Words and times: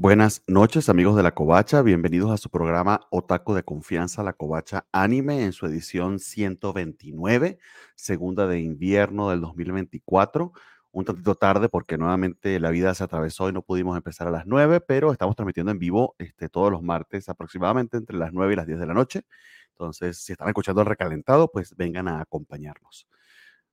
Buenas 0.00 0.44
noches, 0.46 0.88
amigos 0.88 1.16
de 1.16 1.24
La 1.24 1.34
Covacha. 1.34 1.82
Bienvenidos 1.82 2.30
a 2.30 2.36
su 2.36 2.50
programa 2.50 3.00
Otaku 3.10 3.52
de 3.52 3.64
Confianza, 3.64 4.22
La 4.22 4.32
Covacha 4.32 4.86
Anime, 4.92 5.42
en 5.42 5.52
su 5.52 5.66
edición 5.66 6.20
129, 6.20 7.58
segunda 7.96 8.46
de 8.46 8.60
invierno 8.60 9.28
del 9.28 9.40
2024. 9.40 10.52
Un 10.92 11.04
tantito 11.04 11.34
tarde 11.34 11.68
porque 11.68 11.98
nuevamente 11.98 12.60
la 12.60 12.70
vida 12.70 12.94
se 12.94 13.02
atravesó 13.02 13.48
y 13.48 13.52
no 13.52 13.62
pudimos 13.62 13.96
empezar 13.96 14.28
a 14.28 14.30
las 14.30 14.46
9, 14.46 14.80
pero 14.82 15.10
estamos 15.10 15.34
transmitiendo 15.34 15.72
en 15.72 15.80
vivo 15.80 16.14
este, 16.18 16.48
todos 16.48 16.70
los 16.70 16.80
martes 16.80 17.28
aproximadamente 17.28 17.96
entre 17.96 18.18
las 18.18 18.32
9 18.32 18.52
y 18.52 18.56
las 18.56 18.68
10 18.68 18.78
de 18.78 18.86
la 18.86 18.94
noche. 18.94 19.22
Entonces, 19.70 20.18
si 20.18 20.30
están 20.30 20.46
escuchando 20.46 20.80
el 20.80 20.86
recalentado, 20.86 21.50
pues 21.50 21.74
vengan 21.74 22.06
a 22.06 22.20
acompañarnos. 22.20 23.08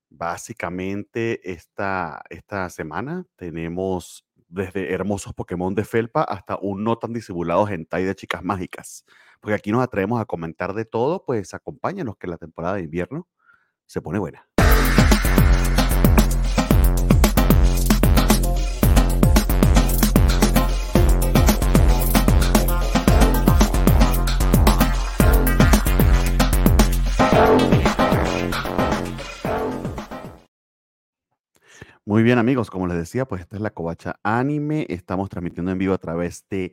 Básicamente, 0.09 1.51
esta, 1.51 2.23
esta 2.31 2.67
semana 2.71 3.25
tenemos 3.35 4.24
desde 4.47 4.93
hermosos 4.93 5.33
Pokémon 5.33 5.73
de 5.75 5.83
felpa 5.83 6.23
hasta 6.23 6.57
un 6.61 6.83
no 6.83 6.97
tan 6.97 7.13
disimulado 7.13 7.67
hentai 7.67 8.03
de 8.03 8.15
chicas 8.15 8.43
mágicas. 8.43 9.05
Porque 9.39 9.55
aquí 9.55 9.71
nos 9.71 9.83
atrevemos 9.83 10.21
a 10.21 10.25
comentar 10.25 10.73
de 10.73 10.85
todo, 10.85 11.23
pues 11.25 11.53
acompáñanos 11.53 12.17
que 12.17 12.27
la 12.27 12.37
temporada 12.37 12.75
de 12.75 12.83
invierno 12.83 13.27
se 13.85 14.01
pone 14.01 14.19
buena. 14.19 14.54
Muy 32.07 32.21
bien, 32.21 32.37
amigos, 32.37 32.69
como 32.69 32.85
les 32.85 32.97
decía, 32.97 33.25
pues 33.25 33.41
esta 33.41 33.55
es 33.55 33.61
la 33.63 33.71
Covacha 33.71 34.19
Anime. 34.21 34.85
Estamos 34.89 35.27
transmitiendo 35.27 35.71
en 35.71 35.79
vivo 35.79 35.95
a 35.95 35.97
través 35.97 36.45
de 36.49 36.71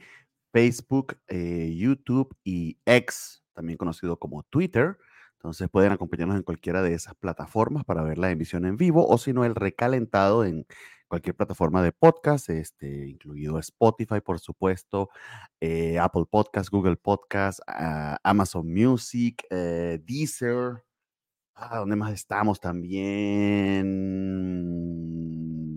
Facebook, 0.52 1.16
eh, 1.26 1.74
YouTube 1.74 2.36
y 2.44 2.78
X, 2.84 3.42
también 3.54 3.78
conocido 3.78 4.18
como 4.18 4.42
Twitter. 4.42 4.98
Entonces 5.38 5.70
pueden 5.70 5.90
acompañarnos 5.92 6.36
en 6.36 6.42
cualquiera 6.42 6.82
de 6.82 6.92
esas 6.92 7.14
plataformas 7.14 7.84
para 7.84 8.02
ver 8.02 8.18
la 8.18 8.30
emisión 8.30 8.66
en 8.66 8.76
vivo 8.76 9.06
o 9.08 9.16
si 9.16 9.32
no 9.32 9.46
el 9.46 9.54
recalentado 9.54 10.44
en 10.44 10.66
cualquier 11.08 11.34
plataforma 11.34 11.82
de 11.82 11.92
podcast, 11.92 12.50
este, 12.50 13.08
incluido 13.08 13.58
Spotify, 13.58 14.20
por 14.20 14.38
supuesto, 14.38 15.08
eh, 15.60 15.98
Apple 15.98 16.24
Podcast, 16.30 16.68
Google 16.70 16.96
Podcast, 16.96 17.60
ah, 17.66 18.18
Amazon 18.22 18.70
Music, 18.70 19.42
eh, 19.50 19.98
Deezer. 20.04 20.84
Ah, 21.54 21.78
¿dónde 21.78 21.96
más 21.96 22.12
estamos 22.12 22.60
también? 22.60 23.92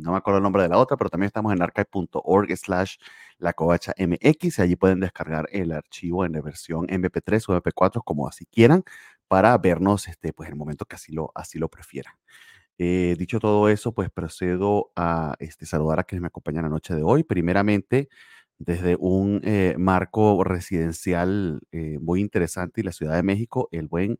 No 0.05 0.11
me 0.11 0.17
acuerdo 0.17 0.37
el 0.37 0.43
nombre 0.43 0.63
de 0.63 0.69
la 0.69 0.77
otra, 0.77 0.95
pero 0.97 1.09
también 1.09 1.27
estamos 1.27 1.51
en 1.51 1.61
archive.org 1.61 2.55
slash 2.55 2.97
la 3.37 3.53
covacha 3.53 3.93
MX 3.97 4.59
allí 4.59 4.75
pueden 4.75 4.99
descargar 4.99 5.47
el 5.51 5.71
archivo 5.71 6.25
en 6.25 6.33
la 6.33 6.41
versión 6.41 6.87
MP3 6.87 7.43
o 7.49 7.61
MP4 7.61 8.01
como 8.03 8.27
así 8.27 8.45
quieran 8.45 8.83
para 9.27 9.57
vernos 9.57 10.07
este, 10.07 10.31
pues, 10.31 10.47
en 10.47 10.53
el 10.53 10.59
momento 10.59 10.85
que 10.85 10.95
así 10.95 11.11
lo, 11.11 11.31
así 11.35 11.57
lo 11.57 11.69
prefieran. 11.69 12.13
Eh, 12.77 13.15
dicho 13.17 13.39
todo 13.39 13.69
eso, 13.69 13.93
pues 13.93 14.11
procedo 14.11 14.91
a 14.95 15.35
este, 15.39 15.65
saludar 15.65 15.99
a 15.99 16.03
quienes 16.03 16.21
me 16.21 16.27
acompañan 16.27 16.63
la 16.63 16.69
noche 16.69 16.93
de 16.93 17.03
hoy. 17.03 17.23
Primeramente, 17.23 18.09
desde 18.57 18.95
un 18.99 19.41
eh, 19.43 19.75
marco 19.77 20.43
residencial 20.43 21.61
eh, 21.71 21.97
muy 21.99 22.21
interesante 22.21 22.81
y 22.81 22.83
la 22.83 22.91
Ciudad 22.91 23.15
de 23.15 23.23
México, 23.23 23.69
el 23.71 23.87
buen 23.87 24.19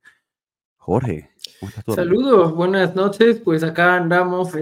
Jorge. 0.78 1.31
Saludos, 1.94 2.53
buenas 2.53 2.96
noches. 2.96 3.40
Pues 3.40 3.63
acá 3.63 3.96
andamos. 3.96 4.53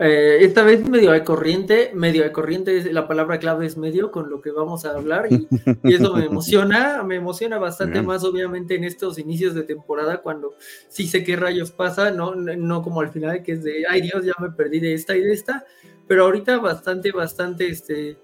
Eh, 0.00 0.04
eh, 0.08 0.44
esta 0.44 0.62
vez 0.62 0.88
medio 0.88 1.10
de 1.10 1.24
corriente, 1.24 1.90
medio 1.92 2.22
de 2.22 2.30
corriente, 2.30 2.92
la 2.92 3.08
palabra 3.08 3.38
clave 3.40 3.66
es 3.66 3.76
medio 3.76 4.12
con 4.12 4.30
lo 4.30 4.40
que 4.40 4.52
vamos 4.52 4.84
a 4.84 4.90
hablar 4.90 5.26
y, 5.30 5.48
eso 5.92 6.14
me 6.14 6.26
emociona, 6.26 7.02
me 7.02 7.16
emociona 7.16 7.58
bastante 7.58 8.00
más 8.02 8.22
obviamente 8.22 8.76
en 8.76 8.84
estos 8.84 9.18
inicios 9.18 9.54
de 9.54 9.64
temporada 9.64 10.18
cuando 10.18 10.54
sí 10.88 11.08
sé 11.08 11.24
qué 11.24 11.34
rayos 11.34 11.72
pasa, 11.72 12.12
no, 12.12 12.36
no 12.36 12.82
como 12.82 13.00
al 13.00 13.10
final 13.10 13.42
que 13.42 13.52
es 13.52 13.64
de, 13.64 13.84
ay 13.88 14.02
Dios, 14.02 14.24
ya 14.24 14.34
me 14.38 14.50
perdí 14.50 14.78
de 14.78 14.94
esta 14.94 15.16
y 15.16 15.20
de 15.20 15.32
esta, 15.32 15.66
pero 16.06 16.24
ahorita 16.24 16.58
bastante, 16.58 17.10
bastante, 17.10 17.68
este, 17.68 18.16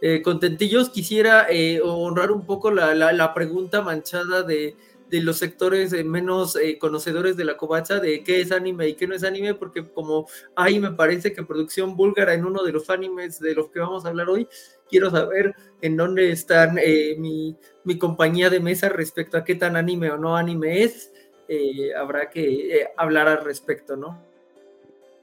eh, 0.00 0.20
contentillos. 0.22 0.90
Quisiera 0.90 1.46
honrar 1.84 2.32
un 2.32 2.44
poco 2.44 2.72
la, 2.72 2.94
la 2.94 3.34
pregunta 3.34 3.80
manchada 3.80 4.42
de 4.42 4.74
de 5.12 5.20
los 5.20 5.36
sectores 5.36 5.92
eh, 5.92 6.04
menos 6.04 6.56
eh, 6.56 6.78
conocedores 6.78 7.36
de 7.36 7.44
la 7.44 7.58
covacha 7.58 8.00
de 8.00 8.24
qué 8.24 8.40
es 8.40 8.50
anime 8.50 8.88
y 8.88 8.94
qué 8.94 9.06
no 9.06 9.14
es 9.14 9.22
anime, 9.22 9.52
porque 9.52 9.86
como 9.86 10.26
ahí 10.56 10.80
me 10.80 10.92
parece 10.92 11.34
que 11.34 11.42
producción 11.42 11.96
búlgara 11.96 12.32
en 12.32 12.46
uno 12.46 12.62
de 12.62 12.72
los 12.72 12.88
animes 12.88 13.38
de 13.38 13.54
los 13.54 13.68
que 13.68 13.80
vamos 13.80 14.06
a 14.06 14.08
hablar 14.08 14.30
hoy, 14.30 14.48
quiero 14.88 15.10
saber 15.10 15.54
en 15.82 15.98
dónde 15.98 16.32
están 16.32 16.78
eh, 16.78 17.14
mi, 17.18 17.54
mi, 17.84 17.98
compañía 17.98 18.48
de 18.48 18.60
mesa 18.60 18.88
respecto 18.88 19.36
a 19.36 19.44
qué 19.44 19.54
tan 19.54 19.76
anime 19.76 20.10
o 20.10 20.16
no 20.16 20.34
anime 20.34 20.82
es. 20.82 21.12
habrá 21.94 22.30
que 22.30 22.86
hablar 22.96 23.28
al 23.28 23.44
respecto, 23.44 23.96
¿no? 23.96 24.31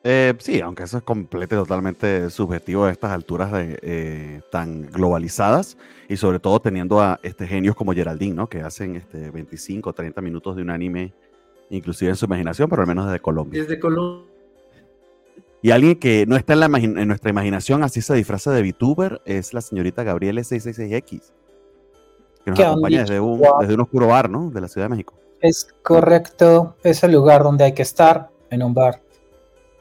Eh, 0.03 0.33
sí, 0.39 0.61
aunque 0.61 0.83
eso 0.83 0.97
es 0.97 1.03
completamente 1.03 1.55
totalmente 1.55 2.29
subjetivo 2.29 2.85
a 2.85 2.91
estas 2.91 3.11
alturas 3.11 3.51
eh, 3.53 4.41
tan 4.49 4.89
globalizadas 4.89 5.77
y 6.07 6.15
sobre 6.15 6.39
todo 6.39 6.61
teniendo 6.61 7.01
a 7.01 7.19
este, 7.21 7.45
genios 7.45 7.75
como 7.75 7.91
Geraldine, 7.91 8.33
¿no? 8.33 8.47
que 8.47 8.61
hacen 8.61 8.95
este, 8.95 9.29
25 9.29 9.89
o 9.89 9.93
30 9.93 10.21
minutos 10.21 10.55
de 10.55 10.61
un 10.61 10.69
anime, 10.69 11.13
inclusive 11.69 12.11
en 12.11 12.15
su 12.15 12.25
imaginación, 12.25 12.69
pero 12.69 12.81
al 12.81 12.87
menos 12.87 13.07
desde 13.07 13.19
Colombia. 13.19 13.61
Desde 13.61 13.77
Colombia. 13.79 14.25
Y 15.61 15.71
alguien 15.71 15.99
que 15.99 16.25
no 16.25 16.37
está 16.37 16.53
en, 16.53 16.59
la 16.61 16.65
en 16.67 17.07
nuestra 17.09 17.29
imaginación, 17.29 17.83
así 17.83 18.01
se 18.01 18.13
disfraza 18.13 18.51
de 18.53 18.61
VTuber, 18.61 19.21
es 19.25 19.53
la 19.53 19.59
señorita 19.59 20.03
Gabriele 20.03 20.43
666X, 20.43 21.33
que 22.45 22.51
nos 22.51 22.59
acompaña 22.61 23.01
desde 23.01 23.19
un, 23.19 23.41
desde 23.59 23.73
un 23.73 23.81
oscuro 23.81 24.07
bar, 24.07 24.29
¿no? 24.29 24.49
De 24.49 24.61
la 24.61 24.69
Ciudad 24.69 24.85
de 24.85 24.91
México. 24.91 25.15
Es 25.41 25.67
correcto, 25.83 26.77
es 26.83 27.03
el 27.03 27.11
lugar 27.11 27.43
donde 27.43 27.65
hay 27.65 27.73
que 27.73 27.81
estar, 27.81 28.29
en 28.49 28.63
un 28.63 28.73
bar 28.73 29.01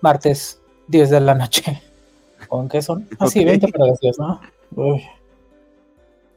martes 0.01 0.61
10 0.89 1.11
de 1.11 1.21
la 1.21 1.35
noche. 1.35 1.83
¿Con 2.49 2.69
qué 2.69 2.83
son? 2.83 3.09
Así, 3.19 3.43
ah, 3.43 3.47
20 3.47 3.69
para 3.69 3.87
las 3.87 4.01
10, 4.01 4.19
¿no? 4.19 4.41
Uy. 4.75 5.05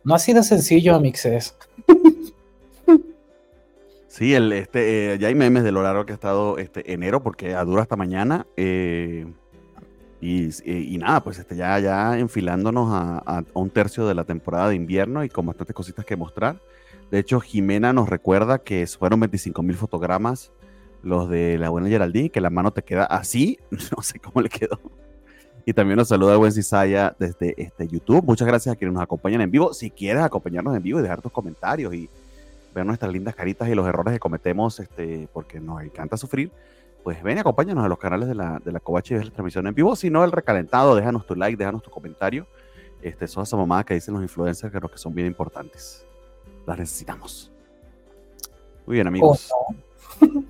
No 0.04 0.16
ha 0.16 0.20
sido 0.20 0.44
sencillo, 0.44 1.00
Mixes. 1.00 1.56
Sí, 4.12 4.36
el, 4.36 4.52
este, 4.52 5.14
eh, 5.14 5.18
ya 5.20 5.30
hay 5.30 5.36
memes 5.36 5.64
de 5.64 5.72
lo 5.72 5.82
largo 5.84 6.06
que 6.06 6.12
ha 6.12 6.16
estado 6.16 6.58
este, 6.58 6.92
enero, 6.92 7.24
porque 7.24 7.56
dura 7.66 7.84
hasta 7.84 7.96
mañana. 7.96 8.46
Eh, 8.58 9.26
y, 10.20 10.98
nada, 11.00 11.24
pues 11.24 11.40
este, 11.40 11.56
ya, 11.56 11.80
ya 11.80 12.20
enfilándonos 12.20 12.90
a, 12.92 13.44
un 13.54 13.70
tercio 13.70 14.06
de 14.06 14.14
la 14.14 14.26
temporada 14.26 14.68
de 14.68 14.76
invierno 14.76 15.24
y 15.24 15.30
con 15.30 15.46
bastantes 15.46 15.74
cositas 15.74 16.04
que 16.04 16.18
mostrar. 16.18 16.62
De 17.10 17.20
hecho, 17.20 17.40
Jimena 17.40 17.94
nos 17.94 18.10
recuerda 18.10 18.60
que 18.60 18.86
fueron 18.86 19.22
25 19.22 19.64
mil 19.64 19.78
fotogramas 19.78 20.52
los 21.04 21.30
de 21.30 21.58
la 21.58 21.70
buena 21.70 21.88
Geraldine, 21.88 22.30
que 22.30 22.42
la 22.42 22.50
mano 22.50 22.72
te 22.72 22.84
queda 22.84 23.06
así, 23.06 23.60
no 23.96 24.02
sé 24.02 24.20
cómo 24.20 24.42
le 24.42 24.50
quedó. 24.50 24.80
Y 25.66 25.74
también 25.74 25.98
nos 25.98 26.08
saluda 26.08 26.34
el 26.34 26.40
buen 26.40 26.52
Cisaya 26.52 27.16
desde 27.20 27.54
este 27.62 27.88
YouTube. 27.88 28.24
Muchas 28.24 28.48
gracias 28.48 28.74
a 28.74 28.76
quienes 28.76 28.94
nos 28.94 29.04
acompañan 29.04 29.42
en 29.42 29.52
vivo. 29.52 29.74
Si 29.74 29.92
quieres 29.92 30.24
acompañarnos 30.24 30.76
en 30.76 30.82
vivo 30.82 31.00
y 31.00 31.04
dejar 31.04 31.22
tus 31.22 31.32
comentarios 31.32 31.94
y 31.94 32.10
ver 32.74 32.86
nuestras 32.86 33.12
lindas 33.12 33.36
caritas 33.36 33.70
y 33.70 33.76
los 33.76 33.88
errores 33.88 34.14
que 34.14 34.20
cometemos, 34.20 34.80
este, 34.80 35.28
porque 35.32 35.60
nos 35.60 35.84
encanta 35.84 36.18
sufrir, 36.18 36.52
pues 37.04 37.22
ven 37.22 37.38
y 37.38 37.40
acompáñanos 37.42 37.86
a 37.86 37.88
los 37.88 38.00
canales 38.00 38.28
de 38.28 38.36
la, 38.36 38.60
de 38.64 38.72
la 38.72 38.80
y 38.80 39.14
ves 39.14 39.26
la 39.26 39.32
transmisión 39.32 39.68
en 39.68 39.76
vivo. 39.76 39.96
Si 39.96 40.10
no, 40.10 40.24
el 40.24 40.32
recalentado, 40.32 40.96
déjanos 40.96 41.28
tu 41.28 41.36
like, 41.36 41.58
déjanos 41.58 41.84
tu 41.84 41.92
comentario. 41.92 42.48
Este, 43.02 43.26
que 43.86 43.94
dicen 43.96 44.14
los 44.14 44.24
influencers, 44.24 44.72
que 44.72 44.98
son 44.98 45.14
bien 45.14 45.28
importantes. 45.28 46.06
Las 46.66 46.78
necesitamos. 46.78 47.52
Muy 48.86 48.96
bien, 48.96 49.08
amigos. 49.08 49.52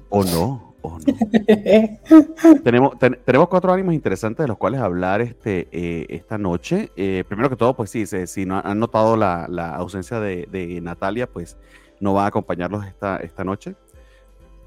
¿O 0.10 0.24
no? 0.24 0.76
¿O 0.82 0.98
no? 1.00 1.06
tenemos, 2.64 2.98
tenemos 3.00 3.48
cuatro 3.50 3.72
ánimos 3.72 3.94
interesantes 3.94 4.44
de 4.44 4.48
los 4.48 4.58
cuales 4.58 4.82
hablar 4.82 5.22
este, 5.22 5.68
eh, 5.72 6.06
esta 6.10 6.38
noche. 6.38 6.92
Eh, 6.96 7.24
primero 7.28 7.50
que 7.50 7.56
todo, 7.56 7.76
pues 7.76 7.90
sí, 7.90 8.06
si 8.06 8.46
no 8.46 8.62
han 8.64 8.80
notado 8.80 9.16
la, 9.16 9.76
ausencia 9.76 10.20
de, 10.20 10.80
Natalia, 10.82 11.28
pues 11.28 11.58
no 12.00 12.14
va 12.14 12.26
a 12.26 12.28
acompañarlos 12.28 12.86
esta, 12.86 13.18
esta 13.18 13.44
noche. 13.44 13.76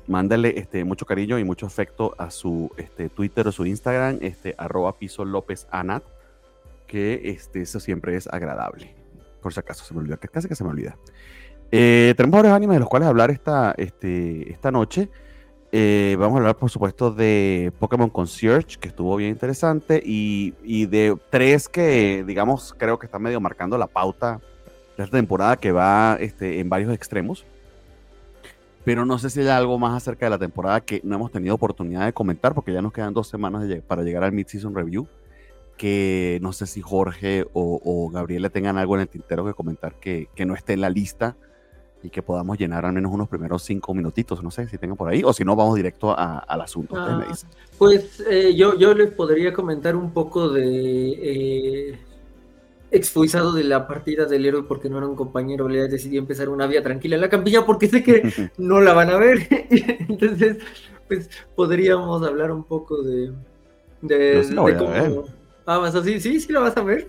Mándale 0.06 0.58
este, 0.58 0.84
mucho 0.84 1.06
cariño 1.06 1.38
y 1.38 1.44
mucho 1.44 1.66
afecto 1.66 2.14
a 2.18 2.30
su 2.30 2.70
este, 2.76 3.08
Twitter 3.08 3.48
o 3.48 3.52
su 3.52 3.64
Instagram, 3.64 4.18
este, 4.20 4.54
arroba 4.58 4.98
piso 4.98 5.24
López 5.24 5.66
Anat, 5.70 6.04
que 6.86 7.22
este, 7.24 7.62
eso 7.62 7.80
siempre 7.80 8.14
es 8.16 8.28
agradable. 8.28 8.94
Por 9.40 9.52
si 9.52 9.60
acaso 9.60 9.84
se 9.84 9.94
me 9.94 10.00
olvida, 10.00 10.16
casi 10.18 10.46
que 10.48 10.54
se 10.54 10.64
me 10.64 10.70
olvida. 10.70 10.96
Eh, 11.70 12.14
tenemos 12.16 12.38
varios 12.38 12.54
animes 12.54 12.76
de 12.76 12.80
los 12.80 12.88
cuales 12.88 13.08
hablar 13.08 13.30
esta, 13.30 13.74
este, 13.76 14.50
esta 14.52 14.70
noche. 14.70 15.08
Eh, 15.72 16.14
vamos 16.20 16.36
a 16.36 16.38
hablar, 16.38 16.56
por 16.56 16.70
supuesto, 16.70 17.10
de 17.10 17.72
Pokémon 17.80 18.08
Concierge, 18.08 18.78
que 18.78 18.86
estuvo 18.86 19.16
bien 19.16 19.30
interesante, 19.30 20.00
y, 20.04 20.54
y, 20.62 20.86
de 20.86 21.16
tres 21.30 21.68
que, 21.68 22.22
digamos, 22.24 22.76
creo 22.78 22.98
que 23.00 23.06
están 23.06 23.22
medio 23.22 23.40
marcando 23.40 23.76
la 23.76 23.88
pauta 23.88 24.40
de 24.96 25.02
esta 25.02 25.16
temporada, 25.16 25.56
que 25.56 25.72
va 25.72 26.16
este, 26.20 26.60
en 26.60 26.68
varios 26.68 26.94
extremos. 26.94 27.44
Pero 28.84 29.04
no 29.04 29.18
sé 29.18 29.30
si 29.30 29.40
hay 29.40 29.48
algo 29.48 29.76
más 29.78 29.96
acerca 29.96 30.26
de 30.26 30.30
la 30.30 30.38
temporada 30.38 30.80
que 30.80 31.00
no 31.02 31.16
hemos 31.16 31.32
tenido 31.32 31.56
oportunidad 31.56 32.04
de 32.04 32.12
comentar, 32.12 32.54
porque 32.54 32.72
ya 32.72 32.80
nos 32.80 32.92
quedan 32.92 33.12
dos 33.12 33.26
semanas 33.26 33.66
para 33.88 34.04
llegar 34.04 34.22
al 34.22 34.30
Mid-Season 34.30 34.76
Review. 34.76 35.08
que 35.76 36.38
no 36.42 36.52
sé 36.52 36.66
si 36.66 36.80
Jorge 36.80 37.44
o, 37.52 37.80
o 37.84 38.08
Gabriela 38.10 38.48
tengan 38.50 38.78
algo 38.78 38.94
en 38.94 39.02
el 39.02 39.08
tintero 39.08 39.44
que 39.44 39.54
comentar 39.54 39.94
que, 39.98 40.28
que 40.34 40.46
no 40.46 40.54
esté 40.54 40.74
en 40.74 40.80
la 40.82 40.90
lista 40.90 41.36
y 42.04 42.10
que 42.10 42.22
podamos 42.22 42.58
llenar 42.58 42.84
al 42.84 42.92
menos 42.92 43.10
unos 43.12 43.28
primeros 43.28 43.62
cinco 43.62 43.94
minutitos, 43.94 44.42
no 44.42 44.50
sé 44.50 44.68
si 44.68 44.76
tengan 44.76 44.96
por 44.96 45.08
ahí, 45.08 45.22
o 45.24 45.32
si 45.32 45.42
no, 45.42 45.56
vamos 45.56 45.74
directo 45.74 46.10
a- 46.10 46.38
al 46.38 46.60
asunto. 46.60 46.94
Me 46.94 47.00
Ah, 47.00 47.24
dicen. 47.26 47.48
Pues 47.78 48.22
eh, 48.28 48.54
yo, 48.54 48.78
yo 48.78 48.92
les 48.94 49.10
podría 49.10 49.54
comentar 49.54 49.96
un 49.96 50.12
poco 50.12 50.50
de 50.50 50.68
eh, 51.92 51.98
expulsado 52.90 53.52
de 53.52 53.64
la 53.64 53.88
partida 53.88 54.26
del 54.26 54.44
héroe 54.44 54.64
porque 54.64 54.90
no 54.90 54.98
era 54.98 55.06
un 55.06 55.16
compañero, 55.16 55.66
le 55.66 55.88
decidió 55.88 56.20
empezar 56.20 56.50
una 56.50 56.66
vida 56.66 56.82
tranquila 56.82 57.14
en 57.16 57.22
la 57.22 57.30
campilla 57.30 57.64
porque 57.64 57.88
sé 57.88 58.02
que 58.04 58.22
no 58.58 58.80
la 58.82 58.92
van 58.92 59.08
a 59.08 59.16
ver. 59.16 59.38
Entonces, 60.08 60.58
pues 61.08 61.30
podríamos 61.56 62.22
hablar 62.22 62.52
un 62.52 62.64
poco 62.64 63.02
de, 63.02 63.32
de, 64.02 64.44
sí 64.44 64.54
cómo... 64.54 65.24
Ah, 65.66 65.78
¿vas 65.78 65.94
a- 65.94 66.04
sí, 66.04 66.20
sí, 66.20 66.38
sí 66.38 66.52
la 66.52 66.60
vas 66.60 66.76
a 66.76 66.82
ver. 66.82 67.08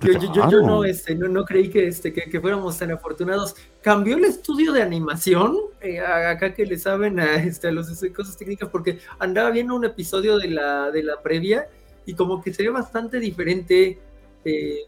Yo, 0.00 0.12
yo- 0.34 0.50
yo- 0.50 0.60
no, 0.62 0.84
este, 0.84 1.14
no, 1.14 1.26
no 1.28 1.44
creí 1.44 1.70
que, 1.70 1.86
este, 1.88 2.12
que, 2.12 2.22
que 2.28 2.40
fuéramos 2.40 2.76
tan 2.78 2.90
afortunados. 2.90 3.54
Cambió 3.80 4.16
el 4.16 4.24
estudio 4.26 4.72
de 4.72 4.82
animación, 4.82 5.56
eh, 5.80 6.00
acá 6.00 6.52
que 6.52 6.66
le 6.66 6.78
saben 6.78 7.18
a, 7.18 7.36
este, 7.36 7.68
a 7.68 7.72
los 7.72 7.88
este, 7.90 8.12
cosas 8.12 8.36
técnicas, 8.36 8.68
porque 8.68 8.98
andaba 9.18 9.50
viendo 9.50 9.74
un 9.74 9.84
episodio 9.84 10.36
de 10.38 10.48
la, 10.48 10.90
de 10.90 11.02
la 11.02 11.20
previa 11.22 11.68
y 12.04 12.14
como 12.14 12.42
que 12.42 12.52
se 12.52 12.62
ve 12.62 12.68
bastante 12.70 13.18
diferente 13.18 13.98
eh, 14.44 14.80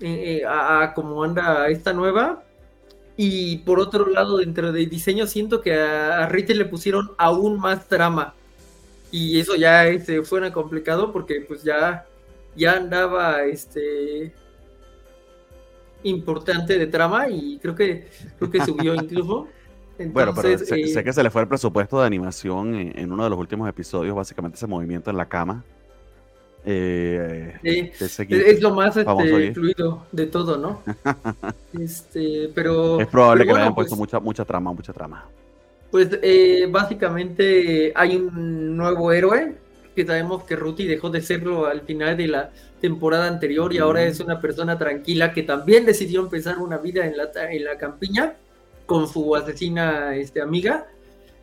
eh, 0.00 0.42
a, 0.46 0.82
a 0.82 0.94
como 0.94 1.22
anda 1.24 1.68
esta 1.68 1.92
nueva. 1.92 2.42
Y 3.16 3.58
por 3.58 3.80
otro 3.80 4.06
lado, 4.06 4.38
dentro 4.38 4.72
del 4.72 4.88
diseño, 4.88 5.26
siento 5.26 5.60
que 5.60 5.74
a, 5.74 6.24
a 6.24 6.28
Rachel 6.28 6.58
le 6.58 6.64
pusieron 6.66 7.10
aún 7.18 7.58
más 7.58 7.86
trama. 7.88 8.34
Y 9.10 9.40
eso 9.40 9.56
ya 9.56 9.86
este, 9.88 10.22
fuera 10.22 10.52
complicado 10.52 11.12
porque 11.12 11.40
pues 11.46 11.62
ya, 11.62 12.06
ya 12.56 12.72
andaba 12.74 13.44
este 13.44 14.32
importante 16.02 16.78
de 16.78 16.86
trama 16.86 17.28
y 17.28 17.58
creo 17.58 17.74
que 17.74 18.08
creo 18.38 18.50
que 18.50 18.64
subió 18.64 18.94
incluso. 18.94 19.48
Bueno, 20.00 20.32
pero 20.34 20.48
Entonces, 20.48 20.66
sé, 20.66 20.80
eh, 20.80 20.86
sé 20.86 21.04
que 21.04 21.12
se 21.12 21.22
le 21.22 21.28
fue 21.28 21.42
el 21.42 21.48
presupuesto 21.48 22.00
de 22.00 22.06
animación 22.06 22.74
en, 22.74 22.98
en 22.98 23.12
uno 23.12 23.22
de 23.24 23.28
los 23.28 23.38
últimos 23.38 23.68
episodios, 23.68 24.16
básicamente 24.16 24.56
ese 24.56 24.66
movimiento 24.66 25.10
en 25.10 25.18
la 25.18 25.28
cama. 25.28 25.62
Eh, 26.64 27.54
eh, 27.62 27.92
es, 27.98 28.60
lo 28.60 28.74
más 28.74 28.96
este, 28.96 29.52
fluido 29.54 30.06
de 30.12 30.26
todo, 30.26 30.58
¿no? 30.58 30.82
este, 31.78 32.50
pero 32.54 33.00
es 33.00 33.06
probable 33.06 33.44
pero 33.44 33.54
que 33.54 33.58
le 33.58 33.62
hayan 33.62 33.74
puesto 33.74 33.90
pues- 33.96 33.98
mucha, 33.98 34.20
mucha 34.20 34.44
trama, 34.44 34.72
mucha 34.72 34.92
trama. 34.92 35.26
Pues 35.90 36.08
eh, 36.22 36.68
básicamente 36.70 37.92
hay 37.96 38.16
un 38.16 38.76
nuevo 38.76 39.10
héroe 39.10 39.54
que 40.00 40.06
sabemos 40.06 40.44
que 40.44 40.56
Ruti 40.56 40.86
dejó 40.86 41.10
de 41.10 41.20
serlo 41.20 41.66
al 41.66 41.82
final 41.82 42.16
de 42.16 42.26
la 42.26 42.50
temporada 42.80 43.26
anterior 43.26 43.72
y 43.74 43.78
ahora 43.78 44.02
es 44.04 44.20
una 44.20 44.40
persona 44.40 44.78
tranquila 44.78 45.32
que 45.32 45.42
también 45.42 45.84
decidió 45.84 46.20
empezar 46.20 46.58
una 46.58 46.78
vida 46.78 47.06
en 47.06 47.16
la, 47.18 47.30
en 47.50 47.64
la 47.64 47.76
campiña 47.76 48.34
con 48.86 49.06
su 49.06 49.36
asesina 49.36 50.16
este, 50.16 50.40
amiga. 50.40 50.86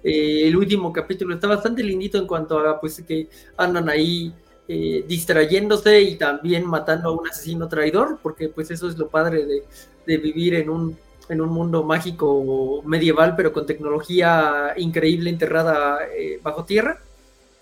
Eh, 0.03 0.47
el 0.47 0.55
último 0.55 0.91
capítulo 0.91 1.35
está 1.35 1.47
bastante 1.47 1.83
lindito 1.83 2.17
en 2.17 2.25
cuanto 2.25 2.57
a 2.59 2.79
pues 2.79 3.03
que 3.07 3.29
andan 3.57 3.89
ahí 3.89 4.33
eh, 4.67 5.05
distrayéndose 5.07 6.01
y 6.01 6.15
también 6.15 6.65
matando 6.65 7.09
a 7.09 7.11
un 7.11 7.27
asesino 7.27 7.67
traidor, 7.67 8.17
porque 8.23 8.49
pues 8.49 8.71
eso 8.71 8.89
es 8.89 8.97
lo 8.97 9.07
padre 9.07 9.45
de, 9.45 9.63
de 10.07 10.17
vivir 10.17 10.55
en 10.55 10.69
un 10.69 10.97
en 11.29 11.41
un 11.41 11.49
mundo 11.49 11.83
mágico 11.83 12.81
medieval, 12.85 13.35
pero 13.35 13.51
con 13.51 13.65
tecnología 13.65 14.73
increíble 14.77 15.29
enterrada 15.29 15.99
eh, 16.17 16.39
bajo 16.41 16.63
tierra. 16.63 17.01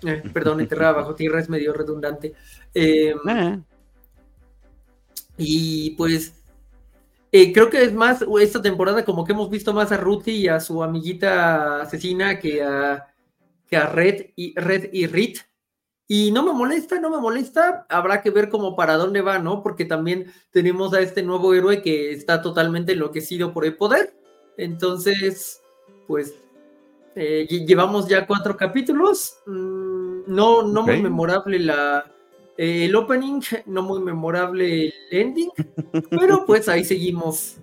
Eh, 0.03 0.23
perdón, 0.33 0.59
enterrada 0.61 0.93
bajo 0.93 1.15
tierra 1.15 1.39
es 1.39 1.49
medio 1.49 1.73
redundante. 1.73 2.33
Eh, 2.73 3.13
Eh, 3.27 3.59
y 5.37 5.91
pues 5.91 6.33
eh, 7.31 7.51
creo 7.53 7.69
que 7.69 7.83
es 7.83 7.93
más 7.93 8.23
esta 8.39 8.61
temporada 8.61 9.03
como 9.03 9.25
que 9.25 9.33
hemos 9.33 9.49
visto 9.49 9.73
más 9.73 9.91
a 9.91 9.97
Ruthie 9.97 10.33
y 10.35 10.47
a 10.47 10.59
su 10.59 10.81
amiguita 10.83 11.81
asesina 11.81 12.39
que 12.39 12.63
a, 12.63 13.07
que 13.67 13.77
a 13.77 13.87
Red 13.87 14.27
y 14.35 14.53
Red 14.57 14.89
y 14.93 15.07
Rit. 15.07 15.39
Y 16.07 16.31
no 16.31 16.43
me 16.43 16.53
molesta, 16.53 16.99
no 16.99 17.09
me 17.09 17.17
molesta. 17.17 17.85
Habrá 17.89 18.21
que 18.21 18.29
ver 18.29 18.49
como 18.49 18.75
para 18.75 18.95
dónde 18.95 19.21
va, 19.21 19.39
¿no? 19.39 19.63
Porque 19.63 19.85
también 19.85 20.31
tenemos 20.51 20.93
a 20.93 21.01
este 21.01 21.23
nuevo 21.23 21.53
héroe 21.53 21.81
que 21.81 22.11
está 22.11 22.41
totalmente 22.43 22.93
enloquecido 22.93 23.53
por 23.53 23.65
el 23.65 23.75
poder. 23.75 24.15
Entonces, 24.57 25.61
pues 26.07 26.35
eh, 27.15 27.47
lle- 27.49 27.65
llevamos 27.65 28.07
ya 28.07 28.27
cuatro 28.27 28.55
capítulos. 28.55 29.37
Mm, 29.47 29.84
no, 30.27 30.63
no 30.63 30.83
muy 30.83 31.01
memorable 31.01 31.59
la, 31.59 32.05
eh, 32.57 32.85
el 32.85 32.95
opening, 32.95 33.41
no 33.65 33.81
muy 33.81 34.01
memorable 34.01 34.85
el 34.85 34.93
ending, 35.11 35.49
pero 36.09 36.45
pues 36.45 36.69
ahí 36.69 36.83
seguimos. 36.83 37.57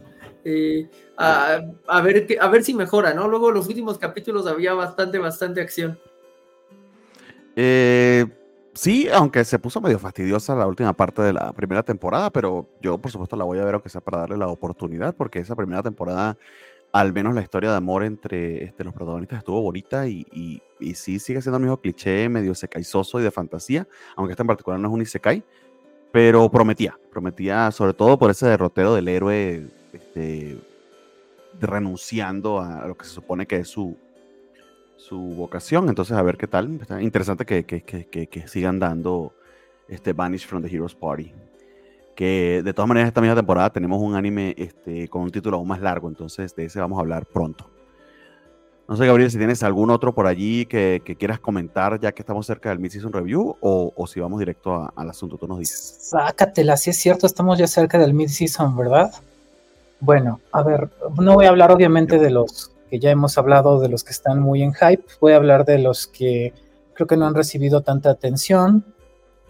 eh, 0.45 0.89
a, 1.17 1.61
a 1.87 2.01
ver 2.01 2.27
a 2.41 2.49
ver 2.49 2.65
si 2.65 2.75
mejora, 2.75 3.15
¿no? 3.15 3.29
Luego 3.29 3.51
los 3.51 3.69
últimos 3.69 3.99
capítulos 3.99 4.47
había 4.47 4.75
bastante, 4.75 5.19
bastante 5.19 5.61
acción. 5.61 5.99
eh, 7.57 8.27
sí, 8.75 9.09
aunque 9.13 9.45
se 9.45 9.59
puso 9.59 9.81
medio 9.81 9.99
fastidiosa 9.99 10.55
la 10.55 10.67
última 10.67 10.93
parte 10.93 11.23
de 11.23 11.33
la 11.33 11.53
primera 11.53 11.83
temporada, 11.83 12.31
pero 12.31 12.67
yo 12.81 12.99
por 12.99 13.11
supuesto 13.11 13.37
la 13.37 13.45
voy 13.45 13.59
a 13.59 13.65
ver 13.65 13.75
aunque 13.75 13.89
sea 13.89 14.01
para 14.01 14.19
darle 14.21 14.37
la 14.37 14.49
oportunidad, 14.49 15.15
porque 15.15 15.39
esa 15.39 15.57
primera 15.57 15.83
temporada, 15.83 16.37
al 16.93 17.13
menos 17.13 17.35
la 17.35 17.41
historia 17.41 17.71
de 17.71 17.77
amor 17.77 18.05
entre 18.05 18.65
este, 18.65 18.85
los 18.85 18.93
protagonistas 18.93 19.39
estuvo 19.39 19.63
bonita 19.63 20.07
y, 20.07 20.61
sí 20.95 21.19
sigue 21.19 21.41
siendo 21.41 21.57
el 21.57 21.63
mismo 21.63 21.81
cliché 21.81 22.29
medio 22.29 22.55
secaizoso 22.55 23.19
y 23.19 23.23
de 23.23 23.31
fantasía, 23.31 23.89
aunque 24.15 24.33
este 24.33 24.43
en 24.43 24.47
particular 24.47 24.79
no 24.79 24.89
es 24.89 24.95
un 24.95 25.03
isekai, 25.03 25.43
pero 26.11 26.51
prometía, 26.51 26.99
prometía 27.11 27.71
sobre 27.71 27.95
todo 27.95 28.19
por 28.19 28.31
ese 28.31 28.47
derrotero 28.47 28.95
del 28.95 29.09
héroe 29.09 29.67
este, 29.93 30.59
renunciando 31.59 32.61
a 32.61 32.87
lo 32.87 32.95
que 32.97 33.05
se 33.07 33.13
supone 33.13 33.47
que 33.47 33.57
es 33.57 33.69
su, 33.69 33.97
su 34.97 35.19
vocación. 35.19 35.89
Entonces, 35.89 36.17
a 36.17 36.23
ver 36.23 36.37
qué 36.37 36.47
tal. 36.47 36.79
Está 36.81 37.01
interesante 37.01 37.47
que- 37.47 37.65
que 37.65 38.49
sigan 38.49 38.79
dando 38.79 39.33
este 39.89 40.13
Vanish 40.13 40.47
from 40.47 40.63
the 40.63 40.69
Heroes 40.69 40.95
Party. 40.95 41.33
Que 42.15 42.61
de 42.63 42.75
todas 42.75 42.89
maneras, 42.89 43.09
esta 43.09 43.21
misma 43.21 43.37
temporada 43.37 43.71
tenemos 43.71 44.01
un 44.03 44.15
anime 44.15 44.55
este, 44.59 45.09
con 45.09 45.23
un 45.23 45.31
título 45.31 45.57
aún 45.57 45.69
más 45.69 45.81
largo, 45.81 46.09
entonces 46.09 46.55
de 46.55 46.67
ese 46.67 46.79
vamos 46.81 46.99
a 46.99 47.01
hablar 47.01 47.25
pronto. 47.27 47.69
No 48.89 48.97
sé, 48.97 49.07
Gabriel, 49.07 49.31
si 49.31 49.39
tienes 49.39 49.63
algún 49.63 49.89
otro 49.91 50.13
por 50.15 50.27
allí 50.27 50.67
que, 50.67 51.01
que 51.05 51.17
quieras 51.17 51.39
comentar 51.41 51.99
ya 52.01 52.13
que 52.13 52.21
estamos 52.21 52.45
cerca 52.47 52.69
del 52.69 52.79
Mid-Season 52.81 53.13
Review 53.13 53.57
o, 53.61 53.93
o 53.97 54.07
si 54.07 54.21
vamos 54.21 54.39
directo 54.39 54.75
a- 54.75 54.93
al 54.95 55.09
asunto, 55.09 55.39
tú 55.39 55.47
nos 55.47 55.59
dices. 55.61 55.99
Sácatela, 56.11 56.77
sí 56.77 56.91
es 56.91 56.99
cierto, 56.99 57.27
estamos 57.27 57.59
ya 57.59 57.67
cerca 57.67 57.97
del 57.97 58.13
mid-season, 58.13 58.77
¿verdad? 58.77 59.11
Bueno, 60.01 60.41
a 60.51 60.63
ver, 60.63 60.91
no 61.19 61.35
voy 61.35 61.47
a 61.47 61.51
hablar 61.51 61.71
obviamente 61.71 62.19
de 62.19 62.29
los 62.31 62.71
que 62.91 62.99
ya 62.99 63.11
hemos 63.11 63.39
hablado, 63.39 63.81
de 63.81 63.89
los 63.89 64.05
que 64.05 64.11
están 64.11 64.41
muy 64.41 64.63
en 64.63 64.75
hype, 64.75 65.05
voy 65.21 65.33
a 65.33 65.37
hablar 65.37 65.65
de 65.65 65.79
los 65.79 66.07
que 66.09 66.53
creo 66.93 67.07
que 67.07 67.17
no 67.17 67.27
han 67.27 67.35
recibido 67.35 67.81
tanta 67.81 68.11
atención. 68.11 68.85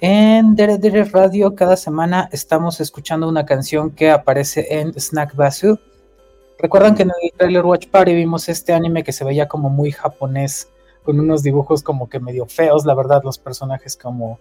En 0.05 0.57
Dere 0.57 0.79
Dere 0.79 1.05
Radio 1.05 1.55
cada 1.55 1.77
semana 1.77 2.29
estamos 2.33 2.81
escuchando 2.81 3.29
una 3.29 3.47
canción 3.47 3.93
que 3.93 4.11
aparece 4.11 4.81
en 4.81 4.93
Snack 4.99 5.37
Basu. 5.37 5.79
Recuerdan 6.59 6.97
que 6.97 7.05
en 7.05 7.11
el 7.11 7.31
trailer 7.39 7.65
Watch 7.65 7.87
Party 7.87 8.13
vimos 8.13 8.49
este 8.49 8.73
anime 8.73 9.05
que 9.05 9.13
se 9.13 9.25
veía 9.25 9.47
como 9.47 9.71
muy 9.71 9.93
japonés, 9.93 10.69
con 11.05 11.21
unos 11.21 11.45
dibujos 11.45 11.85
como 11.85 12.09
que 12.09 12.19
medio 12.19 12.47
feos, 12.47 12.85
la 12.85 12.97
verdad, 12.97 13.23
los 13.23 13.39
personajes 13.39 13.97
como 13.97 14.41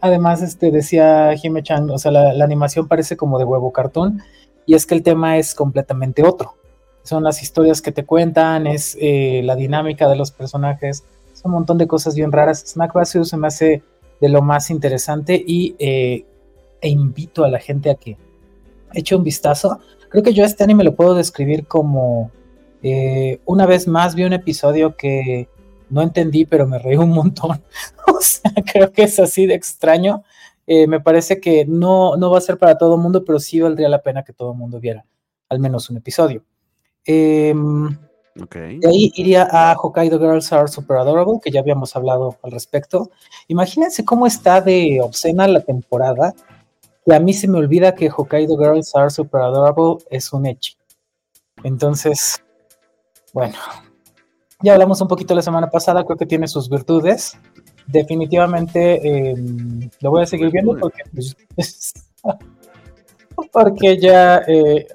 Además, 0.00 0.40
este, 0.40 0.70
decía 0.70 1.34
Hime-chan, 1.34 1.90
o 1.90 1.98
sea, 1.98 2.12
la, 2.12 2.44
animación 2.44 2.86
parece 2.86 3.16
como 3.16 3.40
de 3.40 3.44
huevo 3.44 3.72
cartón, 3.72 4.22
y 4.66 4.76
es 4.76 4.86
que 4.86 4.94
el 4.94 5.02
tema 5.02 5.36
es 5.36 5.56
completamente 5.56 6.22
otro. 6.22 6.54
Son 7.02 7.24
las 7.24 7.42
historias 7.42 7.82
que 7.82 7.90
te 7.90 8.06
cuentan, 8.06 8.68
es 8.68 8.96
eh, 9.00 9.40
la 9.42 9.56
dinámica 9.56 10.08
de 10.08 10.14
los 10.14 10.30
personajes, 10.30 11.02
es 11.32 11.44
un 11.44 11.50
montón 11.50 11.76
de 11.78 11.88
cosas 11.88 12.14
bien 12.14 12.30
raras. 12.30 12.62
Snack 12.64 12.92
Basu 12.92 13.24
se 13.24 13.36
me 13.36 13.48
hace 13.48 13.82
de 14.22 14.28
lo 14.28 14.40
más 14.40 14.70
interesante 14.70 15.34
y 15.44 15.74
eh, 15.80 16.24
e 16.80 16.88
invito 16.88 17.44
a 17.44 17.50
la 17.50 17.58
gente 17.58 17.90
a 17.90 17.96
que 17.96 18.16
eche 18.94 19.16
un 19.16 19.24
vistazo. 19.24 19.80
Creo 20.08 20.22
que 20.22 20.32
yo 20.32 20.44
este 20.44 20.62
anime 20.62 20.84
lo 20.84 20.94
puedo 20.94 21.16
describir 21.16 21.66
como 21.66 22.30
eh, 22.84 23.40
una 23.46 23.66
vez 23.66 23.88
más 23.88 24.14
vi 24.14 24.22
un 24.22 24.32
episodio 24.32 24.96
que 24.96 25.48
no 25.90 26.02
entendí, 26.02 26.46
pero 26.46 26.68
me 26.68 26.78
reí 26.78 26.96
un 26.96 27.10
montón. 27.10 27.64
o 28.06 28.20
sea, 28.20 28.52
creo 28.72 28.92
que 28.92 29.02
es 29.02 29.18
así 29.18 29.46
de 29.46 29.54
extraño. 29.54 30.22
Eh, 30.68 30.86
me 30.86 31.00
parece 31.00 31.40
que 31.40 31.64
no, 31.66 32.16
no 32.16 32.30
va 32.30 32.38
a 32.38 32.42
ser 32.42 32.58
para 32.58 32.78
todo 32.78 32.94
el 32.94 33.00
mundo, 33.00 33.24
pero 33.24 33.40
sí 33.40 33.60
valdría 33.60 33.88
la 33.88 34.02
pena 34.02 34.22
que 34.22 34.32
todo 34.32 34.52
el 34.52 34.58
mundo 34.58 34.78
viera 34.78 35.04
al 35.48 35.58
menos 35.58 35.90
un 35.90 35.96
episodio. 35.96 36.44
Em, 37.04 37.98
Ok. 38.40 38.54
de 38.54 38.88
ahí 38.88 39.12
iría 39.14 39.46
a 39.50 39.76
Hokkaido 39.76 40.18
Girls 40.18 40.52
Are 40.52 40.68
Super 40.68 40.96
Adorable, 40.96 41.40
que 41.42 41.50
ya 41.50 41.60
habíamos 41.60 41.94
hablado 41.96 42.38
al 42.42 42.50
respecto. 42.50 43.10
Imagínense 43.48 44.04
cómo 44.04 44.26
está 44.26 44.60
de 44.60 45.00
obscena 45.02 45.46
la 45.46 45.60
temporada, 45.60 46.34
que 47.04 47.14
a 47.14 47.20
mí 47.20 47.34
se 47.34 47.48
me 47.48 47.58
olvida 47.58 47.94
que 47.94 48.10
Hokkaido 48.10 48.56
Girls 48.56 48.94
Are 48.94 49.10
Super 49.10 49.42
Adorable 49.42 50.04
es 50.10 50.32
un 50.32 50.46
echi. 50.46 50.76
Entonces, 51.62 52.42
bueno, 53.32 53.54
ya 54.62 54.74
hablamos 54.74 55.00
un 55.00 55.08
poquito 55.08 55.34
la 55.34 55.42
semana 55.42 55.70
pasada, 55.70 56.04
creo 56.04 56.16
que 56.16 56.26
tiene 56.26 56.48
sus 56.48 56.68
virtudes. 56.68 57.36
definitivamente 57.86 59.30
em, 59.30 59.90
lo 60.00 60.10
voy 60.10 60.22
a 60.22 60.26
seguir 60.26 60.50
viendo 60.50 60.76
porque, 60.78 61.02
pues, 61.12 61.34
porque 63.52 63.98
ya 63.98 64.42
eh, 64.46 64.86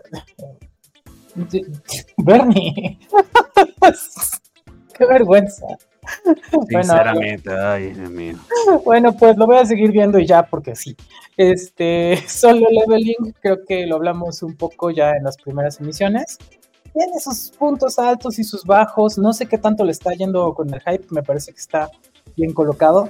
Bernie, 2.17 2.99
qué 4.97 5.05
vergüenza. 5.05 5.65
Sinceramente, 6.69 7.51
ay, 7.51 7.91
Dios 7.91 8.09
mío. 8.09 8.35
Bueno, 8.85 9.13
pues 9.13 9.37
lo 9.37 9.45
voy 9.45 9.57
a 9.57 9.65
seguir 9.65 9.91
viendo 9.91 10.19
y 10.19 10.25
ya, 10.25 10.43
porque 10.43 10.75
sí. 10.75 10.95
Este, 11.35 12.17
solo 12.27 12.67
leveling, 12.69 13.33
creo 13.41 13.65
que 13.65 13.85
lo 13.85 13.97
hablamos 13.97 14.41
un 14.41 14.55
poco 14.55 14.89
ya 14.89 15.11
en 15.11 15.23
las 15.23 15.37
primeras 15.37 15.79
emisiones. 15.79 16.37
Tiene 16.93 17.19
sus 17.19 17.51
puntos 17.51 17.99
altos 17.99 18.39
y 18.39 18.43
sus 18.43 18.63
bajos. 18.63 19.17
No 19.17 19.33
sé 19.33 19.45
qué 19.47 19.57
tanto 19.57 19.83
le 19.83 19.91
está 19.91 20.13
yendo 20.13 20.53
con 20.55 20.73
el 20.73 20.81
hype. 20.81 21.05
Me 21.11 21.21
parece 21.21 21.51
que 21.51 21.59
está 21.59 21.91
bien 22.35 22.53
colocado. 22.53 23.09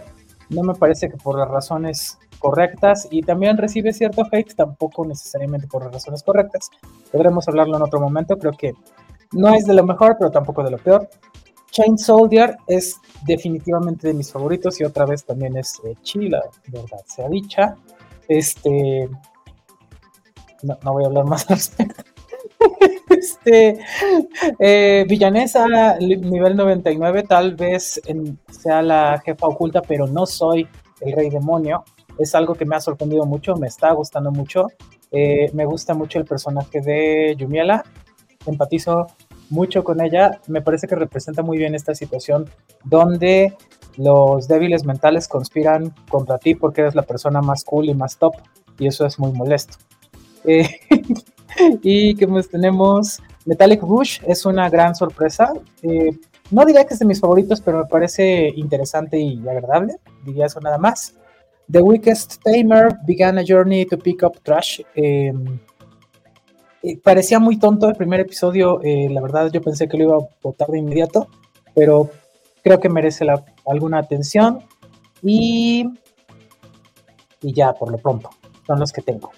No 0.50 0.64
me 0.64 0.74
parece 0.74 1.10
que 1.10 1.18
por 1.18 1.38
las 1.38 1.48
razones 1.48 2.18
correctas 2.40 3.08
y 3.12 3.22
también 3.22 3.58
recibe 3.58 3.94
cierto 3.94 4.24
hate, 4.32 4.54
tampoco 4.56 5.06
necesariamente 5.06 5.68
por 5.68 5.84
las 5.84 5.94
razones 5.94 6.24
correctas. 6.24 6.70
Podremos 7.12 7.48
hablarlo 7.48 7.78
en 7.78 7.84
otro 7.84 8.00
momento. 8.00 8.38
Creo 8.38 8.54
que 8.54 8.74
no 9.32 9.54
es 9.54 9.66
de 9.66 9.74
lo 9.74 9.86
mejor, 9.86 10.16
pero 10.18 10.32
tampoco 10.32 10.64
de 10.64 10.72
lo 10.72 10.78
peor. 10.78 11.10
Chain 11.72 11.98
Soldier 11.98 12.58
es 12.66 12.96
definitivamente 13.26 14.08
de 14.08 14.14
mis 14.14 14.32
favoritos 14.32 14.80
y 14.80 14.84
otra 14.84 15.06
vez 15.06 15.26
también 15.26 15.58
es 15.58 15.80
eh, 15.84 15.96
chila, 16.02 16.42
verdad 16.68 17.00
sea 17.06 17.28
dicha. 17.30 17.76
Este. 18.28 19.10
No, 20.64 20.94
voy 20.94 21.04
a 21.04 21.08
hablar 21.08 21.26
más 21.26 21.50
al 21.50 21.58
respecto. 21.58 22.04
este. 23.10 23.80
Eh, 24.60 25.06
villanesa, 25.08 25.98
nivel 26.00 26.56
99, 26.56 27.24
tal 27.24 27.56
vez 27.56 28.02
sea 28.50 28.82
la 28.82 29.22
jefa 29.24 29.48
oculta, 29.48 29.82
pero 29.82 30.08
no 30.08 30.26
soy 30.26 30.68
el 31.02 31.14
rey 31.14 31.30
demonio. 31.30 31.84
Es 32.18 32.36
algo 32.36 32.56
que 32.56 32.66
me 32.66 32.76
ha 32.76 32.82
sorprendido 32.82 33.26
mucho, 33.26 33.56
me 33.56 33.68
está 33.68 33.92
gustando 33.92 34.32
mucho. 34.32 34.68
Eh, 35.12 35.50
me 35.54 35.66
gusta 35.66 35.94
mucho 35.94 36.20
el 36.20 36.26
personaje 36.26 36.82
de 36.82 37.36
Yumiela. 37.38 37.84
Empatizo 38.46 39.08
mucho 39.50 39.84
con 39.84 40.02
ella. 40.02 40.40
Me 40.48 40.62
parece 40.62 40.88
que 40.88 40.96
representa 40.96 41.42
muy 41.44 41.58
bien 41.58 41.76
esta 41.76 41.96
situación 41.96 42.50
donde 42.84 43.56
los 43.98 44.48
débiles 44.48 44.86
mentales 44.86 45.28
conspiran 45.28 45.94
contra 46.10 46.38
ti 46.38 46.56
porque 46.56 46.82
eres 46.82 46.96
la 46.96 47.04
persona 47.04 47.42
más 47.42 47.64
cool 47.64 47.90
y 47.90 47.94
más 47.94 48.18
top. 48.18 48.36
Y 48.80 48.88
eso 48.88 49.06
es 49.06 49.20
muy 49.20 49.32
molesto. 49.32 49.78
Eh, 50.44 50.68
y 51.82 52.16
que 52.16 52.28
más 52.28 52.48
tenemos 52.48 53.20
Metallic 53.46 53.82
Bush 53.82 54.20
es 54.26 54.46
una 54.46 54.70
gran 54.70 54.96
sorpresa. 54.96 55.54
Eh, 55.82 56.18
no 56.52 56.66
diría 56.66 56.86
que 56.86 56.94
es 56.94 57.00
de 57.00 57.06
mis 57.06 57.20
favoritos, 57.20 57.62
pero 57.62 57.80
me 57.80 57.86
parece 57.86 58.50
interesante 58.56 59.20
y 59.20 59.40
agradable. 59.48 59.96
Diría 60.24 60.46
eso 60.46 60.60
nada 60.60 60.78
más. 60.78 61.16
The 61.70 61.82
Weakest 61.82 62.42
Tamer 62.44 62.98
began 63.06 63.38
a 63.38 63.44
journey 63.44 63.86
to 63.86 63.98
pick 63.98 64.24
up 64.24 64.40
trash. 64.44 64.80
Eh, 64.96 65.34
eh, 66.84 66.98
parecía 67.04 67.40
muy 67.40 67.58
tonto 67.58 67.90
el 67.90 67.96
primer 67.96 68.22
episodio, 68.22 68.80
eh, 68.84 69.10
la 69.10 69.22
verdad 69.22 69.52
yo 69.52 69.62
pensé 69.62 69.88
que 69.88 69.98
lo 69.98 70.04
iba 70.04 70.16
a 70.16 70.28
votar 70.42 70.70
de 70.70 70.80
inmediato, 70.80 71.28
pero 71.76 72.10
creo 72.64 72.80
que 72.80 72.88
merece 72.88 73.26
alguna 73.66 73.98
atención 73.98 74.60
y, 75.22 75.86
y 77.42 77.54
ya 77.54 77.74
por 77.74 77.92
lo 77.92 77.98
pronto, 77.98 78.30
son 78.66 78.80
los 78.80 78.94
que 78.94 79.02
tengo. 79.02 79.32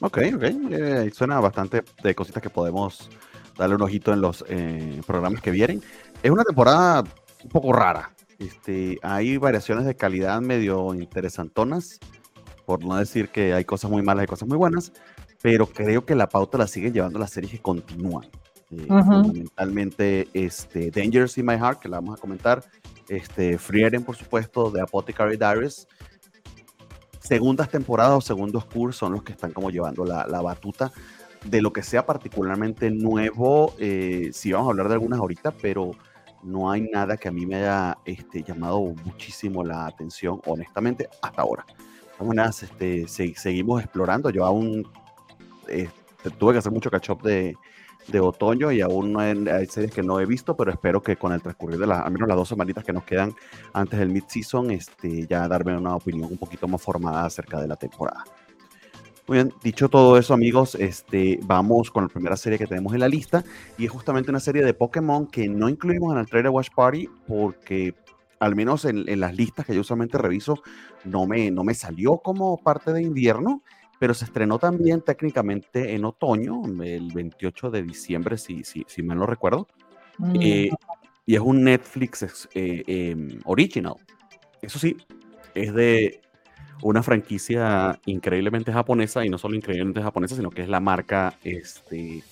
Ok, 0.00 0.18
ok, 0.34 0.42
eh, 0.72 1.10
suena 1.14 1.40
bastante 1.40 1.82
de 2.02 2.14
cositas 2.14 2.42
que 2.42 2.50
podemos 2.50 3.08
darle 3.56 3.76
un 3.76 3.82
ojito 3.82 4.12
en 4.12 4.20
los 4.20 4.44
programas 5.06 5.40
que 5.40 5.50
vienen. 5.50 5.82
Es 6.22 6.30
una 6.30 6.44
temporada 6.44 7.02
un 7.42 7.48
poco 7.48 7.72
rara, 7.72 8.10
este, 8.38 8.98
hay 9.02 9.36
variaciones 9.36 9.84
de 9.84 9.96
calidad 9.96 10.40
medio 10.40 10.94
interesantonas, 10.94 11.98
por 12.64 12.84
no 12.84 12.96
decir 12.96 13.28
que 13.28 13.54
hay 13.54 13.64
cosas 13.64 13.90
muy 13.90 14.02
malas 14.02 14.24
y 14.24 14.26
cosas 14.26 14.48
muy 14.48 14.58
buenas, 14.58 14.92
pero 15.42 15.66
creo 15.66 16.04
que 16.04 16.14
la 16.14 16.28
pauta 16.28 16.58
la 16.58 16.66
siguen 16.66 16.92
llevando 16.92 17.18
las 17.18 17.30
series 17.30 17.52
que 17.52 17.60
continúan. 17.60 18.26
Eh, 18.70 18.86
fundamentalmente 18.88 20.28
este, 20.34 20.90
Dangerous 20.90 21.38
in 21.38 21.46
My 21.46 21.54
Heart, 21.54 21.78
que 21.78 21.88
la 21.88 21.98
vamos 21.98 22.18
a 22.18 22.20
comentar, 22.20 22.64
este, 23.08 23.58
Frieren, 23.58 24.02
por 24.02 24.16
supuesto, 24.16 24.70
de 24.70 24.80
Apothecary 24.80 25.36
Diaries. 25.36 25.86
Segundas 27.20 27.70
temporadas 27.70 28.18
o 28.18 28.20
segundos 28.20 28.64
cursos 28.64 28.96
son 28.96 29.12
los 29.12 29.22
que 29.22 29.32
están 29.32 29.52
como 29.52 29.70
llevando 29.70 30.04
la, 30.04 30.26
la 30.26 30.40
batuta 30.42 30.92
de 31.44 31.62
lo 31.62 31.72
que 31.72 31.82
sea 31.82 32.06
particularmente 32.06 32.90
nuevo. 32.90 33.74
Eh, 33.78 34.30
sí, 34.32 34.52
vamos 34.52 34.68
a 34.68 34.70
hablar 34.70 34.88
de 34.88 34.94
algunas 34.94 35.18
ahorita, 35.18 35.52
pero 35.52 35.92
no 36.46 36.70
hay 36.70 36.82
nada 36.82 37.16
que 37.16 37.28
a 37.28 37.32
mí 37.32 37.44
me 37.44 37.56
haya 37.56 37.98
este, 38.04 38.42
llamado 38.42 38.80
muchísimo 39.04 39.64
la 39.64 39.86
atención, 39.86 40.40
honestamente, 40.46 41.08
hasta 41.20 41.42
ahora. 41.42 41.66
Vamos 42.18 42.62
este, 42.62 43.06
seguimos 43.08 43.82
explorando. 43.82 44.30
Yo 44.30 44.46
aún 44.46 44.88
eh, 45.68 45.88
tuve 46.38 46.52
que 46.52 46.58
hacer 46.60 46.72
mucho 46.72 46.90
catch 46.90 47.10
up 47.10 47.22
de, 47.22 47.56
otoño 48.20 48.70
y 48.70 48.80
aún 48.80 49.12
no 49.12 49.18
hay, 49.18 49.66
series 49.66 49.92
que 49.92 50.02
no 50.02 50.20
he 50.20 50.26
visto, 50.26 50.56
pero 50.56 50.70
espero 50.70 51.02
que 51.02 51.16
con 51.16 51.32
el 51.32 51.42
transcurrir 51.42 51.78
de 51.80 51.88
las, 51.88 52.06
al 52.06 52.12
menos 52.12 52.28
las 52.28 52.36
dos 52.36 52.48
semanitas 52.48 52.84
que 52.84 52.92
nos 52.92 53.02
quedan 53.02 53.34
antes 53.72 53.98
del 53.98 54.10
mid-season, 54.10 54.70
este, 54.70 55.26
ya 55.26 55.48
darme 55.48 55.76
una 55.76 55.96
opinión 55.96 56.30
un 56.30 56.38
poquito 56.38 56.68
más 56.68 56.80
formada 56.80 57.24
acerca 57.24 57.60
de 57.60 57.66
la 57.66 57.74
temporada. 57.74 58.24
Muy 59.28 59.38
bien, 59.38 59.52
dicho 59.62 59.88
todo 59.88 60.16
eso, 60.18 60.34
amigos, 60.34 60.76
este, 60.76 61.40
vamos 61.42 61.90
con 61.90 62.04
la 62.04 62.08
primera 62.08 62.36
serie 62.36 62.58
que 62.58 62.66
tenemos 62.66 62.94
en 62.94 63.00
la 63.00 63.08
lista 63.08 63.44
y 63.76 63.84
es 63.84 63.90
justamente 63.90 64.30
una 64.30 64.40
serie 64.40 64.64
de 64.64 64.72
Pokémon 64.72 65.26
que 65.26 65.48
no 65.48 65.68
incluimos 65.68 66.12
en 66.12 66.20
el 66.20 66.26
Trailer 66.26 66.50
Watch 66.50 66.70
Party 66.74 67.08
porque 67.26 67.94
al 68.38 68.54
menos 68.54 68.84
en, 68.84 69.08
en, 69.08 69.18
las 69.18 69.34
listas 69.34 69.66
que 69.66 69.74
yo 69.74 69.80
usualmente 69.80 70.18
reviso 70.18 70.62
no 71.04 71.26
me, 71.26 71.50
no 71.50 71.64
me 71.64 71.74
salió 71.74 72.18
como 72.18 72.58
parte 72.58 72.92
de 72.92 73.02
invierno 73.02 73.62
pero 73.98 74.14
se 74.14 74.26
estrenó 74.26 74.58
también 74.58 75.00
técnicamente 75.00 75.94
en 75.94 76.04
otoño, 76.04 76.62
el 76.82 77.12
28 77.12 77.70
de 77.70 77.82
diciembre, 77.82 78.36
si, 78.36 78.64
si, 78.64 78.84
si 78.86 79.02
mal 79.02 79.18
no 79.18 79.26
recuerdo. 79.26 79.66
Mm. 80.18 80.36
Eh, 80.40 80.70
y 81.24 81.34
es 81.34 81.40
un 81.40 81.64
Netflix 81.64 82.48
eh, 82.54 82.82
em, 82.86 83.40
original. 83.44 83.94
Eso 84.60 84.78
sí, 84.78 84.96
es 85.54 85.74
de 85.74 86.20
una 86.82 87.02
franquicia 87.02 88.00
increíblemente 88.06 88.72
japonesa, 88.72 89.24
y 89.24 89.28
no 89.28 89.38
solo 89.38 89.54
increíblemente 89.54 90.02
japonesa, 90.02 90.36
sino 90.36 90.50
que 90.50 90.62
es 90.62 90.68
la 90.68 90.80
marca 90.80 91.34
este, 91.42 92.22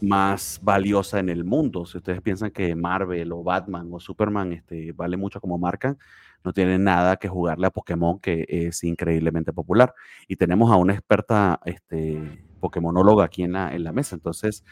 más 0.00 0.60
valiosa 0.62 1.18
en 1.18 1.28
el 1.28 1.44
mundo. 1.44 1.86
Si 1.86 1.98
ustedes 1.98 2.20
piensan 2.20 2.50
que 2.50 2.74
Marvel 2.74 3.32
o 3.32 3.42
Batman 3.42 3.88
o 3.92 4.00
Superman 4.00 4.52
este, 4.52 4.92
vale 4.92 5.16
mucho 5.16 5.40
como 5.40 5.58
marca, 5.58 5.96
no 6.42 6.52
tiene 6.52 6.78
nada 6.78 7.16
que 7.16 7.28
jugarle 7.28 7.66
a 7.66 7.70
Pokémon, 7.70 8.18
que 8.18 8.46
es 8.48 8.82
increíblemente 8.84 9.52
popular. 9.52 9.94
Y 10.26 10.36
tenemos 10.36 10.72
a 10.72 10.76
una 10.76 10.94
experta 10.94 11.60
este, 11.64 12.18
Pokémonóloga 12.60 13.24
aquí 13.24 13.42
en 13.42 13.52
la, 13.52 13.74
en 13.74 13.84
la 13.84 13.92
mesa. 13.92 14.16
Entonces, 14.16 14.64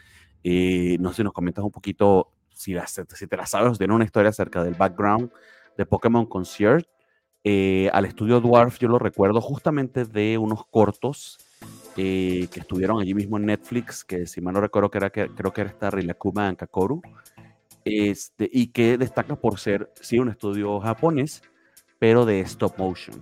eh, 0.43 0.97
no 0.99 1.09
sé 1.09 1.17
si 1.17 1.23
nos 1.23 1.33
comentas 1.33 1.63
un 1.63 1.71
poquito, 1.71 2.31
si, 2.53 2.73
te 2.73 3.37
la 3.37 3.45
sabes, 3.45 3.77
tiene 3.77 3.93
una 3.93 4.05
historia 4.05 4.29
acerca 4.29 4.63
del 4.63 4.73
background 4.73 5.31
de 5.77 5.85
Pokémon 5.85 6.25
Concierge. 6.25 6.87
Eh, 7.43 7.89
al 7.93 8.05
estudio 8.05 8.41
Dwarf 8.41 8.79
yo 8.79 8.89
lo 8.89 8.99
recuerdo 8.99 9.39
justamente 9.39 10.03
de 10.05 10.37
unos 10.37 10.65
cortos 10.65 11.39
eh, 11.95 12.47
que 12.51 12.59
estuvieron 12.59 13.01
allí 13.01 13.13
mismo 13.13 13.37
en 13.37 13.45
Netflix, 13.45 14.03
que 14.03 14.25
si 14.25 14.41
mal 14.41 14.53
no 14.53 14.61
recuerdo 14.61 14.89
que 14.89 14.97
era, 14.97 15.09
que, 15.09 15.27
creo 15.29 15.51
que 15.51 15.61
era 15.61 15.69
esta 15.69 15.89
Rilakuma 15.89 16.55
Kakoru, 16.55 17.01
este, 17.83 18.49
y 18.51 18.67
que 18.67 18.97
destaca 18.97 19.35
por 19.35 19.59
ser, 19.59 19.91
sí, 19.99 20.19
un 20.19 20.29
estudio 20.29 20.79
japonés, 20.79 21.41
pero 21.97 22.25
de 22.25 22.41
stop 22.41 22.77
motion. 22.77 23.21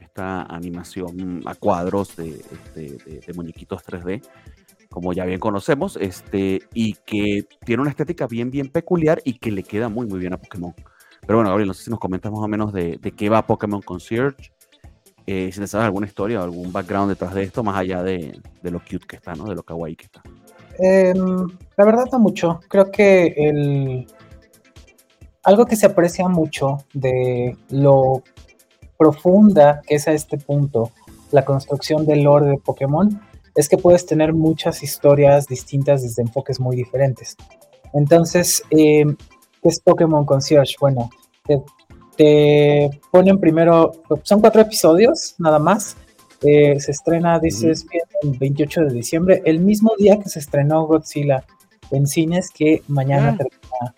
Esta 0.00 0.42
animación 0.42 1.42
a 1.44 1.54
cuadros 1.54 2.14
de, 2.14 2.44
de, 2.74 3.32
muñequitos 3.34 3.84
3D, 3.84 4.22
como 4.90 5.12
ya 5.12 5.24
bien 5.24 5.40
conocemos, 5.40 5.96
este, 5.96 6.62
y 6.72 6.94
que 7.04 7.48
tiene 7.64 7.82
una 7.82 7.90
estética 7.90 8.28
bien, 8.28 8.50
bien 8.50 8.68
peculiar 8.68 9.20
y 9.24 9.38
que 9.38 9.50
le 9.50 9.64
queda 9.64 9.88
muy, 9.88 10.06
muy 10.06 10.20
bien 10.20 10.34
a 10.34 10.38
Pokémon. 10.38 10.72
Pero 11.26 11.38
bueno, 11.38 11.50
Gabriel, 11.50 11.68
no 11.68 11.74
sé 11.74 11.84
si 11.84 11.90
nos 11.90 11.98
comentas 11.98 12.30
más 12.30 12.40
o 12.40 12.48
menos 12.48 12.72
de, 12.72 12.98
de 12.98 13.12
qué 13.12 13.28
va 13.28 13.46
Pokémon 13.46 13.82
Concierge, 13.82 14.52
eh, 15.26 15.50
si 15.52 15.66
sabes 15.66 15.86
alguna 15.86 16.06
historia 16.06 16.40
o 16.40 16.44
algún 16.44 16.70
background 16.70 17.08
detrás 17.08 17.34
de 17.34 17.44
esto, 17.44 17.62
más 17.62 17.76
allá 17.76 18.02
de, 18.02 18.38
de 18.62 18.70
lo 18.70 18.78
cute 18.80 19.06
que 19.06 19.16
está, 19.16 19.34
¿no? 19.34 19.46
De 19.46 19.54
lo 19.54 19.62
kawaii 19.62 19.96
que 19.96 20.04
está. 20.04 20.22
Em, 20.78 21.46
la 21.76 21.84
verdad 21.84 22.06
no 22.12 22.18
mucho. 22.18 22.60
Creo 22.68 22.90
que 22.90 23.26
el, 23.36 24.06
algo 25.42 25.64
que 25.64 25.76
se 25.76 25.86
aprecia 25.86 26.28
mucho 26.28 26.78
de 26.92 27.56
lo 27.70 28.22
profunda 28.98 29.80
que 29.86 29.96
es 29.96 30.06
a 30.08 30.12
este 30.12 30.38
punto 30.38 30.90
la 31.30 31.44
construcción 31.44 32.06
del 32.06 32.22
lore 32.22 32.46
de 32.46 32.58
Pokémon 32.58 33.20
es 33.54 33.68
que 33.68 33.78
puedes 33.78 34.06
tener 34.06 34.32
muchas 34.32 34.82
historias 34.82 35.46
distintas 35.46 36.02
desde 36.02 36.22
enfoques 36.22 36.60
muy 36.60 36.76
diferentes. 36.76 37.36
Entonces, 37.92 38.62
eh, 38.70 39.04
¿qué 39.64 39.70
es 39.70 39.80
Pokémon 39.80 40.26
Concierge? 40.26 40.76
Bueno, 40.78 41.08
te, 42.16 43.00
ponen 43.10 43.40
primero, 43.40 43.92
son 44.22 44.40
cuatro 44.40 44.60
episodios 44.60 45.34
nada 45.38 45.58
más. 45.58 45.96
Eh, 46.42 46.78
se 46.78 46.92
estrena, 46.92 47.40
dices, 47.40 47.86
el 48.22 48.38
28 48.38 48.82
de 48.82 48.92
diciembre, 48.92 49.42
el 49.46 49.60
mismo 49.60 49.92
día 49.98 50.18
que 50.18 50.28
se 50.28 50.38
estrenó 50.38 50.86
Godzilla 50.86 51.42
en 51.90 52.06
cines, 52.06 52.50
que 52.50 52.82
mañana 52.88 53.30
ah. 53.30 53.36
termina 53.38 53.94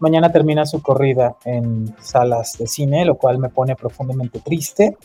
mañana 0.00 0.30
termina 0.30 0.66
su 0.66 0.82
corrida 0.82 1.36
en 1.46 1.94
salas 2.00 2.58
de 2.58 2.66
cine, 2.66 3.06
lo 3.06 3.16
cual 3.16 3.38
me 3.38 3.48
pone 3.48 3.74
profundamente 3.74 4.38
triste. 4.40 4.98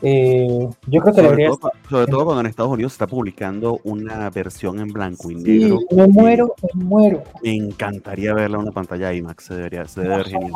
Eh, 0.00 0.68
yo 0.86 1.00
creo 1.00 1.12
que 1.14 1.20
Sobre, 1.22 1.28
debería 1.30 1.48
todo, 1.48 1.72
sobre 1.90 2.06
todo 2.06 2.24
cuando 2.24 2.40
en 2.42 2.46
Estados 2.46 2.70
Unidos 2.72 2.92
se 2.92 2.96
está 2.96 3.06
publicando 3.08 3.80
una 3.82 4.30
versión 4.30 4.78
en 4.78 4.88
blanco 4.92 5.30
y 5.30 5.34
Sí, 5.40 5.58
negro. 5.58 5.78
me 5.90 6.06
muero, 6.06 6.54
me 6.74 6.84
muero. 6.84 7.22
Me 7.42 7.54
encantaría 7.56 8.32
verla 8.32 8.58
en 8.58 8.62
una 8.62 8.72
pantalla 8.72 9.12
IMAX, 9.12 9.44
se 9.44 9.54
debería, 9.54 9.86
se 9.86 10.02
debe 10.02 10.16
ver 10.18 10.26
genial. 10.28 10.52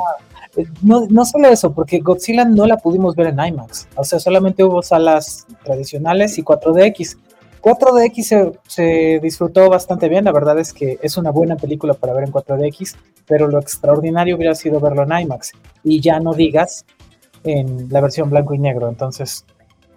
Eh, 0.57 0.65
No, 0.83 1.07
no 1.09 1.25
solo 1.25 1.49
eso, 1.49 1.73
porque 1.73 1.99
Godzilla 1.99 2.45
no 2.45 2.67
la 2.67 2.77
pudimos 2.77 3.17
ver 3.17 3.29
en 3.29 3.41
IMAX. 3.45 3.89
O 3.97 4.05
sea, 4.05 4.21
solamente 4.21 4.63
hubo 4.63 4.81
salas 4.83 5.47
tradicionales 5.65 6.39
y 6.39 6.43
4DX. 6.45 7.19
4DX 7.63 8.23
se, 8.25 8.53
se 8.67 9.21
disfrutó 9.23 9.69
bastante 9.71 10.09
bien. 10.09 10.25
La 10.25 10.33
verdad 10.33 10.59
es 10.59 10.73
que 10.73 10.99
es 11.03 11.17
una 11.17 11.31
buena 11.31 11.57
película 11.57 11.95
para 11.95 12.13
ver 12.13 12.25
en 12.25 12.33
4DX, 12.33 12.97
pero 13.27 13.47
lo 13.49 13.59
extraordinario 13.61 14.37
hubiera 14.37 14.55
sido 14.55 14.79
verlo 14.81 15.03
en 15.05 15.21
IMAX. 15.23 15.53
Y 15.85 16.01
ya 16.01 16.19
no 16.21 16.33
digas 16.33 16.85
en 17.45 17.89
la 17.91 18.01
versión 18.01 18.31
blanco 18.31 18.55
y 18.55 18.59
negro. 18.59 18.89
Entonces, 18.89 19.45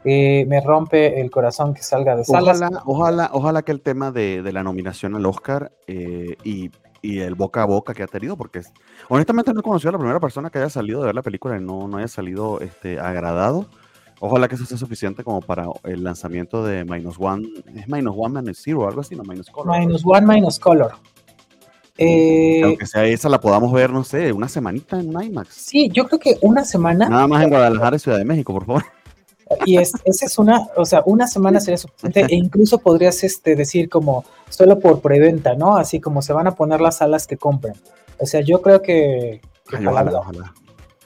eh, 0.03 0.45
me 0.47 0.61
rompe 0.61 1.19
el 1.19 1.31
corazón 1.31 1.73
que 1.73 1.81
salga 1.83 2.15
de 2.15 2.23
salas. 2.25 2.59
Ojalá, 2.61 2.81
ojalá, 2.85 3.29
ojalá 3.33 3.61
que 3.63 3.71
el 3.71 3.81
tema 3.81 4.11
de, 4.11 4.41
de 4.43 4.51
la 4.53 4.63
nominación 4.63 5.15
al 5.15 5.25
Oscar 5.25 5.71
eh, 5.87 6.35
y, 6.43 6.69
y 7.01 7.19
el 7.19 7.35
boca 7.35 7.63
a 7.63 7.65
boca 7.65 7.93
que 7.93 8.03
ha 8.03 8.07
tenido, 8.07 8.37
porque 8.37 8.59
es- 8.59 8.71
honestamente 9.09 9.53
no 9.53 9.59
he 9.61 9.63
conocido 9.63 9.89
a 9.89 9.93
la 9.93 9.97
primera 9.99 10.19
persona 10.19 10.49
que 10.49 10.59
haya 10.59 10.69
salido 10.69 10.99
de 11.01 11.07
ver 11.07 11.15
la 11.15 11.21
película 11.23 11.57
y 11.57 11.61
no, 11.61 11.87
no 11.87 11.97
haya 11.97 12.07
salido 12.07 12.59
este, 12.61 12.99
agradado. 12.99 13.65
Ojalá 14.21 14.47
que 14.47 14.55
eso 14.55 14.65
sea 14.65 14.77
suficiente 14.77 15.23
como 15.23 15.41
para 15.41 15.65
el 15.83 16.03
lanzamiento 16.03 16.63
de 16.63 16.85
Minus 16.85 17.17
One. 17.19 17.47
Es 17.75 17.87
Minus 17.87 18.15
One 18.17 18.41
Minus 18.41 18.61
Zero, 18.63 18.87
algo 18.87 19.01
así, 19.01 19.13
no 19.15 19.23
Minus 19.23 19.49
Color. 19.49 19.77
Minus 19.77 20.03
One, 20.05 20.25
Minus 20.25 20.57
Color. 20.57 20.93
Eh, 21.97 22.61
Aunque 22.63 22.85
sea 22.85 23.05
esa, 23.05 23.29
la 23.29 23.39
podamos 23.39 23.71
ver, 23.71 23.91
no 23.91 24.03
sé, 24.03 24.33
una 24.33 24.49
semanita 24.49 24.99
en 24.99 25.11
IMAX. 25.11 25.53
sí, 25.53 25.89
yo 25.93 26.07
creo 26.07 26.19
que 26.19 26.37
una 26.41 26.65
semana. 26.65 27.07
Nada 27.07 27.27
más 27.27 27.43
en 27.43 27.49
Guadalajara 27.49 27.95
y 27.95 27.99
Ciudad 27.99 28.17
de 28.17 28.25
México, 28.25 28.53
por 28.53 28.65
favor. 28.65 28.83
Y 29.65 29.77
es, 29.77 29.93
esa 30.03 30.25
es 30.25 30.39
una, 30.39 30.67
o 30.75 30.85
sea, 30.85 31.03
una 31.05 31.27
semana 31.27 31.59
sería 31.59 31.77
suficiente 31.77 32.25
e 32.27 32.35
incluso 32.35 32.79
podrías 32.79 33.23
este, 33.23 33.55
decir 33.55 33.89
como 33.89 34.25
solo 34.49 34.79
por 34.79 35.01
preventa, 35.01 35.53
¿no? 35.53 35.77
Así 35.77 36.01
como 36.01 36.21
se 36.23 36.33
van 36.33 36.47
a 36.47 36.55
poner 36.55 36.81
las 36.81 36.97
salas 36.97 37.27
que 37.27 37.37
compren. 37.37 37.75
O 38.17 38.25
sea, 38.25 38.41
yo 38.41 38.61
creo 38.61 38.81
que, 38.81 39.41
que 39.69 39.77
Ay, 39.77 39.85
ojalá, 39.85 40.01
ojalá, 40.11 40.19
ojalá. 40.19 40.53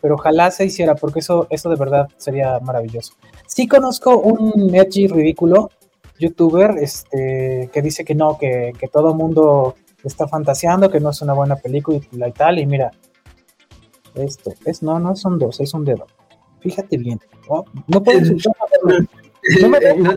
pero 0.01 0.15
ojalá 0.15 0.51
se 0.51 0.65
hiciera 0.65 0.95
porque 0.95 1.19
eso, 1.19 1.47
eso 1.49 1.69
de 1.69 1.75
verdad 1.75 2.07
sería 2.17 2.59
maravilloso. 2.61 3.13
Sí 3.45 3.67
conozco 3.67 4.17
un 4.17 4.73
edgy 4.73 5.07
ridículo 5.07 5.69
youtuber 6.17 6.75
este, 6.79 7.69
que 7.73 7.81
dice 7.81 8.05
que 8.05 8.15
no, 8.15 8.37
que, 8.37 8.71
que 8.79 8.87
todo 8.87 9.13
mundo 9.13 9.75
está 10.03 10.27
fantaseando, 10.27 10.89
que 10.89 10.99
no 10.99 11.09
es 11.09 11.21
una 11.21 11.33
buena 11.33 11.55
película 11.55 11.99
y 12.27 12.31
tal, 12.31 12.59
y 12.59 12.65
mira, 12.65 12.91
esto, 14.15 14.53
es, 14.65 14.81
no, 14.83 14.99
no 14.99 15.15
son 15.15 15.37
dos, 15.39 15.59
es 15.59 15.73
un 15.73 15.85
dedo. 15.85 16.07
Fíjate 16.61 16.97
bien. 16.97 17.19
Oh, 17.47 17.63
no 17.87 18.03
puedo 18.03 18.17
insultarlo. 18.19 18.57
No 19.61 19.69
me- 19.69 19.77
Eh, 19.77 19.95
no- 19.97 20.15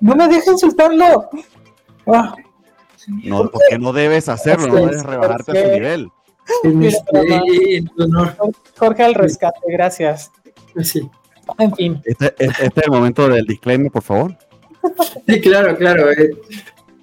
no- 0.00 0.14
me 0.14 0.28
dejes 0.28 0.46
insultarlo. 0.48 1.30
Ah, 2.06 2.34
No, 3.24 3.50
porque 3.50 3.78
no 3.78 3.92
debes 3.94 4.28
hacerlo, 4.28 4.66
no 4.68 4.74
debes 4.74 5.02
rebajarte 5.04 5.58
a 5.58 5.72
nivel. 5.72 6.08
Mira, 6.64 6.88
este, 6.98 7.28
mamá. 7.28 7.42
tu 7.96 8.02
honor. 8.04 8.36
Jorge 8.78 9.02
al 9.04 9.14
rescate, 9.14 9.58
gracias. 9.68 10.30
Sí. 10.82 11.08
En 11.58 11.74
fin, 11.74 12.02
Este, 12.04 12.26
este- 12.26 12.44
este 12.66 12.80
es 12.80 12.86
el 12.86 12.90
momento 12.92 13.26
del 13.26 13.46
disclaimer, 13.46 13.90
por 13.90 14.02
favor. 14.02 14.36
Sí, 15.26 15.40
claro, 15.40 15.76
claro, 15.76 16.10
eh, 16.12 16.30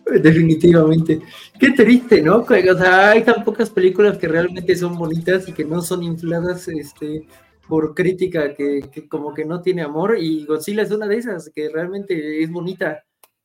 definitivamente. 0.21 1.19
Qué 1.59 1.71
triste, 1.71 2.21
¿no? 2.21 2.37
O 2.37 2.47
sea, 2.47 3.11
hay 3.11 3.23
tan 3.23 3.43
pocas 3.43 3.69
películas 3.69 4.17
que 4.17 4.27
realmente 4.27 4.75
son 4.75 4.97
bonitas 4.97 5.47
y 5.47 5.53
que 5.53 5.65
no 5.65 5.81
son 5.81 6.03
infladas 6.03 6.67
este, 6.67 7.27
por 7.67 7.93
crítica 7.93 8.53
que, 8.55 8.81
que 8.91 9.07
como 9.07 9.33
que 9.33 9.45
no 9.45 9.61
tiene 9.61 9.81
amor 9.81 10.17
y 10.19 10.45
Godzilla 10.45 10.83
es 10.83 10.91
una 10.91 11.07
de 11.07 11.17
esas 11.17 11.51
que 11.53 11.69
realmente 11.69 12.41
es 12.43 12.51
bonita. 12.51 13.03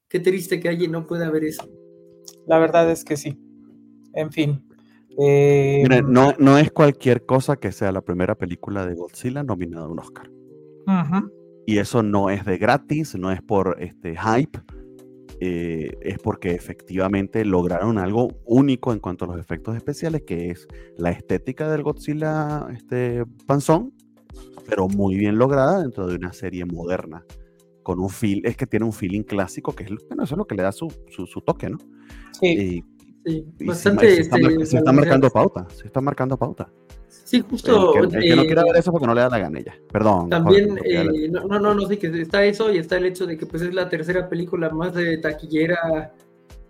Qué 0.08 0.20
triste 0.20 0.60
que 0.60 0.68
alguien 0.68 0.92
no 0.92 1.06
pueda 1.06 1.30
ver 1.30 1.44
eso. 1.44 1.68
la 2.46 2.58
verdad 2.58 2.90
es 2.90 3.04
que 3.04 3.16
sí. 3.16 3.38
En 4.14 4.30
fin. 4.30 4.62
Eh, 5.18 5.84
no, 6.06 6.34
no 6.38 6.58
es 6.58 6.70
cualquier 6.70 7.26
cosa 7.26 7.56
que 7.56 7.72
sea 7.72 7.92
la 7.92 8.00
primera 8.00 8.34
película 8.34 8.86
de 8.86 8.94
Godzilla 8.94 9.42
nominada 9.42 9.86
a 9.86 9.88
un 9.88 9.98
Oscar. 9.98 10.30
Y 11.66 11.78
eso 11.78 12.02
no 12.02 12.28
es 12.28 12.44
de 12.44 12.58
gratis, 12.58 13.14
no 13.14 13.30
es 13.30 13.40
por 13.40 13.76
este 13.80 14.16
hype, 14.16 14.58
eh, 15.44 15.98
es 16.02 16.18
porque 16.18 16.52
efectivamente 16.52 17.44
lograron 17.44 17.98
algo 17.98 18.28
único 18.44 18.92
en 18.92 19.00
cuanto 19.00 19.24
a 19.24 19.28
los 19.28 19.40
efectos 19.40 19.74
especiales, 19.76 20.22
que 20.22 20.50
es 20.50 20.68
la 20.96 21.10
estética 21.10 21.68
del 21.68 21.82
Godzilla 21.82 22.68
este, 22.72 23.24
panzón, 23.46 23.92
pero 24.68 24.86
muy 24.86 25.16
bien 25.16 25.38
lograda 25.38 25.80
dentro 25.82 26.06
de 26.06 26.14
una 26.14 26.32
serie 26.32 26.64
moderna. 26.64 27.24
Con 27.82 27.98
un 27.98 28.08
feel, 28.10 28.42
es 28.46 28.56
que 28.56 28.68
tiene 28.68 28.84
un 28.86 28.92
feeling 28.92 29.24
clásico, 29.24 29.74
que 29.74 29.82
es, 29.82 29.90
lo- 29.90 29.98
bueno, 30.06 30.22
eso 30.22 30.34
es 30.34 30.38
lo 30.38 30.44
que 30.46 30.54
le 30.54 30.62
da 30.62 30.70
su, 30.70 30.86
su, 31.08 31.26
su 31.26 31.40
toque, 31.40 31.68
¿no? 31.68 31.78
Sí, 32.38 32.46
Y, 32.46 32.84
Sí, 33.24 33.44
y 33.56 33.58
se, 33.60 33.64
bastante. 33.66 34.14
se 34.16 34.20
está, 34.22 34.36
este, 34.36 34.66
se 34.66 34.76
está 34.78 34.92
marcando 34.92 35.30
pauta, 35.30 35.68
se 35.70 35.86
está 35.86 36.00
marcando 36.00 36.36
pauta. 36.36 36.72
Sí, 37.32 37.38
El 37.38 37.44
justo. 37.44 37.92
que, 37.94 37.98
el 38.00 38.08
que 38.10 38.36
no 38.36 38.42
eh, 38.42 38.46
quiera 38.46 38.62
ver 38.62 38.76
eso 38.76 38.92
porque 38.92 39.06
no 39.06 39.14
le 39.14 39.22
da 39.22 39.30
la 39.30 39.38
gana 39.38 39.58
ella. 39.58 39.74
Perdón. 39.90 40.28
También, 40.28 40.68
Jorge, 40.68 41.24
eh, 41.24 41.28
no, 41.30 41.46
no, 41.46 41.58
no, 41.58 41.72
no, 41.72 41.88
sí, 41.88 41.96
que 41.96 42.08
está 42.20 42.44
eso 42.44 42.70
y 42.70 42.76
está 42.76 42.98
el 42.98 43.06
hecho 43.06 43.24
de 43.24 43.38
que 43.38 43.46
pues 43.46 43.62
es 43.62 43.72
la 43.72 43.88
tercera 43.88 44.28
película 44.28 44.68
más 44.68 44.92
de 44.92 45.16
taquillera 45.16 46.12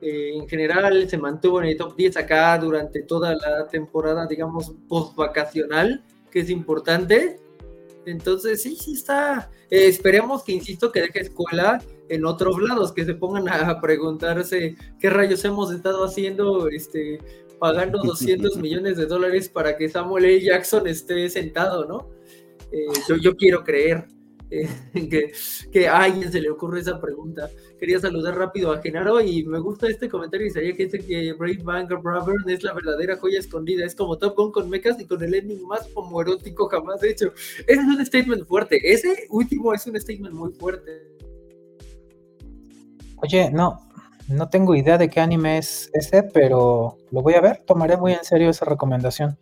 eh, 0.01 0.37
en 0.37 0.49
general, 0.49 1.11
se 1.11 1.19
mantuvo 1.19 1.61
en 1.61 1.71
el 1.71 1.77
top 1.77 1.97
10 1.97 2.17
acá 2.17 2.57
durante 2.59 3.03
toda 3.03 3.35
la 3.35 3.67
temporada, 3.67 4.25
digamos, 4.29 4.73
post-vacacional, 4.89 6.05
que 6.31 6.39
es 6.39 6.51
importante. 6.51 7.41
Entonces, 8.07 8.63
sí, 8.63 8.77
sí 8.77 8.93
está. 8.93 9.51
Eh, 9.69 9.89
esperemos 9.89 10.45
que, 10.45 10.53
insisto, 10.53 10.93
que 10.93 11.01
deje 11.01 11.23
escuela 11.23 11.83
en 12.09 12.25
otros 12.25 12.63
lados, 12.63 12.93
que 12.93 13.05
se 13.05 13.15
pongan 13.15 13.49
a 13.49 13.81
preguntarse 13.81 14.77
qué 15.01 15.11
rayos 15.11 15.45
hemos 15.45 15.73
estado 15.73 16.05
haciendo, 16.05 16.69
este, 16.69 17.19
pagando 17.63 17.99
200 18.03 18.57
millones 18.57 18.97
de 18.97 19.07
dólares 19.07 19.49
para 19.49 19.77
que 19.77 19.89
Samuel 19.89 20.25
L. 20.25 20.41
Jackson 20.41 20.89
esté 20.89 21.31
sentado, 21.31 21.85
¿no? 21.87 22.11
Eh, 22.73 22.87
yo, 23.09 23.17
yo 23.17 23.37
quiero 23.37 23.63
creer 23.63 24.09
eh, 24.51 24.69
que, 25.09 25.31
que 25.71 25.87
a 25.87 26.03
alguien 26.03 26.33
se 26.33 26.41
le 26.41 26.51
ocurre 26.51 26.81
esa 26.81 27.01
pregunta. 27.01 27.49
Quería 27.79 28.01
saludar 28.01 28.37
rápido 28.37 28.73
a 28.73 28.83
Genaro 28.83 29.21
y 29.21 29.45
me 29.45 29.61
gusta 29.61 29.87
este 29.87 30.09
comentario, 30.09 30.49
Isaías, 30.49 30.77
que 30.77 30.87
dice 30.87 31.07
que 31.07 31.35
Brave 31.35 31.63
Banker 31.63 31.99
Bravern 31.99 32.51
es 32.51 32.65
la 32.65 32.73
verdadera 32.73 33.17
joya 33.17 33.39
escondida. 33.39 33.87
Es 33.87 33.95
como 33.95 34.19
Top 34.19 34.37
Gun 34.37 34.51
con 34.51 34.69
mechas 34.69 35.01
y 35.01 35.07
con 35.07 35.23
el 35.23 35.33
ending 35.33 35.65
más 35.65 35.89
homoerótico 35.95 36.67
jamás 36.69 37.01
hecho. 37.05 37.33
Ese 37.69 37.81
es 37.81 37.87
un 37.87 38.05
statement 38.05 38.45
fuerte. 38.45 38.81
Ese 38.83 39.29
último 39.31 39.73
es 39.73 39.87
un 39.87 40.01
statement 40.01 40.35
muy 40.35 40.53
fuerte. 40.53 40.91
Oye, 43.19 43.53
no, 43.53 43.79
no 44.29 44.49
tengo 44.49 44.75
idea 44.75 44.99
de 44.99 45.09
qué 45.09 45.21
anime 45.21 45.59
es 45.59 45.91
ese, 45.95 46.23
pero 46.23 46.99
lo 47.11 47.23
voy 47.23 47.35
a 47.35 47.41
ver. 47.41 47.63
Tomaré 47.67 47.97
muy 47.97 48.13
en 48.13 48.25
serio 48.25 48.51
esa 48.51 48.65
recomendación. 48.65 49.37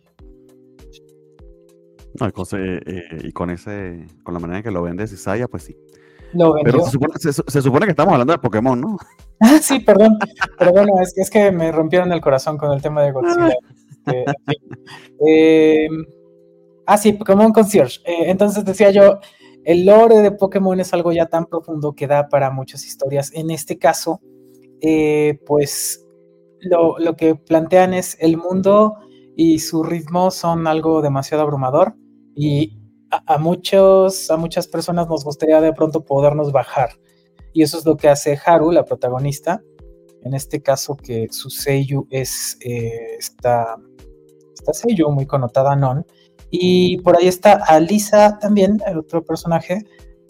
No, 2.19 2.27
y 2.27 2.31
con, 2.31 2.43
ese, 2.43 2.57
eh, 2.85 3.03
y 3.23 3.31
con 3.31 3.49
ese, 3.49 4.05
con 4.23 4.33
la 4.33 4.39
manera 4.39 4.57
en 4.57 4.63
que 4.63 4.71
lo 4.71 4.81
vendes 4.81 5.13
Isaiah, 5.13 5.47
pues 5.47 5.63
sí. 5.63 5.77
Lo 6.33 6.55
Pero 6.63 6.83
se 6.85 6.91
supone, 6.91 7.13
se, 7.17 7.33
su- 7.33 7.43
se 7.47 7.61
supone 7.61 7.85
que 7.85 7.91
estamos 7.91 8.13
hablando 8.13 8.33
de 8.33 8.39
Pokémon, 8.39 8.79
¿no? 8.79 8.97
Ah, 9.39 9.57
sí, 9.61 9.79
perdón. 9.79 10.17
Pero 10.57 10.71
bueno, 10.71 10.93
es, 11.01 11.17
es 11.17 11.29
que 11.29 11.51
me 11.51 11.71
rompieron 11.71 12.11
el 12.11 12.21
corazón 12.21 12.57
con 12.57 12.71
el 12.71 12.81
tema 12.81 13.01
de 13.03 13.11
Godzilla. 13.11 13.49
Este, 14.05 14.19
en 14.23 14.35
fin. 14.45 14.77
Eh, 15.27 15.87
ah, 16.85 16.97
sí, 16.97 17.13
Pokémon 17.13 17.51
Concierge. 17.53 17.99
Eh, 18.05 18.29
entonces 18.29 18.63
decía 18.65 18.91
yo, 18.91 19.19
el 19.63 19.85
lore 19.85 20.17
de 20.21 20.31
Pokémon 20.31 20.79
es 20.79 20.93
algo 20.93 21.11
ya 21.11 21.25
tan 21.27 21.45
profundo 21.45 21.93
que 21.93 22.07
da 22.07 22.27
para 22.29 22.49
muchas 22.49 22.85
historias. 22.85 23.31
En 23.33 23.51
este 23.51 23.77
caso, 23.77 24.21
eh, 24.81 25.39
pues 25.45 26.05
lo, 26.61 27.15
que 27.15 27.35
plantean 27.35 27.93
es 27.93 28.17
el 28.19 28.37
mundo 28.37 28.95
y 29.35 29.59
su 29.59 29.83
ritmo 29.83 30.31
son 30.31 30.67
algo 30.67 31.01
demasiado 31.01 31.43
abrumador 31.43 31.95
y 32.35 32.77
a, 33.09 33.37
muchos, 33.37 34.31
a 34.31 34.37
muchas 34.37 34.67
personas 34.67 35.07
nos 35.07 35.23
gustaría 35.23 35.59
de 35.61 35.73
pronto 35.73 36.05
podernos 36.05 36.51
bajar. 36.51 36.91
Y 37.53 37.63
eso 37.63 37.77
es 37.77 37.85
lo 37.85 37.97
que 37.97 38.07
hace 38.07 38.39
Haru, 38.43 38.71
la 38.71 38.85
protagonista. 38.85 39.61
En 40.23 40.33
este 40.33 40.61
caso, 40.61 40.95
que 40.95 41.27
su 41.31 41.49
Seiyu 41.49 42.07
es 42.09 42.57
eh, 42.61 43.17
esta, 43.19 43.75
esta 44.53 44.73
Seiyu 44.73 45.09
muy 45.09 45.25
connotada 45.25 45.75
Non. 45.75 46.05
Y 46.49 46.97
por 46.99 47.17
ahí 47.17 47.27
está 47.27 47.53
Alisa 47.65 48.37
también, 48.39 48.81
el 48.85 48.99
otro 48.99 49.23
personaje, 49.23 49.83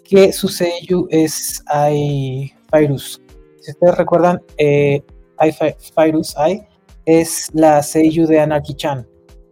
que 0.04 0.34
su 0.34 0.48
Seiyu 0.48 1.08
es 1.12 1.64
Ai 1.68 2.52
Fairus. 2.70 3.22
Si 3.62 3.72
ustedes 3.72 3.96
recuerdan, 3.98 4.42
eh, 4.58 5.02
Ai 5.38 5.52
Fa- 5.52 5.76
Fairus 5.94 6.38
Ai 6.38 6.68
es 7.06 7.50
la 7.54 7.82
Seiyu 7.82 8.28
de 8.28 8.40
Anarchy-chan. 8.40 9.08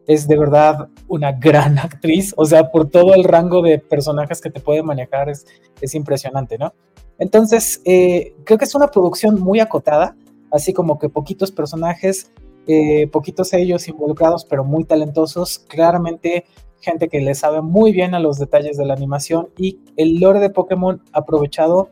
Es 0.07 0.27
de 0.27 0.37
verdad 0.37 0.89
una 1.07 1.31
gran 1.31 1.77
actriz, 1.79 2.33
o 2.37 2.45
sea, 2.45 2.71
por 2.71 2.89
todo 2.89 3.13
el 3.13 3.23
rango 3.23 3.61
de 3.61 3.79
personajes 3.79 4.41
que 4.41 4.49
te 4.49 4.59
puede 4.59 4.83
manejar 4.83 5.29
es, 5.29 5.45
es 5.81 5.95
impresionante, 5.95 6.57
¿no? 6.57 6.73
Entonces, 7.19 7.81
eh, 7.85 8.33
creo 8.45 8.57
que 8.57 8.65
es 8.65 8.75
una 8.75 8.87
producción 8.87 9.39
muy 9.39 9.59
acotada, 9.59 10.15
así 10.51 10.73
como 10.73 10.97
que 10.97 11.09
poquitos 11.09 11.51
personajes, 11.51 12.31
eh, 12.67 13.07
poquitos 13.07 13.53
ellos 13.53 13.87
involucrados, 13.87 14.45
pero 14.45 14.63
muy 14.63 14.83
talentosos, 14.85 15.59
claramente 15.59 16.45
gente 16.81 17.09
que 17.09 17.19
le 17.19 17.35
sabe 17.35 17.61
muy 17.61 17.91
bien 17.91 18.15
a 18.15 18.19
los 18.19 18.39
detalles 18.39 18.77
de 18.77 18.85
la 18.85 18.93
animación 18.93 19.49
y 19.57 19.79
el 19.97 20.19
lore 20.19 20.39
de 20.39 20.49
Pokémon 20.49 21.01
aprovechado 21.11 21.89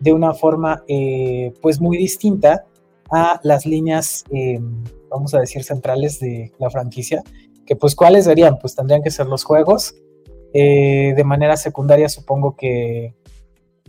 de 0.00 0.12
una 0.12 0.34
forma 0.34 0.84
eh, 0.88 1.52
pues 1.60 1.80
muy 1.80 1.96
distinta 1.96 2.64
a 3.10 3.40
las 3.42 3.66
líneas, 3.66 4.24
em, 4.30 4.84
vamos 5.10 5.34
a 5.34 5.40
decir, 5.40 5.64
centrales 5.64 6.20
de 6.20 6.52
la 6.58 6.70
franquicia, 6.70 7.22
que 7.66 7.76
pues 7.76 7.94
cuáles 7.94 8.24
serían, 8.24 8.58
pues 8.58 8.74
tendrían 8.74 9.02
que 9.02 9.10
ser 9.10 9.26
los 9.26 9.44
juegos, 9.44 9.94
eh, 10.54 11.12
de 11.16 11.24
manera 11.24 11.56
secundaria 11.56 12.08
supongo 12.08 12.56
que 12.56 13.14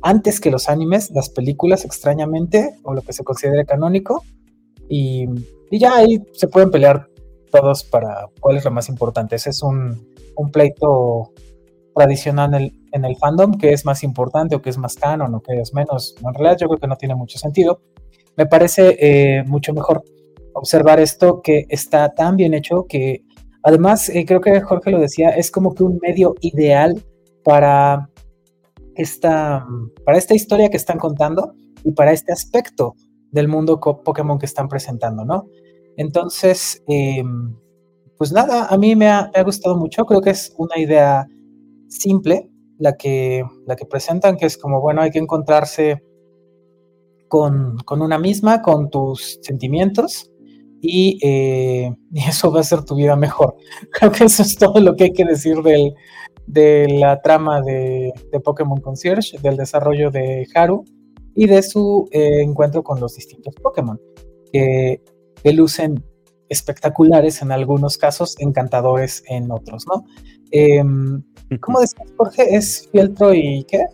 antes 0.02 0.40
que 0.40 0.52
los 0.52 0.70
animes, 0.70 1.12
las 1.12 1.30
películas 1.30 1.86
extrañamente, 1.86 2.76
o 2.84 2.94
lo 2.94 3.02
que 3.02 3.14
se 3.14 3.24
considere 3.24 3.66
canónico, 3.66 4.24
y, 4.88 5.28
ya 5.72 5.98
ahí 5.98 6.22
se 6.34 6.48
pueden 6.48 6.72
pelear 6.72 7.08
todos 7.52 7.84
para 7.84 8.28
cuál 8.40 8.58
es 8.58 8.66
lo 8.66 8.72
más 8.72 8.90
importante. 8.90 9.36
Ese 9.36 9.52
es 9.52 9.62
un, 9.62 10.08
pleito 10.52 11.32
tradicional 12.00 12.72
en 12.94 13.06
el, 13.06 13.18
fandom, 13.18 13.58
que 13.58 13.74
es 13.74 13.84
más 13.84 14.04
importante 14.04 14.56
o 14.56 14.62
que 14.62 14.70
es 14.70 14.78
más 14.78 14.96
canon 14.96 15.36
o 15.36 15.42
que 15.42 15.60
es 15.60 15.74
menos. 15.74 16.16
En 16.26 16.34
realidad 16.34 16.58
yo 16.58 16.68
creo 16.70 16.80
que 16.80 16.88
no 16.88 16.96
tiene 16.96 17.14
mucho 17.14 17.38
sentido. 17.38 17.82
Me 18.38 18.46
parece 18.46 18.96
eh, 19.00 19.44
mucho 19.44 19.74
mejor 19.74 20.02
observar 20.54 21.02
esto 21.02 21.42
que 21.42 21.66
está 21.68 22.14
tan 22.14 22.38
bien 22.38 22.54
hecho 22.54 22.86
que 22.88 23.22
además 23.64 24.08
eh, 24.08 24.26
creo 24.26 24.40
que 24.40 24.62
Jorge 24.62 24.92
lo 24.92 25.00
decía, 25.00 25.32
es 25.32 25.52
como 25.52 25.76
que 25.76 25.84
un 25.84 26.00
medio 26.02 26.36
ideal 26.40 27.04
para 27.44 28.10
esta, 28.96 29.68
para 30.06 30.18
esta 30.18 30.36
historia 30.36 30.70
que 30.70 30.78
están 30.78 31.00
contando 31.00 31.54
y 31.84 31.92
para 31.92 32.14
este 32.14 32.32
aspecto 32.32 32.96
del 33.32 33.50
mundo 33.50 33.80
Pokémon 33.80 34.40
que 34.40 34.46
están 34.46 34.70
presentando, 34.70 35.26
¿no? 35.26 35.48
Entonces, 35.98 36.82
em, 36.88 37.56
pues 38.18 38.32
nada, 38.32 38.68
a 38.68 38.78
mí 38.78 38.96
me 38.96 39.08
ha, 39.08 39.30
gustado 39.44 39.76
mucho, 39.76 40.06
creo 40.06 40.22
que 40.22 40.30
es 40.30 40.54
una 40.58 40.78
idea 40.78 41.28
simple 41.90 42.50
la 42.78 42.96
que, 42.96 43.44
la 43.66 43.76
que 43.76 43.86
presentan, 43.86 44.38
que 44.38 44.46
es 44.46 44.58
como, 44.58 44.80
bueno, 44.82 45.02
hay 45.02 45.12
que 45.12 45.20
encontrarse 45.20 46.02
con, 47.28 47.78
una 47.90 48.18
misma, 48.18 48.62
con 48.62 48.90
tus 48.90 49.40
sentimientos, 49.42 50.32
y, 50.82 51.20
eh, 51.22 51.94
y, 52.14 52.20
eso 52.20 52.52
va 52.52 52.60
a 52.60 52.62
hacer 52.62 52.84
tu 52.84 52.96
vida 52.96 53.16
mejor. 53.16 53.56
Creo 53.92 54.12
que 54.12 54.26
eso 54.26 54.42
es 54.44 54.56
todo 54.56 54.80
lo 54.80 54.96
que 54.96 55.06
hay 55.06 55.14
que 55.14 55.26
decir 55.26 55.58
del, 55.62 55.94
de 56.50 56.88
la 57.00 57.22
trama 57.22 57.62
de, 57.62 58.12
Pokémon 58.44 58.82
Concierge, 58.82 59.38
del 59.40 59.56
desarrollo 59.56 60.10
de 60.10 60.48
Haru 60.56 60.84
y 61.36 61.46
de 61.46 61.62
su 61.62 62.08
eh, 62.12 62.42
encuentro 62.42 62.84
con 62.84 63.00
los 63.00 63.16
distintos 63.16 63.54
Pokémon, 63.62 64.00
que, 64.52 65.02
lucen 65.46 66.04
espectaculares 66.50 67.42
en 67.42 67.52
algunos 67.52 67.98
casos, 67.98 68.36
encantadores 68.40 69.24
en 69.28 69.52
otros, 69.52 69.86
¿no? 69.88 70.06
Em, 70.52 71.22
¿Cómo 71.62 71.80
decías, 71.80 72.12
Jorge? 72.18 72.56
¿Es 72.56 72.90
fieltro 72.92 73.34
y 73.34 73.64
qué? 73.68 73.86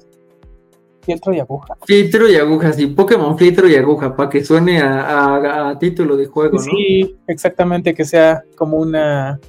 Fieltro 1.02 1.34
y 1.34 1.40
aguja. 1.40 1.78
Fieltro 1.86 2.30
y 2.30 2.36
aguja, 2.36 2.74
sí, 2.74 2.88
Pokémon 2.88 3.38
fieltro 3.38 3.70
y 3.70 3.76
aguja, 3.76 4.16
para 4.16 4.30
que 4.30 4.44
suene 4.44 4.82
a, 4.82 5.78
título 5.80 6.18
de 6.18 6.26
juego, 6.26 6.58
¿no? 6.58 6.64
Sí, 6.64 7.16
exactamente, 7.28 7.94
que 7.94 8.06
sea 8.06 8.44
como 8.56 8.78
una 8.78 9.40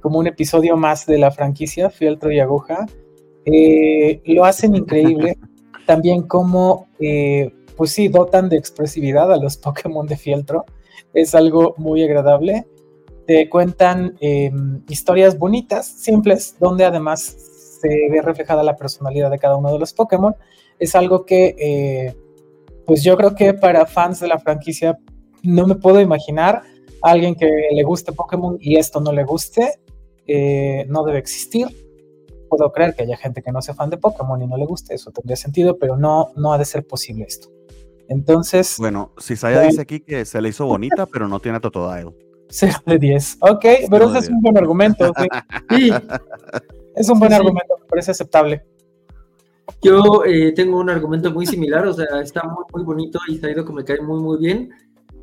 como 0.00 0.18
un 0.18 0.26
episodio 0.26 0.76
más 0.76 1.06
de 1.06 1.18
la 1.18 1.30
franquicia, 1.30 1.90
Fieltro 1.90 2.32
y 2.32 2.40
Aguja. 2.40 2.86
Eh, 3.44 4.20
lo 4.26 4.44
hacen 4.44 4.74
increíble. 4.74 5.38
También 5.86 6.22
como, 6.22 6.88
eh, 6.98 7.52
pues 7.76 7.92
sí, 7.92 8.08
dotan 8.08 8.48
de 8.48 8.56
expresividad 8.56 9.32
a 9.32 9.36
los 9.36 9.56
Pokémon 9.56 10.06
de 10.06 10.16
Fieltro. 10.16 10.64
Es 11.14 11.34
algo 11.34 11.74
muy 11.76 12.02
agradable. 12.02 12.66
Te 13.26 13.48
cuentan 13.48 14.16
em, 14.20 14.82
historias 14.88 15.38
bonitas, 15.38 15.86
simples, 15.86 16.56
donde 16.58 16.84
además 16.84 17.20
se 17.80 17.88
ve 18.10 18.22
reflejada 18.22 18.62
la 18.62 18.76
personalidad 18.76 19.30
de 19.30 19.38
cada 19.38 19.56
uno 19.56 19.72
de 19.72 19.78
los 19.78 19.92
Pokémon. 19.92 20.34
Es 20.78 20.94
algo 20.94 21.24
que, 21.24 21.54
eh, 21.58 22.14
pues 22.86 23.02
yo 23.02 23.16
creo 23.16 23.34
que 23.34 23.54
para 23.54 23.86
fans 23.86 24.20
de 24.20 24.28
la 24.28 24.38
franquicia 24.38 24.98
no 25.42 25.66
me 25.66 25.74
puedo 25.74 26.00
imaginar 26.00 26.62
a 27.02 27.10
alguien 27.10 27.34
que 27.34 27.48
le 27.72 27.82
guste 27.82 28.12
Pokémon 28.12 28.56
y 28.60 28.76
esto 28.76 29.00
no 29.00 29.12
le 29.12 29.24
guste. 29.24 29.80
Eh, 30.26 30.84
no 30.88 31.04
debe 31.04 31.18
existir. 31.18 31.66
Puedo 32.48 32.70
creer 32.72 32.94
que 32.94 33.02
haya 33.04 33.16
gente 33.16 33.42
que 33.42 33.52
no 33.52 33.62
sea 33.62 33.74
fan 33.74 33.90
de 33.90 33.96
Pokémon 33.96 34.40
y 34.42 34.46
no 34.46 34.56
le 34.56 34.66
guste, 34.66 34.94
eso 34.94 35.12
tendría 35.12 35.36
sentido, 35.36 35.78
pero 35.78 35.96
no, 35.96 36.30
no 36.36 36.52
ha 36.52 36.58
de 36.58 36.64
ser 36.64 36.84
posible 36.84 37.24
esto. 37.28 37.48
Entonces. 38.10 38.76
Bueno, 38.78 39.12
si 39.16 39.36
Saya 39.36 39.62
dice 39.62 39.80
aquí 39.80 40.00
que 40.00 40.26
se 40.26 40.42
le 40.42 40.50
hizo 40.50 40.66
bonita, 40.66 41.06
pero 41.06 41.26
no 41.26 41.40
tiene 41.40 41.60
Totodile. 41.60 42.14
0 42.48 42.74
de 42.84 42.98
10. 42.98 43.38
Ok, 43.40 43.64
pero 43.90 44.10
ese 44.10 44.18
es 44.18 44.28
un 44.28 44.42
buen 44.42 44.58
argumento. 44.58 45.10
Sí. 45.70 45.90
Es 46.94 47.08
un 47.08 47.18
buen 47.18 47.32
argumento, 47.32 47.78
me 47.80 47.86
parece 47.86 48.10
aceptable. 48.10 48.62
Yo 49.80 50.24
eh, 50.26 50.52
tengo 50.52 50.78
un 50.78 50.90
argumento 50.90 51.30
muy 51.30 51.46
similar, 51.46 51.86
o 51.86 51.94
sea, 51.94 52.06
está 52.20 52.42
muy, 52.42 52.64
muy 52.74 52.82
bonito 52.82 53.18
y 53.28 53.38
Saido 53.38 53.64
que 53.64 53.72
me 53.72 53.84
cae 53.84 54.00
muy, 54.00 54.20
muy 54.20 54.38
bien 54.38 54.70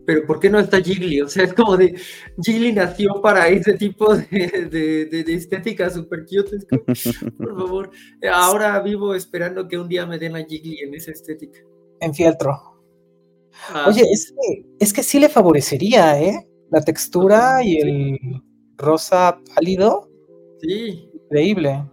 pero 0.08 0.26
¿por 0.26 0.40
qué 0.40 0.50
no 0.50 0.58
está 0.58 0.82
Jiggly? 0.82 1.20
O 1.20 1.28
sea, 1.28 1.44
es 1.44 1.54
como 1.54 1.76
de, 1.76 2.00
Jiggly 2.42 2.72
nació 2.72 3.22
para 3.22 3.50
ese 3.50 3.74
tipo 3.74 4.16
de, 4.16 5.26
estética 5.28 5.90
super 5.90 6.22
cute. 6.22 6.66
por 7.38 7.58
favor, 7.60 7.92
ahora 8.32 8.80
vivo 8.80 9.14
esperando 9.14 9.68
que 9.68 9.78
un 9.78 9.90
día 9.90 10.06
me 10.06 10.18
den 10.18 10.38
a 10.38 10.46
Jiggly 10.46 10.80
en 10.80 10.94
esa 10.94 11.12
estética. 11.12 11.60
En 12.00 12.14
fieltro. 12.14 12.67
Oye, 13.88 14.04
es 14.12 14.32
que, 14.32 14.66
es 14.80 14.94
que 14.94 15.04
sí 15.04 15.20
le 15.20 15.30
favorecería, 15.30 16.22
¿eh? 16.22 16.48
La 16.70 16.82
textura 16.82 17.64
y 17.64 17.78
el 17.78 18.20
rosa 18.78 19.40
pálido. 19.54 20.10
Sí. 20.62 21.10
Increíble. 21.14 21.84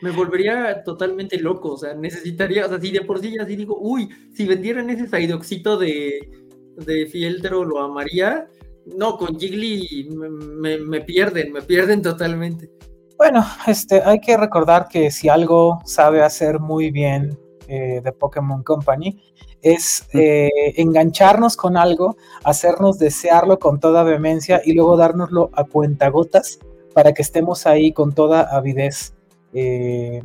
Me 0.00 0.10
volvería 0.10 0.82
totalmente 0.82 1.38
loco, 1.38 1.74
o 1.74 1.78
sea, 1.78 1.94
necesitaría, 1.94 2.66
o 2.66 2.68
sea, 2.68 2.80
si 2.80 2.90
de 2.90 3.02
por 3.02 3.20
sí 3.20 3.36
así 3.38 3.54
digo, 3.54 3.78
uy, 3.80 4.08
si 4.34 4.46
vendieran 4.46 4.90
ese 4.90 5.06
saidoxito 5.06 5.76
de 5.76 6.28
de 6.76 7.06
Fieltro 7.06 7.64
lo 7.64 7.80
amaría. 7.80 8.48
No, 8.96 9.16
con 9.16 9.38
Jiggly 9.38 10.08
me, 10.10 11.00
pierden, 11.02 11.52
me 11.52 11.62
pierden 11.62 12.02
totalmente. 12.02 12.70
Bueno, 13.16 13.44
este, 13.66 14.02
hay 14.02 14.20
que 14.20 14.36
recordar 14.36 14.88
que 14.88 15.10
si 15.10 15.28
algo 15.28 15.80
sabe 15.84 16.22
hacer 16.22 16.58
muy 16.58 16.90
bien 16.90 17.38
eh, 17.68 18.00
de 18.02 18.12
Pokémon 18.12 18.62
Company 18.64 19.22
es 19.62 20.06
eh, 20.12 20.50
engancharnos 20.76 21.56
con 21.56 21.76
algo, 21.76 22.16
hacernos 22.44 22.98
desearlo 22.98 23.58
con 23.58 23.78
toda 23.78 24.02
vehemencia 24.02 24.60
y 24.64 24.72
luego 24.72 24.96
dárnoslo 24.96 25.50
a 25.54 25.64
cuentagotas 25.64 26.58
para 26.94 27.14
que 27.14 27.22
estemos 27.22 27.66
ahí 27.66 27.92
con 27.92 28.12
toda 28.12 28.42
avidez, 28.42 29.14
eh, 29.54 30.22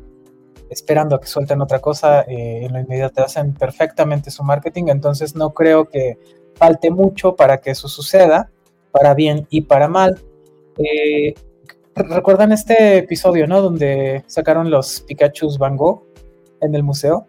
esperando 0.69 1.15
a 1.15 1.21
que 1.21 1.27
suelten 1.27 1.61
otra 1.61 1.79
cosa 1.79 2.25
en 2.27 2.73
lo 2.73 2.79
inmediato. 2.79 3.23
Hacen 3.23 3.53
perfectamente 3.53 4.31
su 4.31 4.43
marketing, 4.43 4.85
entonces 4.87 5.35
no 5.35 5.51
creo 5.51 5.85
que 5.85 6.17
falte 6.55 6.89
mucho 6.89 7.35
para 7.35 7.59
que 7.59 7.71
eso 7.71 7.87
suceda, 7.87 8.49
para 8.91 9.13
bien 9.13 9.47
y 9.49 9.61
para 9.61 9.87
mal. 9.87 10.19
Eh, 10.77 11.35
¿Recuerdan 11.95 12.51
este 12.51 12.97
episodio, 12.97 13.47
no? 13.47 13.61
Donde 13.61 14.23
sacaron 14.27 14.69
los 14.69 15.01
Pikachu 15.01 15.55
Van 15.57 15.77
Gogh 15.77 16.03
en 16.61 16.75
el 16.75 16.83
museo 16.83 17.27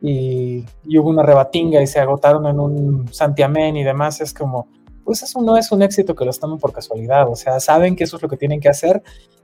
y, 0.00 0.64
hubo 0.98 1.10
una 1.10 1.22
rebatinga 1.22 1.82
y 1.82 1.86
se 1.86 2.00
agotaron 2.00 2.46
en 2.46 2.60
un 2.60 3.12
santiamén 3.12 3.76
y 3.76 3.84
demás. 3.84 4.20
Es 4.20 4.32
como, 4.32 4.68
pues 5.04 5.22
eso 5.22 5.40
no 5.42 5.56
es 5.56 5.72
un 5.72 5.82
éxito 5.82 6.14
que 6.14 6.24
los 6.24 6.38
tomen 6.38 6.58
por 6.58 6.72
casualidad. 6.72 7.28
O 7.28 7.36
sea, 7.36 7.60
saben 7.60 7.96
que 7.96 8.04
eso 8.04 8.16
es 8.16 8.22
lo 8.22 8.28
que 8.28 8.36
tienen 8.36 8.60
que 8.60 8.68
hacer, 8.68 9.02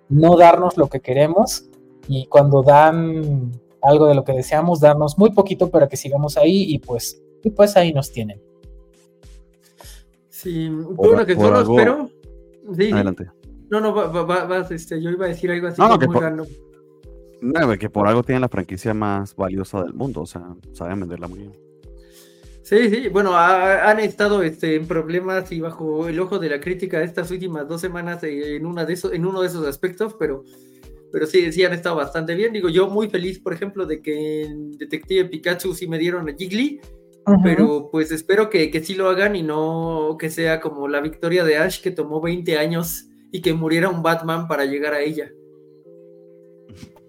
no 0.09 0.37
darnos 0.37 0.77
lo 0.77 0.89
que 0.89 1.01
queremos 1.01 1.65
y 2.09 2.27
cuando 2.27 2.63
dan 2.63 3.53
algo 3.83 4.07
de 4.07 4.15
lo 4.15 4.25
que 4.25 4.33
deseamos, 4.33 4.81
darnos 4.81 5.19
muy 5.19 5.31
poquito 5.33 5.71
para 5.71 5.89
que 5.89 5.97
sigamos 5.97 6.37
ahí 6.37 6.65
y 6.69 6.79
pues, 6.79 7.23
y 7.43 7.51
pues 7.51 7.77
ahí 7.77 7.93
nos 7.93 8.11
tienen. 8.13 8.41
Sí, 10.29 10.69
bueno, 10.69 11.25
que 11.25 11.35
solo 11.35 11.61
espero. 11.61 12.11
Sí, 12.77 12.93
Adelante. 12.93 13.31
No, 13.71 13.81
no, 13.81 13.93
vas, 13.93 14.71
este, 14.71 15.03
yo 15.03 15.11
iba 15.11 15.27
a 15.27 15.29
decir 15.29 15.51
algo 15.51 15.69
así 15.69 15.81
no, 15.81 15.99
que 15.99 16.07
muy 16.07 16.15
por, 16.15 16.47
que 17.79 17.91
por 17.91 18.07
algo 18.07 18.23
tienen 18.23 18.43
la 18.43 18.49
franquicia 18.49 18.95
más 18.95 19.35
valiosa 19.37 19.83
del 19.83 19.95
mundo, 19.95 20.23
o 20.23 20.27
sea, 20.27 20.43
saben 20.73 21.01
venderla 21.01 21.29
muy 21.29 21.41
bien. 21.41 21.53
Sí, 22.63 22.89
sí, 22.89 23.09
bueno, 23.09 23.37
han 23.37 24.01
estado 24.01 24.43
este, 24.43 24.77
en 24.77 24.87
problemas 24.87 25.53
y 25.53 25.61
bajo 25.61 26.09
el 26.09 26.19
ojo 26.19 26.39
de 26.39 26.49
la 26.49 26.61
crítica 26.61 27.03
estas 27.03 27.31
últimas 27.31 27.69
dos 27.69 27.83
semanas 27.83 28.25
en, 28.25 28.65
una 28.65 28.87
de 28.87 28.95
esos, 28.95 29.13
en 29.13 29.27
uno 29.27 29.43
de 29.43 29.49
esos 29.49 29.67
aspectos, 29.67 30.17
pero, 30.19 30.45
pero 31.13 31.27
sí, 31.27 31.53
sí 31.53 31.63
han 31.63 31.75
estado 31.75 31.97
bastante 31.97 32.35
bien. 32.35 32.55
Digo, 32.55 32.71
yo 32.71 32.89
muy 32.89 33.11
feliz, 33.11 33.39
por 33.39 33.53
ejemplo, 33.53 33.85
de 33.85 34.01
que 34.01 34.45
en 34.45 34.73
Detective 34.79 35.27
Pikachu 35.27 35.75
sí 35.75 35.87
me 35.87 35.99
dieron 35.99 36.27
a 36.31 36.35
Jiggly, 36.35 36.81
pero 37.43 37.91
pues 37.93 38.11
espero 38.11 38.49
que, 38.49 38.71
que 38.71 38.83
sí 38.83 38.95
lo 38.95 39.11
hagan 39.11 39.37
y 39.37 39.43
no 39.43 40.17
que 40.19 40.31
sea 40.31 40.61
como 40.61 40.89
la 40.89 41.03
victoria 41.03 41.45
de 41.45 41.59
Ash 41.59 41.83
que 41.83 41.91
tomó 41.91 42.23
20 42.23 42.57
años 42.57 43.09
y 43.31 43.43
que 43.43 43.53
muriera 43.53 43.91
un 43.91 44.03
Batman 44.03 44.49
para 44.49 44.65
llegar 44.65 44.95
a 44.95 45.01
ella. 45.01 45.31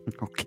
Ok. 0.22 0.41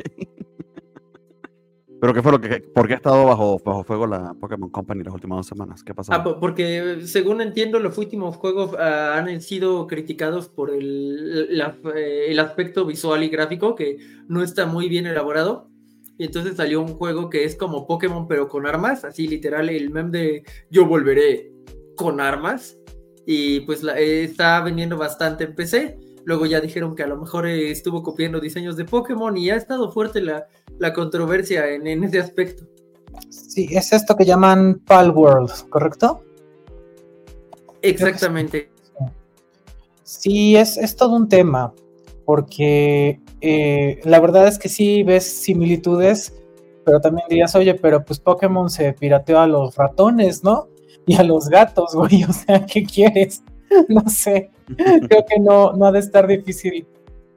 ¿Pero 2.01 2.15
qué 2.15 2.23
fue 2.23 2.31
lo 2.31 2.41
que, 2.41 2.61
por 2.61 2.87
qué 2.87 2.95
ha 2.95 2.97
estado 2.97 3.25
bajo, 3.25 3.59
bajo 3.65 3.83
fuego 3.83 4.07
la 4.07 4.33
Pokémon 4.35 4.71
Company 4.71 5.03
las 5.03 5.15
últimas 5.15 5.39
dos 5.39 5.47
semanas? 5.47 5.83
¿Qué 5.83 5.95
pasó? 5.95 6.13
Ah, 6.13 6.23
porque 6.23 7.01
según 7.05 7.41
entiendo, 7.41 7.81
los 7.81 7.99
últimos 7.99 8.37
juegos 8.37 8.77
ah, 8.79 9.17
han 9.17 9.41
sido 9.41 9.87
criticados 9.89 10.49
por 10.49 10.71
el, 10.71 11.49
eh, 11.51 12.27
el 12.29 12.39
aspecto 12.39 12.85
visual 12.85 13.25
y 13.25 13.29
gráfico 13.29 13.75
que 13.75 13.99
no 14.29 14.43
está 14.43 14.67
muy 14.67 14.89
bien 14.89 15.07
elaborado. 15.07 15.69
Y 16.19 16.25
entonces 16.25 16.57
salió 16.57 16.81
un 16.81 16.95
juego 16.95 17.31
que 17.31 17.45
es 17.45 17.57
como 17.57 17.87
Pokémon 17.87 18.29
pero 18.29 18.49
con 18.49 18.67
armas, 18.67 19.05
así 19.05 19.27
literal 19.27 19.69
el 19.69 19.91
meme 19.91 20.11
de 20.11 20.43
yo 20.71 20.87
volveré 20.87 21.53
con 21.97 22.21
armas. 22.21 22.79
Y 23.27 23.61
pues 23.61 23.83
la, 23.83 23.99
eh, 23.99 24.23
está 24.23 24.61
vendiendo 24.61 24.97
bastante 24.97 25.45
en 25.45 25.55
PC. 25.55 25.99
Luego 26.29 26.45
ya 26.45 26.61
dijeron 26.61 26.95
que 26.95 27.03
a 27.03 27.07
lo 27.07 27.17
mejor 27.17 27.47
eh, 27.47 27.71
estuvo 27.71 28.03
copiando 28.03 28.39
diseños 28.39 28.77
de 28.77 28.85
Pokémon 28.85 29.35
y 29.35 29.49
ha 29.49 29.57
estado 29.57 29.91
fuerte 29.91 30.21
la, 30.21 30.47
la 30.79 30.93
controversia 30.93 31.67
en, 31.71 31.87
en, 31.87 32.05
ese 32.05 32.19
aspecto. 32.19 32.65
Sí, 33.31 33.67
es 33.71 33.95
esto 33.95 34.15
que 34.15 34.27
llaman 34.27 34.83
Pal 34.87 35.11
World, 35.11 35.71
¿correcto? 35.71 36.23
Exactamente. 37.81 38.71
Sí, 40.03 40.55
es, 40.55 40.77
es 40.77 40.97
todo 40.97 41.17
un 41.17 41.31
tema, 41.31 41.73
porque 42.27 43.23
eh, 43.41 43.99
la 44.05 44.21
verdad 44.21 44.49
es 44.49 44.59
que 44.59 44.69
sí 44.69 45.03
ves 45.03 45.25
similitudes, 45.25 46.35
pero 46.85 47.01
también 47.01 47.27
dirías, 47.31 47.55
oye, 47.55 47.73
pero 47.73 48.05
pues 48.05 48.21
Pokémon 48.21 48.69
se 48.69 48.93
pirateó 48.93 49.41
a 49.41 49.47
los 49.47 49.77
ratones, 49.77 50.45
¿no? 50.45 50.69
Y 51.07 51.15
a 51.15 51.23
los 51.23 51.49
gatos, 51.49 51.95
güey, 51.95 52.25
o 52.25 52.33
sea, 52.35 52.67
¿qué 52.67 52.85
quieres? 52.85 53.43
no 53.89 54.07
sé, 54.11 54.51
creo 54.77 55.25
que 55.29 55.41
no, 55.41 55.73
no 55.73 55.87
ha 55.87 55.93
de 55.93 55.99
estar 55.99 56.27
difícil 56.27 56.87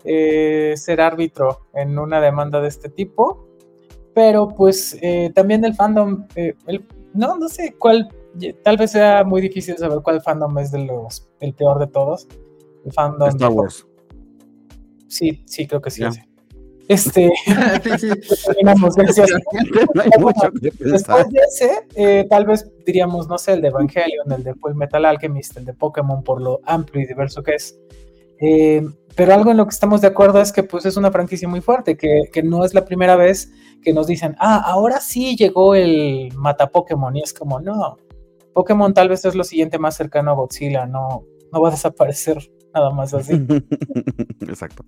eh, 0.04 0.74
ser 0.78 1.02
árbitro 1.02 1.62
en 1.74 1.98
una 1.98 2.20
demanda 2.20 2.60
de 2.60 2.68
este 2.68 2.90
tipo, 2.90 3.48
pero 4.14 4.50
pues 4.50 4.98
eh, 5.02 5.32
también 5.34 5.64
el 5.64 5.76
fandom, 5.76 6.26
eh, 6.36 6.56
no, 7.14 7.38
no 7.38 7.48
sé 7.48 7.76
cuál, 7.78 8.10
tal 8.64 8.78
vez 8.78 8.92
sea 8.92 9.24
muy 9.24 9.42
difícil 9.42 9.78
saber 9.78 10.00
cuál 10.02 10.22
fandom 10.22 10.58
es 10.60 10.72
de 10.72 10.86
los, 10.86 11.30
el 11.40 11.54
peor 11.54 11.80
de 11.80 11.88
todos. 11.88 12.28
El 12.84 12.92
fandom 12.94 13.30
Star 13.30 13.52
Wars. 13.52 13.88
Sí, 15.08 15.44
sí, 15.46 15.68
creo 15.68 15.82
que 15.82 15.92
sí. 15.92 16.04
Este, 16.92 17.32
gracias. 17.48 18.18
Después 20.62 21.30
de 21.30 21.40
ese, 21.48 21.88
eh, 21.96 22.28
tal 22.30 22.46
vez 22.46 22.70
diríamos, 22.86 23.30
no 23.30 23.38
sé, 23.38 23.54
el 23.54 23.62
de 23.62 23.70
Evangelion, 23.70 24.30
el 24.30 24.44
de 24.44 24.54
Full 24.56 24.74
Metal 24.74 25.06
Alchemist, 25.06 25.56
el 25.56 25.64
de 25.64 25.74
Pokémon, 25.74 26.22
por 26.22 26.42
lo 26.42 26.60
amplio 26.66 27.02
y 27.02 27.08
diverso 27.08 27.44
que 27.44 27.56
es. 27.56 27.80
Eh, 28.42 28.86
pero 29.16 29.34
algo 29.34 29.52
en 29.52 29.58
lo 29.58 29.66
que 29.66 29.74
estamos 29.74 30.02
de 30.02 30.08
acuerdo 30.08 30.42
es 30.42 30.52
que 30.52 30.64
pues 30.64 30.86
es 30.86 30.98
una 30.98 31.12
franquicia 31.12 31.48
muy 31.48 31.62
fuerte, 31.62 31.96
que, 31.96 32.24
que, 32.34 32.44
no 32.44 32.66
es 32.66 32.74
la 32.74 32.84
primera 32.84 33.16
vez 33.16 33.54
que 33.82 33.94
nos 33.94 34.08
dicen, 34.08 34.36
ah, 34.40 34.62
ahora 34.66 35.00
sí 35.00 35.38
llegó 35.38 35.76
el 35.76 36.34
mata 36.36 36.72
Pokémon, 36.72 37.16
y 37.16 37.22
es 37.22 37.34
como, 37.34 37.62
no, 37.62 37.98
Pokémon 38.54 38.94
tal 38.94 39.08
vez 39.08 39.24
es 39.24 39.36
lo 39.36 39.46
siguiente 39.46 39.80
más 39.80 39.96
cercano 39.96 40.32
a 40.32 40.34
Godzilla, 40.34 40.86
no, 40.88 41.24
no 41.54 41.62
va 41.62 41.70
a 41.70 41.72
desaparecer 41.72 42.52
nada 42.74 42.90
más 42.90 43.14
así. 43.14 43.46
Exacto. 44.42 44.84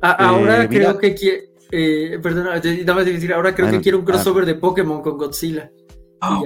Ahora 0.00 0.68
creo 0.68 0.98
que 0.98 1.14
quiere. 1.14 1.50
Eh, 1.72 2.18
perdona, 2.20 2.56
nada 2.56 2.94
más 2.94 3.04
decir, 3.04 3.32
ahora 3.32 3.54
creo 3.54 3.70
que 3.70 3.80
quiere 3.80 3.96
un 3.96 4.04
crossover 4.04 4.44
de 4.44 4.56
Pokémon 4.56 5.00
con 5.02 5.16
Godzilla. 5.16 5.70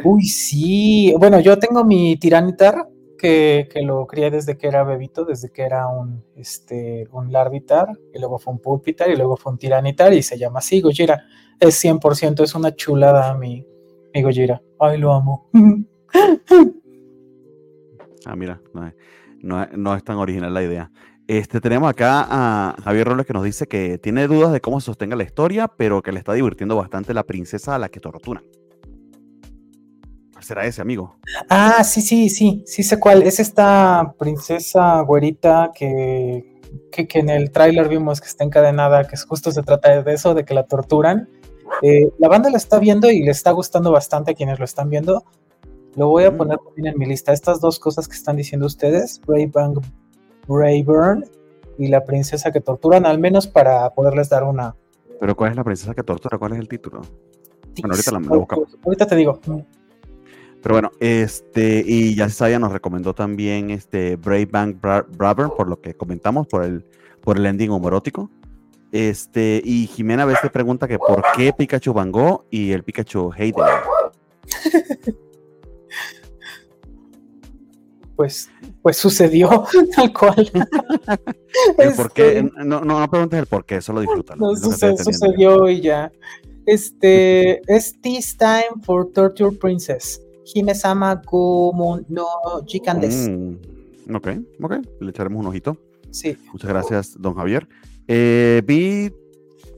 uy, 0.05 0.25
sí. 0.25 1.15
Bueno, 1.19 1.41
yo 1.41 1.59
tengo 1.59 1.83
mi 1.85 2.19
Tiranitar 2.19 2.87
que, 3.19 3.67
que, 3.73 3.81
lo 3.81 4.07
crié 4.07 4.31
desde 4.31 4.59
que 4.59 4.67
era 4.67 4.85
bebito, 4.85 5.25
desde 5.25 5.51
que 5.51 5.63
era 5.63 5.89
un, 5.89 6.23
este, 6.37 7.09
un 7.13 7.33
Larvitar, 7.33 7.89
y 8.13 8.19
luego 8.19 8.39
fue 8.39 8.53
un 8.53 8.61
Pulpitar, 8.61 9.11
y 9.11 9.17
luego 9.17 9.39
fue 9.39 9.53
un 9.53 9.59
Tiranitar, 9.59 10.13
y 10.13 10.23
se 10.23 10.39
llama 10.39 10.59
así, 10.59 10.83
Gojira. 10.83 11.25
Es 11.59 11.83
100%, 11.83 12.43
es 12.43 12.55
una 12.55 12.75
chulada 12.75 13.35
mi, 13.35 13.67
mi 14.13 14.23
Gojira. 14.23 14.61
Ay, 14.79 14.99
lo 14.99 15.15
amo. 15.15 15.49
ah, 18.27 18.37
mira, 18.37 18.61
no 18.75 18.87
es, 18.87 18.95
no, 19.41 19.67
no 19.75 19.97
es 19.97 20.05
tan 20.05 20.17
original 20.17 20.53
la 20.53 20.63
idea. 20.63 20.91
Este, 21.27 21.61
tenemos 21.61 21.89
acá 21.89 22.27
a 22.29 22.77
Javier 22.83 23.09
Robles 23.09 23.27
que 23.27 23.33
nos 23.33 23.45
dice 23.45 23.67
que 23.67 23.97
tiene 23.97 24.27
dudas 24.27 24.53
de 24.53 24.61
cómo 24.61 24.79
se 24.81 24.87
sostenga 24.87 25.17
la 25.17 25.25
historia, 25.25 25.69
pero 25.69 26.03
que 26.03 26.13
le 26.13 26.19
está 26.19 26.35
divirtiendo 26.35 26.77
bastante 26.77 27.15
la 27.15 27.23
princesa 27.23 27.75
a 27.75 27.79
la 27.79 27.89
que 27.89 28.01
torturan. 28.01 28.45
¿Será 30.41 30.67
ese, 30.67 30.83
amigo? 30.83 31.17
Ah, 31.49 31.83
sí, 31.85 32.03
sí, 32.03 32.29
sí, 32.29 32.63
sí 32.67 32.83
sé 32.83 33.01
cuál. 33.01 33.23
Es 33.23 33.41
esta 33.41 34.15
princesa 34.19 35.01
güerita 35.01 35.71
que, 35.75 36.61
que, 36.93 37.09
que 37.09 37.21
en 37.21 37.31
el 37.31 37.51
tráiler 37.51 37.89
vimos 37.89 38.21
que 38.21 38.27
está 38.27 38.45
encadenada, 38.45 39.07
que 39.07 39.17
justo 39.17 39.51
se 39.51 39.63
trata 39.63 40.03
de 40.03 40.13
eso, 40.13 40.35
de 40.35 40.45
que 40.45 40.53
la 40.53 40.65
torturan. 40.65 41.31
Eh, 41.81 42.11
la 42.19 42.29
banda 42.29 42.51
la 42.51 42.59
está 42.59 42.79
viendo 42.79 43.11
y 43.11 43.23
le 43.23 43.31
está 43.31 43.53
gustando 43.53 43.91
bastante 43.91 44.33
a 44.33 44.35
quienes 44.35 44.59
lo 44.59 44.67
están 44.67 44.91
viendo. 44.91 45.25
Lo 45.97 46.09
voy 46.09 46.25
a 46.25 46.37
poner 46.37 46.59
también 46.59 46.89
en 46.89 46.99
mi 46.99 47.07
lista. 47.07 47.33
Estas 47.33 47.61
dos 47.61 47.79
cosas 47.79 48.07
que 48.07 48.15
están 48.15 48.37
diciendo 48.37 48.67
ustedes, 48.67 49.23
Brave 49.27 49.47
Bang 49.47 49.79
Brayburn 50.47 51.25
y 51.79 51.89
la 51.89 52.05
princesa 52.05 52.53
que 52.53 52.61
torturan, 52.61 53.07
al 53.07 53.19
menos 53.19 53.47
para 53.47 53.91
poderles 53.91 54.29
dar 54.29 54.45
una. 54.45 54.75
¿Pero 55.21 55.37
cuál 55.37 55.51
es 55.51 55.57
la 55.57 55.65
princesa 55.65 55.95
que 55.95 56.03
tortura? 56.03 56.39
¿Cuál 56.39 56.53
es 56.53 56.59
el 56.59 56.69
título? 56.69 57.01
Bueno, 57.81 57.95
ahorita 57.95 58.13
la, 58.13 58.21
la 58.21 58.37
buscamos. 58.37 58.79
Ahorita 58.85 59.07
te 59.07 59.17
digo. 59.17 59.41
Pero 60.65 60.75
bueno, 60.77 60.93
este, 60.99 61.83
y 61.87 62.15
ya 62.15 62.29
se 62.29 62.37
sabía, 62.37 62.59
nos 62.59 62.73
recomendó 62.73 63.15
también 63.15 63.71
este 63.71 64.17
Brave 64.17 64.47
Bank 64.47 64.81
Brother, 64.81 65.49
por 65.55 65.69
lo 65.69 65.81
que 65.81 65.95
comentamos, 65.95 66.47
por 66.47 66.65
el, 66.65 66.87
por 67.21 67.37
el 67.37 67.47
ending 67.47 67.71
homorótico. 67.71 68.31
Este, 68.91 69.61
y 69.65 69.87
Jimena 69.89 70.23
a 70.23 70.27
veces 70.27 70.51
pregunta 70.51 70.89
que 70.89 70.99
por 70.99 71.23
qué 71.37 71.53
Pikachu 71.53 71.93
Van 71.93 72.13
Gogh 72.13 72.47
y 72.49 72.73
el 72.73 72.83
Pikachu 72.83 73.33
Hayden. 73.33 73.65
pues, 78.17 78.49
pues 78.85 78.99
sucedió 78.99 79.65
tal 79.97 80.13
cual. 80.13 80.51
¿Por 81.97 82.13
qué? 82.13 82.39
Este, 82.39 82.43
no, 82.43 82.83
no, 82.83 83.01
no 83.01 83.11
preguntes 83.11 83.39
el 83.41 83.47
por 83.47 83.65
qué, 83.65 83.81
solo 83.81 84.03
disfrútalo. 84.03 84.47
No, 84.47 84.55
sucedió, 84.55 84.99
sucedió 84.99 85.71
y 85.71 85.81
ya. 85.81 86.13
Este, 86.67 87.63
es 87.75 87.99
This 88.03 88.37
Time 88.37 88.83
for 88.83 89.11
Torture 89.11 89.57
Princess. 89.57 90.21
Hime-sama 90.45 91.23
Gumon 91.25 92.05
no 92.11 92.27
Jikandes. 92.67 93.31
Mm, 93.31 94.15
ok, 94.15 94.29
ok, 94.61 94.75
le 95.01 95.11
echaremos 95.11 95.41
un 95.41 95.47
ojito. 95.47 95.79
Sí. 96.11 96.37
Muchas 96.53 96.69
gracias, 96.69 97.17
don 97.19 97.33
Javier. 97.33 97.67
Eh, 98.07 98.61
vi, 98.67 99.11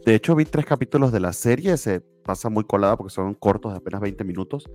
de 0.04 0.14
hecho, 0.16 0.34
vi 0.34 0.46
tres 0.46 0.66
capítulos 0.66 1.12
de 1.12 1.20
la 1.20 1.32
serie, 1.32 1.76
se 1.76 2.00
pasa 2.00 2.48
muy 2.48 2.64
colada 2.64 2.96
porque 2.96 3.14
son 3.14 3.34
cortos, 3.34 3.70
de 3.70 3.78
apenas 3.78 4.00
20 4.00 4.24
minutos. 4.24 4.68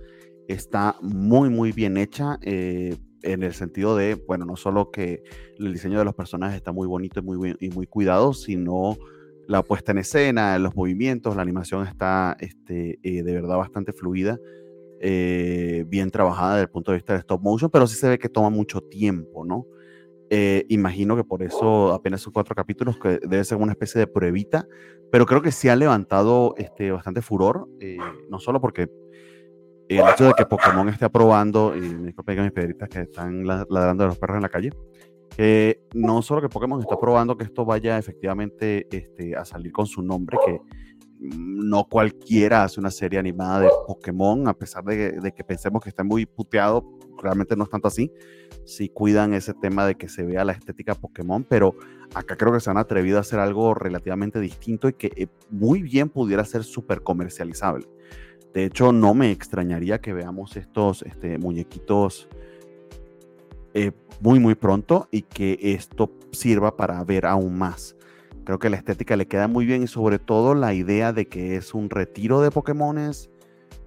Está 0.48 0.96
muy, 1.02 1.50
muy 1.50 1.72
bien 1.72 1.98
hecha. 1.98 2.38
Eh, 2.40 2.96
en 3.22 3.42
el 3.42 3.54
sentido 3.54 3.96
de, 3.96 4.14
bueno, 4.14 4.44
no 4.44 4.56
solo 4.56 4.90
que 4.90 5.22
el 5.58 5.72
diseño 5.72 5.98
de 5.98 6.04
los 6.04 6.14
personajes 6.14 6.56
está 6.56 6.72
muy 6.72 6.86
bonito 6.86 7.20
y 7.20 7.22
muy, 7.22 7.56
y 7.60 7.70
muy 7.70 7.86
cuidado, 7.86 8.34
sino 8.34 8.96
la 9.46 9.62
puesta 9.62 9.92
en 9.92 9.98
escena, 9.98 10.58
los 10.58 10.74
movimientos, 10.74 11.36
la 11.36 11.42
animación 11.42 11.86
está 11.86 12.36
este, 12.40 12.98
eh, 13.02 13.22
de 13.22 13.32
verdad 13.32 13.56
bastante 13.56 13.92
fluida, 13.92 14.38
eh, 15.00 15.84
bien 15.88 16.10
trabajada 16.10 16.54
desde 16.54 16.64
el 16.64 16.70
punto 16.70 16.92
de 16.92 16.98
vista 16.98 17.12
de 17.12 17.20
stop 17.20 17.42
motion, 17.42 17.70
pero 17.70 17.86
sí 17.86 17.96
se 17.96 18.08
ve 18.08 18.18
que 18.18 18.28
toma 18.28 18.50
mucho 18.50 18.80
tiempo, 18.80 19.44
¿no? 19.44 19.66
Eh, 20.30 20.64
imagino 20.68 21.16
que 21.16 21.24
por 21.24 21.42
eso 21.42 21.92
apenas 21.92 22.22
son 22.22 22.32
cuatro 22.32 22.54
capítulos, 22.54 22.96
que 22.98 23.18
debe 23.22 23.44
ser 23.44 23.58
una 23.58 23.72
especie 23.72 23.98
de 23.98 24.06
pruebita, 24.06 24.66
pero 25.10 25.26
creo 25.26 25.42
que 25.42 25.52
sí 25.52 25.68
ha 25.68 25.76
levantado 25.76 26.54
este, 26.56 26.90
bastante 26.90 27.20
furor, 27.20 27.68
no 28.30 28.38
solo 28.38 28.60
porque 28.60 28.88
el 29.98 30.08
hecho 30.08 30.24
de 30.26 30.32
que 30.34 30.46
Pokémon 30.46 30.88
esté 30.88 31.04
aprobando, 31.04 31.74
y 31.76 31.80
me 31.80 32.06
disculpen 32.06 32.42
mis 32.42 32.52
pedritas 32.52 32.88
que 32.88 33.00
están 33.00 33.46
ladrando 33.46 34.04
de 34.04 34.08
los 34.08 34.18
perros 34.18 34.36
en 34.36 34.42
la 34.42 34.48
calle, 34.48 34.70
que 35.36 35.80
no 35.94 36.22
solo 36.22 36.42
que 36.42 36.48
Pokémon 36.48 36.80
está 36.80 36.94
aprobando 36.94 37.36
que 37.36 37.44
esto 37.44 37.64
vaya 37.64 37.98
efectivamente 37.98 38.86
este, 38.90 39.36
a 39.36 39.44
salir 39.44 39.72
con 39.72 39.86
su 39.86 40.02
nombre, 40.02 40.38
que 40.44 40.60
no 41.18 41.84
cualquiera 41.88 42.64
hace 42.64 42.80
una 42.80 42.90
serie 42.90 43.18
animada 43.18 43.60
de 43.60 43.70
Pokémon, 43.86 44.48
a 44.48 44.54
pesar 44.54 44.84
de, 44.84 45.12
de 45.12 45.32
que 45.32 45.44
pensemos 45.44 45.82
que 45.82 45.88
está 45.88 46.02
muy 46.02 46.26
puteado, 46.26 46.84
realmente 47.22 47.56
no 47.56 47.64
es 47.64 47.70
tanto 47.70 47.88
así. 47.88 48.12
Sí 48.64 48.88
cuidan 48.88 49.32
ese 49.34 49.54
tema 49.54 49.86
de 49.86 49.94
que 49.94 50.08
se 50.08 50.24
vea 50.24 50.44
la 50.44 50.52
estética 50.52 50.94
Pokémon, 50.94 51.44
pero 51.44 51.74
acá 52.14 52.36
creo 52.36 52.52
que 52.52 52.60
se 52.60 52.70
han 52.70 52.78
atrevido 52.78 53.18
a 53.18 53.20
hacer 53.20 53.38
algo 53.38 53.74
relativamente 53.74 54.40
distinto 54.40 54.88
y 54.88 54.92
que 54.94 55.12
eh, 55.16 55.28
muy 55.50 55.82
bien 55.82 56.08
pudiera 56.08 56.44
ser 56.44 56.64
súper 56.64 57.02
comercializable. 57.02 57.86
De 58.54 58.64
hecho, 58.64 58.92
no 58.92 59.14
me 59.14 59.30
extrañaría 59.30 60.00
que 60.00 60.12
veamos 60.12 60.56
estos 60.56 61.02
este, 61.02 61.38
muñequitos 61.38 62.28
eh, 63.74 63.92
muy, 64.20 64.38
muy 64.38 64.54
pronto 64.54 65.08
y 65.10 65.22
que 65.22 65.58
esto 65.60 66.10
sirva 66.32 66.76
para 66.76 67.02
ver 67.04 67.26
aún 67.26 67.58
más. 67.58 67.96
Creo 68.44 68.58
que 68.58 68.70
la 68.70 68.76
estética 68.76 69.16
le 69.16 69.26
queda 69.26 69.48
muy 69.48 69.64
bien 69.64 69.82
y 69.82 69.86
sobre 69.86 70.18
todo 70.18 70.54
la 70.54 70.74
idea 70.74 71.12
de 71.12 71.26
que 71.26 71.56
es 71.56 71.74
un 71.74 71.88
retiro 71.88 72.40
de 72.40 72.50
Pokémones 72.50 73.30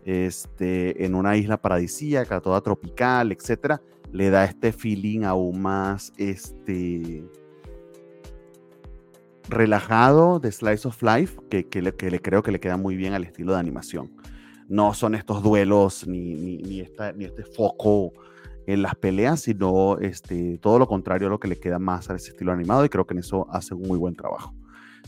este, 0.05 1.05
en 1.05 1.15
una 1.15 1.35
isla 1.35 1.57
paradisíaca, 1.57 2.39
toda 2.39 2.61
tropical, 2.61 3.31
etcétera, 3.31 3.81
le 4.11 4.29
da 4.29 4.45
este 4.45 4.71
feeling 4.71 5.23
aún 5.23 5.61
más 5.61 6.13
este, 6.17 7.23
relajado 9.49 10.39
de 10.39 10.51
Slice 10.51 10.87
of 10.87 11.01
Life 11.01 11.39
que, 11.49 11.67
que, 11.67 11.81
le, 11.81 11.93
creo 11.93 12.43
que 12.43 12.51
le 12.51 12.59
queda 12.59 12.77
muy 12.77 12.95
bien 12.95 13.13
al 13.13 13.23
estilo 13.23 13.53
de 13.53 13.59
animación. 13.59 14.11
No 14.67 14.93
son 14.93 15.15
estos 15.15 15.43
duelos 15.43 16.07
ni, 16.07 16.35
ni, 16.35 16.79
este 16.79 17.43
foco 17.43 18.13
en 18.65 18.81
las 18.81 18.95
peleas, 18.95 19.41
sino 19.41 19.97
este, 19.99 20.57
todo 20.57 20.79
lo 20.79 20.87
contrario 20.87 21.27
a 21.27 21.29
lo 21.29 21.39
que 21.39 21.47
le 21.47 21.59
queda 21.59 21.77
más 21.77 22.09
a 22.09 22.15
ese 22.15 22.31
estilo 22.31 22.51
animado 22.51 22.83
y 22.83 22.89
creo 22.89 23.05
que 23.05 23.13
en 23.13 23.19
eso 23.19 23.47
hace 23.51 23.75
un 23.75 23.83
muy 23.83 23.97
buen 23.97 24.15
trabajo. 24.15 24.53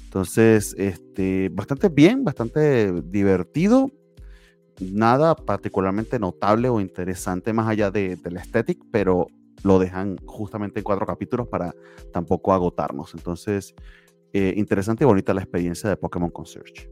Entonces, 0.04 0.76
este, 0.78 1.50
bastante 1.52 1.90
bien, 1.90 2.24
bastante 2.24 2.92
divertido, 3.02 3.92
nada 4.80 5.36
particularmente 5.36 6.20
notable 6.20 6.70
o 6.70 6.80
interesante 6.80 7.52
más 7.52 7.68
allá 7.68 7.90
de, 7.90 8.16
de 8.16 8.32
la 8.32 8.42
estética, 8.42 8.86
pero 8.92 9.28
lo 9.64 9.80
dejan 9.80 10.18
justamente 10.26 10.80
en 10.80 10.84
cuatro 10.84 11.06
capítulos 11.06 11.48
para 11.48 11.74
tampoco 12.14 12.54
agotarnos. 12.54 13.14
Entonces, 13.16 13.74
eh, 14.34 14.54
interesante 14.58 15.04
y 15.04 15.08
bonita 15.08 15.34
la 15.34 15.42
experiencia 15.42 15.90
de 15.90 15.98
Pokémon 15.98 16.30
Concierge. 16.30 16.90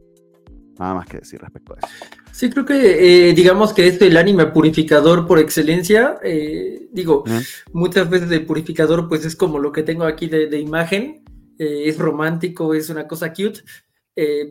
Nada 0.78 0.94
más 0.94 1.06
que 1.06 1.18
decir 1.18 1.40
respecto 1.40 1.74
a 1.74 1.78
eso. 1.78 2.25
Sí, 2.36 2.50
creo 2.50 2.66
que 2.66 3.30
eh, 3.30 3.32
digamos 3.32 3.72
que 3.72 3.86
es 3.86 3.98
el 4.02 4.14
anime 4.18 4.44
purificador 4.48 5.26
por 5.26 5.38
excelencia. 5.38 6.18
Eh, 6.22 6.86
digo, 6.92 7.24
¿Eh? 7.26 7.40
muchas 7.72 8.10
veces 8.10 8.30
el 8.30 8.44
purificador 8.44 9.08
pues 9.08 9.24
es 9.24 9.34
como 9.34 9.58
lo 9.58 9.72
que 9.72 9.82
tengo 9.82 10.04
aquí 10.04 10.26
de, 10.26 10.46
de 10.46 10.58
imagen. 10.58 11.24
es 11.58 11.96
romántico, 11.96 12.74
es 12.74 12.90
una 12.90 13.08
cosa 13.08 13.32
cute. 13.32 13.62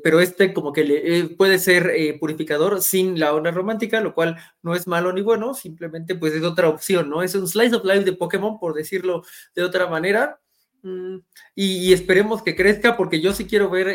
pero 0.03 0.19
este 0.19 0.51
como 0.51 0.73
que 0.73 0.83
le, 0.83 1.25
puede 1.37 1.59
ser 1.59 1.93
purificador 2.19 2.81
sin 2.81 3.19
la 3.19 3.35
onda 3.35 3.51
romántica, 3.51 4.01
lo 4.01 4.15
cual 4.15 4.35
no 4.63 4.73
es 4.73 4.87
malo 4.87 5.13
ni 5.13 5.21
bueno, 5.21 5.53
simplemente 5.53 6.15
pues 6.15 6.33
es 6.33 6.41
otra 6.43 6.69
opción, 6.69 7.07
¿no? 7.07 7.21
Es 7.21 7.35
un 7.35 7.47
slice 7.47 7.75
of 7.75 7.85
life 7.85 8.03
de 8.03 8.13
Pokémon, 8.13 8.57
por 8.59 8.73
decirlo 8.73 9.21
de 9.53 9.61
otra 9.61 9.85
manera. 9.85 10.39
Mm, 10.81 11.17
y, 11.53 11.89
y, 11.89 11.93
esperemos 11.93 12.41
que 12.41 12.55
crezca 12.55 12.97
porque 12.97 13.21
yo 13.21 13.31
sí 13.31 13.45
quiero 13.45 13.69
ver 13.69 13.87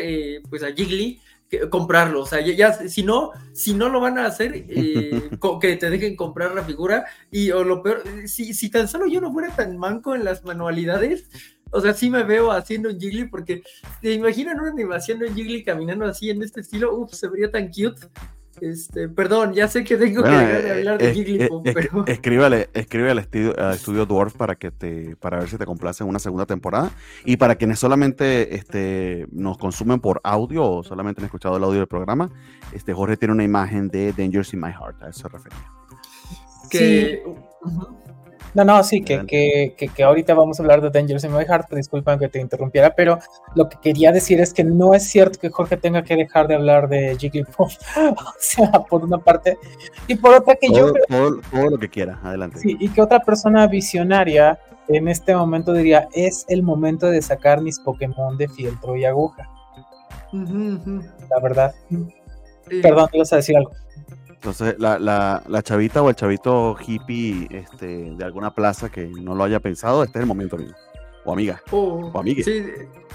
pues 0.49 0.63
a 0.63 0.71
Jiggly 0.71 1.19
comprarlo. 1.69 2.21
O 2.21 2.25
sea, 2.25 2.41
ya, 2.41 2.73
si 2.73 3.03
no, 3.03 3.31
si 3.53 3.73
no 3.73 3.89
lo 3.89 3.99
van 3.99 4.17
a 4.17 4.25
hacer, 4.25 4.65
eh, 4.67 5.29
que 5.61 5.75
te 5.75 5.89
dejen 5.89 6.15
comprar 6.15 6.53
la 6.53 6.63
figura. 6.63 7.05
Y 7.29 7.51
o 7.51 7.63
lo 7.63 7.83
peor, 7.83 8.03
si, 8.25 8.53
si 8.53 8.69
tan 8.69 8.87
solo 8.87 9.07
yo 9.07 9.21
no 9.21 9.31
fuera 9.31 9.55
tan 9.55 9.77
manco 9.77 10.15
en 10.15 10.23
las 10.23 10.43
manualidades, 10.43 11.29
o 11.71 11.79
sea, 11.79 11.93
sí 11.93 12.09
me 12.09 12.23
veo 12.23 12.51
haciendo 12.51 12.89
un 12.89 12.99
Jiggly, 12.99 13.29
porque 13.29 13.63
te 14.01 14.13
imaginan 14.13 14.59
una 14.59 14.71
animación 14.71 15.19
de 15.19 15.27
un 15.27 15.35
Jiggly 15.35 15.63
caminando 15.63 16.05
así 16.05 16.29
en 16.29 16.43
este 16.43 16.61
estilo, 16.61 16.95
uff, 16.95 17.13
se 17.13 17.29
vería 17.29 17.49
tan 17.49 17.67
cute. 17.67 18.07
Este, 18.61 19.09
perdón, 19.09 19.53
ya 19.53 19.67
sé 19.67 19.83
que 19.83 19.97
tengo 19.97 20.21
bueno, 20.21 20.37
que 20.37 20.45
dejar 20.45 20.61
de 20.61 20.71
hablar 20.71 20.97
de 20.99 21.09
eh, 21.09 21.13
Jigglypuff, 21.15 21.65
eh, 21.65 21.73
pero... 21.73 22.05
Escríbale, 22.05 22.69
escribe 22.75 23.09
al 23.09 23.17
estudio, 23.17 23.57
al 23.57 23.73
estudio 23.73 24.05
Dwarf 24.05 24.35
para 24.35 24.55
que 24.55 24.69
te, 24.69 25.15
para 25.15 25.39
ver 25.39 25.49
si 25.49 25.57
te 25.57 25.65
complace 25.65 26.03
en 26.03 26.09
una 26.09 26.19
segunda 26.19 26.45
temporada. 26.45 26.91
Y 27.25 27.37
para 27.37 27.55
quienes 27.55 27.79
solamente 27.79 28.55
este, 28.55 29.25
nos 29.31 29.57
consumen 29.57 29.99
por 29.99 30.21
audio 30.23 30.63
o 30.63 30.83
solamente 30.83 31.21
han 31.21 31.25
escuchado 31.25 31.57
el 31.57 31.63
audio 31.63 31.79
del 31.79 31.87
programa, 31.87 32.29
este 32.71 32.93
Jorge 32.93 33.17
tiene 33.17 33.33
una 33.33 33.43
imagen 33.43 33.87
de 33.87 34.13
Dangers 34.13 34.53
in 34.53 34.61
My 34.61 34.71
Heart, 34.71 35.01
a 35.01 35.09
eso 35.09 35.21
se 35.21 35.27
refería. 35.29 35.59
Que... 36.69 37.23
Sí. 37.25 37.31
Uh 37.63 37.67
-huh. 37.67 38.20
No, 38.53 38.65
no, 38.65 38.83
sí, 38.83 39.01
que, 39.01 39.25
que, 39.25 39.75
que, 39.77 39.87
que, 39.87 40.03
ahorita 40.03 40.33
vamos 40.33 40.59
a 40.59 40.63
hablar 40.63 40.81
de 40.81 40.89
Dangerous 40.89 41.23
in 41.23 41.31
My 41.31 41.45
Heart, 41.45 41.71
disculpen 41.71 42.19
que 42.19 42.27
te 42.27 42.39
interrumpiera, 42.39 42.93
pero 42.93 43.17
lo 43.55 43.69
que 43.69 43.77
quería 43.81 44.11
decir 44.11 44.41
es 44.41 44.53
que 44.53 44.63
no 44.63 44.93
es 44.93 45.03
cierto 45.03 45.39
que 45.39 45.49
Jorge 45.49 45.77
tenga 45.77 46.03
que 46.03 46.17
dejar 46.17 46.47
de 46.47 46.55
hablar 46.55 46.89
de 46.89 47.15
Jigglypuff, 47.17 47.75
o 47.97 48.33
sea, 48.39 48.71
por 48.89 49.03
una 49.03 49.17
parte, 49.17 49.57
y 50.07 50.15
por 50.15 50.33
otra 50.33 50.55
que 50.55 50.67
todo, 50.67 50.77
yo... 50.77 50.93
Todo, 51.07 51.41
todo, 51.49 51.69
lo 51.69 51.79
que 51.79 51.89
quiera, 51.89 52.19
adelante. 52.23 52.59
Sí, 52.59 52.75
y 52.79 52.89
que 52.89 53.01
otra 53.01 53.21
persona 53.21 53.65
visionaria 53.67 54.59
en 54.87 55.07
este 55.07 55.35
momento 55.35 55.73
diría, 55.73 56.09
es 56.13 56.45
el 56.49 56.63
momento 56.63 57.07
de 57.07 57.21
sacar 57.21 57.61
mis 57.61 57.79
Pokémon 57.79 58.37
de 58.37 58.49
fieltro 58.49 58.95
y 58.97 59.05
aguja. 59.05 59.49
Uh 60.33 60.37
-huh, 60.37 60.77
uh 60.77 60.85
-huh. 60.85 61.11
La 61.29 61.39
verdad. 61.41 61.73
Sí. 61.89 62.81
Perdón, 62.81 63.09
ibas 63.13 63.31
a 63.33 63.37
decir 63.37 63.57
algo. 63.57 63.71
Entonces, 64.41 64.73
la, 64.79 64.97
la, 64.97 65.43
la, 65.47 65.61
chavita 65.61 66.01
o 66.01 66.09
el 66.09 66.15
chavito 66.15 66.75
hippie 66.75 67.47
este, 67.51 68.15
de 68.15 68.23
alguna 68.25 68.55
plaza 68.55 68.89
que 68.89 69.05
no 69.07 69.35
lo 69.35 69.43
haya 69.43 69.59
pensado, 69.59 70.03
este 70.03 70.17
es 70.17 70.23
el 70.23 70.27
momento, 70.27 70.55
amigo. 70.55 70.73
O 71.23 71.33
amiga. 71.33 71.61
Oh, 71.69 72.09
o 72.11 72.19
amigue. 72.19 72.43
Sí, 72.43 72.65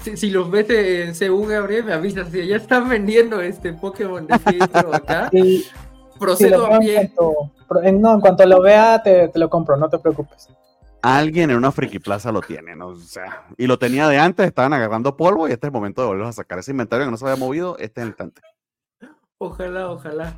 sí, 0.03 0.15
si 0.15 0.29
los 0.29 0.49
ves 0.49 0.69
en 0.69 1.13
CU, 1.13 1.45
Gabriel, 1.45 1.83
me 1.83 1.91
avisas. 1.91 2.29
Si 2.29 2.47
ya 2.47 2.55
están 2.55 2.87
vendiendo 2.87 3.41
este 3.41 3.73
Pokémon 3.73 4.25
de 4.25 4.39
filtro 4.39 4.95
acá, 4.95 5.27
sí, 5.33 5.65
procedo 6.17 6.65
sí, 6.67 6.73
a 6.73 6.79
pie. 6.79 7.13
No, 7.17 8.13
en 8.13 8.21
cuanto 8.21 8.45
lo 8.45 8.61
vea, 8.61 9.03
te, 9.03 9.27
te, 9.27 9.37
lo 9.37 9.49
compro, 9.49 9.75
no 9.75 9.89
te 9.89 9.99
preocupes. 9.99 10.47
Alguien 11.01 11.51
en 11.51 11.57
una 11.57 11.73
friki 11.73 11.99
plaza 11.99 12.31
lo 12.31 12.39
tiene, 12.39 12.73
¿no? 12.77 12.87
O 12.87 12.95
sea, 12.95 13.47
y 13.57 13.67
lo 13.67 13.77
tenía 13.77 14.07
de 14.07 14.17
antes, 14.17 14.47
estaban 14.47 14.71
agarrando 14.71 15.17
polvo 15.17 15.49
y 15.49 15.51
este 15.51 15.67
es 15.67 15.71
el 15.71 15.73
momento 15.73 16.01
de 16.01 16.07
volverlos 16.07 16.29
a 16.29 16.41
sacar 16.41 16.59
ese 16.59 16.71
inventario 16.71 17.05
que 17.05 17.11
no 17.11 17.17
se 17.17 17.25
había 17.25 17.35
movido, 17.35 17.75
este 17.79 17.99
es 17.99 18.03
el 18.03 18.07
instante. 18.11 18.41
Ojalá, 19.39 19.91
ojalá. 19.91 20.37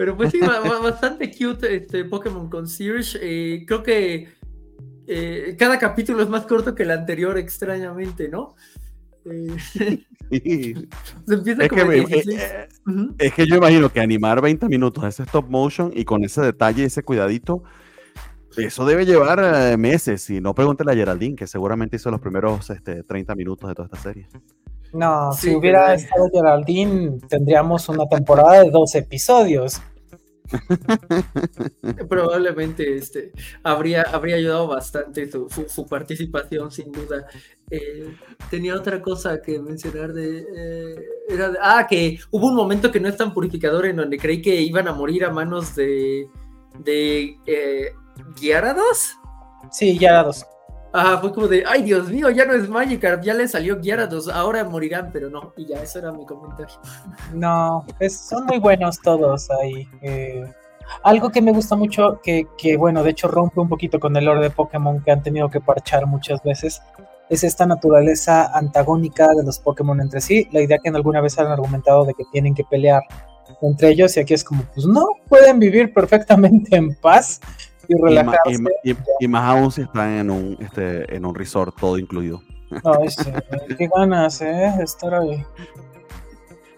Pero 0.00 0.16
pues 0.16 0.30
sí, 0.30 0.40
bastante 0.40 1.30
cute 1.30 1.76
este 1.76 2.06
Pokémon 2.06 2.48
Concierge. 2.48 3.18
Eh, 3.20 3.66
creo 3.66 3.82
que 3.82 4.28
eh, 5.06 5.56
cada 5.58 5.78
capítulo 5.78 6.22
es 6.22 6.28
más 6.30 6.46
corto 6.46 6.74
que 6.74 6.84
el 6.84 6.90
anterior, 6.90 7.36
extrañamente, 7.36 8.30
¿no? 8.30 8.54
Eh, 9.26 9.54
sí. 10.30 10.88
se 11.26 11.34
empieza 11.34 11.64
es, 11.64 11.68
como 11.68 11.82
que 11.82 11.84
me, 11.86 11.96
es, 11.98 12.26
uh 12.86 12.90
-huh. 12.90 13.14
es, 13.18 13.34
que 13.34 13.46
yo 13.46 13.56
imagino 13.56 13.92
que 13.92 14.00
animar 14.00 14.40
20 14.40 14.68
minutos 14.68 15.04
ese 15.04 15.24
stop 15.24 15.50
motion 15.50 15.92
y 15.94 16.06
con 16.06 16.24
ese 16.24 16.40
detalle, 16.40 16.84
ese 16.84 17.02
cuidadito, 17.02 17.62
eso 18.56 18.86
debe 18.86 19.04
llevar 19.04 19.38
eh, 19.44 19.76
meses. 19.76 20.30
Y 20.30 20.40
no 20.40 20.54
pregúntele 20.54 20.92
a 20.92 20.94
Geraldine, 20.94 21.36
que 21.36 21.46
seguramente 21.46 21.96
hizo 21.96 22.10
los 22.10 22.22
primeros 22.22 22.70
este, 22.70 23.02
30 23.02 23.34
minutos 23.34 23.68
de 23.68 23.74
toda 23.74 23.84
esta 23.84 23.98
serie. 23.98 24.28
No, 24.94 25.30
sí, 25.34 25.48
si 25.48 25.54
hubiera 25.54 25.88
pero... 25.88 25.98
estado 25.98 26.28
Geraldine, 26.32 27.18
tendríamos 27.28 27.86
una 27.90 28.08
temporada 28.08 28.62
de 28.62 28.70
dos 28.70 28.94
episodios. 28.94 29.82
Probablemente 32.08 32.96
este, 32.96 33.32
habría, 33.62 34.02
habría 34.02 34.36
ayudado 34.36 34.68
bastante 34.68 35.30
su, 35.30 35.86
participación, 35.86 36.70
sin 36.70 36.92
duda. 36.92 37.26
Eh, 37.70 38.14
tenía 38.50 38.74
otra 38.74 39.00
cosa 39.00 39.40
que 39.40 39.60
mencionar 39.60 40.12
de, 40.12 40.44
eh, 40.56 40.96
era 41.28 41.52
Ah, 41.62 41.86
que 41.88 42.18
hubo 42.30 42.48
un 42.48 42.56
momento 42.56 42.90
que 42.90 43.00
no 43.00 43.08
es 43.08 43.16
tan 43.16 43.32
purificador 43.32 43.86
en 43.86 43.96
donde 43.96 44.18
creí 44.18 44.42
que 44.42 44.60
iban 44.60 44.88
a 44.88 44.92
morir 44.92 45.24
a 45.24 45.30
manos 45.30 45.74
de. 45.74 46.28
de. 46.78 47.38
Eh, 47.46 47.92
¿Gyarados? 48.40 49.16
Sí, 49.70 49.98
Gyarados. 49.98 50.44
Ajá, 50.92 51.18
fue 51.18 51.32
como 51.32 51.46
de, 51.46 51.64
ay 51.66 51.82
Dios 51.82 52.08
mío, 52.08 52.30
ya 52.30 52.44
no 52.44 52.54
es 52.54 52.68
Magikarp, 52.68 53.22
ya 53.22 53.32
le 53.34 53.46
salió 53.46 53.80
Gyarados, 53.80 54.28
ahora 54.28 54.64
morirán, 54.64 55.10
pero 55.12 55.30
no, 55.30 55.52
y 55.56 55.66
ya, 55.66 55.80
eso 55.82 56.00
era 56.00 56.10
mi 56.10 56.26
comentario. 56.26 56.74
No, 57.32 57.84
es, 58.00 58.18
son 58.18 58.46
muy 58.46 58.58
buenos 58.58 59.00
todos 59.00 59.48
ahí. 59.50 59.88
Eh, 60.02 60.44
algo 61.04 61.30
que 61.30 61.40
me 61.40 61.52
gusta 61.52 61.76
mucho, 61.76 62.20
que, 62.24 62.48
que, 62.58 62.76
bueno, 62.76 63.04
de 63.04 63.10
hecho 63.10 63.28
rompe 63.28 63.60
un 63.60 63.68
poquito 63.68 64.00
con 64.00 64.16
el 64.16 64.24
lore 64.24 64.40
de 64.40 64.50
Pokémon 64.50 65.00
que 65.02 65.12
han 65.12 65.22
tenido 65.22 65.48
que 65.48 65.60
parchar 65.60 66.06
muchas 66.06 66.42
veces, 66.42 66.82
es 67.28 67.44
esta 67.44 67.64
naturaleza 67.64 68.50
antagónica 68.52 69.28
de 69.28 69.44
los 69.44 69.60
Pokémon 69.60 70.00
entre 70.00 70.20
sí, 70.20 70.48
la 70.50 70.60
idea 70.60 70.78
que 70.78 70.88
en 70.88 70.96
alguna 70.96 71.20
vez 71.20 71.38
han 71.38 71.46
argumentado 71.46 72.04
de 72.04 72.14
que 72.14 72.24
tienen 72.32 72.54
que 72.54 72.64
pelear 72.64 73.02
entre 73.62 73.90
ellos, 73.90 74.16
y 74.16 74.20
aquí 74.20 74.34
es 74.34 74.42
como, 74.42 74.64
pues 74.74 74.86
no, 74.86 75.06
pueden 75.28 75.60
vivir 75.60 75.94
perfectamente 75.94 76.74
en 76.74 76.96
paz 76.96 77.40
y 77.90 78.00
relajarse. 78.00 78.62
Y, 78.84 78.92
y, 78.92 78.96
y, 79.20 79.28
más 79.28 79.44
aún 79.44 79.72
si 79.72 79.82
están 79.82 80.10
en 80.10 80.30
un, 80.30 80.56
este, 80.60 81.14
en 81.14 81.24
un 81.26 81.34
resort 81.34 81.76
todo 81.78 81.98
incluido. 81.98 82.40
Ay, 82.84 83.10
sí, 83.10 83.30
qué 83.76 83.88
ganas, 83.94 84.40
¿eh? 84.42 84.72
Estar 84.80 85.12
ahí. 85.14 85.44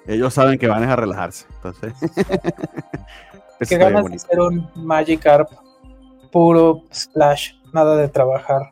Ellos 0.06 0.32
saben 0.32 0.58
que 0.58 0.66
van 0.66 0.82
a 0.84 0.96
relajarse, 0.96 1.46
entonces. 1.56 1.92
qué 3.68 3.76
ganas 3.76 4.06
de 4.06 4.16
hacer 4.16 4.40
un 4.40 4.68
Magikarp 4.74 5.50
puro 6.32 6.82
splash, 6.92 7.52
nada 7.74 7.96
de 7.96 8.08
trabajar. 8.08 8.70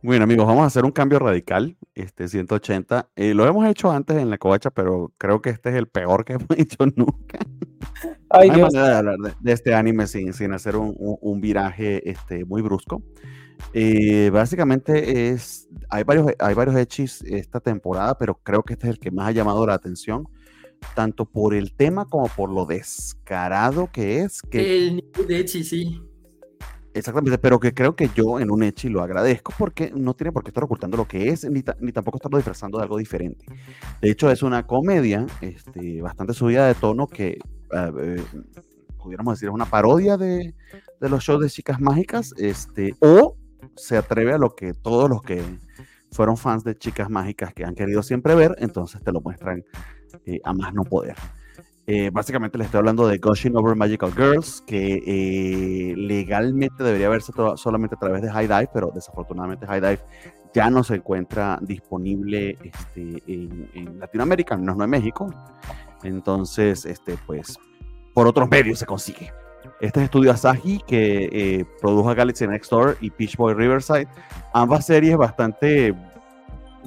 Bueno, 0.00 0.24
amigos, 0.24 0.46
vamos 0.46 0.62
a 0.62 0.66
hacer 0.66 0.84
un 0.84 0.92
cambio 0.92 1.18
radical, 1.18 1.76
este 1.94 2.28
180. 2.28 3.10
Eh, 3.16 3.34
lo 3.34 3.46
hemos 3.46 3.66
hecho 3.66 3.90
antes 3.90 4.16
en 4.16 4.30
la 4.30 4.38
covacha, 4.38 4.70
pero 4.70 5.12
creo 5.18 5.40
que 5.40 5.50
este 5.50 5.70
es 5.70 5.76
el 5.76 5.86
peor 5.86 6.24
que 6.24 6.32
hemos 6.34 6.48
hecho 6.56 6.86
nunca. 6.96 7.38
Ay, 8.30 8.48
no 8.48 8.54
hay 8.54 8.60
Dios. 8.60 8.74
manera 8.74 8.88
de 8.90 8.98
hablar 8.98 9.18
de, 9.18 9.32
de, 9.40 9.52
este 9.52 9.74
anime 9.74 10.06
sin, 10.06 10.32
sin 10.32 10.52
hacer 10.52 10.76
un, 10.76 10.94
un, 10.98 11.16
un 11.20 11.40
viraje 11.40 12.08
este, 12.10 12.44
muy 12.44 12.62
brusco. 12.62 13.02
Eh, 13.72 14.30
básicamente 14.32 15.30
es, 15.30 15.68
hay 15.88 16.04
varios, 16.04 16.32
hay 16.38 16.54
varios 16.54 16.76
hechis 16.76 17.22
esta 17.22 17.60
temporada, 17.60 18.16
pero 18.18 18.38
creo 18.42 18.62
que 18.62 18.74
este 18.74 18.88
es 18.88 18.94
el 18.94 18.98
que 18.98 19.10
más 19.10 19.28
ha 19.28 19.32
llamado 19.32 19.66
la 19.66 19.74
atención, 19.74 20.28
tanto 20.94 21.24
por 21.24 21.54
el 21.54 21.74
tema 21.74 22.06
como 22.06 22.28
por 22.28 22.50
lo 22.50 22.66
descarado 22.66 23.90
que 23.92 24.20
es. 24.20 24.42
Que, 24.42 24.76
el 24.76 24.96
nivel 24.96 25.26
de 25.26 25.38
hechi, 25.38 25.64
sí. 25.64 26.00
Exactamente, 26.94 27.38
pero 27.38 27.58
que 27.58 27.74
creo 27.74 27.96
que 27.96 28.08
yo 28.14 28.38
en 28.38 28.52
un 28.52 28.62
Echi 28.62 28.88
lo 28.88 29.02
agradezco 29.02 29.52
porque 29.58 29.90
no 29.94 30.14
tiene 30.14 30.30
por 30.30 30.44
qué 30.44 30.50
estar 30.50 30.62
ocultando 30.62 30.96
lo 30.96 31.08
que 31.08 31.28
es, 31.28 31.44
ni, 31.44 31.64
ni 31.80 31.90
tampoco 31.90 32.18
estarlo 32.18 32.38
disfrazando 32.38 32.78
de 32.78 32.84
algo 32.84 32.98
diferente. 32.98 33.44
De 34.00 34.10
hecho, 34.10 34.30
es 34.30 34.44
una 34.44 34.64
comedia 34.64 35.26
este, 35.40 36.00
bastante 36.00 36.34
subida 36.34 36.68
de 36.68 36.74
tono 36.76 37.08
que, 37.08 37.40
uh, 37.72 39.02
pudiéramos 39.02 39.34
decir, 39.34 39.48
es 39.48 39.54
una 39.54 39.66
parodia 39.66 40.16
de, 40.16 40.54
de, 41.00 41.08
los 41.08 41.24
shows 41.24 41.42
de 41.42 41.50
chicas 41.50 41.80
mágicas, 41.80 42.32
este, 42.36 42.94
o 43.00 43.36
se 43.74 43.96
atreve 43.96 44.32
a 44.32 44.38
lo 44.38 44.54
que 44.54 44.72
todos 44.72 45.10
los 45.10 45.20
que 45.20 45.42
fueron 46.12 46.36
fans 46.36 46.62
de 46.62 46.76
chicas 46.76 47.10
mágicas 47.10 47.52
que 47.52 47.64
han 47.64 47.74
querido 47.74 48.04
siempre 48.04 48.36
ver, 48.36 48.54
entonces 48.60 49.02
te 49.02 49.10
lo 49.10 49.20
muestran 49.20 49.64
eh, 50.26 50.40
a 50.44 50.52
más 50.52 50.72
no 50.72 50.84
poder. 50.84 51.16
Eh, 51.86 52.10
básicamente 52.10 52.56
le 52.56 52.64
estoy 52.64 52.78
hablando 52.78 53.06
de 53.06 53.18
Gushing 53.18 53.56
Over 53.56 53.76
Magical 53.76 54.12
Girls, 54.12 54.62
que 54.66 55.02
eh, 55.06 55.94
legalmente 55.96 56.82
debería 56.82 57.10
verse 57.10 57.32
solamente 57.56 57.94
a 57.96 57.98
través 57.98 58.22
de 58.22 58.30
High 58.30 58.48
Dive, 58.48 58.70
pero 58.72 58.90
desafortunadamente 58.94 59.66
High 59.66 59.80
Dive 59.80 60.00
ya 60.54 60.70
no 60.70 60.82
se 60.82 60.94
encuentra 60.94 61.58
disponible 61.60 62.56
este, 62.62 63.22
en, 63.26 63.98
Latinoamérica, 63.98 64.56
no, 64.56 64.74
no 64.74 64.84
en 64.84 64.90
México. 64.90 65.28
Entonces, 66.04 66.86
este, 66.86 67.18
pues, 67.26 67.58
por 68.14 68.26
otros 68.28 68.48
medios 68.48 68.78
se 68.78 68.86
consigue. 68.86 69.32
Este 69.80 70.00
es 70.00 70.04
Estudio 70.04 70.30
Asahi 70.30 70.80
que 70.86 71.28
eh, 71.32 71.64
produjo 71.80 72.14
Galaxy 72.14 72.46
Next 72.46 72.70
Door 72.70 72.98
y 73.00 73.10
Peach 73.10 73.36
Boy 73.36 73.54
Riverside. 73.54 74.06
Ambas 74.52 74.86
series 74.86 75.16
bastante 75.16 75.94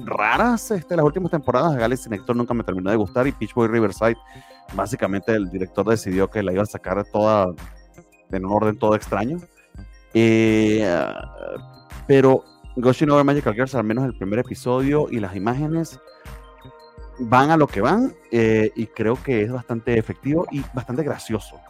raras 0.04 0.70
este, 0.70 0.96
las 0.96 1.04
últimas 1.04 1.30
temporadas. 1.30 1.76
Galaxy 1.76 2.08
Next 2.08 2.26
Door 2.26 2.36
nunca 2.36 2.54
me 2.54 2.64
terminó 2.64 2.90
de 2.90 2.96
gustar 2.96 3.26
y 3.26 3.32
Peach 3.32 3.52
Boy 3.54 3.68
Riverside, 3.68 4.16
básicamente 4.74 5.32
el 5.32 5.50
director 5.50 5.86
decidió 5.88 6.28
que 6.28 6.42
la 6.42 6.52
iba 6.52 6.62
a 6.62 6.66
sacar 6.66 7.04
toda 7.12 7.54
en 8.30 8.44
un 8.44 8.52
orden 8.52 8.78
todo 8.78 8.94
extraño. 8.94 9.38
Eh, 10.14 10.86
pero 12.06 12.44
Ghost 12.76 13.02
Over 13.02 13.24
Magical 13.24 13.54
Girls, 13.54 13.74
al 13.74 13.84
menos 13.84 14.04
el 14.04 14.16
primer 14.16 14.38
episodio 14.40 15.08
y 15.10 15.20
las 15.20 15.36
imágenes 15.36 16.00
van 17.20 17.50
a 17.50 17.56
lo 17.56 17.66
que 17.66 17.80
van 17.80 18.14
eh, 18.30 18.70
y 18.76 18.86
creo 18.86 19.20
que 19.22 19.42
es 19.42 19.52
bastante 19.52 19.98
efectivo 19.98 20.46
y 20.50 20.62
bastante 20.72 21.02
gracioso. 21.02 21.60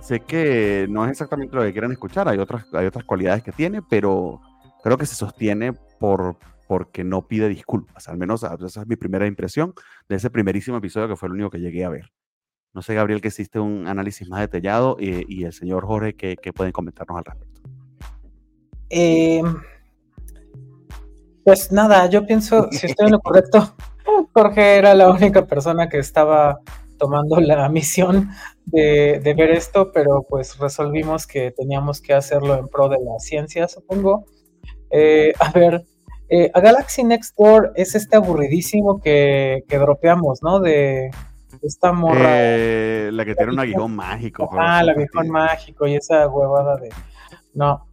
Sé 0.00 0.20
que 0.20 0.86
no 0.90 1.04
es 1.04 1.12
exactamente 1.12 1.54
lo 1.56 1.62
que 1.62 1.72
quieran 1.72 1.92
escuchar, 1.92 2.28
hay 2.28 2.38
otras, 2.38 2.66
hay 2.74 2.86
otras 2.86 3.04
cualidades 3.04 3.42
que 3.42 3.52
tiene, 3.52 3.80
pero 3.88 4.40
creo 4.82 4.98
que 4.98 5.06
se 5.06 5.14
sostiene 5.14 5.72
por, 5.98 6.36
porque 6.66 7.04
no 7.04 7.26
pide 7.26 7.48
disculpas. 7.48 8.08
Al 8.08 8.16
menos 8.16 8.42
esa 8.42 8.80
es 8.82 8.86
mi 8.86 8.96
primera 8.96 9.26
impresión 9.26 9.74
de 10.08 10.16
ese 10.16 10.30
primerísimo 10.30 10.76
episodio 10.76 11.08
que 11.08 11.16
fue 11.16 11.28
el 11.28 11.34
único 11.34 11.50
que 11.50 11.60
llegué 11.60 11.84
a 11.84 11.90
ver. 11.90 12.12
No 12.72 12.82
sé, 12.82 12.94
Gabriel, 12.94 13.20
que 13.20 13.28
existe 13.28 13.60
un 13.60 13.86
análisis 13.86 14.28
más 14.28 14.40
detallado 14.40 14.96
y, 14.98 15.24
y 15.28 15.44
el 15.44 15.52
señor 15.52 15.86
Jorge 15.86 16.14
que, 16.14 16.36
que, 16.36 16.52
pueden 16.52 16.72
comentarnos 16.72 17.18
al 17.18 17.24
respecto. 17.24 17.60
Eh, 18.90 19.42
pues 21.44 21.70
nada, 21.70 22.06
yo 22.08 22.26
pienso, 22.26 22.68
si 22.72 22.86
estoy 22.86 23.06
en 23.06 23.12
lo 23.12 23.20
correcto, 23.20 23.74
Jorge 24.32 24.76
era 24.76 24.94
la 24.94 25.10
única 25.10 25.46
persona 25.46 25.88
que 25.88 25.98
estaba 25.98 26.60
tomando 26.98 27.40
la 27.40 27.68
misión 27.68 28.30
de, 28.66 29.34
ver 29.36 29.50
esto, 29.50 29.92
pero 29.92 30.24
pues 30.28 30.58
resolvimos 30.58 31.26
que 31.26 31.50
teníamos 31.50 32.00
que 32.00 32.14
hacerlo 32.14 32.54
en 32.54 32.68
pro 32.68 32.88
de 32.88 32.98
la 32.98 33.18
ciencia, 33.18 33.68
supongo. 33.68 34.24
Eh, 34.90 35.32
a 35.38 35.50
ver, 35.52 35.84
eh, 36.28 36.50
a 36.54 36.60
Galaxy 36.60 37.04
Next 37.04 37.36
Door 37.36 37.72
es 37.76 37.94
este 37.94 38.16
aburridísimo 38.16 39.00
que, 39.00 39.64
que 39.68 39.78
dropeamos, 39.78 40.42
¿no? 40.42 40.60
De 40.60 41.10
esta 41.62 41.92
morra. 41.92 42.30
Eh, 42.30 43.10
la 43.12 43.24
que 43.24 43.34
tiene 43.34 43.52
un 43.52 43.60
aguijón 43.60 43.94
mágico. 43.94 44.48
Ah, 44.52 44.80
el 44.80 44.90
aguijón 44.90 45.28
mágico 45.28 45.86
y 45.86 45.96
esa 45.96 46.28
huevada 46.28 46.76
de. 46.76 46.90
No, 47.54 47.86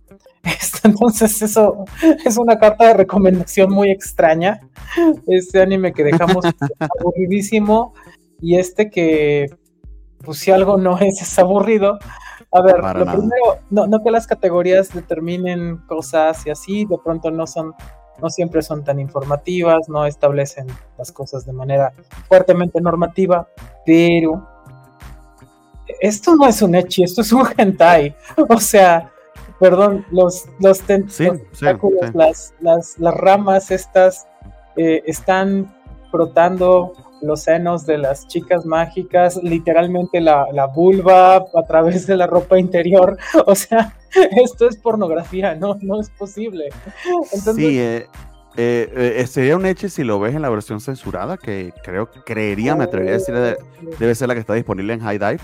entonces 0.84 1.42
eso 1.42 1.86
es 2.26 2.38
una 2.38 2.58
carta 2.58 2.88
de 2.88 2.94
recomendación 2.96 3.72
muy 3.72 3.92
extraña. 3.92 4.60
Este 5.28 5.62
anime 5.62 5.94
que 5.94 6.04
dejamos 6.04 6.46
aburridísimo 6.80 7.94
y 8.42 8.58
este 8.58 8.90
que, 8.90 9.48
pues 10.24 10.40
si 10.40 10.52
algo 10.52 10.78
no 10.78 10.98
es, 11.00 11.22
es 11.22 11.40
aburrido. 11.40 12.00
A 12.54 12.62
ver, 12.62 12.80
lo 12.80 13.06
primero, 13.06 13.60
no, 13.70 13.88
no 13.88 14.04
que 14.04 14.12
las 14.12 14.28
categorías 14.28 14.94
determinen 14.94 15.78
cosas 15.88 16.46
y 16.46 16.50
así, 16.50 16.86
de 16.86 16.98
pronto 16.98 17.32
no 17.32 17.48
son, 17.48 17.74
no 18.22 18.30
siempre 18.30 18.62
son 18.62 18.84
tan 18.84 19.00
informativas, 19.00 19.90
no 19.90 20.06
establecen 20.06 20.68
las 20.98 21.12
cosas 21.12 21.46
de 21.46 21.54
manera 21.54 21.94
fuertemente 22.28 22.80
normativa, 22.82 23.48
pero 23.86 24.48
esto 26.00 26.36
no 26.36 26.48
es 26.48 26.62
un 26.62 26.76
echi, 26.76 27.04
esto 27.04 27.22
es 27.22 27.32
un 27.32 27.48
hentai. 27.58 28.16
O 28.50 28.60
sea, 28.60 29.12
perdón, 29.60 30.06
los, 30.12 30.46
los, 30.60 30.82
tentáculos, 30.82 32.14
Las, 32.14 32.54
las, 32.60 32.98
las, 32.98 33.14
ramas 33.14 33.72
estas 33.72 34.28
eh, 34.76 35.04
están 35.06 35.74
frotando 36.10 36.94
los 37.22 37.42
senos 37.42 37.86
de 37.86 37.98
las 37.98 38.28
chicas 38.28 38.66
mágicas, 38.66 39.38
literalmente 39.44 40.20
la, 40.20 40.48
la, 40.52 40.66
vulva 40.66 41.36
a 41.36 41.64
través 41.68 42.08
de 42.08 42.18
la 42.18 42.28
ropa 42.28 42.60
interior. 42.60 43.18
O 43.46 43.56
sea, 43.56 43.94
esto 44.44 44.68
es 44.68 44.78
pornografía, 44.78 45.56
no, 45.56 45.78
no 45.82 46.00
es 46.00 46.10
posible. 46.10 46.70
sí, 47.56 47.80
eh, 47.80 48.08
eh, 48.58 49.26
sería 49.28 49.56
un 49.56 49.66
hecho 49.66 49.88
si 49.90 50.04
lo 50.04 50.20
ves 50.20 50.36
en 50.36 50.42
la 50.42 50.50
versión 50.50 50.82
censurada, 50.82 51.38
que 51.38 51.74
creo, 51.84 52.10
creería, 52.26 52.76
me 52.76 52.84
atrevería 52.84 53.16
a 53.16 53.18
decir, 53.18 53.36
debe 54.00 54.16
ser 54.16 54.28
la 54.28 54.34
que 54.34 54.42
está 54.42 54.54
disponible 54.54 54.94
en 54.94 55.00
High 55.00 55.20
Dive 55.20 55.42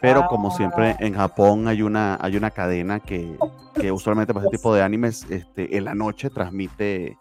pero 0.00 0.26
como 0.28 0.50
siempre 0.50 0.90
ah. 0.90 0.96
en 1.00 1.14
Japón 1.14 1.68
hay 1.68 1.82
una, 1.82 2.18
hay 2.20 2.36
una 2.36 2.50
cadena 2.50 3.00
que, 3.00 3.36
que 3.74 3.92
usualmente 3.92 4.34
para 4.34 4.46
este 4.46 4.56
tipo 4.56 4.74
de 4.74 4.82
animes 4.82 5.26
este, 5.30 5.76
en 5.76 5.84
la 5.84 5.94
noche 5.94 6.30
transmite 6.30 7.16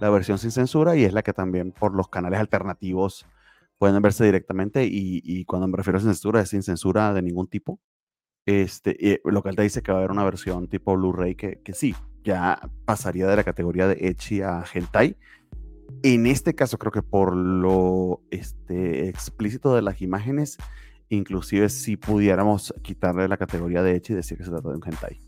la 0.00 0.10
versión 0.10 0.38
sin 0.38 0.50
censura 0.50 0.96
y 0.96 1.04
es 1.04 1.12
la 1.12 1.22
que 1.22 1.32
también 1.32 1.72
por 1.72 1.94
los 1.94 2.08
canales 2.08 2.40
alternativos 2.40 3.26
pueden 3.78 4.00
verse 4.02 4.24
directamente 4.24 4.84
y, 4.84 5.22
y 5.24 5.44
cuando 5.44 5.68
me 5.68 5.76
refiero 5.76 5.98
a 5.98 6.02
censura 6.02 6.40
es 6.40 6.50
sin 6.50 6.62
censura 6.62 7.12
de 7.12 7.22
ningún 7.22 7.48
tipo. 7.48 7.78
Este, 8.48 9.20
lo 9.24 9.42
que 9.42 9.50
él 9.50 9.56
te 9.56 9.62
dice 9.62 9.82
que 9.82 9.92
va 9.92 9.98
a 9.98 10.00
haber 10.00 10.10
una 10.10 10.24
versión 10.24 10.68
tipo 10.68 10.96
Blu-ray 10.96 11.34
que, 11.34 11.60
que 11.62 11.74
sí, 11.74 11.94
ya 12.24 12.58
pasaría 12.86 13.26
de 13.26 13.36
la 13.36 13.44
categoría 13.44 13.86
de 13.86 14.08
Echi 14.08 14.40
a 14.40 14.64
Hentai. 14.72 15.18
En 16.02 16.26
este 16.26 16.54
caso 16.54 16.78
creo 16.78 16.90
que 16.90 17.02
por 17.02 17.36
lo 17.36 18.22
este, 18.30 19.10
explícito 19.10 19.74
de 19.74 19.82
las 19.82 20.00
imágenes 20.00 20.56
inclusive 21.10 21.68
si 21.68 21.98
pudiéramos 21.98 22.72
quitarle 22.80 23.28
la 23.28 23.36
categoría 23.36 23.82
de 23.82 23.94
hecho 23.94 24.14
y 24.14 24.16
decir 24.16 24.38
que 24.38 24.44
se 24.44 24.50
trata 24.50 24.70
de 24.70 24.76
un 24.76 24.82
hentai. 24.82 25.20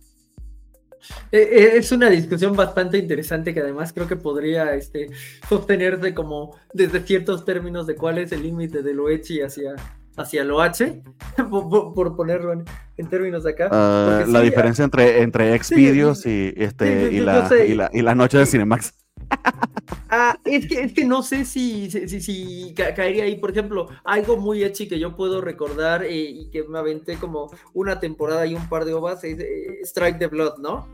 Eh, 1.31 1.41
eh, 1.41 1.71
es 1.75 1.93
una 1.93 2.09
discusión 2.09 2.57
bastante 2.57 2.97
interesante 2.97 3.53
que 3.53 3.61
además 3.61 3.93
creo 3.93 4.09
que 4.09 4.17
podría 4.17 4.75
este, 4.75 5.11
sostenerse 5.47 6.15
como 6.15 6.57
desde 6.73 7.01
ciertos 7.01 7.45
términos 7.45 7.87
de 7.87 7.97
cuál 7.97 8.17
es 8.17 8.33
el 8.33 8.45
límite 8.45 8.83
de 8.83 8.95
lo 8.95 9.11
echi 9.11 9.43
hacia, 9.43 9.75
hacia 10.17 10.45
lo 10.45 10.61
H, 10.61 11.03
por, 11.51 12.17
ponerlo 12.17 12.53
en, 12.53 13.09
términos 13.09 13.45
de 13.45 13.51
acá. 13.51 13.69
Ah, 13.71 14.25
la 14.27 14.41
diferencia 14.41 14.85
entre, 14.85 15.23
entre 15.23 15.59
Xvideos 15.59 16.27
y, 16.27 16.53
este, 16.57 17.13
y, 17.13 17.21
la, 17.21 17.49
y, 17.67 17.75
la, 17.75 17.91
y 17.93 18.03
la 18.03 18.15
noche 18.15 18.39
de 18.39 18.47
Cinemax. 18.47 18.95
Ah, 20.13 20.37
es 20.45 20.67
que, 20.67 20.81
es 20.81 20.93
que 20.93 21.05
no 21.05 21.23
sé 21.23 21.45
si, 21.45 21.89
si, 21.89 22.21
si, 22.21 22.75
caería 22.75 23.23
ahí, 23.23 23.37
por 23.37 23.53
ejemplo, 23.53 23.89
algo 24.03 24.37
muy 24.37 24.65
hecho 24.65 24.83
que 24.89 24.99
yo 24.99 25.15
puedo 25.15 25.41
recordar 25.41 26.03
eh, 26.03 26.17
y 26.17 26.51
que 26.51 26.65
me 26.65 26.81
aventé 26.81 27.15
como 27.15 27.49
una 27.75 28.01
temporada 28.01 28.45
y 28.45 28.55
un 28.55 28.69
par 28.69 28.85
de 28.85 28.93
ovas, 28.93 29.23
es 29.23 29.39
eh, 29.39 29.79
Strike 29.83 30.19
the 30.19 30.27
Blood, 30.27 30.59
¿no? 30.59 30.89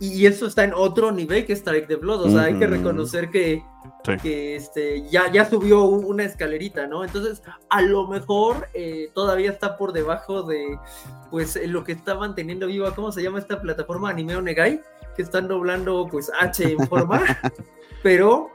Y 0.00 0.24
eso 0.24 0.46
está 0.46 0.64
en 0.64 0.72
otro 0.72 1.12
nivel 1.12 1.44
que 1.44 1.52
Strike 1.52 1.88
the 1.88 1.96
Blood, 1.96 2.22
o 2.22 2.30
sea, 2.30 2.44
hay 2.44 2.58
que 2.58 2.66
reconocer 2.66 3.28
que, 3.28 3.62
que 4.16 4.56
este, 4.56 5.08
ya, 5.08 5.30
ya 5.30 5.48
subió 5.48 5.84
una 5.84 6.24
escalerita, 6.24 6.86
¿no? 6.86 7.04
Entonces, 7.04 7.42
a 7.68 7.82
lo 7.82 8.06
mejor 8.08 8.68
eh, 8.74 9.10
todavía 9.14 9.50
está 9.50 9.76
por 9.76 9.92
debajo 9.92 10.42
de, 10.42 10.78
pues, 11.30 11.58
lo 11.66 11.84
que 11.84 11.92
está 11.92 12.14
manteniendo 12.14 12.66
viva, 12.66 12.94
¿cómo 12.94 13.12
se 13.12 13.22
llama 13.22 13.38
esta 13.38 13.60
plataforma? 13.60 14.10
Anime 14.10 14.36
Onegai 14.36 14.80
que 15.18 15.22
están 15.22 15.48
doblando 15.48 16.06
pues 16.08 16.30
H 16.40 16.62
en 16.62 16.86
forma, 16.86 17.20
pero, 18.04 18.50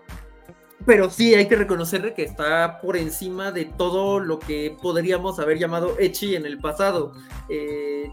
pero 0.85 1.09
sí 1.09 1.35
hay 1.35 1.49
que 1.49 1.57
reconocerle 1.57 2.13
que 2.13 2.23
está 2.23 2.79
por 2.79 2.95
encima 2.95 3.51
de 3.51 3.65
todo 3.65 4.21
lo 4.21 4.39
que 4.39 4.77
podríamos 4.81 5.39
haber 5.39 5.59
llamado 5.59 5.99
Echi 5.99 6.37
en 6.37 6.45
el 6.45 6.59
pasado. 6.59 7.11
Eh, 7.49 8.09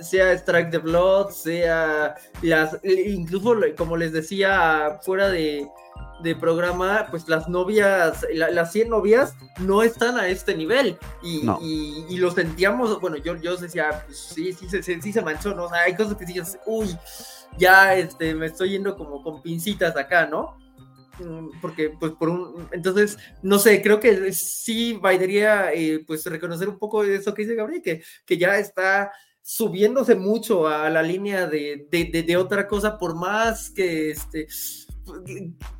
sea 0.00 0.32
Strike 0.32 0.70
the 0.70 0.78
Blood, 0.78 1.30
sea 1.30 2.14
las, 2.42 2.78
incluso 2.84 3.54
como 3.76 3.96
les 3.96 4.12
decía 4.12 4.98
fuera 5.02 5.28
de, 5.28 5.68
de 6.22 6.36
programa, 6.36 7.06
pues 7.10 7.28
las 7.28 7.48
novias, 7.48 8.24
las 8.32 8.72
100 8.72 8.88
novias 8.88 9.34
no 9.58 9.82
están 9.82 10.16
a 10.16 10.28
este 10.28 10.54
nivel. 10.54 10.96
Y, 11.22 11.48
y, 12.08 12.16
lo 12.16 12.30
sentíamos, 12.30 13.00
bueno, 13.00 13.16
yo, 13.16 13.36
yo 13.36 13.56
decía, 13.56 14.02
pues, 14.06 14.18
sí, 14.18 14.52
sí, 14.52 14.66
sí, 14.68 15.00
sí, 15.00 15.12
se 15.12 15.22
manchó, 15.22 15.54
¿no? 15.54 15.64
O 15.64 15.68
sea, 15.68 15.80
hay 15.80 15.94
cosas 15.94 16.16
que 16.16 16.24
dices, 16.24 16.58
uy, 16.66 16.96
ya 17.58 17.94
este, 17.96 18.34
me 18.34 18.46
estoy 18.46 18.70
yendo 18.70 18.96
como 18.96 19.22
con 19.22 19.42
pincitas 19.42 19.96
acá, 19.96 20.26
¿no? 20.26 20.56
Mm, 21.18 21.60
porque, 21.60 21.90
pues, 21.90 22.12
por 22.12 22.28
un. 22.28 22.68
Entonces, 22.72 23.18
no 23.42 23.58
sé, 23.58 23.82
creo 23.82 24.00
que 24.00 24.32
sí 24.32 24.98
valdría, 25.00 25.72
eh, 25.72 26.02
pues, 26.06 26.24
reconocer 26.26 26.68
un 26.68 26.78
poco 26.78 27.04
eso 27.04 27.34
que 27.34 27.42
dice 27.42 27.54
Gabriel, 27.54 27.82
que, 27.82 28.02
que 28.24 28.38
ya 28.38 28.58
está 28.58 29.12
subiéndose 29.42 30.14
mucho 30.14 30.68
a 30.68 30.88
la 30.88 31.02
línea 31.02 31.46
de, 31.46 31.86
de, 31.90 32.22
de, 32.22 32.36
otra 32.36 32.66
cosa, 32.68 32.96
por 32.96 33.16
más 33.16 33.70
que 33.70 34.10
este 34.12 34.46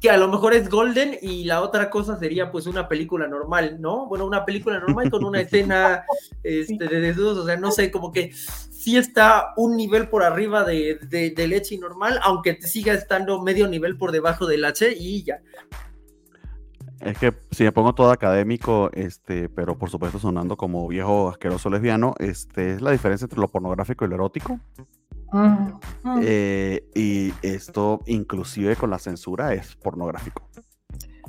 que 0.00 0.10
a 0.10 0.16
lo 0.16 0.28
mejor 0.28 0.54
es 0.54 0.68
golden 0.68 1.16
y 1.20 1.44
la 1.44 1.62
otra 1.62 1.90
cosa 1.90 2.18
sería 2.18 2.50
pues 2.50 2.66
una 2.66 2.88
película 2.88 3.28
normal, 3.28 3.80
¿no? 3.80 4.06
Bueno, 4.06 4.26
una 4.26 4.44
película 4.44 4.78
normal 4.80 5.10
con 5.10 5.24
una 5.24 5.40
escena 5.40 6.04
este, 6.42 6.88
de 6.88 7.00
desnudos, 7.00 7.38
o 7.38 7.46
sea, 7.46 7.56
no 7.56 7.70
sé, 7.70 7.90
como 7.90 8.12
que 8.12 8.32
sí 8.32 8.96
está 8.96 9.52
un 9.56 9.76
nivel 9.76 10.08
por 10.08 10.22
arriba 10.22 10.64
de, 10.64 10.98
de, 11.08 11.30
del 11.30 11.54
H 11.54 11.76
normal, 11.78 12.18
aunque 12.22 12.54
te 12.54 12.66
siga 12.66 12.92
estando 12.92 13.40
medio 13.42 13.68
nivel 13.68 13.96
por 13.96 14.12
debajo 14.12 14.46
del 14.46 14.64
H 14.64 14.92
y 14.98 15.22
ya. 15.22 15.40
Es 17.00 17.18
que 17.18 17.34
si 17.50 17.64
me 17.64 17.72
pongo 17.72 17.94
todo 17.94 18.12
académico, 18.12 18.90
este, 18.92 19.48
pero 19.48 19.76
por 19.76 19.90
supuesto 19.90 20.20
sonando 20.20 20.56
como 20.56 20.86
viejo 20.86 21.30
asqueroso 21.30 21.68
lesbiano, 21.68 22.14
este, 22.18 22.74
es 22.74 22.80
la 22.80 22.92
diferencia 22.92 23.24
entre 23.24 23.40
lo 23.40 23.48
pornográfico 23.48 24.04
y 24.04 24.08
lo 24.08 24.14
erótico. 24.14 24.60
Mm, 25.32 25.72
mm. 26.04 26.20
Eh, 26.22 26.84
y 26.94 27.32
esto, 27.42 28.00
inclusive 28.06 28.76
con 28.76 28.90
la 28.90 28.98
censura, 28.98 29.54
es 29.54 29.74
pornográfico. 29.76 30.48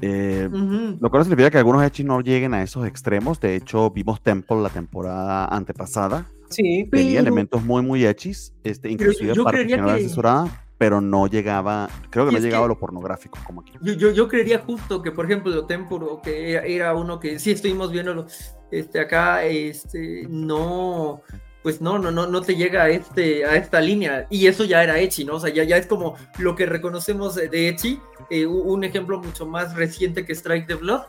Eh, 0.01 0.49
Ujú. 0.51 0.97
Lo 0.99 1.09
cual 1.09 1.23
significa 1.23 1.49
que 1.51 1.57
algunos 1.59 1.83
hechos 1.83 2.05
no 2.05 2.19
lleguen 2.21 2.53
a 2.53 2.61
esos 2.63 2.85
extremos. 2.85 3.39
De 3.39 3.55
hecho, 3.55 3.89
vimos 3.91 4.21
Temple 4.21 4.61
la 4.61 4.69
temporada 4.69 5.45
antepasada. 5.45 6.25
Sí, 6.49 6.87
Tenía 6.91 7.11
Pero- 7.11 7.19
elementos 7.21 7.63
muy, 7.63 7.81
muy 7.81 8.05
hechis, 8.05 8.53
este, 8.63 8.89
inclusive 8.89 9.33
yo 9.33 9.43
creería 9.45 9.77
que 9.77 9.81
no 9.81 9.87
eran 9.87 9.97
que- 9.99 10.03
censuradas, 10.05 10.51
pero 10.77 10.99
no 11.01 11.25
llegaba, 11.27 11.89
creo 12.09 12.25
que 12.25 12.31
Y 12.31 12.35
no 12.35 12.39
llegaba 12.41 12.63
que- 12.63 12.65
a 12.65 12.67
lo 12.75 12.79
pornográfico 12.79 13.39
como 13.45 13.61
aquí. 13.61 13.73
Yo, 13.81 13.93
yo, 13.93 14.11
yo 14.11 14.27
creería 14.27 14.59
justo 14.59 15.01
que, 15.01 15.11
por 15.11 15.25
ejemplo, 15.25 15.65
Tempuro, 15.65 16.21
que 16.21 16.51
era, 16.51 16.65
era 16.65 16.93
uno 16.95 17.19
que 17.19 17.39
sí 17.39 17.51
estuvimos 17.51 17.91
viendo 17.91 18.25
este, 18.71 18.99
acá, 18.99 19.43
este, 19.45 20.27
no, 20.29 21.21
pues 21.63 21.79
no, 21.79 21.97
no, 21.97 22.11
no, 22.11 22.27
no 22.27 22.41
te 22.41 22.55
llega 22.55 22.83
a, 22.83 22.89
este, 22.89 23.45
a 23.45 23.55
esta 23.55 23.79
línea. 23.79 24.27
Y 24.29 24.47
eso 24.47 24.65
ya 24.65 24.83
era 24.83 24.99
Echi, 24.99 25.23
¿no? 25.23 25.35
O 25.35 25.39
sea, 25.39 25.51
ya, 25.51 25.63
ya 25.63 25.77
es 25.77 25.87
como 25.87 26.15
lo 26.37 26.55
que 26.55 26.65
reconocemos 26.65 27.35
de 27.35 27.69
Echi, 27.69 27.99
eh, 28.29 28.45
un 28.45 28.83
ejemplo 28.83 29.19
mucho 29.19 29.45
más 29.45 29.73
reciente 29.75 30.25
que 30.25 30.33
Strike 30.33 30.67
the 30.67 30.75
Blood. 30.75 31.03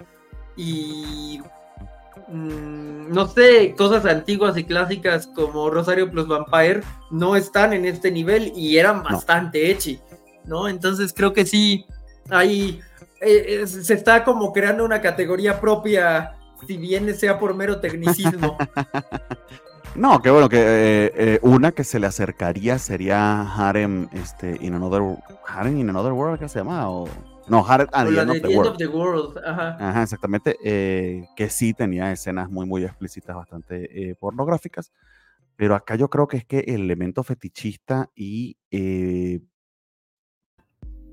Y 0.57 1.41
mm, 2.29 3.13
no 3.13 3.27
sé, 3.27 3.75
cosas 3.77 4.07
antiguas 4.07 4.57
y 4.57 4.65
clásicas 4.65 5.27
como 5.27 5.69
Rosario 5.71 6.09
plus 6.09 6.29
Vampire 6.29 6.83
no 7.11 7.35
están 7.35 7.73
en 7.73 7.85
este 7.85 8.13
nivel 8.13 8.53
y 8.55 8.79
eran 8.79 9.03
bastante 9.03 9.73
Echi, 9.73 9.99
¿no? 10.45 10.69
Entonces 10.69 11.13
creo 11.13 11.33
que 11.33 11.45
sí, 11.45 11.85
hay, 12.31 12.81
eh, 13.21 13.63
eh, 13.63 13.67
se 13.67 13.95
está 13.95 14.23
como 14.23 14.53
creando 14.53 14.85
una 14.85 15.01
categoría 15.01 15.61
propia, 15.61 16.37
si 16.65 16.77
bien 16.77 17.13
sea 17.17 17.41
por 17.41 17.55
mero 17.55 17.81
tecnicismo. 17.81 18.57
No, 19.97 20.21
qué 20.21 20.31
bueno 20.31 20.49
que 20.49 20.59
eh, 20.59 21.13
eh, 21.15 21.39
una 21.43 21.71
que 21.71 21.85
se 21.85 22.01
le 22.01 22.07
acercaría 22.09 22.79
sería 22.79 23.43
Harem 23.43 24.09
este, 24.13 24.57
in 24.61 24.75
Another 24.75 25.03
Harem 25.47 25.79
in 25.79 25.89
Another 25.89 26.13
World, 26.13 26.41
¿qué 26.41 26.49
se 26.49 26.59
llama? 26.59 26.91
O, 26.91 27.09
no, 27.47 27.65
Harem 27.65 27.87
at 27.93 28.07
o 28.07 28.11
the 28.11 28.15
la 28.17 28.23
End 28.23 28.33
de 28.33 28.37
of 28.39 28.43
the 28.43 28.49
The 28.49 28.49
End 28.49 28.57
World. 28.57 28.71
of 28.73 28.77
the 28.79 28.87
World, 28.89 29.39
ajá. 29.47 29.77
Ajá, 29.91 30.03
exactamente. 30.03 30.57
eh, 30.65 31.25
que 31.37 31.49
sí 31.49 31.75
tenía 31.75 32.11
escenas 32.11 32.51
muy, 32.51 32.67
muy 32.67 32.83
explícitas, 32.85 33.37
bastante 33.37 34.11
eh, 34.11 34.15
pornográficas. 34.17 34.91
Pero 35.57 35.77
acá 35.77 35.95
yo 35.95 36.09
creo 36.11 36.27
que 36.27 36.39
es 36.39 36.45
que 36.45 36.59
el 36.61 36.83
elemento 36.83 37.23
fetichista 37.23 38.11
y. 38.17 38.57
eh, 38.73 39.41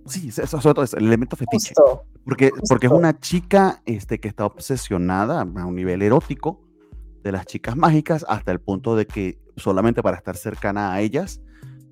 sí, 0.08 0.30
eso, 0.30 0.42
eso- 0.42 0.60
sobre 0.60 0.74
todo 0.74 0.86
es 0.86 0.94
el 0.96 1.06
elemento 1.06 1.36
fetiche. 1.36 1.74
justo. 1.76 2.06
Porque, 2.26 2.52
porque 2.68 2.88
es 2.88 2.92
una 2.92 3.20
chica 3.20 3.82
este, 3.86 4.20
que 4.20 4.28
está 4.28 4.46
obsesionada 4.46 5.42
a 5.42 5.66
un 5.68 5.76
nivel 5.76 6.02
erótico 6.02 6.68
de 7.24 7.32
las 7.32 7.46
chicas 7.46 7.76
mágicas 7.76 8.26
hasta 8.28 8.52
el 8.52 8.60
punto 8.60 8.96
de 8.96 9.06
que 9.06 9.40
solamente 9.58 10.02
para 10.02 10.18
estar 10.18 10.36
cercana 10.38 10.94
a 10.94 11.02
ellas, 11.02 11.42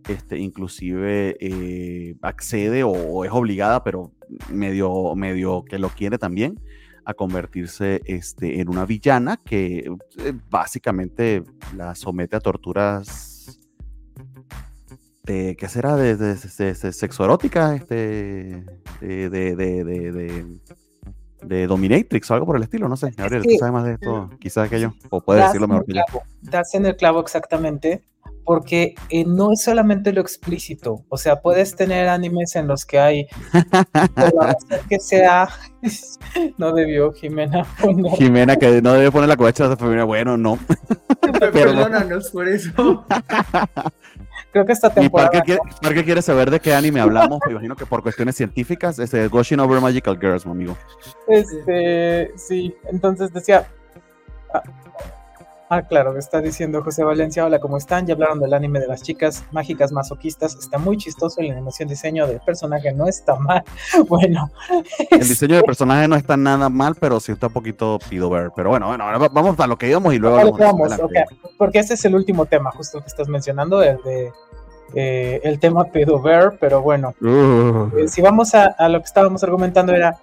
este, 0.07 0.37
inclusive 0.39 1.37
eh, 1.39 2.15
accede 2.21 2.83
o, 2.83 3.25
es 3.25 3.31
obligada, 3.31 3.83
pero 3.83 4.11
medio, 4.51 5.15
medio 5.15 5.63
que 5.65 5.77
lo 5.79 5.89
quiere 5.89 6.17
también, 6.17 6.59
a 7.05 7.13
convertirse 7.13 8.01
este, 8.05 8.59
en 8.61 8.69
una 8.69 8.85
villana 8.85 9.37
que 9.37 9.79
eh, 10.19 10.33
básicamente 10.49 11.43
la 11.75 11.95
somete 11.95 12.35
a 12.35 12.39
torturas 12.39 13.59
de, 15.23 15.55
¿qué 15.59 15.67
será? 15.67 15.95
De, 15.95 16.15
de, 16.17 16.35
de- 16.35 16.73
de 16.73 16.93
sexo 16.93 17.23
erótica, 17.23 17.75
este, 17.75 18.65
de, 19.01 19.19
de, 21.41 21.67
dominatrix 21.67 22.29
o 22.31 22.33
algo 22.33 22.45
por 22.45 22.55
el 22.57 22.63
estilo, 22.63 22.87
no 22.89 22.97
sé. 22.97 23.11
Gabriel, 23.17 23.43
tú 23.43 23.49
que- 23.49 23.57
sabes 23.57 23.73
más 23.73 23.83
de 23.85 23.93
esto, 23.93 24.29
quizás 24.39 24.69
que 24.69 24.79
yo, 24.79 24.93
o 25.09 25.21
puedes 25.21 25.41
Das 25.43 25.51
decirlo 25.51 25.67
mejor 25.67 25.85
que 25.85 25.93
yo. 25.93 26.01
das 26.41 26.73
en 26.75 26.85
el 26.85 26.95
clavo 26.95 27.19
exactamente, 27.21 28.03
porque 28.49 28.95
eh, 29.11 29.25
no 29.27 29.53
es 29.53 29.61
solamente 29.61 30.11
lo 30.11 30.21
explícito, 30.21 31.05
o 31.07 31.17
sea, 31.17 31.39
puedes 31.39 31.75
tener 31.75 32.07
animes 32.07 32.55
en 32.55 32.67
los 32.67 32.83
que 32.83 32.97
hay, 32.97 33.27
por 34.15 34.33
la 34.33 34.47
razón 34.47 34.79
que 34.89 34.99
sea, 34.99 35.47
no 36.57 36.73
debió 36.73 37.13
Jimena 37.13 37.63
poner, 37.79 38.11
Jimena, 38.13 38.55
que 38.55 38.81
no 38.81 38.93
debe 38.93 39.11
poner 39.11 39.29
la 39.29 39.37
covacha 39.37 39.69
de 39.69 39.77
femenina, 39.77 40.03
bueno, 40.03 40.35
no. 40.35 40.57
Perdónanos 41.53 42.31
por 42.31 42.47
eso. 42.47 43.05
creo 44.51 44.65
que 44.65 44.71
esta 44.71 44.87
Y 44.87 44.95
temporada, 44.95 45.29
Parker 45.29 45.43
quiere, 45.43 45.61
Parker 45.79 46.05
quiere 46.05 46.21
saber 46.23 46.49
de 46.49 46.59
qué 46.59 46.73
anime 46.73 47.01
hablamos, 47.01 47.37
me 47.45 47.51
imagino 47.51 47.75
que 47.75 47.85
por 47.85 48.01
cuestiones 48.01 48.35
científicas, 48.35 48.97
este, 48.97 49.27
Gushing 49.27 49.59
Over 49.59 49.79
Magical 49.79 50.17
Girls, 50.19 50.47
mi 50.47 50.53
amigo. 50.53 50.75
este, 51.27 52.31
sí, 52.35 52.75
entonces 52.91 53.31
decía, 53.31 53.67
ah, 55.69 55.81
claro, 55.83 56.17
está 56.17 56.41
diciendo 56.41 56.83
José 56.83 57.03
Valencia, 57.03 57.45
hola, 57.45 57.59
¿cómo 57.59 57.77
están? 57.77 58.05
Ya 58.05 58.13
hablaron 58.13 58.39
del 58.39 58.53
anime 58.53 58.79
de 58.79 58.87
las 58.87 59.01
chicas 59.03 59.43
mágicas 59.51 59.91
masoquistas, 59.91 60.55
está 60.55 60.77
muy 60.77 60.97
chistoso, 60.97 61.41
la 61.41 61.51
animación, 61.53 61.87
diseño 61.89 62.25
del 62.27 62.39
personaje 62.41 62.91
no 62.93 63.07
está 63.07 63.35
mal, 63.35 63.63
bueno, 64.07 64.49
El 65.11 65.19
diseño 65.27 65.55
de 65.57 65.63
personaje 65.63 66.07
no 66.07 66.15
está 66.15 66.35
nada 66.37 66.69
mal, 66.69 66.95
pero 66.99 67.19
sí 67.19 67.31
está 67.31 67.47
un 67.47 67.53
poquito 67.53 67.99
pido 68.09 68.29
ver. 68.29 68.51
Pero 68.55 68.69
bueno, 68.69 68.87
bueno, 68.87 69.03
ahora 69.03 69.17
va- 69.19 69.29
vamos 69.29 69.59
a 69.59 69.67
lo 69.67 69.77
que 69.77 69.89
íbamos 69.89 70.13
y 70.13 70.17
luego 70.19 70.37
más 70.37 70.57
vamos, 70.59 70.91
adelante. 70.91 71.23
ok. 71.31 71.51
Porque 71.57 71.79
ese 71.79 71.93
es 71.93 72.05
el 72.05 72.15
último 72.15 72.45
tema, 72.45 72.71
justo 72.71 72.99
que 73.01 73.07
estás 73.07 73.27
mencionando, 73.27 73.81
el 73.83 73.97
de 74.03 74.31
eh, 74.95 75.39
el 75.43 75.59
tema 75.59 75.85
pedo 75.85 76.19
ver, 76.19 76.57
pero 76.59 76.81
bueno, 76.81 77.13
Uh, 77.21 77.95
eh, 77.95 78.07
si 78.07 78.21
vamos 78.23 78.55
a, 78.55 78.65
a 78.77 78.89
lo 78.89 78.99
que 78.99 79.05
estábamos 79.05 79.43
argumentando 79.43 79.93
era, 79.93 80.17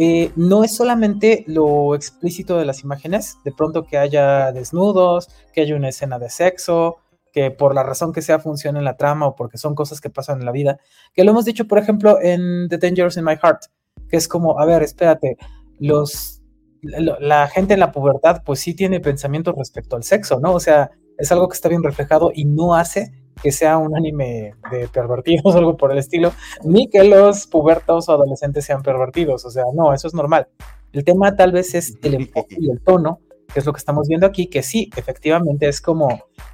eh, 0.00 0.30
no 0.36 0.62
es 0.62 0.76
solamente 0.76 1.42
lo 1.48 1.96
explícito 1.96 2.56
de 2.56 2.64
las 2.64 2.84
imágenes, 2.84 3.38
de 3.44 3.50
pronto 3.50 3.84
que 3.84 3.98
haya 3.98 4.52
desnudos, 4.52 5.28
que 5.52 5.62
haya 5.62 5.74
una 5.74 5.88
escena 5.88 6.20
de 6.20 6.30
sexo, 6.30 6.98
que 7.32 7.50
por 7.50 7.74
la 7.74 7.82
razón 7.82 8.12
que 8.12 8.22
sea 8.22 8.38
funcione 8.38 8.78
en 8.78 8.84
la 8.84 8.96
trama 8.96 9.26
o 9.26 9.34
porque 9.34 9.58
son 9.58 9.74
cosas 9.74 10.00
que 10.00 10.08
pasan 10.08 10.38
en 10.38 10.46
la 10.46 10.52
vida, 10.52 10.78
que 11.14 11.24
lo 11.24 11.32
hemos 11.32 11.44
dicho, 11.44 11.66
por 11.66 11.78
ejemplo, 11.78 12.16
en 12.22 12.68
The 12.68 12.78
Dangers 12.78 13.16
in 13.16 13.24
My 13.24 13.34
Heart, 13.42 13.64
que 14.08 14.16
es 14.16 14.28
como, 14.28 14.60
a 14.60 14.66
ver, 14.66 14.84
espérate, 14.84 15.36
los, 15.80 16.42
la, 16.80 17.18
la 17.18 17.48
gente 17.48 17.74
en 17.74 17.80
la 17.80 17.90
pubertad 17.90 18.42
pues 18.46 18.60
sí 18.60 18.74
tiene 18.74 19.00
pensamientos 19.00 19.56
respecto 19.56 19.96
al 19.96 20.04
sexo, 20.04 20.38
¿no? 20.38 20.54
O 20.54 20.60
sea, 20.60 20.92
es 21.18 21.32
algo 21.32 21.48
que 21.48 21.54
está 21.54 21.68
bien 21.68 21.82
reflejado 21.82 22.30
y 22.32 22.44
no 22.44 22.76
hace 22.76 23.12
que 23.42 23.52
sea 23.52 23.78
un 23.78 23.96
anime 23.96 24.54
de 24.70 24.88
pervertidos 24.88 25.44
o 25.54 25.58
algo 25.58 25.76
por 25.76 25.92
el 25.92 25.98
estilo, 25.98 26.32
ni 26.64 26.88
que 26.88 27.04
los 27.04 27.46
pubertos 27.46 28.08
o 28.08 28.12
adolescentes 28.12 28.64
sean 28.64 28.82
pervertidos, 28.82 29.44
o 29.44 29.50
sea, 29.50 29.64
no, 29.74 29.92
eso 29.92 30.08
es 30.08 30.14
normal. 30.14 30.48
El 30.92 31.04
tema 31.04 31.36
tal 31.36 31.52
vez 31.52 31.74
es 31.74 31.96
el 32.02 32.14
enfoque 32.14 32.56
y 32.58 32.70
el 32.70 32.80
tono, 32.80 33.20
que 33.52 33.60
es 33.60 33.66
lo 33.66 33.72
que 33.72 33.78
estamos 33.78 34.08
viendo 34.08 34.26
aquí, 34.26 34.48
que 34.48 34.62
sí, 34.62 34.90
efectivamente 34.96 35.68
es 35.68 35.80
como 35.80 36.08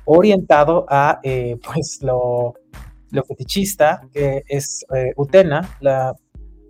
orientado 0.05 0.87
a, 0.89 1.20
eh, 1.22 1.57
pues, 1.64 2.01
lo, 2.03 2.55
lo 3.11 3.24
fetichista, 3.24 4.03
que 4.12 4.43
es 4.49 4.85
eh, 4.95 5.12
Utena, 5.16 5.76
la... 5.80 6.14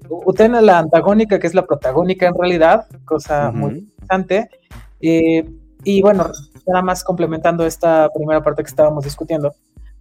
Utena, 0.07 0.61
la 0.61 0.81
antagónica, 0.81 1.39
que 1.39 1.47
es 1.47 1.55
la 1.55 1.65
protagónica 1.65 2.27
en 2.27 2.35
realidad, 2.35 2.87
cosa 3.07 3.51
muy 3.51 3.71
ujú. 3.71 3.79
interesante. 3.79 4.51
Eh, 5.01 5.49
y 5.83 6.03
bueno, 6.03 6.31
nada 6.67 6.83
más 6.83 7.03
complementando 7.03 7.65
esta 7.65 8.11
primera 8.15 8.43
parte 8.43 8.63
que 8.63 8.69
estábamos 8.69 9.05
discutiendo 9.05 9.55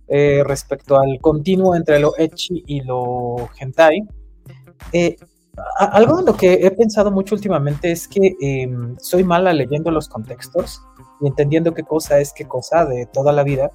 eh, 0.08 0.43
respecto 0.45 0.99
al 0.99 1.20
continuo 1.22 1.76
entre 1.76 1.99
lo 1.99 2.14
ecchi 2.18 2.64
y 2.68 2.82
lo 2.82 3.49
hentai. 3.60 4.08
eh, 4.91 5.16
algo 5.78 6.20
en 6.20 6.26
lo 6.26 6.36
que 6.36 6.54
he 6.54 6.72
pensado 6.72 7.12
mucho 7.12 7.36
últimamente 7.36 7.91
es 7.91 8.08
que 8.08 8.36
eh, 8.41 8.70
soy 8.97 9.24
mala 9.24 9.54
leyendo 9.54 9.91
los 9.91 10.10
contextos 10.10 10.82
y 11.22 11.28
entendiendo 11.28 11.74
qué 11.74 11.84
cosa 11.84 12.20
es 12.20 12.34
qué 12.34 12.45
cosa 12.45 12.86
de 12.86 13.06
toda 13.06 13.32
la 13.32 13.43
vida. 13.43 13.72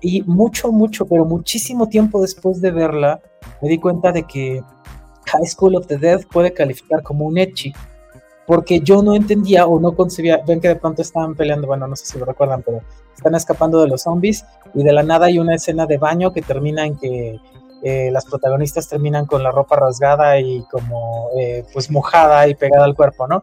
Y 0.00 0.22
mucho, 0.22 0.72
mucho, 0.72 1.06
pero 1.06 1.24
muchísimo 1.24 1.88
tiempo 1.88 2.20
después 2.20 2.60
de 2.60 2.70
verla, 2.70 3.20
me 3.60 3.68
di 3.68 3.78
cuenta 3.78 4.10
de 4.10 4.24
que 4.24 4.62
High 5.26 5.46
School 5.46 5.76
of 5.76 5.86
the 5.86 5.98
Dead 5.98 6.22
puede 6.32 6.52
calificar 6.52 7.02
como 7.02 7.26
un 7.26 7.38
ecchi 7.38 7.72
porque 8.52 8.80
yo 8.80 9.02
no 9.02 9.14
entendía 9.14 9.66
o 9.66 9.80
no 9.80 9.96
concebía, 9.96 10.42
ven 10.46 10.60
que 10.60 10.68
de 10.68 10.76
pronto 10.76 11.00
estaban 11.00 11.34
peleando, 11.34 11.66
bueno, 11.66 11.86
no 11.86 11.96
sé 11.96 12.04
si 12.04 12.18
lo 12.18 12.26
recuerdan, 12.26 12.62
pero 12.62 12.82
están 13.16 13.34
escapando 13.34 13.80
de 13.80 13.88
los 13.88 14.02
zombies 14.02 14.44
y 14.74 14.84
de 14.84 14.92
la 14.92 15.02
nada 15.02 15.24
hay 15.24 15.38
una 15.38 15.54
escena 15.54 15.86
de 15.86 15.96
baño 15.96 16.34
que 16.34 16.42
termina 16.42 16.84
en 16.84 16.98
que 16.98 17.40
eh, 17.82 18.10
las 18.10 18.26
protagonistas 18.26 18.90
terminan 18.90 19.24
con 19.24 19.42
la 19.42 19.52
ropa 19.52 19.76
rasgada 19.76 20.38
y 20.38 20.62
como 20.70 21.30
eh, 21.34 21.64
pues 21.72 21.90
mojada 21.90 22.46
y 22.46 22.54
pegada 22.54 22.84
al 22.84 22.94
cuerpo, 22.94 23.26
¿no? 23.26 23.42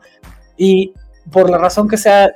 Y 0.58 0.94
por 1.32 1.50
la 1.50 1.58
razón 1.58 1.88
que 1.88 1.98
sea, 1.98 2.30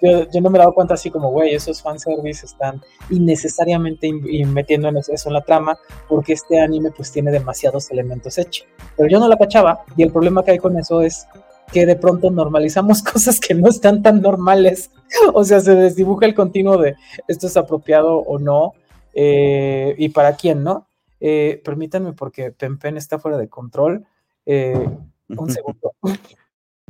yo, 0.00 0.40
no 0.40 0.48
me 0.48 0.56
he 0.56 0.60
dado 0.60 0.72
cuenta 0.72 0.94
así 0.94 1.10
como, 1.10 1.30
güey, 1.30 1.54
esos 1.54 1.82
fanservice 1.82 2.46
están 2.46 2.80
innecesariamente 3.10 4.10
metiendo 4.46 4.88
en 4.88 4.96
eso, 4.96 5.12
en 5.28 5.34
la 5.34 5.42
trama, 5.42 5.76
porque 6.08 6.32
este 6.32 6.58
anime 6.58 6.90
pues 6.90 7.12
tiene 7.12 7.30
demasiados 7.30 7.90
elementos 7.90 8.38
hechos. 8.38 8.66
Pero 8.96 9.10
yo 9.10 9.20
no 9.20 9.28
la 9.28 9.36
cachaba, 9.36 9.84
y 9.94 10.02
el 10.02 10.10
problema 10.10 10.42
que 10.42 10.52
hay 10.52 10.58
con 10.58 10.78
eso 10.78 11.02
es 11.02 11.26
que 11.72 11.86
de 11.86 11.96
pronto 11.96 12.30
normalizamos 12.30 13.02
cosas 13.12 13.40
que 13.40 13.54
no 13.54 13.68
están 13.68 14.02
tan 14.02 14.20
normales. 14.20 14.90
O 15.32 15.44
sea, 15.44 15.60
se 15.60 15.74
desdibuja 15.74 16.26
el 16.26 16.34
continuo 16.34 16.78
de 16.78 16.96
esto 17.28 17.46
es 17.46 17.56
apropiado 17.56 18.18
o 18.18 18.38
no, 18.38 18.74
eh, 19.14 19.94
y 19.98 20.10
para 20.10 20.36
quién, 20.36 20.62
¿no? 20.62 20.88
Eh, 21.20 21.60
permítanme 21.64 22.12
porque 22.12 22.52
Pempen 22.52 22.96
está 22.96 23.18
fuera 23.18 23.36
de 23.36 23.48
control. 23.48 24.06
Eh, 24.46 24.88
un 25.28 25.50
segundo. 25.50 25.92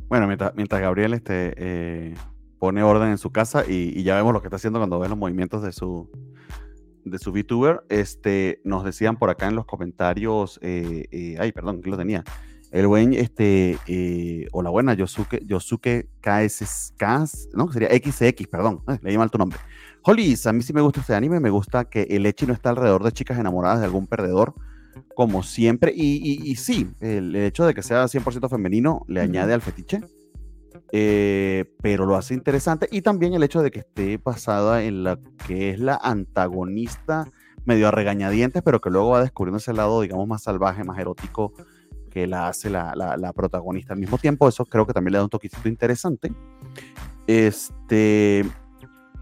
Bueno, 0.07 0.27
mientras, 0.27 0.53
mientras 0.55 0.81
Gabriel 0.81 1.13
este, 1.13 1.53
eh, 1.57 2.15
pone 2.57 2.83
orden 2.83 3.09
en 3.09 3.17
su 3.17 3.31
casa 3.31 3.63
y, 3.67 4.03
ya 4.03 4.15
vemos 4.15 4.33
lo 4.33 4.41
que 4.41 4.47
está 4.47 4.57
haciendo 4.57 4.79
cuando 4.79 4.99
ve 4.99 5.09
los 5.09 5.17
movimientos 5.17 5.61
de 5.61 5.71
su, 5.71 6.09
de 7.03 7.19
su 7.19 7.31
VTuber, 7.31 7.83
este, 7.89 8.61
nos 8.63 8.83
decían 8.83 9.17
por 9.17 9.29
acá 9.29 9.47
en 9.47 9.55
los 9.55 9.65
comentarios, 9.65 10.59
ay, 10.61 11.51
perdón, 11.53 11.81
que 11.81 11.89
lo 11.89 11.97
tenía. 11.97 12.23
El 12.71 12.85
buen, 12.85 13.13
este, 13.13 13.77
o 14.51 14.61
la 14.61 14.69
buena, 14.69 14.93
Yosuke, 14.93 15.43
Yosuke 15.45 16.07
KS, 16.21 16.93
no, 17.53 17.71
sería 17.71 17.89
XX, 17.89 18.47
perdón, 18.47 18.83
leí 19.01 19.17
mal 19.17 19.31
tu 19.31 19.39
nombre. 19.39 19.57
Holly, 20.03 20.35
a 20.45 20.53
mí 20.53 20.61
sí 20.61 20.71
me 20.73 20.81
gusta 20.81 21.01
este 21.01 21.15
anime, 21.15 21.39
me 21.39 21.49
gusta 21.49 21.85
que 21.85 22.03
el 22.03 22.25
Echi 22.25 22.45
no 22.45 22.53
está 22.53 22.69
alrededor 22.69 23.03
de 23.03 23.11
chicas 23.11 23.39
enamoradas 23.39 23.79
de 23.79 23.85
algún 23.85 24.05
perdedor, 24.05 24.53
como 25.15 25.41
siempre, 25.43 25.91
y, 25.95 26.55
sí, 26.57 26.87
el, 26.99 27.35
hecho 27.35 27.65
de 27.65 27.73
que 27.73 27.81
sea 27.81 28.05
100% 28.05 28.49
femenino 28.49 29.03
le 29.07 29.21
añade 29.21 29.53
al 29.53 29.61
fetiche, 29.61 30.01
eh, 30.91 31.65
pero 31.81 32.05
lo 32.05 32.15
hace 32.15 32.35
interesante, 32.35 32.87
y 32.91 33.01
también 33.01 33.33
el 33.33 33.43
hecho 33.43 33.63
de 33.63 33.71
que 33.71 33.79
esté 33.79 34.17
basada 34.17 34.83
en 34.83 35.03
la 35.03 35.19
que 35.47 35.71
es 35.71 35.79
la 35.79 35.99
antagonista 36.01 37.31
medio 37.65 37.87
a 37.87 37.91
regañadientes, 37.91 38.61
pero 38.63 38.79
que 38.79 38.89
luego 38.89 39.09
va 39.09 39.21
descubriendo 39.21 39.57
ese 39.57 39.73
lado, 39.73 40.01
digamos, 40.01 40.27
más 40.27 40.43
salvaje, 40.43 40.83
más 40.83 40.99
erótico 40.99 41.53
que 42.09 42.27
la 42.27 42.47
hace 42.47 42.69
la, 42.69 42.93
la 42.95 43.33
protagonista 43.33 43.93
al 43.93 43.99
mismo 43.99 44.17
tiempo, 44.17 44.47
eso 44.47 44.65
creo 44.65 44.85
que 44.85 44.93
también 44.93 45.13
le 45.13 45.17
da 45.19 45.23
un 45.23 45.29
toquecito 45.29 45.67
interesante. 45.69 46.33
Este, 47.27 48.43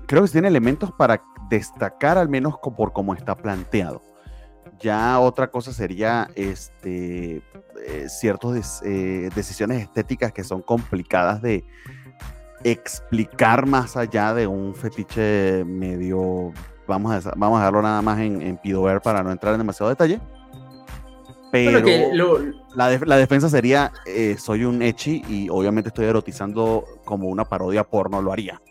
creo 0.08 0.24
que 0.24 0.30
tiene 0.30 0.48
elementos 0.48 0.92
para 0.94 1.22
destacar 1.50 2.18
al 2.18 2.30
menos 2.30 2.56
por 2.76 2.94
cómo 2.94 3.14
está 3.14 3.36
planteado. 3.36 4.02
Ya 4.80 5.20
otra 5.20 5.50
cosa 5.50 5.74
sería 5.74 6.30
este, 6.36 7.42
eh, 7.86 8.06
ciertas 8.08 8.82
eh, 8.84 9.30
decisiones 9.36 9.82
estéticas 9.82 10.32
que 10.32 10.44
son 10.44 10.62
complicadas 10.62 11.42
de 11.42 11.66
explicar 12.64 13.66
más 13.66 13.98
allá 13.98 14.34
de 14.34 14.48
un 14.48 14.74
fetiche 14.76 15.64
medio, 15.66 16.54
vamos 16.88 17.26
a, 17.26 17.32
vamos 17.36 17.58
a 17.58 17.62
dejarlo 17.62 17.82
nada 17.82 18.02
más 18.02 18.20
en, 18.20 18.42
en 18.42 18.58
Pidover 18.58 19.02
para 19.02 19.24
no 19.24 19.32
entrar 19.32 19.54
en 19.54 19.60
demasiado 19.60 19.90
detalle. 19.90 20.20
Pero 21.52 21.80
la, 22.76 23.00
la, 23.06 23.18
defensa 23.18 23.50
sería, 23.50 23.92
eh, 24.06 24.36
soy 24.38 24.66
un 24.66 24.82
echi 24.82 25.24
y 25.30 25.50
obviamente 25.50 25.90
estoy 25.90 26.06
erotizando 26.06 26.84
como 27.06 27.30
una 27.30 27.46
parodia 27.46 27.84
porno 27.84 28.22
lo 28.22 28.32
haría. 28.32 28.62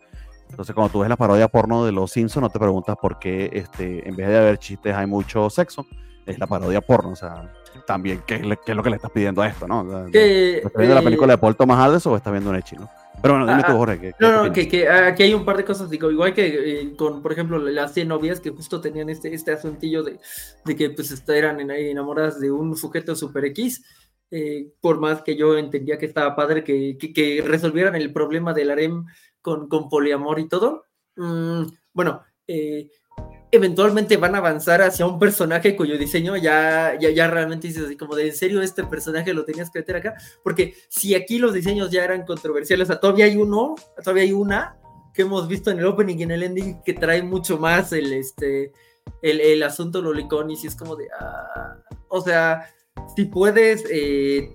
Entonces, 0.50 0.74
cuando 0.74 0.92
tú 0.92 1.00
ves 1.00 1.08
la 1.08 1.16
parodia 1.16 1.48
porno 1.48 1.84
de 1.84 1.92
los 1.92 2.10
Simpsons, 2.12 2.42
no 2.42 2.50
te 2.50 2.58
preguntas 2.58 2.96
por 3.00 3.18
qué 3.18 3.50
este, 3.52 4.08
en 4.08 4.14
vez 4.14 4.28
de 4.28 4.38
haber 4.38 4.58
chistes 4.58 4.94
hay 4.94 5.06
mucho 5.06 5.50
sexo. 5.50 5.86
Es 6.24 6.38
la 6.38 6.46
parodia 6.46 6.80
porno, 6.80 7.10
o 7.10 7.16
sea, 7.16 7.52
también, 7.86 8.20
¿qué, 8.26 8.34
es 8.34 8.76
lo 8.76 8.82
que 8.82 8.90
le 8.90 8.96
estás 8.96 9.12
pidiendo 9.12 9.42
a 9.42 9.48
esto, 9.48 9.68
no? 9.68 10.06
¿Estás 10.08 10.72
viendo 10.76 10.94
la 10.94 11.02
película 11.02 11.34
de 11.34 11.38
Paul 11.38 11.54
Thomas 11.54 11.78
Anderson 11.78 12.12
o 12.12 12.16
estás 12.16 12.32
viendo 12.32 12.50
un 12.50 12.56
Echi, 12.56 12.74
no? 12.76 12.90
Pero 13.26 13.38
bueno, 13.38 13.46
dime 13.46 13.62
tú, 13.64 13.72
ah, 13.72 13.76
Jorge. 13.76 14.14
no, 14.20 14.44
no, 14.44 14.52
que, 14.52 14.88
aquí 14.88 15.22
hay 15.24 15.34
un 15.34 15.44
par 15.44 15.56
de 15.56 15.64
cosas, 15.64 15.90
digo, 15.90 16.10
igual 16.10 16.32
que 16.32 16.80
eh, 16.80 16.96
con, 16.96 17.22
por 17.22 17.32
ejemplo, 17.32 17.58
las 17.58 17.92
100 17.92 18.06
novias 18.06 18.40
que 18.40 18.50
justo 18.50 18.80
tenían 18.80 19.10
este, 19.10 19.34
este 19.34 19.52
asuntillo 19.52 20.04
de, 20.04 20.20
de 20.64 20.76
que 20.76 20.90
pues 20.90 21.28
eran 21.28 21.60
enamoradas 21.70 22.40
de 22.40 22.52
un 22.52 22.76
sujeto 22.76 23.16
super 23.16 23.44
X, 23.46 23.84
eh, 24.30 24.72
por 24.80 25.00
más 25.00 25.22
que 25.22 25.36
yo 25.36 25.58
entendía 25.58 25.98
que 25.98 26.06
estaba 26.06 26.36
padre 26.36 26.62
que, 26.62 26.96
que 26.98 27.42
resolvieran 27.44 27.96
el 27.96 28.12
problema 28.12 28.54
del 28.54 28.70
harem 28.70 29.06
con, 29.40 29.68
poliamor 29.88 30.38
y 30.38 30.48
todo. 30.48 30.84
Mm, 31.16 31.62
bueno, 31.92 32.22
eh, 32.46 32.90
eventualmente 33.50 34.16
van 34.16 34.34
a 34.34 34.38
avanzar 34.38 34.82
hacia 34.82 35.06
un 35.06 35.18
personaje 35.18 35.76
cuyo 35.76 35.98
diseño 35.98 36.36
ya, 36.36 36.98
ya, 37.00 37.10
ya 37.10 37.28
realmente 37.28 37.68
dices 37.68 37.84
así 37.84 37.96
como 37.96 38.16
de 38.16 38.28
en 38.28 38.34
serio 38.34 38.60
este 38.60 38.84
personaje 38.84 39.32
lo 39.32 39.44
tenías 39.44 39.70
que 39.70 39.80
meter 39.80 39.96
acá, 39.96 40.14
porque 40.42 40.74
si 40.88 41.14
aquí 41.14 41.38
los 41.38 41.54
diseños 41.54 41.90
ya 41.90 42.04
eran 42.04 42.24
controversiales, 42.24 42.90
o 42.90 42.98
todavía 42.98 43.26
hay 43.26 43.36
uno, 43.36 43.74
todavía 44.02 44.24
hay 44.24 44.32
una 44.32 44.76
que 45.14 45.22
hemos 45.22 45.48
visto 45.48 45.70
en 45.70 45.78
el 45.78 45.86
opening 45.86 46.18
y 46.18 46.22
en 46.24 46.30
el 46.30 46.42
ending 46.42 46.82
que 46.82 46.92
trae 46.92 47.22
mucho 47.22 47.58
más 47.58 47.92
el, 47.92 48.12
este, 48.12 48.72
el, 49.22 49.40
el 49.40 49.62
asunto 49.62 50.02
lolicón 50.02 50.50
y 50.50 50.56
si 50.56 50.66
es 50.66 50.76
como 50.76 50.96
de, 50.96 51.08
ah, 51.18 51.78
o 52.08 52.20
sea, 52.20 52.68
si 53.14 53.24
puedes 53.24 53.84
eh, 53.90 54.52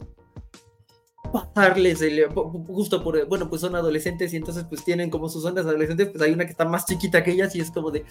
pasarles 1.32 2.02
el, 2.02 2.28
justo 2.30 3.04
por, 3.04 3.26
bueno, 3.28 3.50
pues 3.50 3.62
son 3.62 3.76
adolescentes 3.76 4.34
y 4.34 4.38
entonces 4.38 4.66
pues 4.70 4.84
tienen 4.84 5.10
como 5.10 5.30
sus 5.30 5.46
ondas 5.46 5.66
adolescentes, 5.66 6.10
pues 6.10 6.22
hay 6.22 6.34
una 6.34 6.46
que 6.46 6.52
está 6.52 6.66
más 6.66 6.86
chiquita 6.86 7.24
que 7.24 7.32
ellas 7.32 7.56
y 7.56 7.62
es 7.62 7.72
como 7.72 7.92
de... 7.92 8.06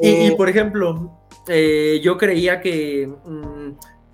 Y, 0.00 0.08
eh. 0.08 0.34
por 0.36 0.48
ejemplo, 0.48 1.18
eh, 1.48 2.00
yo 2.02 2.16
creía 2.18 2.60
que... 2.60 3.12
Mm, 3.24 3.72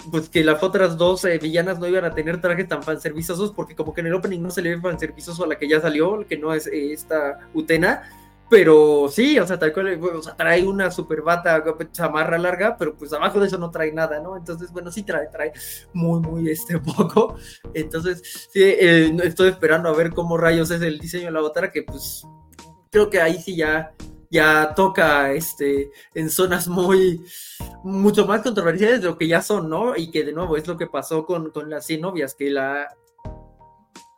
pues 0.09 0.29
que 0.29 0.45
las 0.45 0.63
otras 0.63 0.97
dos 0.97 1.25
eh, 1.25 1.37
villanas 1.39 1.81
no 1.81 1.89
iban 1.89 2.05
a 2.05 2.15
tener 2.15 2.41
trajes 2.41 2.69
tan 2.69 2.81
fanservicosos 2.81 3.51
porque 3.51 3.75
como 3.75 3.93
que 3.93 4.03
en 4.03 4.07
el 4.07 4.15
opening 4.15 4.41
no 4.41 4.51
se 4.51 4.63
le 4.63 4.77
ve 4.77 4.81
fanservicoso 4.81 5.43
a 5.43 5.49
la 5.49 5.59
que 5.59 5.69
ya 5.69 5.81
salió, 5.81 6.25
que 6.29 6.39
no 6.39 6.55
es 6.55 6.69
esta 6.69 7.41
Utena, 7.55 8.05
pero 8.49 9.09
sí, 9.11 9.39
o 9.39 9.47
sea, 9.47 9.59
tal 9.59 9.73
cual, 9.73 10.01
o 10.01 10.23
sea, 10.23 10.37
trae 10.37 10.65
una 10.65 10.91
super 10.91 11.23
bata, 11.23 11.65
chamarra 11.91 12.39
larga, 12.39 12.77
pero 12.77 12.95
pues 12.95 13.13
abajo 13.13 13.41
de 13.41 13.49
eso 13.49 13.59
no 13.59 13.71
trae 13.71 13.93
nada, 13.93 14.21
¿no? 14.21 14.37
Entonces, 14.37 14.71
bueno, 14.71 14.93
sí 14.93 15.03
trae, 15.03 15.27
trae 15.29 15.53
muy, 15.93 16.21
muy, 16.21 16.51
este, 16.51 16.79
poco. 16.97 17.37
Entonces, 17.75 18.49
sí, 18.53 18.63
eh, 18.63 19.17
estoy 19.25 19.49
esperando 19.49 19.89
a 19.89 19.97
ver 19.97 20.11
cómo 20.11 20.39
rayos 20.39 20.71
es 20.71 20.81
el 20.83 20.99
diseño 21.01 21.27
de 21.27 21.33
la 21.33 21.41
botara, 21.41 21.73
que 21.73 21.83
pues 21.83 22.25
creo 22.91 23.11
que 23.11 23.21
ahí 23.21 23.43
sí 23.43 23.57
ya, 23.57 23.93
ya 24.31 24.75
toca, 24.75 25.33
este, 25.33 25.91
en 26.15 26.31
zonas 26.31 26.69
muy, 26.69 27.25
mucho 27.85 28.27
más 28.27 28.43
controversiales 28.43 29.01
de 29.01 29.07
lo 29.07 29.19
que 29.19 29.29
ya 29.29 29.43
son, 29.43 29.69
¿no? 29.69 29.97
Y 29.97 30.11
que 30.11 30.25
de 30.25 30.33
nuevo 30.33 30.57
es 30.57 30.67
lo 30.67 30.77
que 30.77 30.87
pasó 30.87 31.27
con, 31.27 31.51
con 31.51 31.71
las 31.71 31.87
100 31.87 32.01
novias, 32.01 32.35
que 32.35 32.51
la, 32.51 32.89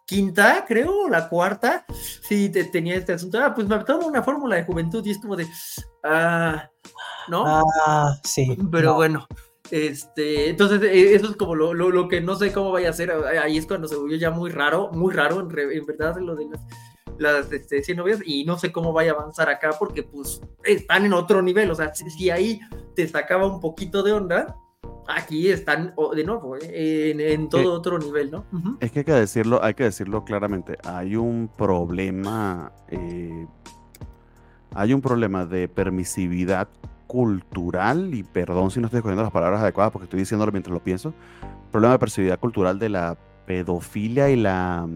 quinta, 0.09 0.65
creo, 0.67 1.07
la 1.11 1.29
cuarta, 1.29 1.85
sí 2.23 2.49
te, 2.49 2.65
tenía 2.65 2.97
este 2.97 3.13
asunto. 3.13 3.39
Ah, 3.43 3.55
pues 3.55 3.69
me 3.69 3.79
toma 3.85 4.07
una 4.07 4.23
fórmula 4.23 4.57
de 4.57 4.65
juventud 4.65 5.05
y 5.05 5.11
es 5.11 5.19
como 5.19 5.37
de, 5.37 5.47
ah, 6.03 6.71
¿no? 7.29 7.45
Ah, 7.47 8.19
sí. 8.25 8.57
Pero 8.73 8.95
bueno, 8.95 9.27
este, 9.71 10.49
entonces 10.49 10.83
e, 10.83 11.15
eso 11.15 11.31
es 11.31 11.37
como 11.37 11.55
lo, 11.55 11.75
lo, 11.75 12.09
que 12.09 12.23
no 12.23 12.37
sé 12.37 12.53
cómo 12.53 12.73
vaya 12.73 12.89
a 12.89 12.95
ser. 12.95 13.13
Ahí 13.13 13.59
es 13.59 13.67
cuando 13.67 13.87
se 13.87 13.97
volvió 13.97 14.17
ya 14.17 14.31
muy 14.31 14.51
raro, 14.51 14.91
muy 14.93 15.13
raro 15.13 15.41
en, 15.41 15.59
en 15.59 15.85
verdad 15.85 16.17
lo 16.19 16.35
de 16.35 16.47
las, 16.47 16.61
las 17.19 17.53
este, 17.53 17.83
100 17.83 17.99
novias 17.99 18.21
y 18.25 18.45
no 18.45 18.59
sé 18.59 18.73
cómo 18.73 18.93
vaya 18.93 19.13
a 19.13 19.15
avanzar 19.15 19.49
acá 19.49 19.71
porque 19.79 20.03
pues 20.03 20.41
están 20.65 21.05
en 21.05 21.13
otro 21.13 21.43
nivel. 21.43 21.71
O 21.71 21.75
sea, 21.75 21.95
si 21.95 22.31
ahí 22.31 22.61
te 22.95 23.07
sacaba 23.07 23.47
un 23.47 23.61
poquito 23.61 24.03
de 24.03 24.13
onda 24.13 24.57
aquí 25.09 25.49
están 25.49 25.95
de 26.15 26.25
nuevo 26.25 26.57
eh, 26.57 27.15
en, 27.33 27.49
todo 27.49 27.73
otro 27.73 27.99
nivel, 27.99 28.31
¿no? 28.31 28.45
Es 28.81 28.93
que 28.93 29.01
hay 29.01 29.05
que 29.05 29.13
decirlo, 29.13 29.63
hay 29.65 29.75
que 29.75 29.85
decirlo 29.85 30.25
claramente. 30.25 30.77
Hay 30.85 31.17
un 31.17 31.49
problema, 31.49 32.73
eh, 32.89 33.47
hay 34.75 34.93
un 34.93 35.01
problema 35.01 35.47
de 35.47 35.67
permisividad 35.69 36.69
cultural 37.07 38.15
y 38.15 38.23
perdón 38.23 38.71
si 38.71 38.81
no 38.81 38.87
estoy 38.87 38.99
escogiendo 38.99 39.23
las 39.23 39.33
palabras 39.33 39.63
adecuadas 39.63 39.93
porque 39.93 40.05
estoy 40.05 40.21
diciéndolo 40.21 40.53
mientras 40.53 40.75
lo 40.75 40.85
pienso. 40.85 41.15
Problema 41.73 41.95
de 41.95 41.99
permisividad 41.99 42.39
cultural 42.39 42.79
de 42.79 42.91
la 42.91 43.17
pedofilia 43.47 44.29
y 44.29 44.37
la 44.37 44.87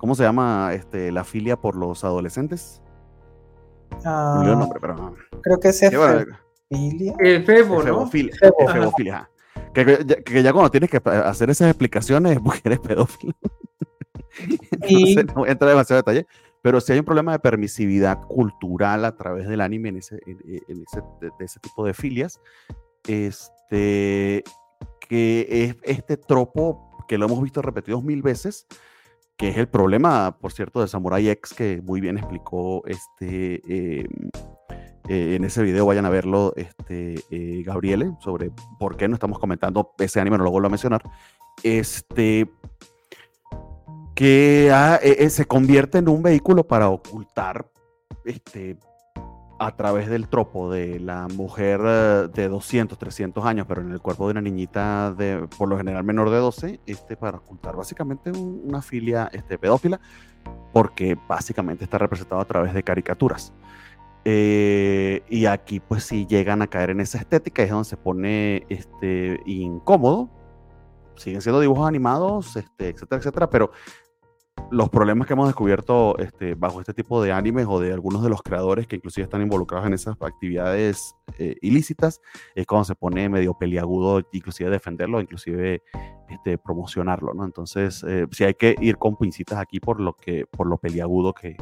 ¿cómo 0.00 0.14
se 0.14 0.22
llama? 0.22 0.72
Este, 0.72 1.12
la 1.12 1.24
filia 1.24 1.60
por 1.60 1.76
los 1.76 2.04
adolescentes. 2.04 2.82
Ah, 4.04 4.42
nombre, 4.42 4.80
pero 4.80 5.14
creo 5.42 5.60
que 5.60 5.68
es 5.68 5.82
eh, 5.82 7.42
febo, 7.44 7.82
¿no? 7.82 8.10
Que, 9.74 10.42
ya 10.42 10.52
cuando 10.52 10.70
tienes 10.70 10.88
que 10.88 11.00
hacer 11.04 11.50
esas 11.50 11.68
explicaciones 11.68 12.32
es 12.32 12.40
porque 12.44 12.62
eres 12.64 12.78
pedófilo. 12.80 13.34
y... 14.88 15.16
no 15.16 15.34
voy 15.34 15.48
a 15.50 15.52
entrar 15.52 15.70
demasiado 15.70 16.00
detalle. 16.00 16.26
Pero 16.62 16.80
si 16.80 16.92
hay 16.92 16.98
un 16.98 17.04
problema 17.04 17.32
de 17.32 17.38
permisividad 17.38 18.22
cultural 18.22 19.04
a 19.04 19.16
través 19.16 19.48
del 19.48 19.60
anime 19.60 19.90
en 19.90 19.96
ese, 19.96 20.20
en 20.26 20.82
ese, 20.82 21.02
de, 21.20 21.30
ese 21.44 21.58
tipo 21.60 21.84
de 21.86 21.94
filias, 21.94 22.38
este, 23.06 24.44
que 25.08 25.46
es 25.50 25.76
este 25.82 26.16
tropo 26.18 27.04
que 27.08 27.16
lo 27.16 27.26
hemos 27.26 27.42
visto 27.42 27.62
repetidos 27.62 28.04
mil 28.04 28.22
veces, 28.22 28.66
que 29.40 29.48
es 29.48 29.56
el 29.56 29.68
problema, 29.68 30.36
por 30.38 30.52
cierto, 30.52 30.82
de 30.82 30.86
Samurai 30.86 31.26
X, 31.30 31.54
que 31.54 31.80
muy 31.80 32.02
bien 32.02 32.18
explicó 32.18 32.82
este, 32.84 33.62
eh, 33.66 34.06
eh, 35.08 35.34
en 35.34 35.44
ese 35.44 35.62
video 35.62 35.86
vayan 35.86 36.04
a 36.04 36.10
verlo, 36.10 36.52
este, 36.56 37.14
eh, 37.30 37.62
Gabriele, 37.64 38.12
sobre 38.20 38.50
por 38.78 38.98
qué 38.98 39.08
no 39.08 39.14
estamos 39.14 39.38
comentando 39.38 39.92
ese 39.98 40.20
anime, 40.20 40.36
no 40.36 40.44
lo 40.44 40.50
vuelvo 40.50 40.66
a 40.66 40.70
mencionar. 40.70 41.02
Este, 41.62 42.50
que 44.14 44.68
eh, 44.68 44.98
eh, 45.00 45.30
se 45.30 45.46
convierte 45.46 45.96
en 45.96 46.10
un 46.10 46.22
vehículo 46.22 46.68
para 46.68 46.90
ocultar 46.90 47.66
este, 48.26 48.76
a 49.60 49.76
través 49.76 50.08
del 50.08 50.26
tropo 50.26 50.70
de 50.70 50.98
la 50.98 51.28
mujer 51.28 51.80
eh, 51.84 52.28
de 52.32 52.48
200, 52.48 52.98
300 52.98 53.44
años, 53.44 53.66
pero 53.68 53.82
en 53.82 53.92
el 53.92 54.00
cuerpo 54.00 54.24
de 54.26 54.30
una 54.32 54.40
niñita 54.40 55.12
de, 55.12 55.46
por 55.58 55.68
lo 55.68 55.76
general 55.76 56.02
menor 56.02 56.30
de 56.30 56.38
12, 56.38 56.80
este, 56.86 57.14
para 57.14 57.36
ocultar 57.36 57.76
básicamente 57.76 58.30
una 58.30 58.80
filia 58.80 59.28
este, 59.34 59.58
pedófila, 59.58 60.00
porque 60.72 61.14
básicamente 61.28 61.84
está 61.84 61.98
representado 61.98 62.40
a 62.40 62.46
través 62.46 62.72
de 62.72 62.82
caricaturas. 62.82 63.52
Eh, 64.24 65.22
y 65.28 65.44
aquí 65.44 65.78
pues 65.78 66.04
sí 66.04 66.26
llegan 66.26 66.62
a 66.62 66.66
caer 66.66 66.88
en 66.88 67.00
esa 67.00 67.18
estética, 67.18 67.62
es 67.62 67.68
donde 67.68 67.84
se 67.84 67.98
pone 67.98 68.64
este, 68.70 69.40
incómodo. 69.44 70.30
Siguen 71.16 71.42
siendo 71.42 71.60
dibujos 71.60 71.86
animados, 71.86 72.56
este, 72.56 72.88
etcétera, 72.88 73.18
etcétera, 73.18 73.50
pero 73.50 73.72
los 74.70 74.88
problemas 74.88 75.26
que 75.26 75.32
hemos 75.32 75.48
descubierto 75.48 76.16
este, 76.18 76.54
bajo 76.54 76.80
este 76.80 76.94
tipo 76.94 77.22
de 77.22 77.32
animes 77.32 77.66
o 77.68 77.80
de 77.80 77.92
algunos 77.92 78.22
de 78.22 78.28
los 78.28 78.42
creadores 78.42 78.86
que 78.86 78.96
inclusive 78.96 79.24
están 79.24 79.42
involucrados 79.42 79.86
en 79.86 79.94
esas 79.94 80.16
actividades 80.20 81.14
eh, 81.38 81.56
ilícitas, 81.60 82.20
es 82.54 82.66
cuando 82.66 82.84
se 82.84 82.94
pone 82.94 83.28
medio 83.28 83.54
peliagudo, 83.54 84.22
inclusive 84.32 84.70
defenderlo, 84.70 85.20
inclusive 85.20 85.82
este, 86.28 86.58
promocionarlo, 86.58 87.34
¿no? 87.34 87.44
Entonces, 87.44 88.04
eh, 88.06 88.26
sí 88.30 88.44
hay 88.44 88.54
que 88.54 88.76
ir 88.80 88.96
con 88.96 89.16
pincitas 89.16 89.58
aquí 89.58 89.80
por 89.80 90.00
lo, 90.00 90.14
que, 90.14 90.46
por 90.46 90.66
lo 90.66 90.78
peliagudo 90.78 91.34
que, 91.34 91.56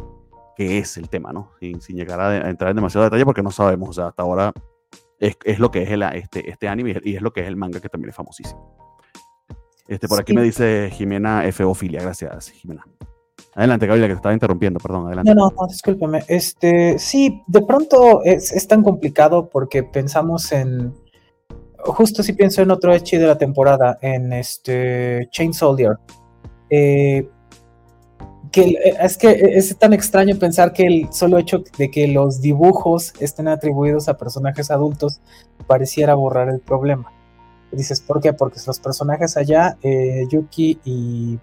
es 0.57 0.97
el 0.97 1.09
tema, 1.09 1.33
¿no? 1.33 1.53
Sin, 1.61 1.81
sin 1.81 1.97
llegar 1.97 2.21
a, 2.21 2.51
entrar 2.51 2.71
en 2.71 2.77
demasiado 2.77 3.05
detalle 3.05 3.25
porque 3.25 3.45
no 3.45 3.53
sabemos, 3.53 3.91
o 3.91 3.93
sea, 3.93 4.09
hasta 4.09 4.25
ahora 4.25 4.53
es, 5.21 5.37
es 5.45 5.61
lo 5.61 5.71
que 5.71 5.85
es 5.85 5.91
el, 5.91 6.03
este, 6.03 6.51
este 6.51 6.67
anime 6.67 7.01
y 7.05 7.15
es 7.15 7.23
lo 7.23 7.33
que 7.33 7.43
es 7.43 7.47
el 7.47 7.55
manga 7.55 7.81
que 7.81 7.89
también 7.89 8.11
es 8.11 8.17
famosísimo. 8.17 8.88
Este, 9.89 10.07
por 10.07 10.20
aquí 10.20 10.34
me 10.34 10.43
dice 10.43 10.91
Jimena 10.93 11.43
Feofilia. 11.51 12.03
Gracias, 12.03 12.51
Jimena. 12.51 12.84
Adelante, 13.55 13.86
Gabriela, 13.86 14.09
que 14.09 14.14
te 14.14 14.18
estaba 14.18 14.34
interrumpiendo, 14.34 14.78
perdón, 14.78 15.07
adelante. 15.07 15.34
No, 15.34 15.51
no, 15.51 15.66
discúlpeme. 15.66 16.22
Este, 16.28 16.99
sí, 16.99 17.43
de 17.47 17.62
pronto 17.62 18.22
es, 18.22 18.68
tan 18.68 18.82
complicado 18.84 19.49
porque 19.49 19.82
pensamos 19.82 20.53
en. 20.53 20.95
Justo 21.78 22.22
si 22.22 22.34
pienso 22.34 22.61
en 22.61 22.70
otro 22.70 22.95
Echi 22.95 23.16
de 23.16 23.26
la 23.26 23.39
temporada, 23.39 23.99
en 24.03 24.32
este 24.32 25.28
Chain 25.32 25.55
Soldier. 25.55 25.97
Eh, 26.70 27.28
que 28.53 28.76
es 29.01 29.16
que 29.16 29.30
es 29.30 29.76
tan 29.78 29.93
extraño 29.93 30.36
pensar 30.36 30.72
que 30.72 30.86
el 30.86 31.12
solo 31.12 31.39
hecho 31.39 31.62
de 31.78 31.91
que 31.91 32.09
los 32.09 32.41
dibujos 32.41 33.12
estén 33.20 33.49
atribuidos 33.49 34.09
a 34.09 34.16
personajes 34.16 34.70
adultos 34.70 35.20
pareciera 35.66 36.14
borrar 36.14 36.49
el 36.49 36.61
problema. 36.61 37.12
Dices, 37.73 38.01
¿por 38.01 38.21
qué? 38.21 38.33
Porque 38.33 38.59
los 38.66 38.79
personajes 38.79 39.37
allá, 39.37 39.77
eh, 39.83 40.27
Yuki 40.31 40.79
y. 40.85 41.39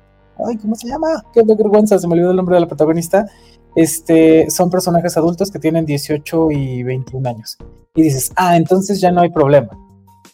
Ay, 0.46 0.58
¿cómo 0.58 0.76
se 0.76 0.88
llama? 0.88 1.24
Qué 1.34 1.44
vergüenza, 1.44 1.98
se 1.98 2.08
me 2.08 2.14
olvidó 2.14 2.32
el 2.32 2.38
nombre 2.38 2.56
de 2.56 2.62
la 2.62 2.68
protagonista. 2.68 3.26
Este, 3.76 4.50
son 4.50 4.70
personajes 4.70 5.16
adultos 5.18 5.52
que 5.52 5.60
tienen 5.60 5.86
18 5.86 6.52
y 6.52 6.84
21 6.84 7.30
años. 7.30 7.58
Y 7.94 8.04
dices, 8.04 8.32
ah, 8.36 8.58
entonces 8.58 9.00
ya 9.00 9.12
no 9.12 9.22
hay 9.22 9.30
problema. 9.30 9.70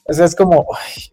O 0.07 0.13
sea, 0.13 0.25
es 0.25 0.35
como, 0.35 0.65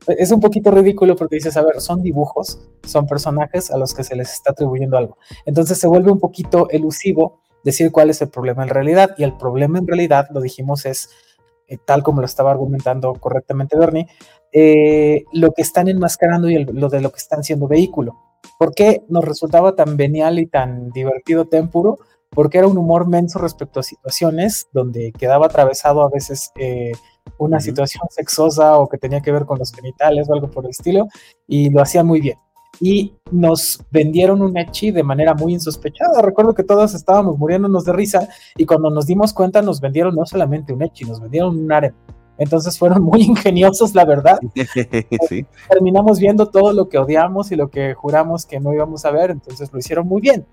es 0.06 0.30
un 0.30 0.40
poquito 0.40 0.70
ridículo 0.70 1.16
porque 1.16 1.36
dices, 1.36 1.56
a 1.56 1.62
ver, 1.62 1.80
son 1.80 2.02
dibujos, 2.02 2.58
son 2.84 3.06
personajes 3.06 3.70
a 3.70 3.76
los 3.76 3.94
que 3.94 4.04
se 4.04 4.16
les 4.16 4.32
está 4.32 4.52
atribuyendo 4.52 4.96
algo. 4.96 5.18
Entonces 5.44 5.78
se 5.78 5.86
vuelve 5.86 6.10
un 6.10 6.18
poquito 6.18 6.68
elusivo 6.70 7.40
decir 7.64 7.92
cuál 7.92 8.10
es 8.10 8.22
el 8.22 8.28
problema 8.28 8.62
en 8.62 8.70
realidad. 8.70 9.14
Y 9.18 9.24
el 9.24 9.36
problema 9.36 9.78
en 9.78 9.86
realidad, 9.86 10.28
lo 10.30 10.40
dijimos, 10.40 10.86
es 10.86 11.10
eh, 11.68 11.78
tal 11.84 12.02
como 12.02 12.22
lo 12.22 12.26
estaba 12.26 12.50
argumentando 12.50 13.12
correctamente 13.14 13.76
Bernie, 13.76 14.08
eh, 14.52 15.24
lo 15.32 15.52
que 15.52 15.62
están 15.62 15.88
enmascarando 15.88 16.48
y 16.48 16.64
lo 16.64 16.88
de 16.88 17.00
lo 17.00 17.10
que 17.10 17.18
están 17.18 17.44
siendo 17.44 17.68
vehículo. 17.68 18.16
¿Por 18.58 18.74
qué 18.74 19.02
nos 19.08 19.24
resultaba 19.24 19.74
tan 19.74 19.96
venial 19.96 20.38
y 20.38 20.46
tan 20.46 20.90
divertido 20.90 21.46
Tempuro? 21.46 21.98
Porque 22.30 22.58
era 22.58 22.66
un 22.66 22.76
humor 22.76 23.08
menso 23.08 23.38
respecto 23.38 23.80
a 23.80 23.82
situaciones 23.82 24.68
donde 24.72 25.12
quedaba 25.12 25.46
atravesado 25.46 26.02
a 26.02 26.10
veces 26.10 26.50
eh, 26.56 26.92
una 27.38 27.60
situación 27.60 28.04
sexosa 28.10 28.78
o 28.78 28.88
que 28.88 28.98
tenía 28.98 29.20
que 29.20 29.32
ver 29.32 29.44
con 29.44 29.58
los 29.58 29.72
genitales 29.72 30.28
o 30.28 30.34
algo 30.34 30.50
por 30.50 30.64
el 30.64 30.70
estilo, 30.70 31.08
y 31.46 31.70
lo 31.70 31.82
hacía 31.82 32.02
muy 32.04 32.20
bien. 32.20 32.38
Y 32.80 33.14
nos 33.30 33.80
vendieron 33.90 34.42
un 34.42 34.56
Echi 34.56 34.90
de 34.92 35.02
manera 35.02 35.34
muy 35.34 35.52
insospechada. 35.52 36.22
Recuerdo 36.22 36.54
que 36.54 36.62
todos 36.62 36.94
estábamos 36.94 37.36
muriéndonos 37.36 37.84
de 37.84 37.92
risa 37.92 38.28
y 38.56 38.66
cuando 38.66 38.90
nos 38.90 39.06
dimos 39.06 39.32
cuenta 39.32 39.62
nos 39.62 39.80
vendieron 39.80 40.14
no 40.14 40.24
solamente 40.26 40.72
un 40.72 40.82
Echi, 40.82 41.04
nos 41.04 41.20
vendieron 41.20 41.58
un 41.58 41.72
harem. 41.72 41.94
Entonces 42.38 42.78
fueron 42.78 43.02
muy 43.02 43.22
ingeniosos, 43.28 43.94
la 43.94 44.04
verdad. 44.04 44.38
Terminamos 45.68 46.18
viendo 46.20 46.46
todo 46.46 46.72
lo 46.72 46.88
que 46.88 46.98
odiamos 46.98 47.52
y 47.52 47.56
lo 47.56 47.68
que 47.68 47.94
juramos 47.94 48.46
que 48.46 48.60
no 48.60 48.72
íbamos 48.72 49.04
a 49.04 49.10
ver, 49.10 49.30
entonces 49.30 49.70
lo 49.72 49.78
hicieron 49.78 50.06
muy 50.06 50.20
bien. 50.20 50.46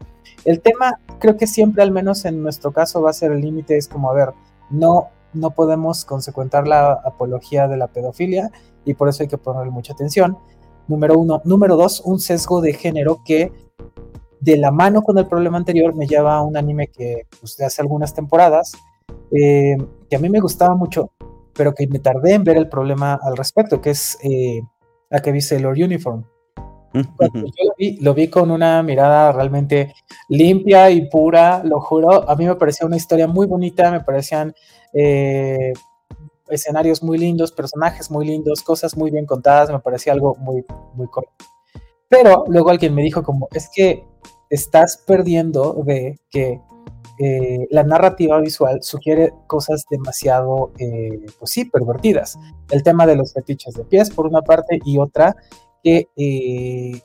El 0.43 0.59
tema, 0.61 0.99
creo 1.19 1.37
que 1.37 1.47
siempre, 1.47 1.83
al 1.83 1.91
menos 1.91 2.25
en 2.25 2.41
nuestro 2.41 2.71
caso, 2.71 3.01
va 3.01 3.11
a 3.11 3.13
ser 3.13 3.31
el 3.31 3.41
límite, 3.41 3.77
es 3.77 3.87
como, 3.87 4.09
a 4.09 4.13
ver, 4.13 4.33
no, 4.69 5.09
no 5.33 5.51
podemos 5.51 6.05
consecuentar 6.05 6.67
la 6.67 6.93
apología 6.93 7.67
de 7.67 7.77
la 7.77 7.87
pedofilia 7.87 8.51
y 8.83 8.93
por 8.93 9.09
eso 9.09 9.23
hay 9.23 9.29
que 9.29 9.37
ponerle 9.37 9.71
mucha 9.71 9.93
atención. 9.93 10.37
Número 10.87 11.17
uno. 11.17 11.41
Número 11.45 11.75
dos, 11.75 12.01
un 12.01 12.19
sesgo 12.19 12.61
de 12.61 12.73
género 12.73 13.21
que 13.25 13.51
de 14.39 14.57
la 14.57 14.71
mano 14.71 15.01
con 15.01 15.17
el 15.17 15.25
problema 15.25 15.57
anterior 15.57 15.95
me 15.95 16.05
lleva 16.05 16.35
a 16.35 16.43
un 16.43 16.55
anime 16.55 16.87
que 16.87 17.25
pues, 17.39 17.57
de 17.57 17.65
hace 17.65 17.81
algunas 17.81 18.13
temporadas, 18.13 18.73
eh, 19.31 19.75
que 20.07 20.15
a 20.15 20.19
mí 20.19 20.29
me 20.29 20.39
gustaba 20.39 20.75
mucho, 20.75 21.11
pero 21.55 21.73
que 21.73 21.87
me 21.87 21.99
tardé 21.99 22.33
en 22.33 22.43
ver 22.43 22.57
el 22.57 22.69
problema 22.69 23.19
al 23.21 23.37
respecto, 23.37 23.81
que 23.81 23.91
es 23.91 24.17
eh, 24.23 24.61
la 25.09 25.21
que 25.21 25.31
dice 25.31 25.59
Lord 25.59 25.77
Uniform. 25.77 26.23
yo 26.93 27.03
lo 28.01 28.13
vi, 28.13 28.27
con 28.29 28.51
una 28.51 28.81
mirada 28.83 29.31
realmente 29.31 29.93
limpia 30.29 30.89
y 30.89 31.09
pura, 31.09 31.63
lo 31.63 31.79
juro. 31.81 32.29
A 32.29 32.35
mí 32.35 32.45
me 32.45 32.55
parecía 32.55 32.85
una 32.85 32.97
historia 32.97 33.27
muy 33.27 33.47
bonita, 33.47 33.91
me 33.91 34.01
parecían 34.01 34.53
eh, 34.93 35.73
escenarios 36.49 37.03
muy 37.03 37.17
lindos, 37.17 37.51
personajes 37.51 38.11
muy 38.11 38.25
lindos, 38.25 38.61
cosas 38.61 38.95
muy 38.95 39.11
bien 39.11 39.25
contadas, 39.25 39.69
me 39.71 39.79
parecía 39.79 40.13
algo 40.13 40.35
muy, 40.35 40.63
muy 40.93 41.07
correcto. 41.07 41.45
Pero 42.07 42.45
luego 42.47 42.69
alguien 42.69 42.93
me 42.93 43.01
dijo 43.01 43.23
como, 43.23 43.47
es 43.51 43.69
que 43.73 44.05
estás 44.49 45.03
perdiendo 45.05 45.73
de 45.85 46.19
que 46.29 46.61
eh, 47.17 47.67
la 47.71 47.83
narrativa 47.83 48.39
visual 48.39 48.83
sugiere 48.83 49.33
cosas 49.47 49.85
demasiado, 49.89 50.71
eh, 50.79 51.25
pues 51.39 51.51
sí, 51.51 51.65
pervertidas. 51.65 52.37
El 52.69 52.83
tema 52.83 53.05
de 53.05 53.15
los 53.15 53.33
fetiches 53.33 53.73
de 53.75 53.85
pies, 53.85 54.09
por 54.09 54.27
una 54.27 54.41
parte, 54.41 54.79
y 54.83 54.97
otra 54.97 55.35
que, 55.83 56.07
eh, 56.17 57.01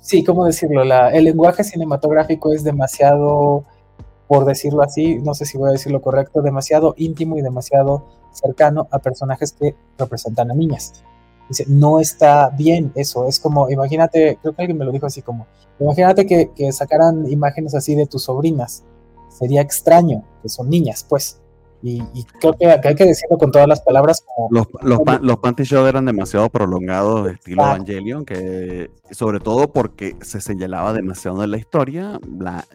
sí, 0.00 0.24
¿cómo 0.24 0.44
decirlo? 0.44 0.82
el 0.82 1.24
lenguaje 1.24 1.64
cinematográfico 1.64 2.52
es 2.52 2.64
demasiado, 2.64 3.64
por 4.26 4.44
decirlo 4.44 4.82
así, 4.82 5.18
no 5.18 5.34
sé 5.34 5.46
si 5.46 5.56
voy 5.56 5.70
a 5.70 5.72
decir 5.72 5.92
lo 5.92 6.02
correcto, 6.02 6.42
demasiado 6.42 6.94
íntimo 6.98 7.38
y 7.38 7.42
demasiado 7.42 8.06
cercano 8.32 8.88
a 8.90 8.98
personajes 8.98 9.52
que 9.52 9.74
representan 9.98 10.50
a 10.50 10.54
niñas. 10.54 11.02
Dice, 11.48 11.64
no 11.68 12.00
está 12.00 12.50
bien 12.50 12.92
eso, 12.94 13.26
es 13.26 13.38
como, 13.38 13.70
imagínate, 13.70 14.38
creo 14.40 14.54
que 14.54 14.62
alguien 14.62 14.78
me 14.78 14.84
lo 14.84 14.92
dijo 14.92 15.06
así 15.06 15.22
como, 15.22 15.46
imagínate 15.78 16.26
que, 16.26 16.50
que 16.54 16.72
sacaran 16.72 17.30
imágenes 17.30 17.74
así 17.74 17.94
de 17.94 18.06
tus 18.06 18.24
sobrinas, 18.24 18.84
sería 19.28 19.60
extraño, 19.60 20.24
que 20.42 20.48
son 20.48 20.70
niñas, 20.70 21.04
pues. 21.08 21.38
Y, 21.84 22.00
creo 22.40 22.54
que, 22.56 22.66
hay 22.66 22.94
que 22.94 23.06
decirlo 23.06 23.38
con 23.38 23.50
todas 23.50 23.66
las 23.66 23.80
palabras. 23.80 24.24
los, 24.50 24.68
los, 24.82 25.00
los 25.20 25.36
panty 25.38 25.64
eran 25.74 26.04
demasiado 26.04 26.48
prolongados, 26.48 27.24
de 27.24 27.32
estilo 27.32 27.62
Evangelion, 27.64 28.24
que 28.24 28.88
sobre 29.10 29.40
todo 29.40 29.72
porque 29.72 30.16
se 30.20 30.40
señalaba 30.40 30.92
demasiado 30.92 31.42
en 31.42 31.50
la 31.50 31.56
historia 31.56 32.20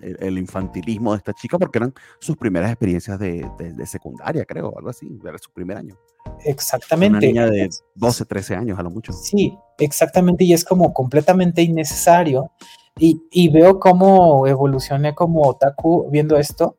el, 0.02 0.38
infantilismo 0.38 1.14
de 1.14 1.20
esta 1.20 1.32
chica, 1.32 1.58
porque 1.58 1.78
eran 1.78 1.94
sus 2.20 2.36
primeras 2.36 2.70
experiencias 2.70 3.18
de, 3.18 3.50
de, 3.58 3.86
secundaria, 3.86 4.44
creo, 4.44 4.74
algo 4.78 4.90
así, 4.90 5.08
era 5.26 5.38
su 5.38 5.52
primer 5.52 5.78
año. 5.78 5.96
Exactamente. 6.44 7.18
Una 7.18 7.28
niña 7.28 7.46
de 7.50 7.70
12, 7.96 8.26
13 8.26 8.56
años 8.56 8.80
a 8.80 8.84
lo 8.84 8.90
mucho. 8.90 9.14
Sí, 9.14 9.58
exactamente, 9.80 10.44
y 10.44 10.54
es 10.54 10.64
como 10.64 10.94
completamente 10.94 11.62
innecesario. 11.62 12.52
Y, 13.00 13.22
y 13.32 13.50
veo 13.50 13.80
cómo 13.80 14.48
evolucioné 14.48 15.14
como 15.14 15.42
otaku 15.44 16.10
viendo 16.10 16.36
esto 16.38 16.78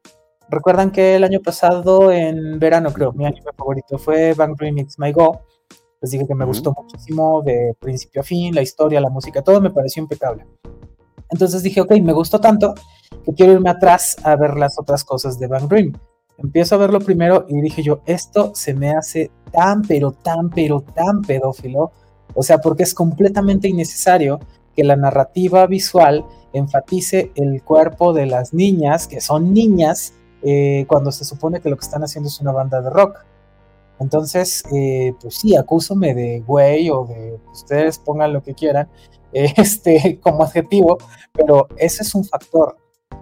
Recuerdan 0.50 0.90
que 0.90 1.16
el 1.16 1.24
año 1.24 1.40
pasado, 1.40 2.10
en 2.10 2.58
verano, 2.58 2.90
creo, 2.92 3.12
mi 3.12 3.26
anime 3.26 3.52
favorito 3.54 3.98
fue 3.98 4.32
Bang 4.32 4.56
Remix 4.58 4.98
My 4.98 5.12
Go. 5.12 5.42
Les 6.00 6.12
dije 6.12 6.26
que 6.26 6.34
me 6.34 6.46
gustó 6.46 6.72
muchísimo 6.72 7.42
de 7.42 7.74
principio 7.78 8.22
a 8.22 8.24
fin, 8.24 8.54
la 8.54 8.62
historia, 8.62 9.00
la 9.00 9.10
música, 9.10 9.42
todo 9.42 9.60
me 9.60 9.70
pareció 9.70 10.02
impecable. 10.02 10.46
Entonces 11.30 11.62
dije, 11.62 11.82
ok, 11.82 11.92
me 12.00 12.14
gustó 12.14 12.40
tanto 12.40 12.74
que 13.24 13.34
quiero 13.34 13.52
irme 13.52 13.68
atrás 13.68 14.16
a 14.22 14.36
ver 14.36 14.56
las 14.56 14.78
otras 14.78 15.04
cosas 15.04 15.38
de 15.38 15.48
Bang 15.48 15.68
Dream. 15.68 15.92
Empiezo 16.38 16.76
a 16.76 16.78
verlo 16.78 17.00
primero 17.00 17.46
y 17.48 17.60
dije 17.60 17.82
yo, 17.82 18.00
esto 18.06 18.52
se 18.54 18.72
me 18.72 18.90
hace 18.90 19.30
tan, 19.50 19.82
pero 19.82 20.12
tan, 20.12 20.50
pero 20.50 20.80
tan 20.80 21.22
pedófilo. 21.22 21.90
O 22.34 22.42
sea, 22.42 22.58
porque 22.58 22.84
es 22.84 22.94
completamente 22.94 23.68
innecesario 23.68 24.38
que 24.76 24.84
la 24.84 24.94
narrativa 24.94 25.66
visual 25.66 26.24
enfatice 26.52 27.32
el 27.34 27.62
cuerpo 27.64 28.12
de 28.12 28.26
las 28.26 28.54
niñas, 28.54 29.08
que 29.08 29.20
son 29.20 29.52
niñas, 29.52 30.14
eh, 30.42 30.84
cuando 30.86 31.10
se 31.10 31.24
supone 31.24 31.60
que 31.60 31.68
lo 31.68 31.76
que 31.76 31.84
están 31.84 32.04
haciendo 32.04 32.28
es 32.28 32.40
una 32.40 32.52
banda 32.52 32.80
de 32.80 32.90
rock. 32.90 33.18
Entonces, 33.98 34.62
eh, 34.72 35.14
pues 35.20 35.34
sí, 35.34 35.56
acúsame 35.56 36.14
de 36.14 36.40
güey 36.46 36.88
o 36.90 37.04
de 37.04 37.40
ustedes 37.50 37.98
pongan 37.98 38.32
lo 38.32 38.42
que 38.44 38.54
quieran 38.54 38.88
este, 39.32 40.20
como 40.22 40.44
adjetivo, 40.44 40.98
pero 41.32 41.66
ese 41.76 42.04
es 42.04 42.14
un 42.14 42.24
factor 42.24 42.76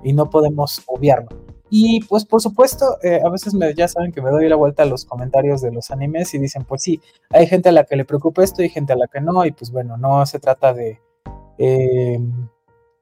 y 0.05 0.13
no 0.13 0.29
podemos 0.29 0.83
obviarlo. 0.87 1.46
Y 1.71 2.01
pues 2.05 2.25
por 2.25 2.41
supuesto, 2.41 2.99
eh, 3.03 3.21
a 3.25 3.29
veces 3.29 3.55
me, 3.55 3.75
ya 3.75 3.89
saben 3.89 4.13
que 4.13 4.23
me 4.23 4.31
doy 4.31 4.49
la 4.49 4.57
vuelta 4.57 4.85
a 4.85 4.87
los 4.87 5.05
comentarios 5.05 5.61
de 5.61 5.73
los 5.73 5.91
animes 5.91 6.33
y 6.35 6.39
dicen, 6.39 6.65
pues 6.65 6.83
sí, 6.83 7.01
hay 7.31 7.47
gente 7.47 7.69
a 7.69 7.73
la 7.73 7.85
que 7.85 7.97
le 7.97 8.05
preocupa 8.05 8.45
esto 8.45 8.63
y 8.63 8.69
gente 8.69 8.93
a 8.93 8.97
la 8.97 9.09
que 9.09 9.21
no, 9.21 9.45
y 9.45 9.53
pues 9.53 9.71
bueno, 9.73 9.97
no 9.97 10.25
se 10.27 10.39
trata 10.39 10.73
de, 10.73 11.01
eh, 11.59 12.21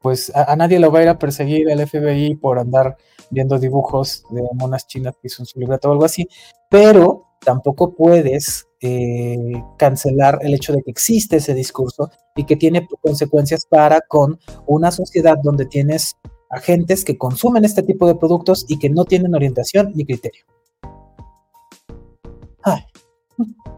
pues 0.01 0.31
a, 0.35 0.55
nadie 0.57 0.79
lo 0.79 0.91
va 0.91 1.01
a 1.01 1.03
ir 1.03 1.09
a 1.09 1.19
perseguir 1.19 1.69
el 1.71 1.87
FBI 1.87 2.37
por 2.37 2.59
andar 2.59 2.97
viendo 3.31 3.59
dibujos 3.59 4.25
de 4.31 4.43
monas 4.55 4.87
chinas 4.87 5.15
que 5.15 5.29
hizo 5.29 5.45
su 5.45 5.59
libreto 5.59 5.89
o 5.89 5.93
algo 5.93 6.05
así, 6.05 6.29
pero 6.71 7.25
tampoco 7.41 7.95
puedes 7.95 8.67
eh, 8.81 9.63
cancelar 9.77 10.39
el 10.43 10.55
hecho 10.55 10.73
de 10.73 10.83
que 10.83 10.91
existe 10.91 11.37
ese 11.37 11.55
discurso 11.55 12.11
y 12.37 12.45
que 12.45 12.57
tiene 12.57 12.87
consecuencias 13.01 13.67
para 13.67 14.01
con 14.03 14.39
una 14.67 14.91
sociedad 14.91 15.37
donde 15.43 15.67
tienes 15.67 16.17
agentes 16.55 17.05
que 17.05 17.19
consumen 17.19 17.65
este 17.65 17.83
tipo 17.83 18.07
de 18.07 18.15
productos 18.15 18.65
y 18.69 18.79
que 18.79 18.91
no 18.91 19.05
tienen 19.05 19.35
orientación 19.35 19.93
ni 19.95 20.05
criterio. 20.05 20.45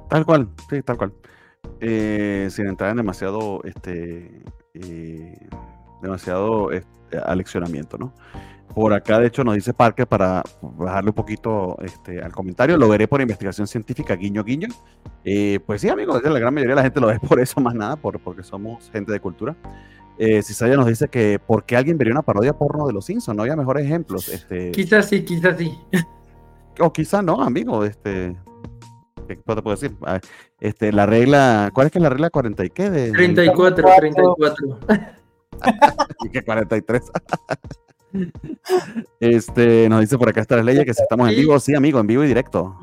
Tal 0.08 0.24
cual, 0.24 0.48
sí, 0.70 0.82
tal 0.82 0.96
cual. 0.96 1.12
Eh, 1.80 2.48
sin 2.50 2.66
entrar 2.66 2.90
en 2.90 2.96
demasiado, 2.96 3.60
este, 3.64 4.42
eh, 4.74 5.48
demasiado 6.00 6.70
este, 6.70 7.18
aleccionamiento, 7.24 7.98
¿no? 7.98 8.14
Por 8.74 8.92
acá, 8.92 9.18
de 9.18 9.28
hecho, 9.28 9.42
nos 9.42 9.54
dice 9.54 9.72
Parker 9.72 10.06
para 10.06 10.42
bajarle 10.60 11.10
un 11.10 11.14
poquito 11.14 11.76
este, 11.82 12.20
al 12.20 12.32
comentario. 12.32 12.76
Lo 12.76 12.88
veré 12.88 13.08
por 13.08 13.20
investigación 13.20 13.66
científica, 13.66 14.14
guiño, 14.14 14.44
guiño. 14.44 14.68
Eh, 15.24 15.60
pues 15.66 15.80
sí, 15.80 15.88
amigos, 15.88 16.22
la 16.22 16.38
gran 16.38 16.52
mayoría 16.52 16.74
de 16.74 16.76
la 16.76 16.82
gente 16.82 17.00
lo 17.00 17.06
ve 17.06 17.18
por 17.18 17.40
eso, 17.40 17.60
más 17.60 17.74
nada, 17.74 17.96
por, 17.96 18.20
porque 18.20 18.42
somos 18.42 18.90
gente 18.90 19.12
de 19.12 19.20
cultura. 19.20 19.56
Eh, 20.18 20.42
Cisaya 20.42 20.76
nos 20.76 20.86
dice 20.86 21.08
que 21.08 21.38
¿por 21.38 21.64
qué 21.64 21.76
alguien 21.76 21.98
vería 21.98 22.12
una 22.12 22.22
parodia 22.22 22.52
porno 22.54 22.86
de 22.86 22.92
los 22.92 23.04
Simpsons? 23.04 23.36
No 23.36 23.42
había 23.42 23.56
mejores 23.56 23.84
ejemplos. 23.84 24.28
Este... 24.28 24.70
Quizás 24.72 25.08
sí, 25.08 25.24
quizás 25.24 25.58
sí. 25.58 25.78
O 26.78 26.92
quizás 26.92 27.24
no, 27.24 27.42
amigo. 27.42 27.84
Este... 27.84 28.36
¿Qué 29.26 29.36
te 29.36 29.42
puedo 29.42 29.76
decir? 29.76 29.96
Ah, 30.02 30.20
este, 30.60 30.92
la 30.92 31.06
regla, 31.06 31.70
¿cuál 31.74 31.86
es 31.86 31.92
que 31.92 31.98
es 31.98 32.02
la 32.02 32.10
regla 32.10 32.30
40 32.30 32.64
y 32.64 32.70
qué? 32.70 32.90
De, 32.90 33.12
34, 33.12 33.88
34. 33.96 34.78
y 36.24 36.28
que 36.28 36.44
43. 36.44 37.02
este, 39.20 39.88
nos 39.88 40.00
dice 40.00 40.16
por 40.16 40.28
acá 40.28 40.42
está 40.42 40.56
la 40.56 40.62
ley 40.62 40.84
que 40.84 40.94
si 40.94 41.02
estamos 41.02 41.28
en 41.28 41.34
vivo, 41.34 41.58
sí, 41.58 41.74
amigo, 41.74 41.98
en 41.98 42.06
vivo 42.06 42.24
y 42.24 42.28
directo. 42.28 42.76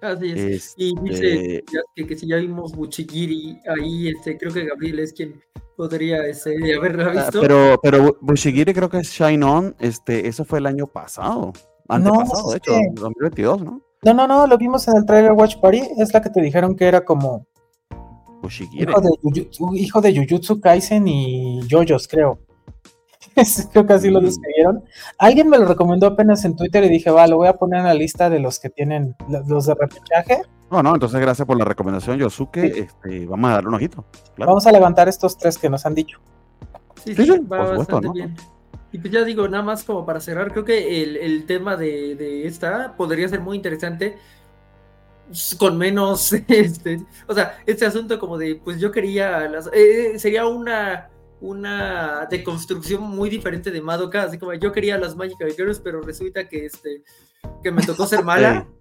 Así 0.00 0.32
es. 0.32 0.74
Y 0.76 0.94
dice 1.02 1.56
este 1.56 1.64
que, 1.94 2.06
que, 2.06 2.16
si 2.16 2.26
ya 2.26 2.36
vimos 2.36 2.72
Buchigiri 2.72 3.58
ahí, 3.66 4.08
este, 4.08 4.38
creo 4.38 4.52
que 4.52 4.64
Gabriel 4.64 5.00
es 5.00 5.12
quien 5.12 5.40
podría 5.76 6.26
este, 6.26 6.56
haberla 6.74 7.06
ah, 7.06 7.24
visto. 7.24 7.40
pero, 7.40 7.78
pero 7.82 8.16
Buchigiri 8.20 8.72
creo 8.72 8.88
que 8.88 8.98
es 8.98 9.10
Shine 9.10 9.44
On, 9.44 9.76
este, 9.78 10.26
eso 10.26 10.44
fue 10.44 10.58
el 10.58 10.66
año 10.66 10.86
pasado. 10.86 11.52
Antepasado, 11.88 12.42
no, 12.44 12.50
de 12.50 12.56
hecho, 12.58 12.72
2022, 12.94 13.62
¿no? 13.62 13.82
No, 14.02 14.14
no, 14.14 14.26
no, 14.26 14.46
lo 14.46 14.56
vimos 14.56 14.86
en 14.88 14.96
el 14.96 15.04
trailer 15.04 15.32
Watch 15.32 15.56
Party, 15.60 15.82
es 15.98 16.14
la 16.14 16.22
que 16.22 16.30
te 16.30 16.40
dijeron 16.40 16.74
que 16.74 16.86
era 16.86 17.04
como 17.04 17.46
Bushigiri. 18.40 18.84
Hijo 18.84 19.00
de, 19.00 19.48
hijo 19.74 20.00
de 20.00 20.16
Jujutsu 20.16 20.60
Kaisen 20.60 21.06
y 21.06 21.60
Jojos, 21.70 22.08
creo. 22.08 22.38
creo 23.72 23.86
que 23.86 23.92
así 23.92 24.10
lo 24.10 24.20
mm. 24.20 24.24
describieron. 24.24 24.84
Alguien 25.18 25.48
me 25.48 25.58
lo 25.58 25.66
recomendó 25.66 26.06
apenas 26.06 26.44
en 26.44 26.56
Twitter 26.56 26.84
y 26.84 26.88
dije, 26.88 27.10
va, 27.10 27.26
lo 27.26 27.36
voy 27.36 27.48
a 27.48 27.54
poner 27.54 27.80
en 27.80 27.86
la 27.86 27.94
lista 27.94 28.30
de 28.30 28.40
los 28.40 28.58
que 28.58 28.70
tienen 28.70 29.14
los 29.46 29.66
de 29.66 29.74
repechaje. 29.74 30.42
No, 30.70 30.82
no, 30.82 30.94
entonces 30.94 31.20
gracias 31.20 31.46
por 31.46 31.58
la 31.58 31.64
recomendación, 31.64 32.18
Yosuke. 32.18 32.58
Este, 32.58 33.26
vamos 33.26 33.50
a 33.50 33.54
darle 33.54 33.68
un 33.68 33.74
ojito. 33.74 34.04
Vamos 34.36 34.66
a 34.66 34.72
levantar 34.72 35.08
estos 35.08 35.36
tres 35.36 35.58
que 35.58 35.68
nos 35.68 35.84
han 35.84 35.94
dicho. 35.94 36.20
Sí, 37.04 37.14
sí, 37.14 37.38
va 37.40 37.76
bastante 37.76 38.08
bien. 38.12 38.36
Y 38.92 38.98
pues 38.98 39.12
ya 39.12 39.24
digo, 39.24 39.46
nada 39.48 39.62
más 39.62 39.84
como 39.84 40.04
para 40.04 40.20
cerrar, 40.20 40.52
creo 40.52 40.64
que 40.64 41.02
el, 41.02 41.44
tema 41.46 41.76
de, 41.76 42.16
de, 42.16 42.46
esta 42.46 42.94
podría 42.96 43.28
ser 43.28 43.40
muy 43.40 43.56
interesante 43.56 44.16
con 45.58 45.78
menos, 45.78 46.32
este, 46.48 47.00
o 47.26 47.34
sea, 47.34 47.58
este 47.66 47.86
asunto 47.86 48.18
como 48.18 48.36
de, 48.36 48.56
pues 48.56 48.80
yo 48.80 48.90
quería, 48.90 49.48
las, 49.48 49.70
eh, 49.72 50.18
sería 50.18 50.46
una 50.46 51.09
una 51.40 52.26
deconstrucción 52.30 53.02
muy 53.02 53.30
diferente 53.30 53.70
de 53.70 53.80
Madoka, 53.80 54.24
así 54.24 54.38
como 54.38 54.52
yo 54.54 54.72
quería 54.72 54.98
las 54.98 55.16
Magic 55.16 55.38
Girls, 55.56 55.80
pero 55.80 56.02
resulta 56.02 56.48
que 56.48 56.66
este 56.66 57.02
que 57.62 57.72
me 57.72 57.82
tocó 57.82 58.06
ser 58.06 58.24
mala. 58.24 58.66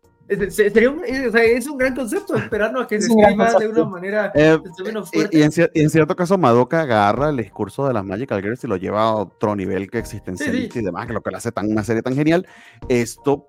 Sería 0.49 0.91
un, 0.91 1.01
es 1.03 1.65
un 1.65 1.75
gran 1.75 1.95
concepto, 1.95 2.35
esperando 2.35 2.79
a 2.79 2.87
que 2.87 3.01
se 3.01 3.07
escriba 3.07 3.51
de 3.55 3.67
una 3.67 3.85
manera 3.85 4.31
eh, 4.35 4.59
menos 4.85 5.09
fuerte. 5.09 5.35
Y, 5.35 5.41
en, 5.41 5.89
cierto 5.89 6.15
caso, 6.15 6.37
Madoka 6.37 6.81
agarra 6.81 7.29
el 7.29 7.37
discurso 7.37 7.87
de 7.87 7.95
las 7.95 8.05
Magical 8.05 8.39
Girls 8.39 8.63
y 8.63 8.67
lo 8.67 8.77
lleva 8.77 9.01
a 9.01 9.15
otro 9.15 9.55
nivel 9.55 9.89
que 9.89 9.97
existencialista 9.97 10.77
y 10.77 10.83
demás, 10.83 11.07
que 11.07 11.13
lo 11.13 11.21
que 11.21 11.31
le 11.31 11.37
hace 11.37 11.51
tan, 11.51 11.71
una 11.71 11.83
serie 11.83 12.03
tan 12.03 12.13
genial. 12.13 12.45
Esto, 12.89 13.47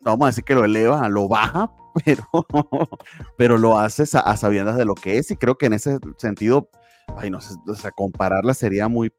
vamos 0.00 0.24
a 0.24 0.28
decir 0.28 0.44
que 0.44 0.54
lo 0.54 0.64
eleva, 0.64 1.06
lo 1.10 1.28
baja, 1.28 1.70
pero, 2.06 2.24
pero 3.36 3.58
lo 3.58 3.78
hace 3.78 4.04
a, 4.16 4.20
a 4.20 4.36
sabiendas 4.38 4.78
de 4.78 4.86
lo 4.86 4.94
que 4.94 5.18
es, 5.18 5.30
y 5.30 5.36
creo 5.36 5.58
que 5.58 5.66
en 5.66 5.74
ese 5.74 5.98
sentido 6.16 6.70
ay, 7.16 7.30
no 7.30 7.40
sé, 7.40 7.54
o 7.66 7.74
sea, 7.74 7.90
compararla 7.90 8.54
sería 8.54 8.88
muy, 8.88 9.12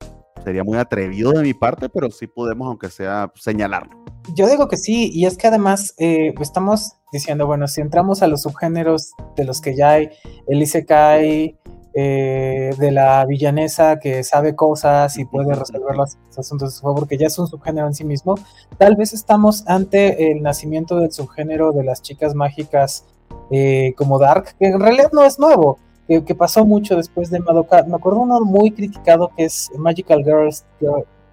sería 0.44 0.64
muy 0.64 0.78
atrevido 0.78 1.32
de 1.32 1.44
mi 1.44 1.54
parte, 1.54 1.90
pero 1.90 2.10
sí 2.12 2.28
podemos, 2.28 2.68
aunque 2.68 2.90
sea, 2.90 3.32
señalarlo. 3.36 3.92
Yo 4.36 4.48
digo 4.48 4.68
que 4.68 4.78
sí, 4.78 5.10
y 5.14 5.26
es 5.26 5.38
que 5.38 5.48
además 5.48 5.94
eh, 5.98 6.34
estamos 6.40 6.94
diciendo, 7.12 7.48
bueno, 7.48 7.68
si 7.68 7.82
entramos 7.82 8.22
a 8.22 8.28
los 8.28 8.44
subgéneros 8.44 9.12
de 9.36 9.46
los 9.46 9.62
que 9.62 9.76
ya 9.76 9.92
hay, 9.92 10.10
el 10.48 10.62
Isekai, 10.62 11.58
eh, 11.96 12.70
de 12.78 12.92
la 12.92 13.26
villanesa 13.26 14.00
que 14.00 14.24
sabe 14.24 14.56
cosas 14.56 15.18
y 15.18 15.26
puede 15.26 15.56
resolver 15.56 15.96
los 15.96 16.18
asuntos 16.38 16.70
de 16.70 16.76
su 16.76 16.84
favor, 16.84 17.08
que 17.08 17.18
ya 17.18 17.26
es 17.26 17.40
un 17.40 17.48
subgénero 17.48 17.88
en 17.88 17.96
sí 17.96 18.04
mismo, 18.04 18.36
tal 18.78 18.96
vez 18.96 19.12
estamos 19.12 19.68
ante 19.68 20.32
el 20.32 20.44
nacimiento 20.44 21.00
del 21.00 21.12
subgénero 21.12 21.72
de 21.72 21.84
las 21.84 22.04
chicas 22.04 22.36
mágicas 22.36 23.06
eh, 23.50 23.96
como 23.98 24.20
Dark, 24.20 24.56
que 24.60 24.68
en 24.68 24.80
realidad 24.80 25.10
no 25.14 25.24
es 25.24 25.40
nuevo 25.40 25.80
que, 26.10 26.36
pasó 26.36 26.66
mucho 26.66 26.95
después 26.95 27.30
de 27.30 27.39
Madoka. 27.39 27.84
Me 27.84 27.95
acuerdo 27.95 28.22
uno 28.22 28.41
muy 28.41 28.72
criticado 28.72 29.30
que 29.38 29.45
es 29.45 29.70
Magical 29.78 30.24
Girls, 30.24 30.66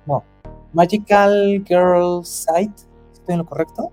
no, 0.05 0.23
Magical 0.73 1.65
Girls 1.67 2.47
Site, 2.47 2.83
¿estoy 3.13 3.33
en 3.35 3.39
lo 3.39 3.47
correcto? 3.47 3.91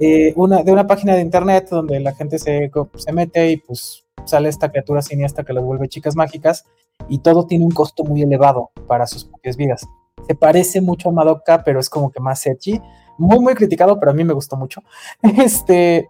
Eh, 0.00 0.32
una, 0.36 0.64
de 0.64 0.72
una 0.72 0.86
página 0.86 1.14
de 1.14 1.20
internet 1.20 1.68
donde 1.70 2.00
la 2.00 2.12
gente 2.14 2.38
se, 2.38 2.70
se 2.96 3.12
mete 3.12 3.52
y 3.52 3.56
pues 3.58 4.04
sale 4.24 4.48
esta 4.48 4.70
criatura 4.70 5.02
siniestra 5.02 5.44
que 5.44 5.52
las 5.52 5.62
vuelve 5.62 5.88
chicas 5.88 6.16
mágicas 6.16 6.64
y 7.08 7.18
todo 7.18 7.46
tiene 7.46 7.64
un 7.64 7.70
costo 7.70 8.02
muy 8.02 8.22
elevado 8.22 8.70
para 8.88 9.06
sus 9.06 9.24
propias 9.24 9.56
vidas. 9.56 9.86
Se 10.26 10.34
parece 10.34 10.80
mucho 10.80 11.08
a 11.08 11.12
Madoka, 11.12 11.62
pero 11.64 11.78
es 11.78 11.88
como 11.88 12.10
que 12.10 12.20
más 12.20 12.44
edgy. 12.46 12.80
Muy, 13.18 13.38
muy 13.38 13.54
criticado, 13.54 13.98
pero 14.00 14.10
a 14.10 14.14
mí 14.14 14.24
me 14.24 14.32
gustó 14.32 14.56
mucho. 14.56 14.82
Este, 15.38 16.08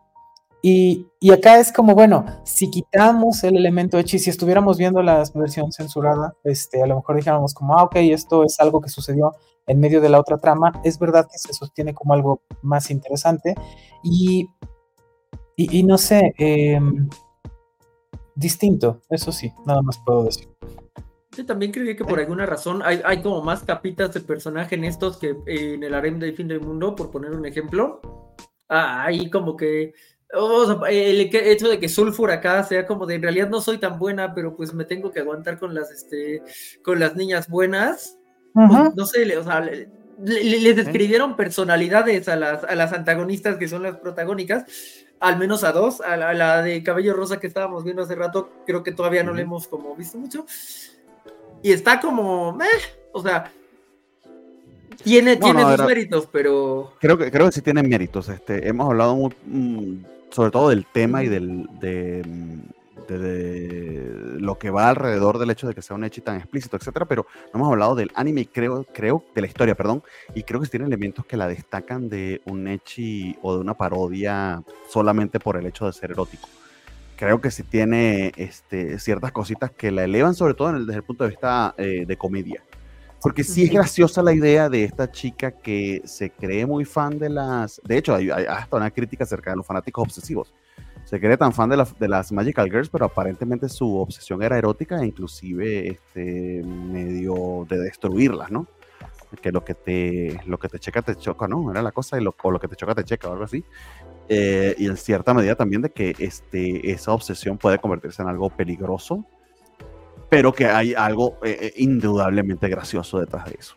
y, 0.64 1.08
acá 1.32 1.58
es 1.58 1.72
como, 1.72 1.92
bueno, 1.96 2.24
si 2.44 2.70
quitamos 2.70 3.42
el 3.42 3.56
elemento 3.56 3.98
hecho 3.98 4.16
y 4.16 4.20
si 4.20 4.30
estuviéramos 4.30 4.78
viendo 4.78 5.02
la 5.02 5.24
versión 5.34 5.72
censurada, 5.72 6.36
este, 6.44 6.80
a 6.80 6.86
lo 6.86 6.96
mejor 6.96 7.16
dijéramos 7.16 7.52
como, 7.52 7.76
ah, 7.76 7.82
ok, 7.82 7.96
esto 7.96 8.44
es 8.44 8.60
algo 8.60 8.80
que 8.80 8.88
sucedió 8.88 9.34
en 9.66 9.80
medio 9.80 10.00
de 10.00 10.08
la 10.08 10.20
otra 10.20 10.38
trama, 10.38 10.80
es 10.84 11.00
verdad 11.00 11.26
que 11.30 11.36
se 11.36 11.52
sostiene 11.52 11.94
como 11.94 12.14
algo 12.14 12.42
más 12.62 12.92
interesante 12.92 13.56
y, 14.04 14.48
y, 15.56 15.82
no 15.82 15.98
sé, 15.98 16.32
em, 16.38 17.08
distinto, 18.36 19.00
eso 19.10 19.32
sí, 19.32 19.52
nada 19.66 19.82
más 19.82 19.98
puedo 20.06 20.24
decir. 20.24 20.48
Yo 21.36 21.44
también 21.44 21.72
creo 21.72 21.96
que 21.96 22.04
por 22.04 22.20
alguna 22.20 22.46
razón 22.46 22.82
hay, 22.84 23.00
hay 23.04 23.20
como 23.20 23.42
más 23.42 23.64
capitas 23.64 24.14
de 24.14 24.20
personaje 24.20 24.76
en 24.76 24.84
estos 24.84 25.16
que 25.16 25.34
en 25.46 25.82
el 25.82 25.94
harem 25.94 26.20
del 26.20 26.36
fin 26.36 26.46
del 26.46 26.60
mundo, 26.60 26.94
por 26.94 27.10
poner 27.10 27.32
un 27.32 27.46
ejemplo. 27.46 28.00
Ah, 28.68 29.04
ahí 29.04 29.28
como 29.28 29.56
que 29.56 29.92
el 30.88 31.20
hecho 31.20 31.68
de 31.68 31.78
que 31.78 31.88
Sulfur 31.88 32.30
acá 32.30 32.62
sea 32.64 32.86
como 32.86 33.06
de 33.06 33.16
en 33.16 33.22
realidad 33.22 33.50
no 33.50 33.60
soy 33.60 33.78
tan 33.78 33.98
buena, 33.98 34.34
pero 34.34 34.56
pues 34.56 34.72
me 34.72 34.84
tengo 34.84 35.10
que 35.10 35.20
aguantar 35.20 35.58
con 35.58 35.74
las 35.74 35.90
este 35.90 36.42
con 36.82 36.98
las 36.98 37.16
niñas 37.16 37.48
buenas. 37.48 38.18
Pues, 38.54 38.94
no 38.94 39.06
sé, 39.06 39.36
o 39.36 39.44
sea, 39.44 39.60
les 39.60 40.76
describieron 40.76 41.36
personalidades 41.36 42.28
a 42.28 42.36
las, 42.36 42.64
a 42.64 42.74
las 42.74 42.92
antagonistas 42.92 43.56
que 43.56 43.68
son 43.68 43.82
las 43.82 43.96
protagónicas, 43.96 44.64
al 45.20 45.38
menos 45.38 45.64
a 45.64 45.72
dos, 45.72 46.00
a 46.00 46.16
la, 46.16 46.62
de 46.62 46.82
cabello 46.82 47.14
rosa 47.14 47.40
que 47.40 47.46
estábamos 47.46 47.84
viendo 47.84 48.02
hace 48.02 48.14
rato, 48.14 48.50
creo 48.66 48.82
que 48.82 48.92
todavía 48.92 49.22
no 49.22 49.32
le 49.32 49.42
hemos 49.42 49.68
como 49.68 49.94
visto 49.96 50.18
mucho. 50.18 50.44
Y 51.62 51.72
está 51.72 52.00
como, 52.00 52.58
o 53.12 53.22
sea, 53.22 53.50
tiene, 55.02 55.36
tiene 55.36 55.62
sus 55.62 55.86
méritos, 55.86 56.28
pero. 56.30 56.92
Creo 57.00 57.16
que, 57.16 57.30
creo 57.30 57.46
que 57.46 57.52
sí 57.52 57.62
tiene 57.62 57.82
méritos. 57.82 58.28
Este, 58.28 58.68
hemos 58.68 58.88
hablado 58.88 59.30
sobre 60.32 60.50
todo 60.50 60.70
del 60.70 60.86
tema 60.86 61.22
y 61.22 61.28
del, 61.28 61.68
de, 61.80 62.22
lo 64.38 64.58
que 64.58 64.70
va 64.70 64.88
alrededor 64.88 65.38
del 65.38 65.50
hecho 65.50 65.68
de 65.68 65.74
que 65.74 65.82
sea 65.82 65.94
un 65.94 66.04
hecho 66.04 66.22
tan 66.22 66.36
explícito, 66.36 66.76
etcétera, 66.76 67.04
pero 67.04 67.26
no 67.52 67.58
hemos 67.58 67.68
hablado 67.68 67.94
del 67.94 68.10
anime 68.14 68.40
y 68.42 68.46
creo, 68.46 68.86
creo, 68.92 69.22
de 69.34 69.42
la 69.42 69.46
historia, 69.46 69.74
perdón, 69.74 70.02
y 70.34 70.44
creo 70.44 70.60
que 70.60 70.68
tiene 70.68 70.86
elementos 70.86 71.26
que 71.26 71.36
la 71.36 71.46
destacan 71.46 72.08
de 72.08 72.40
un 72.46 72.66
echi 72.68 73.36
o 73.42 73.54
de 73.54 73.60
una 73.60 73.74
parodia 73.74 74.62
solamente 74.88 75.38
por 75.38 75.58
el 75.58 75.66
hecho 75.66 75.84
de 75.86 75.92
ser 75.92 76.12
erótico. 76.12 76.48
Creo 77.16 77.40
que 77.40 77.50
sí 77.50 77.62
tiene 77.62 78.32
este, 78.36 78.98
ciertas 78.98 79.30
cositas 79.30 79.70
que 79.70 79.92
la 79.92 80.04
elevan, 80.04 80.34
sobre 80.34 80.54
todo 80.54 80.72
desde 80.72 80.96
el 80.96 81.04
punto 81.04 81.24
de 81.24 81.30
vista 81.30 81.74
eh, 81.76 82.04
de 82.06 82.16
comedia. 82.16 82.62
Porque 83.22 83.44
sí 83.44 83.64
es 83.64 83.70
graciosa 83.70 84.22
la 84.22 84.32
idea 84.32 84.68
de 84.68 84.84
esta 84.84 85.10
chica 85.10 85.52
que 85.52 86.02
se 86.04 86.30
cree 86.30 86.66
muy 86.66 86.84
fan 86.84 87.18
de 87.18 87.28
las... 87.28 87.80
De 87.84 87.96
hecho, 87.96 88.14
hay, 88.14 88.30
hay 88.30 88.46
hasta 88.46 88.76
una 88.76 88.90
crítica 88.90 89.24
acerca 89.24 89.50
de 89.50 89.56
los 89.56 89.66
fanáticos 89.66 90.04
obsesivos 90.04 90.52
se 91.04 91.20
cree 91.20 91.36
tan 91.36 91.52
fan 91.52 91.68
de, 91.68 91.84
de, 91.98 92.08
las 92.08 92.32
Magical 92.32 92.70
Girls, 92.70 92.88
pero 92.88 93.06
aparentemente 93.06 93.68
su 93.68 93.96
obsesión 93.96 94.42
era 94.42 94.56
erótica 94.56 95.00
e 95.02 95.06
inclusive 95.06 95.88
este, 95.88 96.62
medio 96.64 97.66
de 97.68 97.78
destruirlas, 97.78 98.50
¿no? 98.50 98.66
Que 99.40 99.50
lo 99.50 99.64
que 99.64 99.74
te, 99.74 100.40
lo 100.46 100.58
que 100.58 100.68
te 100.68 100.78
checa 100.78 101.02
te 101.02 101.16
choca, 101.16 101.48
¿no? 101.48 101.70
Era 101.70 101.82
la 101.82 101.92
cosa, 101.92 102.20
y 102.20 102.22
lo, 102.22 102.34
o 102.42 102.50
lo 102.50 102.60
que 102.60 102.68
te 102.68 102.76
choca 102.76 102.94
te 102.94 103.04
checa 103.04 103.28
o 103.28 103.32
algo 103.32 103.44
así. 103.44 103.64
Eh, 104.28 104.74
y 104.78 104.86
en 104.86 104.96
cierta 104.96 105.34
medida 105.34 105.54
también 105.54 105.82
de 105.82 105.90
que 105.90 106.14
este, 106.18 106.90
esa 106.90 107.12
obsesión 107.12 107.58
puede 107.58 107.78
convertirse 107.78 108.22
en 108.22 108.28
algo 108.28 108.50
peligroso, 108.50 109.26
pero 110.32 110.50
que 110.54 110.64
hay 110.64 110.94
algo 110.94 111.36
eh, 111.42 111.58
eh, 111.60 111.72
indudablemente 111.76 112.66
gracioso 112.66 113.20
detrás 113.20 113.44
de 113.44 113.56
eso. 113.58 113.76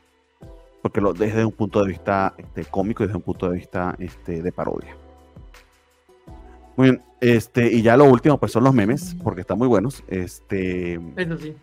Porque 0.82 1.02
lo, 1.02 1.12
desde 1.12 1.44
un 1.44 1.52
punto 1.52 1.84
de 1.84 1.90
vista 1.90 2.34
este, 2.38 2.64
cómico 2.64 3.04
y 3.04 3.08
desde 3.08 3.18
un 3.18 3.24
punto 3.24 3.50
de 3.50 3.58
vista 3.58 3.94
este, 4.00 4.42
de 4.42 4.52
parodia. 4.54 4.96
Muy 6.78 6.92
bien, 6.92 7.04
este, 7.20 7.70
y 7.70 7.82
ya 7.82 7.98
lo 7.98 8.06
último, 8.06 8.38
pues 8.38 8.54
son 8.54 8.64
los 8.64 8.74
memes, 8.74 9.18
porque 9.22 9.42
están 9.42 9.58
muy 9.58 9.68
buenos. 9.68 10.02
Este. 10.08 10.98
Eso 11.18 11.38
sí. 11.38 11.54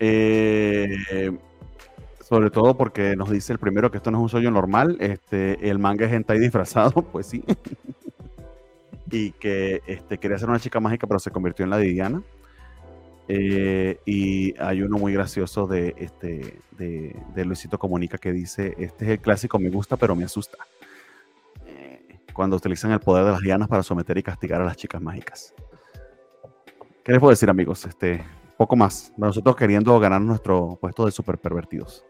Eh, 0.00 1.30
sobre 2.28 2.50
todo 2.50 2.76
porque 2.76 3.14
nos 3.14 3.30
dice 3.30 3.52
el 3.52 3.60
primero 3.60 3.92
que 3.92 3.98
esto 3.98 4.10
no 4.10 4.18
es 4.18 4.22
un 4.22 4.28
sueño 4.30 4.50
normal. 4.50 4.96
Este, 4.98 5.70
el 5.70 5.78
manga 5.78 6.06
es 6.06 6.12
hentai 6.12 6.40
disfrazado, 6.40 7.02
pues 7.12 7.26
sí. 7.26 7.44
y 9.12 9.30
que 9.30 9.80
este, 9.86 10.18
quería 10.18 10.38
ser 10.38 10.48
una 10.48 10.58
chica 10.58 10.80
mágica, 10.80 11.06
pero 11.06 11.20
se 11.20 11.30
convirtió 11.30 11.62
en 11.62 11.70
la 11.70 11.78
Diana. 11.78 12.20
Eh, 13.28 13.98
y 14.04 14.54
hay 14.58 14.82
uno 14.82 14.98
muy 14.98 15.12
gracioso 15.12 15.66
de, 15.66 15.94
este, 15.96 16.60
de, 16.72 17.44
Luisito 17.44 17.78
Comunica 17.78 18.18
que 18.18 18.32
dice: 18.32 18.74
Este 18.78 19.04
es 19.04 19.10
el 19.12 19.20
clásico, 19.20 19.58
me 19.58 19.70
gusta, 19.70 19.96
pero 19.96 20.14
me 20.16 20.24
asusta 20.24 20.58
cuando 22.32 22.56
utilizan 22.56 22.92
el 22.92 23.00
poder 23.00 23.24
de 23.24 23.32
las 23.32 23.40
lianas 23.40 23.68
para 23.68 23.82
someter 23.82 24.18
y 24.18 24.22
castigar 24.22 24.60
a 24.60 24.64
las 24.64 24.76
chicas 24.76 25.00
mágicas. 25.00 25.54
¿Qué 27.04 27.12
les 27.12 27.20
puedo 27.20 27.30
decir, 27.30 27.50
amigos? 27.50 27.84
Este, 27.84 28.24
poco 28.56 28.76
más. 28.76 29.12
Nosotros 29.16 29.56
queriendo 29.56 29.98
ganar 29.98 30.20
nuestro 30.20 30.78
puesto 30.80 31.04
de 31.04 31.12
super 31.12 31.38
pervertidos. 31.38 32.04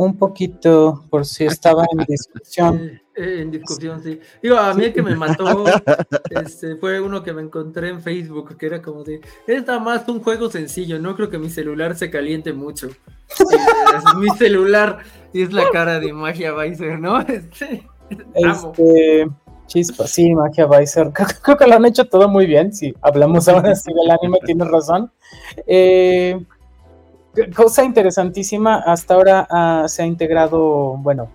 Un 0.00 0.16
poquito, 0.16 1.04
por 1.10 1.26
si 1.26 1.44
estaba 1.44 1.84
en 1.92 2.06
discusión. 2.06 3.02
en 3.14 3.50
discusión, 3.50 4.02
sí. 4.02 4.18
Digo, 4.42 4.56
a 4.56 4.72
mí 4.72 4.86
el 4.86 4.94
que 4.94 5.02
me 5.02 5.14
mató 5.14 5.66
este, 6.30 6.76
fue 6.76 7.02
uno 7.02 7.22
que 7.22 7.34
me 7.34 7.42
encontré 7.42 7.90
en 7.90 8.00
Facebook, 8.00 8.56
que 8.56 8.64
era 8.64 8.80
como 8.80 9.04
de, 9.04 9.20
es 9.46 9.66
nada 9.66 9.78
más 9.78 10.08
un 10.08 10.22
juego 10.22 10.48
sencillo, 10.48 10.98
no 10.98 11.14
creo 11.16 11.28
que 11.28 11.36
mi 11.36 11.50
celular 11.50 11.94
se 11.98 12.08
caliente 12.10 12.54
mucho. 12.54 12.88
es 12.88 14.16
mi 14.16 14.30
celular 14.38 15.00
y 15.34 15.42
es 15.42 15.52
la 15.52 15.68
cara 15.70 16.00
de 16.00 16.14
Magia 16.14 16.54
Weiser, 16.54 16.98
¿no? 16.98 17.20
Este, 17.28 17.86
este, 18.34 19.28
chispa, 19.66 20.06
sí, 20.06 20.34
Magia 20.34 20.66
Vicer. 20.66 21.12
Creo, 21.42 21.58
que 21.58 21.66
lo 21.66 21.74
han 21.74 21.84
hecho 21.84 22.06
todo 22.06 22.26
muy 22.26 22.46
bien. 22.46 22.72
Si 22.72 22.94
hablamos 23.02 23.48
ahora 23.48 23.76
sí 23.76 23.92
del 23.92 24.10
anime, 24.10 24.38
tienes 24.46 24.66
razón. 24.66 25.12
Eh, 25.66 26.40
cosa 27.54 27.84
interesantísima, 27.84 28.76
hasta 28.78 29.14
ahora 29.14 29.46
ah, 29.50 29.84
se 29.88 30.02
ha 30.02 30.06
integrado, 30.06 30.96
bueno, 30.98 31.28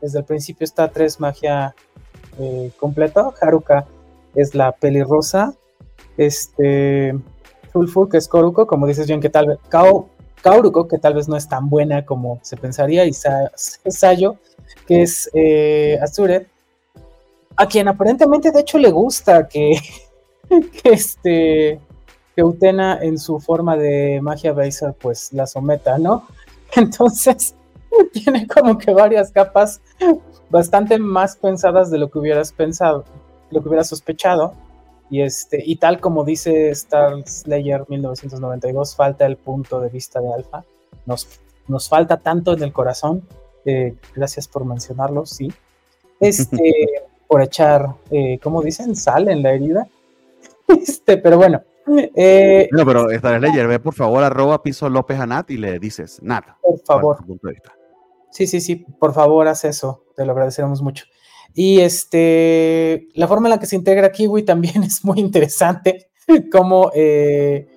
desde 0.00 0.18
el 0.18 0.24
principio 0.24 0.64
está 0.64 0.88
tres 0.88 1.20
magia 1.20 1.74
eh, 2.38 2.70
completo. 2.78 3.34
Haruka 3.40 3.86
es 4.34 4.54
la 4.54 4.72
pelirrosa. 4.72 5.54
Este, 6.16 7.14
Fulfu, 7.72 8.08
que 8.08 8.18
es 8.18 8.28
Koruko, 8.28 8.66
como 8.66 8.86
dices 8.86 9.06
bien, 9.06 9.20
que 9.20 9.30
tal 9.30 9.46
vez. 9.46 9.58
Kao, 9.68 10.08
Kauruko, 10.42 10.88
que 10.88 10.98
tal 10.98 11.14
vez 11.14 11.28
no 11.28 11.36
es 11.36 11.48
tan 11.48 11.70
buena 11.70 12.04
como 12.04 12.40
se 12.42 12.56
pensaría, 12.56 13.04
y 13.04 13.12
Sayo, 13.12 14.36
que 14.86 15.02
es 15.02 15.30
eh, 15.34 15.98
Azure, 16.02 16.46
a 17.56 17.66
quien 17.66 17.86
aparentemente 17.86 18.50
de 18.50 18.60
hecho 18.60 18.78
le 18.78 18.90
gusta 18.90 19.46
que, 19.46 19.78
este 20.84 21.80
que 22.34 22.42
Utena 22.42 22.98
en 23.00 23.18
su 23.18 23.40
forma 23.40 23.76
de 23.76 24.20
magia 24.22 24.52
Baser 24.52 24.94
pues 25.00 25.32
la 25.32 25.46
someta, 25.46 25.98
¿no? 25.98 26.26
Entonces 26.76 27.54
tiene 28.12 28.46
como 28.46 28.78
que 28.78 28.92
varias 28.92 29.30
capas 29.30 29.80
bastante 30.50 30.98
más 30.98 31.36
pensadas 31.36 31.90
de 31.90 31.98
lo 31.98 32.10
que 32.10 32.18
hubieras 32.18 32.52
pensado, 32.52 33.04
lo 33.50 33.62
que 33.62 33.68
hubieras 33.68 33.88
sospechado. 33.88 34.54
Y, 35.10 35.20
este, 35.20 35.62
y 35.64 35.76
tal 35.76 36.00
como 36.00 36.24
dice 36.24 36.70
Star 36.70 37.22
Slayer 37.26 37.84
1992, 37.86 38.96
falta 38.96 39.26
el 39.26 39.36
punto 39.36 39.80
de 39.80 39.90
vista 39.90 40.20
de 40.20 40.32
Alpha. 40.32 40.64
Nos, 41.04 41.28
nos 41.68 41.88
falta 41.88 42.16
tanto 42.16 42.54
en 42.54 42.62
el 42.62 42.72
corazón 42.72 43.22
eh, 43.64 43.94
gracias 44.14 44.48
por 44.48 44.64
mencionarlo, 44.64 45.26
sí. 45.26 45.52
Este, 46.20 46.72
por 47.28 47.42
echar, 47.42 47.94
eh, 48.10 48.38
¿cómo 48.42 48.62
dicen? 48.62 48.96
Sal 48.96 49.28
en 49.28 49.42
la 49.42 49.52
herida. 49.52 49.88
Este, 50.68 51.16
pero 51.18 51.36
bueno. 51.36 51.62
Eh, 52.14 52.68
no, 52.70 52.86
pero 52.86 53.10
esta 53.10 53.38
Leyer, 53.38 53.66
ve 53.66 53.80
por 53.80 53.94
favor 53.94 54.22
arroba 54.22 54.62
piso 54.62 54.88
López 54.88 55.18
a 55.18 55.26
Nat 55.26 55.50
y 55.50 55.56
le 55.56 55.78
dices, 55.78 56.20
Nat. 56.22 56.44
Por 56.62 56.78
favor. 56.80 57.18
Sí, 58.30 58.46
sí, 58.46 58.60
sí, 58.60 58.76
por 58.76 59.12
favor, 59.12 59.46
haz 59.48 59.64
eso. 59.64 60.04
Te 60.16 60.24
lo 60.24 60.32
agradeceremos 60.32 60.80
mucho. 60.80 61.04
Y 61.54 61.80
este, 61.80 63.08
la 63.14 63.28
forma 63.28 63.48
en 63.48 63.50
la 63.50 63.60
que 63.60 63.66
se 63.66 63.76
integra 63.76 64.10
Kiwi 64.10 64.42
también 64.42 64.82
es 64.84 65.04
muy 65.04 65.20
interesante. 65.20 66.10
Como, 66.50 66.90
eh, 66.94 67.68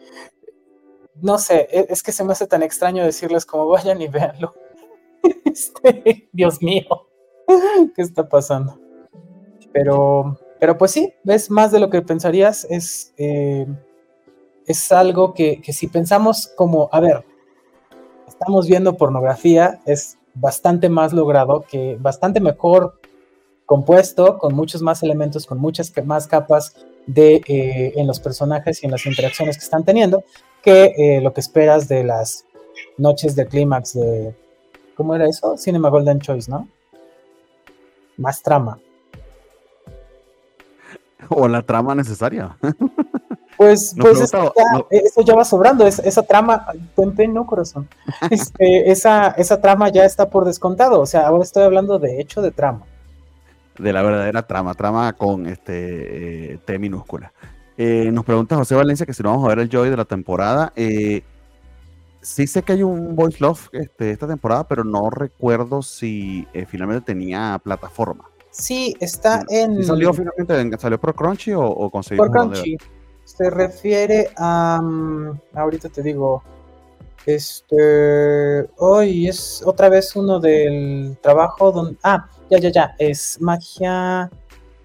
no 1.21 1.37
sé, 1.37 1.67
e, 1.71 1.87
es 1.89 2.03
que 2.03 2.11
se 2.11 2.23
me 2.23 2.31
hace 2.31 2.47
tan 2.47 2.63
extraño 2.63 3.03
decirles 3.03 3.45
como 3.45 3.67
vayan 3.67 4.01
y 4.01 4.07
véanlo. 4.07 4.53
Este, 5.43 6.29
Dios 6.33 6.61
mío, 6.61 7.07
¿qué 7.95 8.01
está 8.01 8.29
pasando? 8.29 8.79
Pero, 9.71 10.37
pero 10.59 10.77
pues 10.77 10.91
sí, 10.91 11.13
ves 11.23 11.49
más 11.49 11.71
de 11.71 11.79
lo 11.79 11.89
que 11.89 12.01
pensarías. 12.01 12.67
Es, 12.69 13.13
eh, 13.17 13.65
es 14.67 14.91
algo 14.91 15.33
que, 15.33 15.61
que 15.61 15.73
si 15.73 15.87
pensamos 15.87 16.51
como, 16.55 16.89
a 16.91 16.99
ver, 16.99 17.25
estamos 18.27 18.67
viendo 18.67 18.97
pornografía, 18.97 19.81
es 19.85 20.17
bastante 20.33 20.89
más 20.89 21.13
logrado, 21.13 21.61
que 21.61 21.97
bastante 21.99 22.39
mejor 22.39 22.99
compuesto, 23.65 24.37
con 24.37 24.53
muchos 24.53 24.81
más 24.81 25.01
elementos, 25.03 25.45
con 25.45 25.57
muchas 25.57 25.91
más 26.05 26.27
capas 26.27 26.75
de, 27.07 27.41
eh, 27.47 27.93
en 27.95 28.07
los 28.07 28.19
personajes 28.19 28.83
y 28.83 28.85
en 28.85 28.91
las 28.91 29.05
interacciones 29.05 29.57
que 29.57 29.63
están 29.63 29.83
teniendo, 29.83 30.23
que 30.61 30.93
eh, 30.97 31.21
lo 31.21 31.33
que 31.33 31.41
esperas 31.41 31.87
de 31.87 32.03
las 32.03 32.45
noches 32.97 33.35
de 33.35 33.47
clímax 33.47 33.93
de, 33.93 34.35
¿Cómo 34.95 35.13
era 35.13 35.27
eso? 35.27 35.57
Cinema 35.57 35.89
Golden 35.89 36.19
Choice, 36.19 36.49
¿no? 36.49 36.69
Más 38.17 38.41
trama. 38.41 38.79
O 41.29 41.47
la 41.47 41.61
trama 41.61 41.95
necesaria. 41.95 42.57
Pues, 43.57 43.95
pues 43.97 44.19
eso, 44.19 44.53
ya, 45.25 45.33
va 45.33 45.45
sobrando, 45.45 45.87
esa 45.87 46.23
trama, 46.23 46.65
no 47.29 47.45
corazón, 47.47 47.87
este, 48.29 48.91
esa, 48.91 49.29
esa 49.29 49.61
trama 49.61 49.87
ya 49.87 50.03
está 50.03 50.29
por 50.29 50.43
descontado, 50.43 50.99
o 50.99 51.05
sea, 51.05 51.25
ahora 51.25 51.45
estoy 51.45 51.63
hablando 51.63 51.97
de 51.97 52.19
hecho 52.19 52.41
de 52.41 52.51
trama. 52.51 52.81
De 53.79 53.93
la 53.93 54.01
verdadera 54.01 54.45
trama, 54.45 54.73
trama 54.73 55.13
con 55.13 55.45
este 55.45 56.55
eh, 56.55 56.57
T 56.65 56.77
minúscula. 56.79 57.31
Eh, 57.77 58.09
nos 58.11 58.23
pregunta 58.25 58.55
José 58.55 58.75
Valencia 58.75 59.05
que 59.05 59.13
si 59.13 59.21
no 59.21 59.29
vamos 59.29 59.45
a 59.45 59.49
ver 59.49 59.59
el 59.59 59.69
Joy 59.69 59.89
de 59.89 59.97
la 59.97 60.05
temporada. 60.05 60.71
Eh, 60.75 61.23
sí 62.21 62.47
sé 62.47 62.63
que 62.63 62.73
hay 62.73 62.83
un 62.83 63.15
Voice 63.15 63.37
Love 63.39 63.69
este, 63.73 64.11
esta 64.11 64.27
temporada, 64.27 64.67
pero 64.67 64.83
no 64.83 65.09
recuerdo 65.09 65.81
si 65.81 66.47
eh, 66.53 66.65
finalmente 66.65 67.05
tenía 67.05 67.59
plataforma. 67.63 68.29
Sí, 68.57 68.95
está 69.01 69.45
en. 69.49 69.83
¿Salió 69.83 70.13
finalmente? 70.13 70.77
¿Salió 70.77 70.97
por 70.97 71.13
Crunchy 71.13 71.51
o, 71.51 71.65
o 71.65 71.89
Por 71.89 72.31
Crunchy. 72.31 72.77
Se 73.25 73.49
refiere 73.49 74.29
a. 74.37 74.79
Mm, 74.81 75.39
ahorita 75.53 75.89
te 75.89 76.01
digo. 76.01 76.41
Este. 77.25 78.65
Hoy 78.77 79.27
es 79.27 79.61
otra 79.65 79.89
vez 79.89 80.15
uno 80.15 80.39
del 80.39 81.17
trabajo 81.21 81.73
donde. 81.73 81.97
Ah, 82.01 82.29
ya, 82.49 82.59
ya, 82.59 82.69
ya. 82.69 82.95
Es 82.97 83.41
magia. 83.41 84.31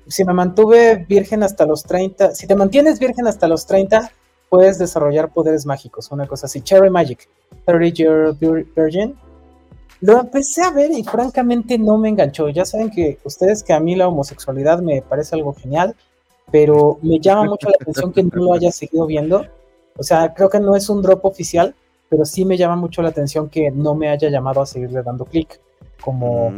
Si 0.09 0.25
me 0.25 0.33
mantuve 0.33 1.07
virgen 1.09 1.45
hasta 1.45 1.65
los 1.65 1.85
30. 1.85 2.35
Si 2.35 2.49
te 2.49 2.57
mantienes 2.57 2.99
virgen 2.99 3.29
hasta 3.29 3.47
los 3.47 3.67
30, 3.67 4.11
puedes 4.49 4.79
desarrollar 4.79 5.33
poderes 5.33 5.65
mágicos, 5.65 6.11
una 6.11 6.27
cosa 6.27 6.47
así. 6.47 6.61
Cherry 6.61 6.91
Magic, 6.91 7.29
30 7.67 7.87
Year 7.95 8.35
Virgin. 8.75 9.17
Lo 10.01 10.21
empecé 10.21 10.63
a 10.63 10.71
ver 10.71 10.91
y 10.93 11.03
francamente 11.03 11.79
no 11.79 11.99
me 11.99 12.09
enganchó. 12.09 12.49
Ya 12.49 12.65
saben 12.65 12.91
que 12.91 13.19
ustedes 13.25 13.63
que 13.63 13.73
a 13.73 13.81
mí 13.81 13.97
la 13.97 14.09
homosexualidad 14.09 14.81
me 14.81 15.03
parece 15.03 15.37
algo 15.37 15.55
genial, 15.55 15.95
pero 16.51 16.99
me 17.03 17.19
llama 17.21 17.45
mucho 17.45 17.69
la 17.69 17.77
atención 17.81 18.13
que 18.13 18.23
no 18.23 18.31
lo 18.35 18.55
haya 18.55 18.73
seguido 18.73 19.07
viendo. 19.07 19.47
O 19.97 20.03
sea, 20.03 20.33
creo 20.33 20.49
que 20.49 20.61
no 20.61 20.75
es 20.75 20.89
un 20.89 21.03
drop 21.03 21.25
oficial, 21.25 21.75
pero 22.09 22.25
sí 22.25 22.45
me 22.45 22.57
llama 22.57 22.77
mucho 22.77 23.03
la 23.03 23.11
atención 23.11 23.49
que 23.49 23.71
no 23.71 23.95
me 23.95 24.09
haya 24.09 24.31
llamado 24.31 24.63
a 24.63 24.67
seguirle 24.67 25.03
dando 25.03 25.25
clic, 25.27 25.61
como, 26.01 26.53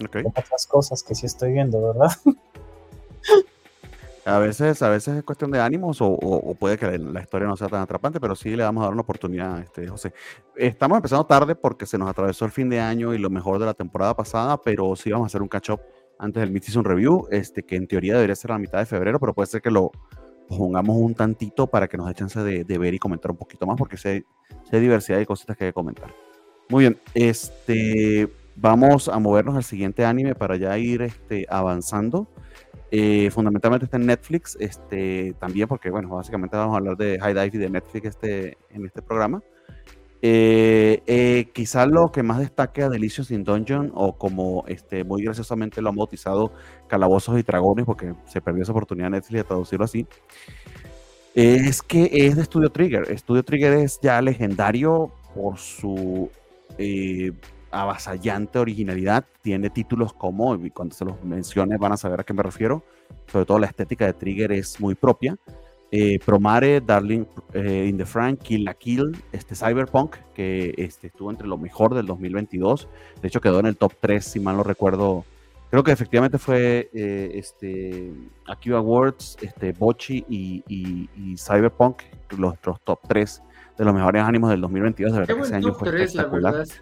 Mm, 0.00 0.06
como 0.22 0.28
otras 0.30 0.66
cosas 0.66 1.02
que 1.02 1.14
sí 1.14 1.26
estoy 1.26 1.52
viendo, 1.52 1.80
¿verdad? 1.80 2.10
A 4.26 4.38
veces, 4.38 4.82
a 4.82 4.90
veces 4.90 5.16
es 5.16 5.24
cuestión 5.24 5.50
de 5.50 5.60
ánimos 5.60 6.00
o, 6.02 6.06
o- 6.06 6.50
o 6.50 6.54
puede 6.54 6.76
que 6.76 6.98
la 6.98 7.20
historia 7.22 7.48
no 7.48 7.56
sea 7.56 7.68
tan 7.68 7.80
atrapante, 7.80 8.20
pero 8.20 8.36
sí 8.36 8.54
le 8.54 8.62
vamos 8.62 8.82
a 8.82 8.84
dar 8.84 8.92
una 8.92 9.02
oportunidad, 9.02 9.58
este, 9.60 9.88
José. 9.88 10.12
Estamos 10.56 10.96
empezando 10.96 11.24
tarde 11.24 11.54
porque 11.54 11.86
se 11.86 11.96
nos 11.96 12.08
atravesó 12.08 12.44
el 12.44 12.50
fin 12.50 12.68
de 12.68 12.80
año 12.80 13.14
y 13.14 13.18
lo 13.18 13.30
mejor 13.30 13.58
de 13.58 13.66
la 13.66 13.74
temporada 13.74 14.14
pasada, 14.14 14.60
pero 14.60 14.94
sí 14.94 15.10
vamos 15.10 15.24
a 15.24 15.28
hacer 15.28 15.40
un 15.42 15.48
catch-up 15.48 15.80
antes 16.18 16.42
del 16.42 16.50
Mid-Season 16.50 16.84
Review, 16.84 17.28
este, 17.30 17.62
que 17.62 17.76
en 17.76 17.86
teoría 17.86 18.14
debería 18.14 18.36
ser 18.36 18.50
a 18.50 18.54
la 18.54 18.58
mitad 18.58 18.78
de 18.78 18.86
febrero, 18.86 19.18
pero 19.18 19.32
puede 19.32 19.46
ser 19.46 19.62
que 19.62 19.70
lo 19.70 19.90
pongamos 20.48 20.96
un 20.98 21.14
tantito 21.14 21.66
para 21.66 21.88
que 21.88 21.96
nos 21.96 22.06
dé 22.08 22.14
chance 22.14 22.38
de, 22.40 22.64
de 22.64 22.78
ver 22.78 22.92
y 22.92 22.98
comentar 22.98 23.30
un 23.30 23.38
poquito 23.38 23.66
más, 23.66 23.78
porque 23.78 23.96
sé, 23.96 24.26
sé 24.70 24.80
diversidad 24.80 25.16
de 25.16 25.24
cositas 25.24 25.56
que 25.56 25.64
hay 25.64 25.70
que 25.70 25.74
comentar. 25.74 26.12
Muy 26.68 26.84
bien, 26.84 26.98
este, 27.14 28.28
vamos 28.54 29.08
a 29.08 29.18
movernos 29.18 29.56
al 29.56 29.64
siguiente 29.64 30.04
anime 30.04 30.34
para 30.34 30.56
ya 30.56 30.76
ir 30.76 31.00
este, 31.02 31.46
avanzando. 31.48 32.28
Eh, 32.90 33.30
fundamentalmente 33.30 33.84
está 33.84 33.98
en 33.98 34.06
Netflix, 34.06 34.56
este, 34.58 35.34
también 35.38 35.68
porque, 35.68 35.90
bueno, 35.90 36.08
básicamente 36.08 36.56
vamos 36.56 36.74
a 36.74 36.78
hablar 36.78 36.96
de 36.96 37.18
High 37.20 37.34
Dive 37.34 37.50
y 37.52 37.58
de 37.58 37.70
Netflix 37.70 38.06
este, 38.08 38.58
en 38.70 38.84
este 38.84 39.00
programa. 39.00 39.42
Eh, 40.22 41.02
eh, 41.06 41.48
quizá 41.54 41.86
lo 41.86 42.12
que 42.12 42.22
más 42.22 42.40
destaque 42.40 42.82
a 42.82 42.88
Delicious 42.88 43.30
in 43.30 43.44
Dungeon, 43.44 43.92
o 43.94 44.18
como 44.18 44.64
este, 44.66 45.04
muy 45.04 45.22
graciosamente 45.22 45.80
lo 45.80 45.90
han 45.90 45.96
bautizado 45.96 46.52
Calabozos 46.88 47.38
y 47.38 47.42
Dragones, 47.42 47.86
porque 47.86 48.12
se 48.26 48.40
perdió 48.40 48.62
esa 48.62 48.72
oportunidad 48.72 49.10
Netflix 49.10 49.38
de 49.38 49.44
traducirlo 49.44 49.84
así, 49.84 50.06
es 51.34 51.82
que 51.82 52.10
es 52.12 52.36
de 52.36 52.44
Studio 52.44 52.70
Trigger. 52.70 53.16
Studio 53.16 53.44
Trigger 53.44 53.72
es 53.74 54.00
ya 54.02 54.20
legendario 54.20 55.12
por 55.34 55.58
su 55.58 56.28
eh, 56.76 57.32
avasallante 57.70 58.58
originalidad. 58.58 59.24
Tiene 59.42 59.70
títulos 59.70 60.12
como, 60.12 60.54
y 60.56 60.70
cuando 60.70 60.94
se 60.94 61.04
los 61.04 61.22
mencione 61.24 61.76
van 61.78 61.92
a 61.92 61.96
saber 61.96 62.20
a 62.20 62.24
qué 62.24 62.32
me 62.34 62.42
refiero, 62.42 62.82
sobre 63.30 63.46
todo 63.46 63.58
la 63.58 63.66
estética 63.66 64.06
de 64.06 64.12
Trigger 64.14 64.52
es 64.52 64.80
muy 64.80 64.94
propia. 64.94 65.36
Eh, 65.92 66.20
Promare, 66.24 66.80
Darling 66.80 67.24
eh, 67.52 67.86
in 67.88 67.98
the 67.98 68.06
Frank, 68.06 68.38
Kill 68.42 68.64
la 68.64 68.74
Kill, 68.74 69.16
este 69.32 69.56
Cyberpunk, 69.56 70.16
que 70.34 70.72
este, 70.76 71.08
estuvo 71.08 71.30
entre 71.30 71.48
lo 71.48 71.58
mejor 71.58 71.94
del 71.94 72.06
2022. 72.06 72.88
De 73.20 73.26
hecho, 73.28 73.40
quedó 73.40 73.58
en 73.58 73.66
el 73.66 73.76
top 73.76 73.94
3, 74.00 74.24
si 74.24 74.38
mal 74.38 74.56
no 74.56 74.62
recuerdo. 74.62 75.24
Creo 75.68 75.82
que 75.82 75.90
efectivamente 75.92 76.38
fue 76.38 76.90
eh, 76.92 77.32
este, 77.34 78.12
Akiba 78.46 78.78
Awards, 78.78 79.36
este, 79.40 79.72
Bochi 79.72 80.24
y, 80.28 80.62
y- 80.68 81.08
y 81.16 81.36
Cyberpunk, 81.36 82.02
los, 82.38 82.54
los 82.64 82.80
top 82.82 83.00
3 83.08 83.42
de 83.78 83.84
los 83.84 83.94
mejores 83.94 84.22
ánimos 84.22 84.50
del 84.50 84.60
2022. 84.60 85.12
De 85.12 85.16
Qué 85.16 85.20
verdad 85.20 85.26
que 85.28 85.34
buen 85.40 85.44
ese 85.46 85.54
año 85.56 85.68
top 85.72 85.78
fue 85.78 85.88
3, 85.90 85.98
la 86.00 86.04
espectacular. 86.22 86.52
verdad. 86.54 86.74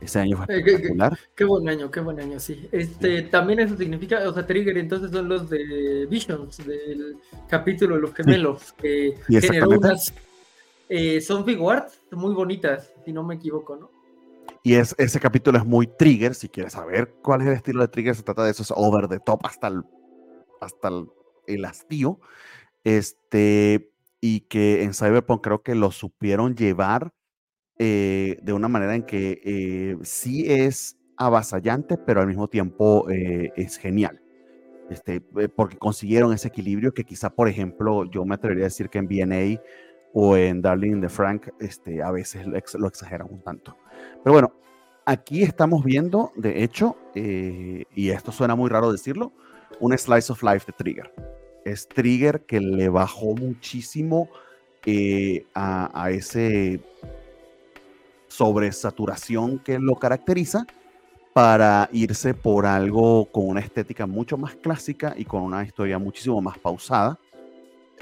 Ese 0.00 0.20
año 0.20 0.36
fue 0.36 0.58
Eh. 0.58 0.94
Qué 1.34 1.44
buen 1.44 1.68
año, 1.68 1.90
qué 1.90 2.00
buen 2.00 2.20
año, 2.20 2.38
sí. 2.38 2.68
Este, 2.70 3.22
también 3.22 3.60
eso 3.60 3.76
significa, 3.76 4.28
o 4.28 4.32
sea, 4.32 4.46
Trigger 4.46 4.78
entonces 4.78 5.10
son 5.10 5.28
los 5.28 5.50
de 5.50 6.06
Visions, 6.08 6.58
del 6.58 7.16
capítulo 7.48 7.96
de 7.96 8.02
los 8.02 8.14
gemelos, 8.14 8.72
que 8.74 9.18
generó 9.28 9.70
unas, 9.70 10.14
eh, 10.88 11.20
son 11.20 11.44
figuarts 11.44 12.00
muy 12.12 12.32
bonitas, 12.32 12.92
si 13.04 13.12
no 13.12 13.24
me 13.24 13.34
equivoco, 13.34 13.76
¿no? 13.76 13.90
Y 14.62 14.74
es, 14.74 14.94
ese 14.98 15.18
capítulo 15.20 15.58
es 15.58 15.64
muy 15.64 15.86
trigger. 15.86 16.34
Si 16.34 16.48
quieres 16.48 16.74
saber 16.74 17.14
cuál 17.22 17.40
es 17.40 17.46
el 17.46 17.54
estilo 17.54 17.80
de 17.80 17.88
trigger, 17.88 18.14
se 18.14 18.22
trata 18.22 18.44
de 18.44 18.50
eso, 18.50 18.62
es 18.62 18.72
over 18.74 19.08
the 19.08 19.18
top 19.20 19.40
hasta 19.44 19.68
el, 19.68 19.82
hasta 20.60 20.88
el, 20.88 21.06
el 21.46 21.64
hastío. 21.64 22.20
Este, 22.84 23.90
y 24.20 24.40
que 24.40 24.82
en 24.82 24.94
Cyberpunk 24.94 25.42
creo 25.42 25.62
que 25.62 25.74
lo 25.74 25.90
supieron 25.90 26.54
llevar 26.54 27.12
eh, 27.78 28.38
de 28.42 28.52
una 28.52 28.68
manera 28.68 28.94
en 28.94 29.02
que 29.02 29.40
eh, 29.44 29.96
sí 30.02 30.44
es 30.46 30.96
avasallante, 31.16 31.96
pero 31.96 32.20
al 32.20 32.26
mismo 32.26 32.48
tiempo 32.48 33.08
eh, 33.10 33.52
es 33.56 33.76
genial. 33.76 34.20
Este, 34.90 35.20
porque 35.20 35.76
consiguieron 35.76 36.32
ese 36.32 36.48
equilibrio 36.48 36.94
que 36.94 37.04
quizá, 37.04 37.28
por 37.30 37.48
ejemplo, 37.48 38.04
yo 38.10 38.24
me 38.24 38.36
atrevería 38.36 38.64
a 38.64 38.68
decir 38.68 38.88
que 38.88 38.98
en 38.98 39.06
BNA 39.06 39.60
o 40.14 40.36
en 40.36 40.62
Darling 40.62 40.92
in 40.92 41.00
the 41.02 41.08
Frank, 41.10 41.48
este, 41.60 42.02
a 42.02 42.10
veces 42.10 42.46
lo, 42.46 42.56
ex- 42.56 42.74
exageran 42.74 43.28
un 43.30 43.42
tanto. 43.42 43.76
Pero 44.24 44.32
bueno, 44.32 44.52
aquí 45.04 45.42
estamos 45.42 45.84
viendo, 45.84 46.32
de 46.36 46.64
hecho, 46.64 46.96
y 47.14 48.08
esto 48.08 48.32
suena 48.32 48.54
muy 48.54 48.70
raro 48.70 48.90
decirlo, 48.90 49.32
un 49.80 49.96
slice 49.96 50.32
of 50.32 50.42
life 50.42 50.64
de 50.66 50.72
Trigger. 50.72 51.12
Es 51.66 51.86
Trigger 51.86 52.40
que 52.46 52.58
le 52.60 52.88
bajó 52.88 53.34
muchísimo 53.34 54.30
a 55.54 56.10
ese 56.10 56.80
sobresaturación 58.28 59.58
que 59.58 59.78
lo 59.78 59.96
caracteriza 59.96 60.66
para 61.32 61.88
irse 61.92 62.34
por 62.34 62.66
algo 62.66 63.26
con 63.26 63.48
una 63.48 63.60
estética 63.60 64.06
mucho 64.06 64.36
más 64.36 64.54
clásica 64.56 65.14
y 65.16 65.24
con 65.24 65.42
una 65.42 65.64
historia 65.64 65.98
muchísimo 65.98 66.40
más 66.40 66.58
pausada, 66.58 67.18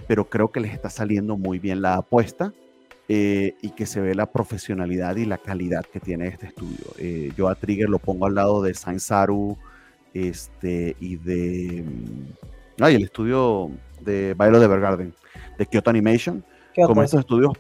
pero 0.07 0.25
creo 0.29 0.51
que 0.51 0.61
les 0.61 0.73
está 0.73 0.91
saliendo 0.91 1.37
muy 1.37 1.59
bien 1.59 1.83
la 1.83 1.97
apuesta 1.97 2.53
eh, 3.09 3.55
y 3.63 3.71
que 3.71 3.87
se 3.87 4.01
ve 4.01 4.15
la 4.15 4.27
profesionalidad 4.27 5.17
y 5.17 5.27
la 5.27 5.39
calidad 5.39 5.85
que 5.85 6.01
tiene 6.01 6.29
este 6.29 6.47
estudio. 6.47 6.87
Eh, 6.99 7.33
yo 7.37 7.49
a 7.49 7.55
Trigger 7.55 7.89
lo 7.89 7.99
pongo 7.99 8.27
al 8.27 8.35
lado 8.35 8.63
de 8.63 8.75
Saint 8.75 9.01
Saru 9.01 9.57
este, 10.15 10.97
y 10.99 11.17
de... 11.17 11.85
mm, 11.87 12.83
Ay, 12.83 12.95
el 12.95 13.05
estudio 13.05 13.71
de 14.01 14.35
Bailo 14.35 14.59
de 14.59 14.65
Evergarden, 14.65 15.15
de 15.59 15.67
Kyoto 15.67 15.91
Animation. 15.91 16.45
¿Qué 16.75 16.83
Como 16.83 17.03
estos 17.03 17.21
estudios, 17.21 17.53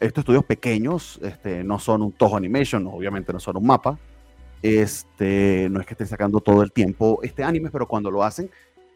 estos 0.00 0.22
estudios 0.22 0.44
pequeños, 0.44 1.18
este, 1.22 1.64
no 1.64 1.78
son 1.78 2.02
un 2.02 2.12
Toho 2.12 2.36
Animation, 2.36 2.86
obviamente 2.86 3.32
no 3.32 3.40
son 3.40 3.56
un 3.56 3.66
mapa, 3.66 3.98
este, 4.62 5.68
no 5.70 5.80
es 5.80 5.86
que 5.86 5.94
estén 5.94 6.06
sacando 6.06 6.40
todo 6.40 6.62
el 6.62 6.72
tiempo 6.72 7.20
este 7.22 7.44
anime, 7.44 7.70
pero 7.70 7.86
cuando 7.86 8.10
lo 8.10 8.22
hacen, 8.22 8.50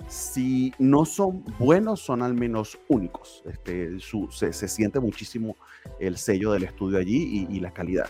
si 0.09 0.72
no 0.78 1.05
son 1.05 1.44
buenos, 1.59 2.01
son 2.01 2.22
al 2.22 2.34
menos 2.34 2.78
únicos. 2.88 3.42
Este, 3.46 4.01
su- 4.01 4.30
se, 4.30 4.53
se 4.55 4.66
siente 4.68 4.98
muchísimo 4.98 5.57
el 5.98 6.16
sello 6.16 6.53
del 6.53 6.62
estudio 6.64 6.98
allí 6.98 7.46
y, 7.51 7.57
y 7.57 7.61
la 7.61 7.70
calidad. 7.70 8.09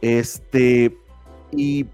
Este, 0.00 0.96
y 1.50 1.86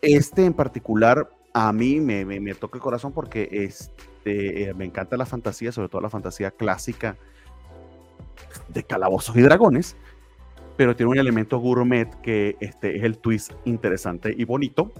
este 0.00 0.44
en 0.44 0.52
particular 0.54 1.28
a 1.52 1.72
mí 1.72 2.00
me, 2.00 2.24
me, 2.24 2.40
me 2.40 2.54
toca 2.54 2.78
el 2.78 2.82
corazón 2.82 3.12
porque 3.12 3.48
este, 3.52 4.62
eh, 4.64 4.74
me 4.74 4.84
encanta 4.84 5.16
la 5.16 5.26
fantasía, 5.26 5.72
sobre 5.72 5.88
todo 5.88 6.00
la 6.00 6.10
fantasía 6.10 6.50
clásica 6.50 7.16
de 8.68 8.82
calabozos 8.84 9.36
y 9.36 9.42
dragones, 9.42 9.96
pero 10.76 10.96
tiene 10.96 11.10
un 11.10 11.18
elemento 11.18 11.58
gourmet 11.58 12.08
que 12.22 12.56
este, 12.60 12.96
es 12.96 13.02
el 13.04 13.18
twist 13.18 13.52
interesante 13.64 14.34
y 14.36 14.44
bonito. 14.44 14.92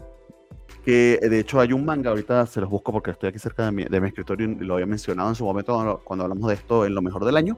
Que 0.85 1.21
de 1.23 1.39
hecho 1.39 1.61
hay 1.61 1.73
un 1.73 1.85
manga, 1.85 2.11
ahorita 2.11 2.45
se 2.47 2.61
los 2.61 2.69
busco 2.69 2.91
porque 2.91 3.13
estoy 3.13 3.29
aquí 3.29 3.39
cerca 3.39 3.65
de 3.67 3.71
mi, 3.71 3.85
de 3.85 4.01
mi 4.01 4.09
escritorio 4.09 4.49
y 4.51 4.65
lo 4.65 4.75
había 4.75 4.87
mencionado 4.87 5.29
en 5.29 5.37
su 5.37 5.45
momento 5.45 5.75
cuando, 5.75 5.99
cuando 6.03 6.25
hablamos 6.25 6.49
de 6.49 6.55
esto 6.55 6.85
en 6.85 6.95
lo 6.95 7.03
mejor 7.03 7.25
del 7.25 7.37
año, 7.37 7.57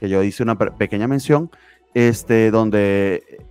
que 0.00 0.08
yo 0.08 0.22
hice 0.22 0.42
una 0.42 0.56
pe- 0.56 0.70
pequeña 0.70 1.06
mención, 1.06 1.50
este, 1.92 2.50
donde 2.50 3.44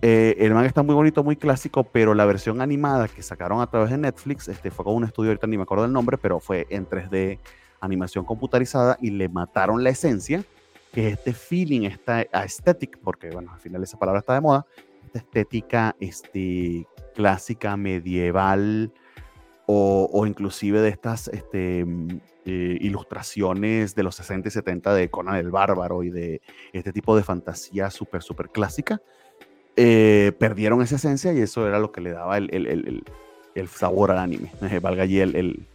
eh, 0.00 0.36
el 0.38 0.54
manga 0.54 0.68
está 0.68 0.82
muy 0.82 0.94
bonito, 0.94 1.22
muy 1.22 1.36
clásico, 1.36 1.84
pero 1.84 2.14
la 2.14 2.24
versión 2.24 2.62
animada 2.62 3.08
que 3.08 3.22
sacaron 3.22 3.60
a 3.60 3.66
través 3.66 3.90
de 3.90 3.98
Netflix 3.98 4.48
este, 4.48 4.70
fue 4.70 4.86
con 4.86 4.94
un 4.94 5.04
estudio, 5.04 5.32
ahorita 5.32 5.46
ni 5.46 5.58
me 5.58 5.64
acuerdo 5.64 5.82
del 5.84 5.92
nombre, 5.92 6.16
pero 6.16 6.40
fue 6.40 6.66
en 6.70 6.88
3D, 6.88 7.38
animación 7.80 8.24
computarizada, 8.24 8.96
y 9.02 9.10
le 9.10 9.28
mataron 9.28 9.84
la 9.84 9.90
esencia, 9.90 10.42
que 10.96 11.08
es 11.08 11.18
este 11.18 11.34
feeling, 11.34 11.82
esta 11.82 12.24
aesthetic, 12.32 12.98
porque 13.00 13.28
bueno, 13.28 13.52
al 13.52 13.60
final 13.60 13.82
esa 13.82 13.98
palabra 13.98 14.20
está 14.20 14.32
de 14.32 14.40
moda, 14.40 14.64
esta 15.04 15.18
estética 15.18 15.94
este, 16.00 16.86
clásica, 17.14 17.76
medieval, 17.76 18.90
o, 19.66 20.08
o 20.10 20.26
inclusive 20.26 20.80
de 20.80 20.88
estas 20.88 21.28
este, 21.28 21.84
mm, 21.84 22.08
eh, 22.46 22.78
ilustraciones 22.80 23.94
de 23.94 24.02
los 24.04 24.14
60 24.14 24.48
y 24.48 24.50
70 24.50 24.94
de 24.94 25.10
Conan 25.10 25.36
el 25.36 25.50
Bárbaro 25.50 26.02
y 26.02 26.08
de 26.08 26.40
este 26.72 26.94
tipo 26.94 27.14
de 27.14 27.22
fantasía 27.24 27.90
súper, 27.90 28.22
súper 28.22 28.48
clásica, 28.48 29.02
eh, 29.76 30.32
perdieron 30.38 30.80
esa 30.80 30.96
esencia 30.96 31.34
y 31.34 31.40
eso 31.40 31.68
era 31.68 31.78
lo 31.78 31.92
que 31.92 32.00
le 32.00 32.12
daba 32.12 32.38
el- 32.38 32.48
el- 32.54 32.66
el- 32.68 33.04
el 33.54 33.68
sabor 33.68 34.12
al 34.12 34.18
anime, 34.18 34.50
valga 34.80 35.02
allí 35.02 35.20
el, 35.20 35.68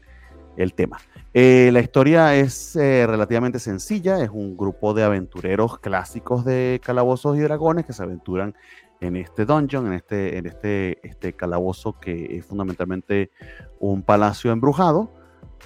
el- 0.57 0.73
tema. 0.73 0.97
Eh, 1.33 1.69
la 1.71 1.79
historia 1.79 2.35
es 2.35 2.75
eh, 2.75 3.05
relativamente 3.07 3.59
sencilla, 3.59 4.21
es 4.23 4.29
un 4.29 4.57
grupo 4.57 4.93
de 4.93 5.03
aventureros 5.03 5.79
clásicos 5.79 6.43
de 6.45 6.81
calabozos 6.83 7.37
y 7.37 7.39
dragones 7.39 7.85
que 7.85 7.93
se 7.93 8.03
aventuran 8.03 8.53
en 8.99 9.15
este 9.15 9.45
dungeon, 9.45 9.87
en 9.87 9.93
este, 9.93 10.37
en 10.37 10.45
este, 10.45 11.05
este 11.07 11.33
calabozo 11.33 11.99
que 11.99 12.37
es 12.37 12.45
fundamentalmente 12.45 13.31
un 13.79 14.03
palacio 14.03 14.51
embrujado, 14.51 15.11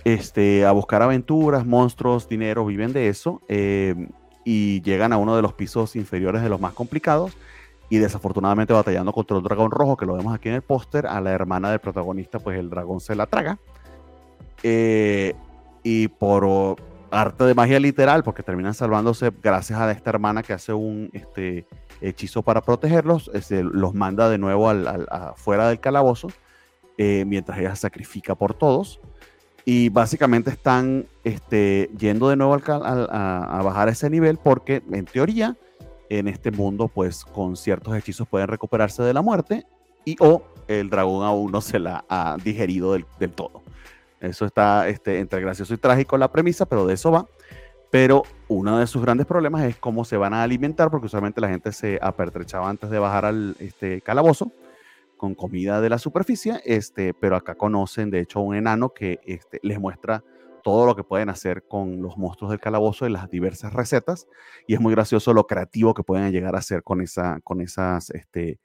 este, 0.04 0.66
a 0.66 0.72
buscar 0.72 1.02
aventuras, 1.02 1.66
monstruos, 1.66 2.30
dinero, 2.30 2.66
viven 2.66 2.94
de 2.94 3.10
eso 3.10 3.42
eh, 3.48 3.96
y 4.44 4.82
llegan 4.84 5.14
a 5.14 5.18
uno 5.18 5.36
de 5.36 5.42
los 5.42 5.54
pisos 5.54 5.96
inferiores 5.96 6.42
de 6.44 6.50
los 6.50 6.62
más 6.62 6.74
complicados 6.74 7.36
y 7.90 7.98
desafortunadamente 7.98 8.74
batallando 8.74 9.12
contra 9.14 9.38
un 9.38 9.44
dragón 9.44 9.72
rojo 9.72 9.98
que 9.98 10.06
lo 10.06 10.16
vemos 10.16 10.34
aquí 10.34 10.50
en 10.50 10.56
el 10.56 10.62
póster, 10.62 11.06
a 11.08 11.20
la 11.22 11.32
hermana 11.32 11.70
del 11.72 11.80
protagonista 11.80 12.40
pues 12.40 12.58
el 12.58 12.70
dragón 12.70 13.00
se 13.00 13.16
la 13.16 13.26
traga. 13.26 13.58
Eh, 14.64 15.34
y 15.84 16.08
por 16.08 16.78
arte 17.12 17.44
de 17.46 17.54
magia 17.54 17.80
literal, 17.80 18.24
porque 18.24 18.44
terminan 18.44 18.74
salvándose 18.74 19.32
gracias 19.42 19.80
a 19.80 19.92
esta 19.92 20.10
hermana 20.10 20.44
que 20.44 20.54
hace 20.54 20.74
un 20.74 21.10
este, 21.14 21.66
hechizo 22.02 22.42
para 22.42 22.62
protegerlos, 22.62 23.30
este, 23.34 23.64
los 23.64 23.94
manda 23.94 24.30
de 24.30 24.38
nuevo 24.38 24.70
al, 24.70 24.88
al, 24.88 25.08
fuera 25.36 25.70
del 25.70 25.80
calabozo, 25.80 26.28
eh, 26.98 27.24
mientras 27.26 27.60
ella 27.60 27.76
sacrifica 27.76 28.36
por 28.36 28.54
todos. 28.54 29.00
Y 29.64 29.90
básicamente 29.90 30.52
están 30.52 31.08
este, 31.24 31.90
yendo 31.98 32.30
de 32.30 32.36
nuevo 32.36 32.54
al, 32.54 33.10
a, 33.12 33.62
bajar 33.64 33.90
ese 33.90 34.10
nivel 34.10 34.38
porque 34.38 34.84
en 34.92 35.06
teoría 35.06 35.58
en 36.10 36.28
este 36.28 36.52
mundo 36.52 36.88
pues 36.88 37.26
con 37.26 37.58
ciertos 37.58 37.96
hechizos 37.96 38.28
pueden 38.28 38.48
recuperarse 38.48 39.02
de 39.02 39.12
la 39.12 39.24
muerte 39.24 39.66
y 40.06 40.18
o 40.20 40.44
el 40.68 40.92
dragón 40.92 41.26
aún 41.26 41.52
no 41.52 41.62
se 41.62 41.80
la 41.80 42.06
ha 42.10 42.38
digerido 42.44 42.94
del 42.94 43.32
todo. 43.32 43.65
Eso 44.20 44.46
está 44.46 44.88
este, 44.88 45.20
entre 45.20 45.42
gracioso 45.42 45.74
y 45.74 45.78
trágico 45.78 46.18
la 46.18 46.32
premisa, 46.32 46.66
pero 46.66 46.86
de 46.86 46.94
eso 46.94 47.12
va. 47.12 47.28
Pero 47.92 48.24
uno 48.48 48.80
de 48.80 48.88
sus 48.88 49.02
grandes 49.02 49.26
problemas 49.26 49.64
es 49.64 49.78
cómo 49.78 50.06
se 50.06 50.18
van 50.18 50.34
a 50.34 50.44
alimentar, 50.44 50.90
porque 50.90 51.06
usualmente 51.06 51.42
la 51.42 51.50
gente 51.50 51.72
se 51.72 52.00
apertrechaba 52.02 52.70
antes 52.70 52.90
de 52.90 53.00
bajar 53.00 53.26
al 53.26 53.56
este, 53.60 54.02
calabozo 54.02 54.52
con 55.18 55.34
comida 55.34 55.80
de 55.80 55.90
la 55.90 55.98
superficie, 55.98 56.62
este, 56.66 57.14
pero 57.14 57.36
acá 57.36 57.56
conocen 57.56 58.10
de 58.10 58.20
hecho 58.20 58.42
un 58.42 58.56
enano 58.56 58.90
que 58.90 59.20
este, 59.24 59.60
les 59.64 59.80
muestra 59.80 60.24
todo 60.62 60.88
lo 60.88 60.96
que 60.96 61.04
pueden 61.04 61.30
hacer 61.30 61.64
con 61.68 62.02
los 62.02 62.18
monstruos 62.18 62.50
del 62.50 62.60
calabozo 62.60 63.06
y 63.06 63.12
las 63.12 63.30
diversas 63.30 63.72
recetas. 63.72 64.28
Y 64.66 64.74
es 64.74 64.82
muy 64.82 64.94
gracioso 64.94 65.32
lo 65.32 65.46
creativo 65.46 65.94
que 65.94 66.02
pueden 66.04 66.32
llegar 66.32 66.56
a 66.56 66.60
hacer 66.60 66.82
con, 66.82 67.02
esa, 67.02 67.40
con 67.44 67.62
esas 67.62 68.10
este, 68.10 68.60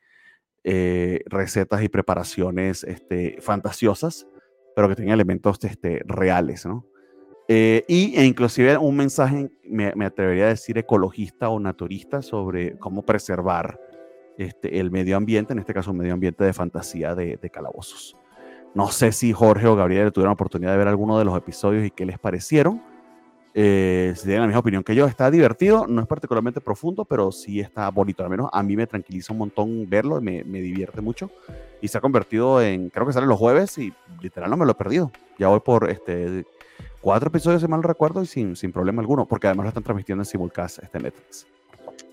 eh, 0.65 1.21
recetas 1.27 1.83
y 1.83 1.91
preparaciones 1.91 2.85
este, 2.85 3.39
fantasiosas 3.43 4.27
pero 4.81 4.89
que 4.89 4.97
tenga 4.97 5.13
elementos 5.13 5.59
este, 5.63 6.01
reales, 6.07 6.65
¿no? 6.65 6.87
Eh, 7.49 7.85
y 7.87 8.17
e 8.17 8.25
inclusive 8.25 8.79
un 8.79 8.97
mensaje, 8.97 9.51
me, 9.63 9.93
me, 9.95 10.07
atrevería 10.07 10.47
a 10.47 10.49
decir, 10.49 10.79
ecologista 10.79 11.51
o 11.51 11.61
naturista 11.61 12.23
sobre 12.23 12.79
cómo 12.79 13.03
preservar 13.03 13.79
este, 14.39 14.81
el 14.81 14.91
medio 14.91 15.19
ambiente, 15.19 15.53
en 15.53 15.59
este 15.59 15.75
caso 15.75 15.91
un 15.91 15.99
medio 15.99 16.15
ambiente 16.15 16.45
de 16.45 16.55
fantasía 16.55 17.15
de, 17.15 17.37
de 17.37 17.51
calabozos. 17.51 18.17
No 18.75 18.89
sé 18.89 19.13
si 19.13 19.35
Jorge 19.35 19.67
o 19.67 19.77
Gabriel 19.77 20.13
tuvieron 20.13 20.31
la 20.31 20.35
oportunidad 20.35 20.73
de 20.73 20.79
ver 20.79 20.89
alguno 20.89 21.19
de 21.19 21.27
los 21.27 21.37
episodios 21.37 21.85
y 21.85 21.91
qué 21.91 22.07
les 22.07 22.19
parecieron. 22.19 22.83
Eh, 23.53 24.13
si 24.17 24.23
tienen 24.23 24.43
la 24.43 24.47
misma 24.47 24.61
opinión 24.61 24.85
que 24.85 24.95
yo, 24.95 25.07
está 25.07 25.31
divertido, 25.31 25.87
no 25.89 26.01
es 26.01 26.07
particularmente 26.07 26.61
profundo, 26.61 27.05
pero 27.05 27.33
sí 27.33 27.61
está 27.61 27.89
bonito. 27.91 28.23
Al 28.23 28.31
menos 28.31 28.49
a 28.53 28.63
mí 28.63 28.77
me 28.77 28.87
tranquiliza 28.87 29.33
un 29.33 29.41
montón 29.41 29.89
verlo, 29.89 30.21
me, 30.21 30.45
me 30.45 30.61
divierte 30.61 31.01
mucho. 31.01 31.31
Y 31.81 31.89
se 31.89 31.99
ha 31.99 32.01
convertido 32.01 32.63
en, 32.63 32.91
creo 32.91 33.07
que 33.07 33.13
sale 33.13 33.27
los 33.27 33.39
jueves 33.39 33.77
y 33.79 33.93
literal 34.23 34.51
no 34.51 34.57
me 34.57 34.67
lo 34.67 34.73
he 34.73 34.77
perdido. 34.77 35.11
Ya 35.39 35.49
voy 35.49 35.61
por 35.61 35.91
este 35.91 36.45
cuatro 37.01 37.29
episodios, 37.29 37.63
si 37.63 37.69
mal 37.69 37.83
recuerdo, 37.83 38.23
y 38.23 38.27
sin, 38.27 38.57
sin 38.57 38.73
problema 38.73 39.01
alguno, 39.01 39.27
porque 39.27 39.47
además 39.47 39.65
lo 39.65 39.69
están 39.69 39.83
transmitiendo 39.85 40.23
en 40.23 40.27
simulcast 40.27 40.83
este 40.83 41.01
Netflix. 41.01 41.47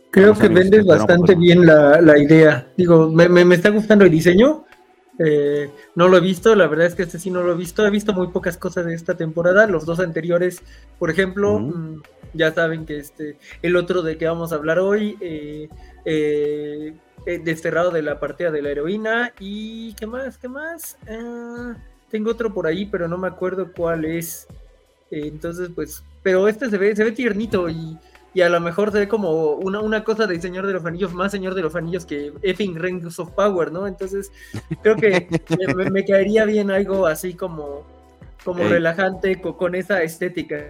Creo 0.10 0.34
que 0.34 0.48
vendes 0.48 0.86
bastante 0.86 1.36
bien 1.36 1.66
la, 1.66 2.02
la, 2.02 2.18
idea. 2.18 2.72
Digo, 2.78 3.12
me, 3.12 3.28
me, 3.28 3.44
me, 3.44 3.56
está 3.56 3.70
gustando 3.70 4.06
el 4.06 4.12
diseño. 4.12 4.66
Eh, 5.20 5.72
no 5.96 6.08
lo 6.08 6.18
he 6.18 6.22
visto, 6.22 6.56
la 6.56 6.68
verdad 6.68 6.86
es 6.86 6.96
que 6.96 7.04
este 7.04 7.20
sí 7.20 7.32
no 7.32 7.42
lo 7.42 7.54
he 7.54 7.58
visto. 7.58 7.86
He 7.86 7.90
visto 7.90 8.14
muy 8.14 8.28
pocas 8.28 8.58
cosas 8.58 8.86
de 8.86 8.94
esta 8.94 9.16
temporada. 9.16 9.68
Los 9.68 9.86
dos 9.86 10.00
anteriores, 10.00 10.62
por 11.00 11.10
ejemplo, 11.10 11.56
uh 11.56 11.60
-huh. 11.60 12.04
ya 12.34 12.54
saben 12.54 12.86
que 12.86 12.98
este, 12.98 13.38
el 13.62 13.76
otro 13.76 14.02
de 14.02 14.18
que 14.18 14.28
vamos 14.28 14.52
a 14.52 14.56
hablar 14.56 14.80
hoy, 14.80 15.18
eh, 15.22 15.70
eh, 16.06 16.94
desterrado 17.44 17.92
de 17.92 18.02
la 18.02 18.20
partida 18.20 18.52
de 18.52 18.62
la 18.62 18.70
heroína. 18.70 19.34
¿Y 19.40 19.94
qué 19.94 20.06
más? 20.06 20.38
¿Qué 20.38 20.48
más? 20.48 20.98
Uh, 21.10 21.74
tengo 22.10 22.32
otro 22.32 22.54
por 22.54 22.68
ahí, 22.68 22.86
pero 22.86 23.08
no 23.08 23.18
me 23.18 23.28
acuerdo 23.28 23.72
cuál 23.76 24.06
es. 24.06 24.48
entonces, 25.10 25.70
pues, 25.74 26.04
pero 26.22 26.48
este 26.48 26.70
se 26.70 26.78
ve, 26.78 26.96
se 26.96 27.04
ve 27.04 27.12
tiernito 27.12 27.70
y 27.70 27.98
y 28.38 28.44
a 28.44 28.50
lo 28.50 28.60
mejor 28.60 28.92
se 28.92 29.00
ve 29.00 29.08
como 29.08 29.54
una, 29.54 29.80
una 29.80 30.04
cosa 30.04 30.28
de 30.28 30.40
Señor 30.40 30.68
de 30.68 30.74
los 30.74 30.86
Anillos, 30.86 31.12
más 31.12 31.32
Señor 31.32 31.56
de 31.56 31.64
los 31.64 31.76
Anillos 31.76 32.06
que 32.06 32.32
Effing 32.44 32.76
Rings 32.76 33.18
of 33.18 33.32
Power, 33.32 33.72
¿no? 33.72 33.88
Entonces, 33.88 34.32
creo 34.84 34.96
que 34.96 35.28
me, 35.76 35.90
me, 35.90 36.06
caería 36.06 36.46
bien 36.46 36.70
algo 36.70 37.08
así 37.08 37.34
como, 37.34 37.84
como 38.44 38.60
hey. 38.62 38.70
relajante 38.74 39.42
con, 39.42 39.54
con, 39.54 39.74
esa 39.74 40.04
estética. 40.04 40.68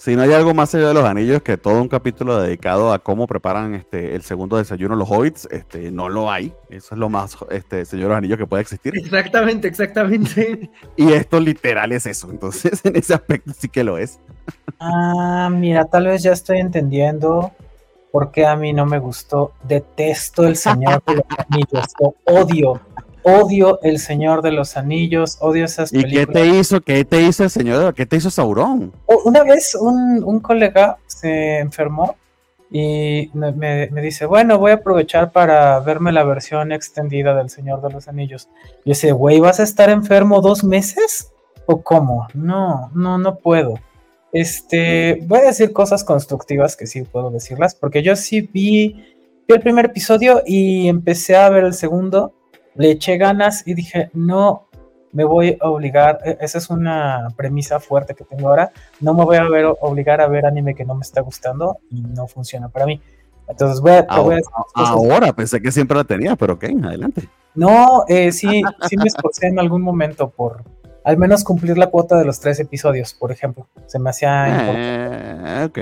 Si 0.00 0.16
no 0.16 0.22
hay 0.22 0.32
algo 0.32 0.54
más 0.54 0.74
allá 0.74 0.88
de 0.88 0.94
los 0.94 1.04
anillos 1.04 1.42
que 1.42 1.58
todo 1.58 1.78
un 1.78 1.86
capítulo 1.86 2.40
dedicado 2.40 2.90
a 2.90 3.00
cómo 3.00 3.26
preparan 3.26 3.74
este 3.74 4.14
el 4.14 4.22
segundo 4.22 4.56
desayuno 4.56 4.96
los 4.96 5.06
hobbits, 5.10 5.46
este 5.50 5.90
no 5.90 6.08
lo 6.08 6.30
hay. 6.30 6.54
Eso 6.70 6.94
es 6.94 6.98
lo 6.98 7.10
más 7.10 7.36
este 7.50 7.84
señor 7.84 8.04
de 8.04 8.08
los 8.08 8.16
anillos 8.16 8.38
que 8.38 8.46
puede 8.46 8.62
existir. 8.62 8.96
Exactamente, 8.96 9.68
exactamente. 9.68 10.70
y 10.96 11.12
esto 11.12 11.38
literal 11.38 11.92
es 11.92 12.06
eso. 12.06 12.30
Entonces, 12.30 12.80
en 12.84 12.96
ese 12.96 13.12
aspecto 13.12 13.52
sí 13.54 13.68
que 13.68 13.84
lo 13.84 13.98
es. 13.98 14.18
Ah, 14.78 15.50
mira, 15.52 15.84
tal 15.84 16.06
vez 16.06 16.22
ya 16.22 16.32
estoy 16.32 16.60
entendiendo 16.60 17.52
por 18.10 18.30
qué 18.30 18.46
a 18.46 18.56
mí 18.56 18.72
no 18.72 18.86
me 18.86 18.98
gustó. 18.98 19.52
Detesto 19.64 20.44
el 20.44 20.56
Señor 20.56 21.02
de 21.04 21.16
los 21.16 21.24
Anillos, 21.46 21.92
lo 22.00 22.14
odio. 22.24 22.80
Odio 23.22 23.80
el 23.82 23.98
Señor 23.98 24.42
de 24.42 24.52
los 24.52 24.76
Anillos, 24.76 25.38
odio 25.40 25.64
esas 25.64 25.90
películas. 25.90 26.22
¿Y 26.22 26.26
qué 26.26 26.32
te 26.32 26.46
hizo? 26.46 26.80
¿Qué 26.80 27.04
te 27.04 27.22
hizo 27.22 27.44
el 27.44 27.50
Señor? 27.50 27.94
¿Qué 27.94 28.06
te 28.06 28.16
hizo 28.16 28.30
Sauron? 28.30 28.92
Una 29.24 29.42
vez 29.42 29.74
un, 29.74 30.22
un 30.24 30.40
colega 30.40 30.98
se 31.06 31.58
enfermó 31.58 32.16
y 32.70 33.30
me, 33.34 33.88
me, 33.90 34.00
dice, 34.00 34.26
bueno, 34.26 34.58
voy 34.58 34.70
a 34.70 34.74
aprovechar 34.74 35.32
para 35.32 35.80
verme 35.80 36.12
la 36.12 36.22
versión 36.22 36.70
extendida 36.70 37.34
del 37.34 37.50
Señor 37.50 37.82
de 37.82 37.90
los 37.90 38.06
Anillos. 38.06 38.48
Yo 38.84 38.94
sé, 38.94 39.10
güey, 39.10 39.40
¿vas 39.40 39.58
a 39.58 39.64
estar 39.64 39.90
enfermo 39.90 40.40
dos 40.40 40.62
meses? 40.62 41.32
¿O 41.66 41.82
cómo? 41.82 42.28
No, 42.32 42.90
no, 42.94 43.18
no 43.18 43.36
puedo. 43.36 43.74
Este, 44.32 45.18
voy 45.26 45.40
a 45.40 45.46
decir 45.46 45.72
cosas 45.72 46.04
constructivas 46.04 46.76
que 46.76 46.86
sí 46.86 47.02
puedo 47.02 47.30
decirlas, 47.30 47.74
porque 47.74 48.04
yo 48.04 48.14
sí 48.14 48.42
vi, 48.42 49.04
vi 49.48 49.54
el 49.54 49.60
primer 49.60 49.86
episodio 49.86 50.42
y 50.46 50.86
empecé 50.86 51.34
a 51.34 51.50
ver 51.50 51.64
el 51.64 51.74
segundo, 51.74 52.32
le 52.74 52.90
eché 52.90 53.16
ganas 53.16 53.66
y 53.66 53.74
dije, 53.74 54.10
no 54.14 54.66
me 55.12 55.24
voy 55.24 55.58
a 55.60 55.68
obligar, 55.68 56.18
e, 56.24 56.38
esa 56.40 56.58
es 56.58 56.70
una 56.70 57.28
premisa 57.36 57.80
fuerte 57.80 58.14
que 58.14 58.24
tengo 58.24 58.48
ahora, 58.48 58.70
no 59.00 59.14
me 59.14 59.24
voy 59.24 59.36
a 59.36 59.48
ver, 59.48 59.66
obligar 59.80 60.20
a 60.20 60.28
ver 60.28 60.46
anime 60.46 60.74
que 60.74 60.84
no 60.84 60.94
me 60.94 61.02
está 61.02 61.20
gustando 61.20 61.78
y 61.90 62.02
no 62.02 62.26
funciona 62.26 62.68
para 62.68 62.86
mí. 62.86 63.00
Entonces 63.48 63.80
voy 63.80 63.92
a... 63.92 64.06
Ahora, 64.08 64.22
voy 64.22 64.40
a 64.76 64.88
ahora 64.88 65.32
pensé 65.32 65.60
que 65.60 65.72
siempre 65.72 65.96
la 65.96 66.04
tenía, 66.04 66.36
pero 66.36 66.54
ok, 66.54 66.64
adelante. 66.84 67.28
No, 67.54 68.04
eh, 68.06 68.30
sí, 68.30 68.62
sí 68.88 68.96
me 68.96 69.06
esforcé 69.06 69.48
en 69.48 69.58
algún 69.58 69.82
momento 69.82 70.30
por, 70.30 70.62
al 71.04 71.16
menos 71.16 71.44
cumplir 71.44 71.76
la 71.78 71.88
cuota 71.88 72.16
de 72.16 72.24
los 72.24 72.40
tres 72.40 72.60
episodios, 72.60 73.14
por 73.14 73.32
ejemplo. 73.32 73.66
Se 73.86 73.98
me 73.98 74.10
hacía 74.10 74.46
eh, 74.48 75.64
ok. 75.64 75.78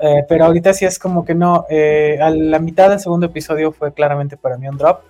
Eh, 0.00 0.24
pero 0.28 0.46
ahorita 0.46 0.74
sí 0.74 0.84
es 0.84 0.98
como 0.98 1.24
que 1.24 1.34
no. 1.34 1.66
Eh, 1.70 2.18
a 2.20 2.30
la 2.30 2.58
mitad 2.58 2.90
del 2.90 3.00
segundo 3.00 3.26
episodio 3.26 3.72
fue 3.72 3.92
claramente 3.92 4.36
para 4.36 4.58
mí 4.58 4.68
un 4.68 4.76
drop. 4.76 5.02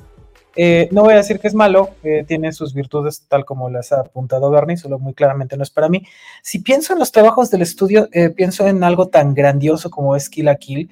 Eh, 0.56 0.88
no 0.92 1.02
voy 1.02 1.14
a 1.14 1.18
decir 1.18 1.40
que 1.40 1.48
es 1.48 1.54
malo, 1.54 1.90
tiene 2.26 2.52
sus 2.52 2.74
virtudes 2.74 3.26
tal 3.28 3.44
como 3.44 3.70
las 3.70 3.92
ha 3.92 4.00
apuntado 4.00 4.50
Bernie, 4.50 4.76
solo 4.76 4.98
muy 4.98 5.14
claramente 5.14 5.56
no 5.56 5.62
es 5.62 5.70
para 5.70 5.88
mí. 5.88 6.02
Si 6.42 6.60
pienso 6.60 6.92
en 6.92 7.00
los 7.00 7.10
trabajos 7.12 7.50
del 7.50 7.62
estudio, 7.62 8.08
pienso 8.36 8.66
en 8.66 8.84
algo 8.84 9.08
tan 9.08 9.34
grandioso 9.34 9.90
como 9.90 10.14
es 10.14 10.30
Kill 10.30 10.44
la 10.44 10.56
Kill, 10.56 10.88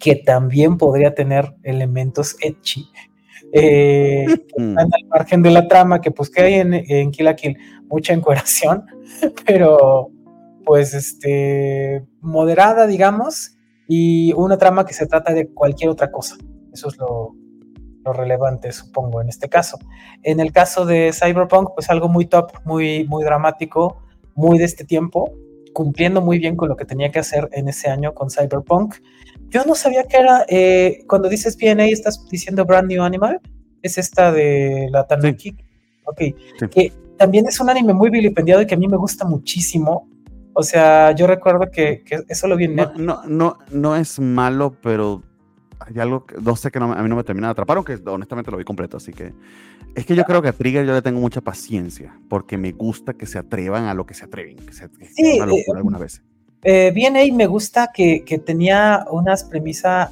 que 0.00 0.16
también 0.16 0.78
podría 0.78 1.14
tener 1.14 1.54
elementos 1.62 2.36
eh, 2.40 2.56
que 4.26 4.32
están 4.56 4.78
al 4.78 5.08
margen 5.08 5.42
de 5.42 5.50
la 5.50 5.68
trama, 5.68 6.00
que 6.00 6.10
pues 6.10 6.30
que 6.30 6.42
hay 6.42 6.54
en, 6.54 6.74
en 6.74 7.10
Kill 7.12 7.26
la 7.26 7.36
Kill 7.36 7.56
mucha 7.88 8.12
encueración, 8.12 8.86
pero 9.46 10.10
pues 10.64 10.94
este 10.94 12.04
moderada, 12.20 12.86
digamos, 12.86 13.56
y 13.86 14.32
una 14.32 14.56
trama 14.56 14.86
que 14.86 14.94
se 14.94 15.06
trata 15.06 15.34
de 15.34 15.48
cualquier 15.48 15.90
otra 15.90 16.10
cosa. 16.10 16.36
Eso 16.72 16.88
es 16.88 16.96
lo, 16.96 17.34
lo 18.04 18.12
relevante, 18.12 18.72
supongo, 18.72 19.20
en 19.20 19.28
este 19.28 19.48
caso. 19.48 19.78
En 20.22 20.40
el 20.40 20.52
caso 20.52 20.86
de 20.86 21.12
Cyberpunk, 21.12 21.70
pues 21.74 21.90
algo 21.90 22.08
muy 22.08 22.26
top, 22.26 22.52
muy, 22.64 23.04
muy 23.04 23.24
dramático, 23.24 24.02
muy 24.34 24.58
de 24.58 24.64
este 24.64 24.84
tiempo, 24.84 25.32
cumpliendo 25.72 26.20
muy 26.20 26.38
bien 26.38 26.56
con 26.56 26.68
lo 26.68 26.76
que 26.76 26.84
tenía 26.84 27.10
que 27.10 27.18
hacer 27.18 27.48
en 27.52 27.68
ese 27.68 27.88
año 27.88 28.14
con 28.14 28.30
Cyberpunk. 28.30 28.96
Yo 29.48 29.64
no 29.64 29.74
sabía 29.74 30.04
que 30.04 30.16
era, 30.16 30.44
eh, 30.48 31.04
cuando 31.08 31.28
dices 31.28 31.56
BNA, 31.56 31.86
estás 31.86 32.26
diciendo 32.30 32.64
Brand 32.64 32.88
New 32.88 33.02
Animal, 33.02 33.40
es 33.82 33.98
esta 33.98 34.32
de 34.32 34.88
la 34.90 35.06
Tanuki. 35.06 35.50
Sí. 35.50 35.56
Ok, 36.04 36.18
sí. 36.58 36.68
que 36.70 36.92
también 37.16 37.46
es 37.46 37.60
un 37.60 37.68
anime 37.70 37.92
muy 37.92 38.10
vilipendiado 38.10 38.62
y 38.62 38.66
que 38.66 38.74
a 38.74 38.78
mí 38.78 38.88
me 38.88 38.96
gusta 38.96 39.24
muchísimo. 39.24 40.08
O 40.54 40.62
sea, 40.62 41.12
yo 41.12 41.26
recuerdo 41.26 41.70
que, 41.70 42.02
que 42.02 42.24
eso 42.28 42.48
lo 42.48 42.56
vi 42.56 42.64
en 42.64 42.76
no, 42.76 42.92
no, 42.96 43.22
no, 43.26 43.58
no, 43.70 43.96
es 43.96 44.18
malo, 44.18 44.76
pero 44.82 45.22
hay 45.80 45.98
algo 45.98 46.26
que 46.26 46.36
no 46.40 46.56
sé 46.56 46.70
que 46.70 46.78
no, 46.78 46.92
a 46.92 47.02
mí 47.02 47.08
no 47.08 47.16
me 47.16 47.24
termina 47.24 47.48
de 47.48 47.52
atrapar, 47.52 47.76
aunque 47.76 47.98
honestamente 48.06 48.50
lo 48.50 48.56
vi 48.56 48.64
completo, 48.64 48.98
así 48.98 49.12
que 49.12 49.32
es 49.94 50.06
que 50.06 50.14
yo 50.14 50.24
creo 50.24 50.42
que 50.42 50.48
a 50.48 50.52
Trigger 50.52 50.86
yo 50.86 50.92
le 50.92 51.02
tengo 51.02 51.20
mucha 51.20 51.40
paciencia, 51.40 52.14
porque 52.28 52.56
me 52.58 52.72
gusta 52.72 53.14
que 53.14 53.26
se 53.26 53.38
atrevan 53.38 53.84
a 53.84 53.94
lo 53.94 54.06
que 54.06 54.14
se 54.14 54.24
atreven, 54.24 54.56
que, 54.56 54.72
se, 54.72 54.88
que 54.90 55.06
sí, 55.06 55.36
una 55.36 55.46
locura 55.46 55.76
eh, 55.76 55.78
algunas 55.78 56.00
veces. 56.00 56.22
Eh, 56.62 56.92
bien 56.94 57.16
ahí 57.16 57.32
me 57.32 57.46
gusta 57.46 57.90
que, 57.92 58.22
que 58.24 58.38
tenía 58.38 59.06
unas 59.10 59.44
premisas 59.44 60.10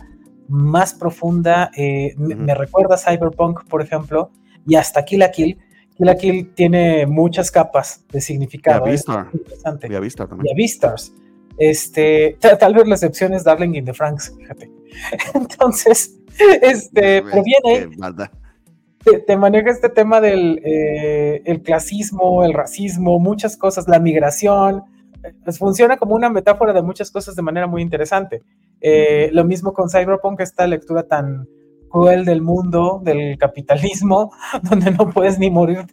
más 0.49 0.95
profunda, 0.95 1.71
eh, 1.77 2.15
uh 2.17 2.23
-huh. 2.23 2.37
me, 2.37 2.55
recuerda 2.55 2.95
a 2.95 2.99
Cyberpunk, 2.99 3.65
por 3.69 3.83
ejemplo, 3.83 4.31
y 4.67 4.75
hasta 4.75 5.05
Kill 5.05 5.21
la 5.21 5.31
Kill, 5.31 5.59
Kill 5.97 6.07
la 6.07 6.17
Kill 6.17 6.55
tiene 6.55 7.07
muchas 7.07 7.51
capas 7.51 8.05
de 8.11 8.21
significado. 8.21 8.87
Y 8.87 8.89
a 8.89 8.93
Vistar. 8.93 9.29
Y 9.89 9.95
a 9.95 10.01
Vistar 10.01 10.29
también. 10.29 10.47
Y 10.49 10.53
a 10.53 10.55
Vistars. 10.55 11.13
Este, 11.59 12.39
tal 12.41 12.75
vez 12.75 12.87
la 12.87 12.95
excepción 12.95 13.35
es 13.35 13.45
Darling 13.45 13.75
in 13.75 13.85
the 13.85 13.93
Franks, 13.93 14.33
fíjate. 14.39 14.78
Entonces, 15.35 16.19
este, 16.63 17.23
proviene, 17.23 17.97
te, 19.05 19.19
te, 19.21 19.37
maneja 19.37 19.71
este 19.71 19.89
tema 19.89 20.21
del 20.21 20.61
eh, 20.65 21.43
el 21.45 21.63
clasismo, 21.63 22.45
el 22.45 22.53
racismo, 22.53 23.19
muchas 23.19 23.57
cosas, 23.57 23.89
la 23.89 23.99
migración, 23.99 24.83
pues 25.45 25.59
funciona 25.59 25.97
como 25.97 26.15
una 26.15 26.31
metáfora 26.31 26.73
de 26.73 26.83
muchas 26.83 27.11
cosas 27.11 27.35
de 27.35 27.43
manera 27.43 27.67
muy 27.67 27.83
interesante. 27.83 28.43
Eh, 28.81 29.31
lo 29.33 29.45
mismo 29.45 29.73
con 29.73 29.91
Cyberpunk, 29.91 30.41
esta 30.41 30.67
lectura 30.67 31.03
tan 31.05 31.49
cruel 31.89 32.25
del 32.25 32.43
mundo, 32.43 33.01
del 33.03 33.39
capitalismo, 33.39 34.33
donde 34.63 34.91
no 34.91 35.11
puedes 35.11 35.39
ni 35.39 35.51
morir 35.51 35.87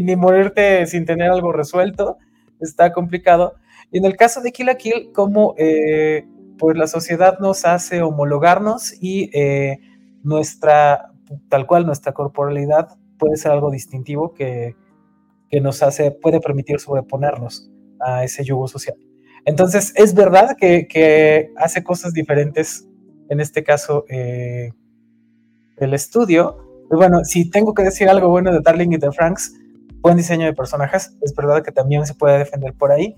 ni 0.00 0.16
morirte 0.16 0.86
sin 0.86 1.04
tener 1.04 1.30
algo 1.30 1.52
resuelto, 1.52 2.18
está 2.60 2.92
complicado. 2.92 3.54
Y 3.90 3.98
en 3.98 4.04
el 4.04 4.16
caso 4.16 4.40
de 4.40 4.52
Kill 4.52 4.66
la 4.66 4.76
Kill, 4.76 5.10
como 5.12 5.54
eh, 5.58 6.26
pues 6.58 6.76
la 6.76 6.86
sociedad 6.86 7.38
nos 7.40 7.64
hace 7.64 8.02
homologarnos 8.02 8.94
y 9.00 9.30
eh, 9.32 9.78
nuestra, 10.22 11.12
tal 11.48 11.66
cual, 11.66 11.86
nuestra 11.86 12.12
corporalidad 12.12 12.96
puede 13.18 13.36
ser 13.36 13.52
algo 13.52 13.70
distintivo 13.70 14.32
que, 14.34 14.76
que 15.50 15.60
nos 15.60 15.82
hace, 15.82 16.10
puede 16.10 16.40
permitir 16.40 16.80
sobreponernos 16.80 17.70
a 18.00 18.24
ese 18.24 18.44
yugo 18.44 18.68
social. 18.68 18.96
Entonces, 19.44 19.92
es 19.96 20.14
verdad 20.14 20.56
que, 20.58 21.52
hace 21.56 21.84
cosas 21.84 22.12
diferentes, 22.12 22.88
en 23.28 23.40
este 23.40 23.62
caso, 23.62 24.04
eh, 24.08 24.72
el 25.76 25.94
estudio. 25.94 26.58
Y 26.90 26.96
bueno, 26.96 27.24
si 27.24 27.50
tengo 27.50 27.74
que 27.74 27.82
decir 27.82 28.08
algo 28.08 28.28
bueno 28.28 28.52
de 28.52 28.60
Darling 28.60 28.92
y 28.92 28.98
the 28.98 29.12
Franks, 29.12 29.54
buen 30.00 30.16
diseño 30.16 30.46
de 30.46 30.54
personajes, 30.54 31.16
es 31.20 31.34
verdad 31.34 31.62
que 31.62 31.72
también 31.72 32.06
se 32.06 32.14
puede 32.14 32.38
defender 32.38 32.72
por 32.74 32.90
ahí, 32.90 33.16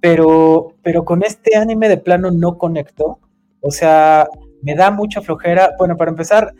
pero, 0.00 0.74
pero 0.82 1.04
con 1.04 1.22
este 1.22 1.56
anime 1.56 1.88
de 1.88 1.98
plano 1.98 2.30
no 2.30 2.58
conectó, 2.58 3.18
o 3.60 3.70
sea, 3.70 4.28
me 4.62 4.74
da 4.74 4.90
mucha 4.90 5.20
flojera. 5.20 5.74
Bueno, 5.78 5.96
para 5.96 6.10
empezar, 6.10 6.54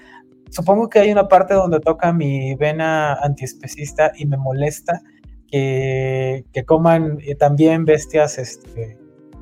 supongo 0.51 0.89
que 0.89 1.01
hay 1.01 1.12
una 1.12 1.29
parte 1.29 1.55
donde 1.55 1.81
toca 1.81 2.12
mi 2.12 2.55
vena 2.55 3.15
antiespecista 3.15 4.12
y 4.17 4.27
me 4.27 4.37
molesta 4.37 5.01
que, 5.47 6.45
que 6.53 6.65
coman 6.65 7.19
eh, 7.23 7.35
también 7.35 7.85
bestias 7.85 8.39
este, 8.39 8.99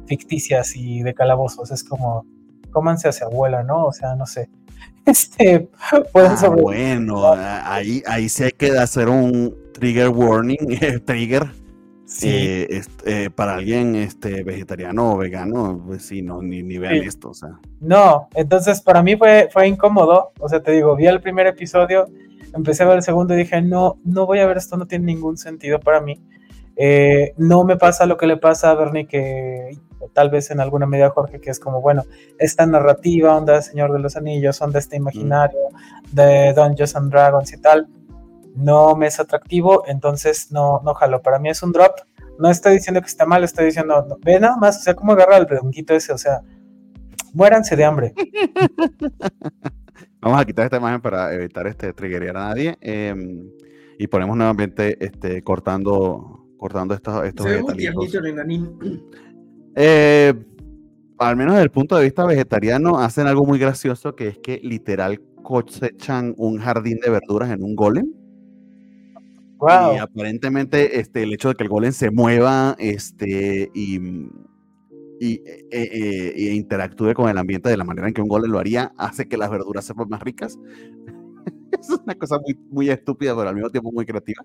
ficticias 0.06 0.74
y 0.76 1.02
de 1.02 1.14
calabozos. 1.14 1.70
Es 1.70 1.84
como, 1.84 2.24
cómanse 2.70 3.08
hacia 3.08 3.26
abuela, 3.26 3.62
¿no? 3.62 3.86
O 3.86 3.92
sea, 3.92 4.14
no 4.14 4.26
sé. 4.26 4.48
Este, 5.08 5.70
pueden 6.12 6.32
ah, 6.32 6.48
Bueno, 6.48 7.32
ahí, 7.32 8.02
ahí 8.06 8.28
sí 8.28 8.44
hay 8.44 8.52
que 8.52 8.72
hacer 8.72 9.08
un 9.08 9.56
trigger 9.72 10.10
warning, 10.10 10.58
trigger. 11.06 11.48
Sí. 12.08 12.30
Eh, 12.30 12.82
eh, 13.04 13.28
para 13.28 13.56
alguien 13.56 13.94
este, 13.94 14.42
vegetariano 14.42 15.12
o 15.12 15.16
vegano, 15.18 15.82
pues 15.86 16.06
sí, 16.06 16.22
no, 16.22 16.40
ni, 16.40 16.62
ni 16.62 16.78
vean 16.78 16.96
esto, 16.96 17.28
o 17.28 17.34
sea. 17.34 17.60
No, 17.80 18.28
entonces 18.34 18.80
para 18.80 19.02
mí 19.02 19.14
fue, 19.14 19.50
fue 19.52 19.68
incómodo, 19.68 20.32
o 20.40 20.48
sea, 20.48 20.62
te 20.62 20.72
digo, 20.72 20.96
vi 20.96 21.06
el 21.06 21.20
primer 21.20 21.46
episodio, 21.46 22.08
empecé 22.54 22.82
a 22.82 22.86
ver 22.86 22.96
el 22.96 23.02
segundo 23.02 23.34
y 23.34 23.36
dije, 23.36 23.60
no, 23.60 23.98
no 24.04 24.24
voy 24.24 24.38
a 24.38 24.46
ver 24.46 24.56
esto, 24.56 24.78
no 24.78 24.86
tiene 24.86 25.04
ningún 25.04 25.36
sentido 25.36 25.80
para 25.80 26.00
mí. 26.00 26.18
Eh, 26.76 27.34
no 27.36 27.64
me 27.64 27.76
pasa 27.76 28.06
lo 28.06 28.16
que 28.16 28.26
le 28.26 28.38
pasa 28.38 28.70
a 28.70 28.74
Bernie, 28.74 29.06
que 29.06 29.76
tal 30.14 30.30
vez 30.30 30.50
en 30.50 30.60
alguna 30.60 30.86
medida 30.86 31.10
Jorge, 31.10 31.40
que 31.40 31.50
es 31.50 31.60
como, 31.60 31.82
bueno, 31.82 32.04
esta 32.38 32.64
narrativa, 32.64 33.36
onda 33.36 33.56
de 33.56 33.62
Señor 33.62 33.92
de 33.92 33.98
los 33.98 34.16
Anillos, 34.16 34.62
onda 34.62 34.78
este 34.78 34.96
imaginario 34.96 35.58
de 36.10 36.54
Dungeons 36.54 36.96
and 36.96 37.10
Dragons 37.10 37.52
y 37.52 37.60
tal, 37.60 37.86
no 38.58 38.96
me 38.96 39.06
es 39.06 39.20
atractivo, 39.20 39.84
entonces 39.86 40.50
no, 40.50 40.80
no 40.84 40.94
jalo. 40.94 41.22
Para 41.22 41.38
mí 41.38 41.48
es 41.48 41.62
un 41.62 41.72
drop. 41.72 41.92
No 42.38 42.50
estoy 42.50 42.74
diciendo 42.74 43.00
que 43.00 43.06
está 43.06 43.24
mal, 43.24 43.44
estoy 43.44 43.66
diciendo, 43.66 44.18
ve 44.24 44.38
nada 44.38 44.56
más, 44.56 44.78
o 44.78 44.80
sea, 44.80 44.94
cómo 44.94 45.12
agarra 45.12 45.36
el 45.36 45.48
redondito 45.48 45.94
ese, 45.94 46.12
o 46.12 46.18
sea, 46.18 46.42
muéranse 47.32 47.76
de 47.76 47.84
hambre. 47.84 48.14
Vamos 50.20 50.40
a 50.40 50.44
quitar 50.44 50.64
esta 50.64 50.78
imagen 50.78 51.00
para 51.00 51.32
evitar 51.32 51.66
este 51.66 51.92
triggerear 51.92 52.36
a 52.36 52.48
nadie. 52.48 52.76
Em, 52.80 53.48
y 53.98 54.06
ponemos 54.06 54.36
nuevamente 54.36 54.96
este, 55.04 55.42
cortando, 55.42 56.46
cortando 56.56 56.94
estos, 56.94 57.24
estos 57.24 57.46
eh, 59.80 60.34
al 61.18 61.36
menos 61.36 61.54
desde 61.54 61.64
el 61.64 61.70
punto 61.70 61.96
de 61.96 62.04
vista 62.04 62.24
vegetariano, 62.24 62.98
hacen 62.98 63.26
algo 63.26 63.44
muy 63.44 63.58
gracioso 63.58 64.16
que 64.16 64.28
es 64.28 64.38
que 64.38 64.60
literal 64.62 65.20
cosechan 65.42 66.34
un 66.36 66.58
jardín 66.58 66.98
de 66.98 67.10
verduras 67.10 67.50
en 67.50 67.62
un 67.62 67.76
golem. 67.76 68.12
Wow. 69.58 69.94
Y 69.94 69.98
aparentemente 69.98 71.00
este, 71.00 71.24
el 71.24 71.32
hecho 71.32 71.48
de 71.48 71.54
que 71.54 71.64
el 71.64 71.68
golem 71.68 71.92
se 71.92 72.10
mueva 72.10 72.76
este, 72.78 73.70
y 73.74 73.98
y, 75.20 75.42
eh, 75.46 75.66
eh, 75.70 76.32
e 76.36 76.54
interactúe 76.54 77.12
con 77.14 77.28
el 77.28 77.38
ambiente 77.38 77.68
de 77.68 77.76
la 77.76 77.84
manera 77.84 78.08
en 78.08 78.14
que 78.14 78.22
un 78.22 78.28
golem 78.28 78.50
lo 78.50 78.58
haría, 78.58 78.92
hace 78.96 79.26
que 79.26 79.36
las 79.36 79.50
verduras 79.50 79.84
sean 79.84 80.08
más 80.08 80.22
ricas. 80.22 80.58
es 81.80 81.90
una 81.90 82.14
cosa 82.14 82.38
muy, 82.38 82.58
muy 82.70 82.90
estúpida, 82.90 83.34
pero 83.36 83.48
al 83.48 83.54
mismo 83.54 83.70
tiempo 83.70 83.92
muy 83.92 84.06
creativa. 84.06 84.44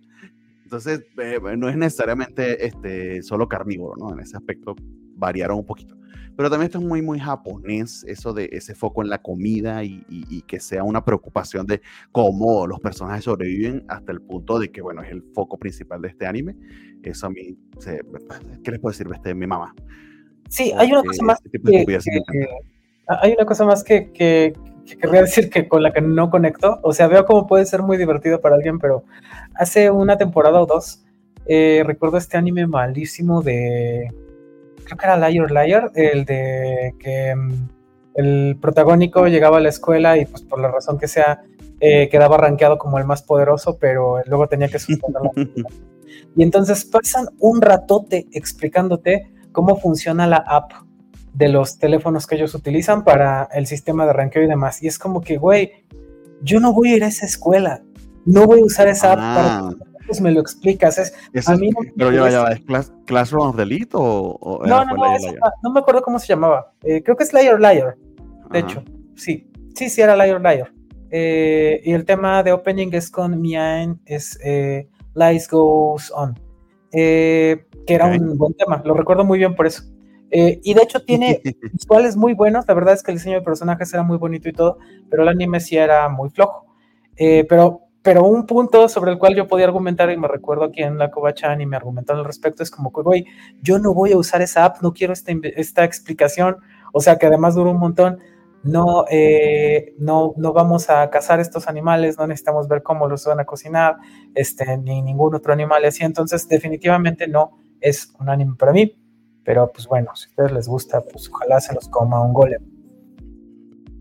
Entonces, 0.64 1.04
eh, 1.18 1.40
no 1.58 1.70
es 1.70 1.78
necesariamente 1.78 2.66
este, 2.66 3.22
solo 3.22 3.48
carnívoro, 3.48 3.96
¿no? 3.98 4.14
En 4.14 4.20
ese 4.20 4.38
aspecto 4.38 4.76
variaron 5.16 5.60
un 5.60 5.66
poquito. 5.66 5.96
Pero 6.36 6.50
también 6.50 6.68
esto 6.68 6.80
es 6.80 6.84
muy, 6.84 7.02
muy 7.02 7.20
japonés, 7.20 8.04
eso 8.08 8.34
de 8.34 8.50
ese 8.52 8.76
foco 8.76 9.04
en 9.04 9.10
la 9.10 9.22
comida 9.22 9.84
y, 9.84 10.04
y, 10.10 10.42
que 10.44 10.60
sea 10.60 10.84
una 10.84 11.06
preocupación 11.06 11.68
de 11.68 11.82
cómo 12.12 12.66
los 12.68 12.80
personajes 12.80 13.26
sobreviven 13.26 13.86
hasta 13.88 14.12
el 14.12 14.22
punto 14.22 14.60
de 14.60 14.72
que, 14.72 14.82
bueno, 14.82 15.02
es 15.02 15.12
el 15.12 15.24
foco 15.34 15.58
principal 15.58 16.02
de 16.02 16.10
este 16.10 16.26
anime. 16.26 16.56
Eso 17.04 17.28
a 17.28 17.30
mí, 17.30 17.58
se, 17.80 18.02
¿qué 18.64 18.72
les 18.72 18.80
puedo 18.80 18.92
decir? 18.92 19.08
Este, 19.14 19.36
mi 19.36 19.48
mamá. 19.48 19.76
Sí, 20.50 20.72
hay 20.78 20.92
una 20.92 21.04
cosa 21.04 21.24
más 21.24 21.42
que, 21.42 21.60
hay 23.08 23.32
una 23.34 23.46
cosa 23.46 23.66
más 23.66 23.84
que, 23.84 24.12
que, 24.12 24.54
querría 25.00 25.22
decir 25.22 25.50
que 25.50 25.68
con 25.68 25.84
la 25.84 25.94
que 25.94 26.02
no 26.02 26.30
conecto. 26.30 26.80
O 26.84 26.94
sea, 26.94 27.08
veo 27.08 27.26
cómo 27.26 27.48
puede 27.48 27.66
ser 27.66 27.82
muy 27.82 27.98
divertido 27.98 28.42
para 28.42 28.56
alguien, 28.56 28.80
pero 28.80 29.04
hace 29.56 29.92
una 29.92 30.18
temporada 30.18 30.62
o 30.62 30.66
dos 30.66 31.04
eh, 31.46 31.84
recuerdo 31.86 32.18
este 32.18 32.38
anime 32.38 32.68
malísimo 32.68 33.42
de 33.42 34.08
creo 34.84 34.98
que 34.98 35.06
era 35.06 35.30
Liar 35.30 35.52
Liar, 35.52 35.92
el 35.96 36.26
de 36.26 36.94
que 37.00 37.36
mm, 37.36 37.70
el 38.16 38.58
protagónico 38.62 39.28
llegaba 39.28 39.58
a 39.58 39.62
la 39.62 39.70
escuela 39.70 40.18
y 40.18 40.26
pues 40.26 40.44
por 40.44 40.60
la 40.60 40.70
razón 40.70 40.98
que 40.98 41.08
sea 41.08 41.42
eh, 41.80 42.08
quedaba 42.10 42.38
rankeado 42.38 42.78
como 42.78 42.98
el 42.98 43.06
más 43.06 43.24
poderoso, 43.24 43.78
pero 43.78 44.20
luego 44.26 44.48
tenía 44.48 44.70
que 44.70 44.80
suspender 44.80 45.22
Y 46.36 46.44
entonces 46.44 46.86
pasan 46.86 47.28
un 47.40 47.62
ratote 47.62 48.28
explicándote 48.32 49.32
cómo 49.52 49.76
funciona 49.78 50.26
la 50.26 50.38
app 50.38 50.72
de 51.34 51.50
los 51.50 51.80
teléfonos 51.80 52.28
que 52.28 52.36
ellos 52.36 52.56
utilizan 52.56 53.04
para 53.04 53.50
el 53.54 53.68
sistema 53.68 54.06
de 54.06 54.14
ranqueo 54.14 54.44
y 54.44 54.48
demás. 54.48 54.82
Y 54.82 54.88
es 54.88 54.98
como 54.98 55.22
que, 55.22 55.38
güey, 55.38 55.72
yo 56.42 56.60
no 56.60 56.74
voy 56.74 56.94
a 56.94 56.96
ir 56.98 57.04
a 57.04 57.08
esa 57.08 57.26
escuela, 57.26 57.82
no 58.26 58.46
voy 58.46 58.62
a 58.62 58.66
usar 58.66 58.88
esa 58.88 59.14
app 59.14 59.20
para 59.20 59.93
me 60.22 60.32
lo 60.32 60.40
explicas. 60.40 60.98
Es, 60.98 61.50
a 61.50 61.56
mí 61.56 61.70
pero 61.98 62.12
ya, 62.12 62.30
ya, 62.30 62.44
¿es 62.52 62.92
Classroom 63.06 63.50
of 63.50 63.56
the 63.56 63.64
Elite 63.64 63.92
o, 63.94 64.62
no, 64.66 64.86
no, 64.86 64.96
no, 64.96 65.06
no 65.64 65.72
me 65.72 65.80
acuerdo 65.80 66.02
cómo 66.02 66.20
se 66.20 66.28
llamaba. 66.28 66.74
Eh, 66.84 67.02
creo 67.04 67.16
que 67.16 67.24
es 67.24 67.34
Liar 67.34 67.60
Liar, 67.60 67.96
de 68.52 68.60
hecho. 68.60 68.84
Sí, 69.16 69.50
sí, 69.76 69.90
sí, 69.90 70.02
era 70.02 70.16
Liar 70.16 70.42
Liar. 70.42 70.72
Eh, 71.12 71.82
y 71.84 71.92
el 71.92 72.06
tema 72.06 72.42
de 72.42 72.52
opening 72.52 72.90
es 72.94 73.12
con 73.12 73.40
Mian, 73.40 74.00
es 74.06 74.40
eh, 74.44 74.88
Lies 75.14 75.48
Goes 75.50 76.12
On. 76.16 76.38
Eh, 76.92 77.66
que 77.88 77.94
era 77.96 78.06
un 78.06 78.38
buen 78.38 78.54
tema, 78.54 78.82
lo 78.86 78.94
recuerdo 78.94 79.26
muy 79.26 79.40
bien 79.40 79.56
por 79.56 79.68
eso. 79.68 79.84
Eh, 80.36 80.60
y 80.64 80.74
de 80.74 80.82
hecho 80.82 81.04
tiene 81.04 81.42
visuales 81.74 82.16
muy 82.16 82.34
buenos, 82.34 82.66
la 82.68 82.74
verdad 82.74 82.96
es 82.96 83.04
que 83.04 83.12
el 83.12 83.18
diseño 83.18 83.38
de 83.38 83.46
personajes 83.46 83.94
era 83.94 84.02
muy 84.02 84.18
bonito 84.18 84.50
y 84.50 84.54
todo, 84.54 84.80
pero 85.10 85.24
el 85.24 85.30
anime 85.30 85.60
sí 85.60 85.78
era 85.78 86.10
muy 86.10 86.30
flojo. 86.30 86.66
Eh, 87.16 87.46
pero, 87.48 87.82
pero 88.04 88.26
un 88.26 88.46
punto 88.46 88.90
sobre 88.90 89.14
el 89.14 89.18
cual 89.18 89.34
yo 89.34 89.48
podía 89.48 89.66
argumentar, 89.66 90.12
y 90.12 90.18
me 90.18 90.28
recuerdo 90.28 90.66
aquí 90.66 90.84
en 90.84 90.98
la 90.98 91.10
Covachan 91.10 91.62
y 91.62 91.66
me 91.66 91.78
argumentaron 91.78 92.20
al 92.20 92.26
respecto, 92.26 92.62
es 92.62 92.70
como 92.70 92.92
que, 92.92 93.02
güey, 93.02 93.26
yo 93.62 93.80
no 93.80 93.94
voy 93.94 94.12
a 94.12 94.18
usar 94.18 94.42
esa 94.42 94.66
app, 94.66 94.82
no 94.82 94.94
quiero 94.94 95.14
esta, 95.14 95.32
esta 95.56 95.86
explicación, 95.86 96.58
o 96.92 97.00
sea 97.00 97.18
que 97.18 97.28
además 97.28 97.56
duró 97.56 97.72
un 97.72 97.80
montón, 97.80 98.20
no, 98.62 99.06
eh, 99.10 99.96
no, 99.98 100.34
no 100.36 100.52
vamos 100.52 100.90
a 100.90 101.10
cazar 101.10 101.40
estos 101.40 101.68
animales, 101.68 102.18
no 102.18 102.28
necesitamos 102.28 102.68
ver 102.68 102.84
cómo 102.84 103.08
los 103.08 103.26
van 103.26 103.40
a 103.40 103.46
cocinar, 103.46 103.96
este, 104.36 104.78
ni 104.78 105.02
ningún 105.02 105.34
otro 105.34 105.54
animal 105.54 105.86
así, 105.86 106.04
entonces 106.04 106.48
definitivamente 106.50 107.28
no 107.28 107.58
es 107.80 108.14
un 108.20 108.30
anime 108.30 108.56
para 108.58 108.74
mí, 108.74 108.98
pero 109.46 109.72
pues 109.72 109.88
bueno, 109.88 110.14
si 110.16 110.26
a 110.26 110.30
ustedes 110.30 110.52
les 110.52 110.68
gusta, 110.68 111.02
pues 111.02 111.30
ojalá 111.30 111.62
se 111.62 111.74
los 111.74 111.88
coma 111.88 112.22
un 112.22 112.34
golem. 112.34 112.62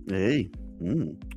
Mm. 0.06 1.31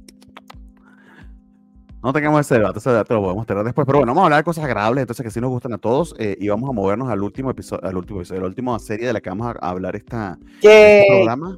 No 2.06 2.14
tengamos 2.14 2.42
ese 2.42 2.56
debate, 2.56 2.78
ese 2.78 2.92
debate 2.92 3.14
lo 3.16 3.24
podemos 3.24 3.48
tener 3.48 3.64
después, 3.64 3.86
pero 3.88 3.98
bueno, 3.98 4.12
vamos 4.12 4.22
a 4.22 4.26
hablar 4.26 4.40
de 4.42 4.44
cosas 4.44 4.64
agradables, 4.64 5.02
entonces 5.02 5.24
que 5.24 5.32
sí 5.32 5.42
nos 5.42 5.50
gustan 5.50 5.74
a 5.74 5.80
todos, 5.80 6.16
eh, 6.20 6.38
y 6.40 6.48
vamos 6.48 6.70
a 6.70 6.72
movernos 6.72 7.10
al 7.10 7.24
último 7.24 7.50
episodio, 7.50 7.84
al 7.84 7.98
último 7.98 8.20
episodio, 8.20 8.42
la 8.42 8.48
última 8.48 8.78
serie 8.78 9.08
de 9.08 9.14
la 9.14 9.22
que 9.22 9.30
vamos 9.30 9.48
a 9.48 9.70
hablar 9.70 9.96
esta, 9.96 10.38
este 10.62 11.06
programa. 11.10 11.58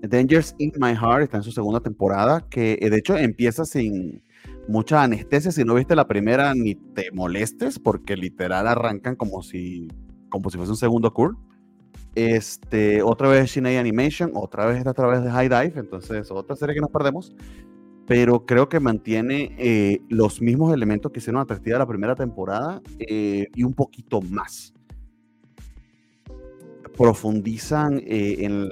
Dangers 0.00 0.54
in 0.56 0.72
My 0.78 0.94
Heart 0.94 1.24
está 1.24 1.36
en 1.36 1.42
su 1.42 1.52
segunda 1.52 1.80
temporada, 1.80 2.42
que 2.48 2.78
eh, 2.80 2.88
de 2.88 2.96
hecho 2.96 3.18
empieza 3.18 3.66
sin, 3.66 4.22
mucha 4.66 5.02
anestesia. 5.02 5.52
Si 5.52 5.64
no 5.64 5.74
viste 5.74 5.94
la 5.94 6.06
primera, 6.06 6.54
ni 6.54 6.74
te 6.74 7.10
molestes, 7.12 7.78
porque 7.78 8.16
literal 8.16 8.66
arrancan 8.66 9.16
como 9.16 9.42
si, 9.42 9.88
como 10.30 10.48
si 10.50 10.56
fuese 10.56 10.72
un 10.72 10.78
segundo 10.78 11.12
cur. 11.12 11.36
Este, 12.14 13.02
otra 13.02 13.28
vez 13.28 13.50
Shinei 13.50 13.76
Animation, 13.76 14.32
otra 14.34 14.66
vez 14.66 14.86
a 14.86 14.94
través 14.94 15.22
de 15.22 15.30
High 15.30 15.48
Dive, 15.48 15.80
entonces 15.80 16.30
otra 16.30 16.56
serie 16.56 16.74
que 16.74 16.80
nos 16.80 16.90
perdemos. 16.90 17.34
Pero 18.06 18.44
creo 18.44 18.68
que 18.68 18.80
mantiene 18.80 19.54
eh, 19.58 20.00
los 20.08 20.40
mismos 20.40 20.74
elementos 20.74 21.12
que 21.12 21.20
hicieron 21.20 21.40
atractiva 21.40 21.78
la 21.78 21.86
primera 21.86 22.14
temporada 22.14 22.82
eh, 22.98 23.48
y 23.54 23.62
un 23.62 23.74
poquito 23.74 24.20
más. 24.20 24.74
Profundizan 26.96 28.02
eh, 28.04 28.36
en, 28.40 28.68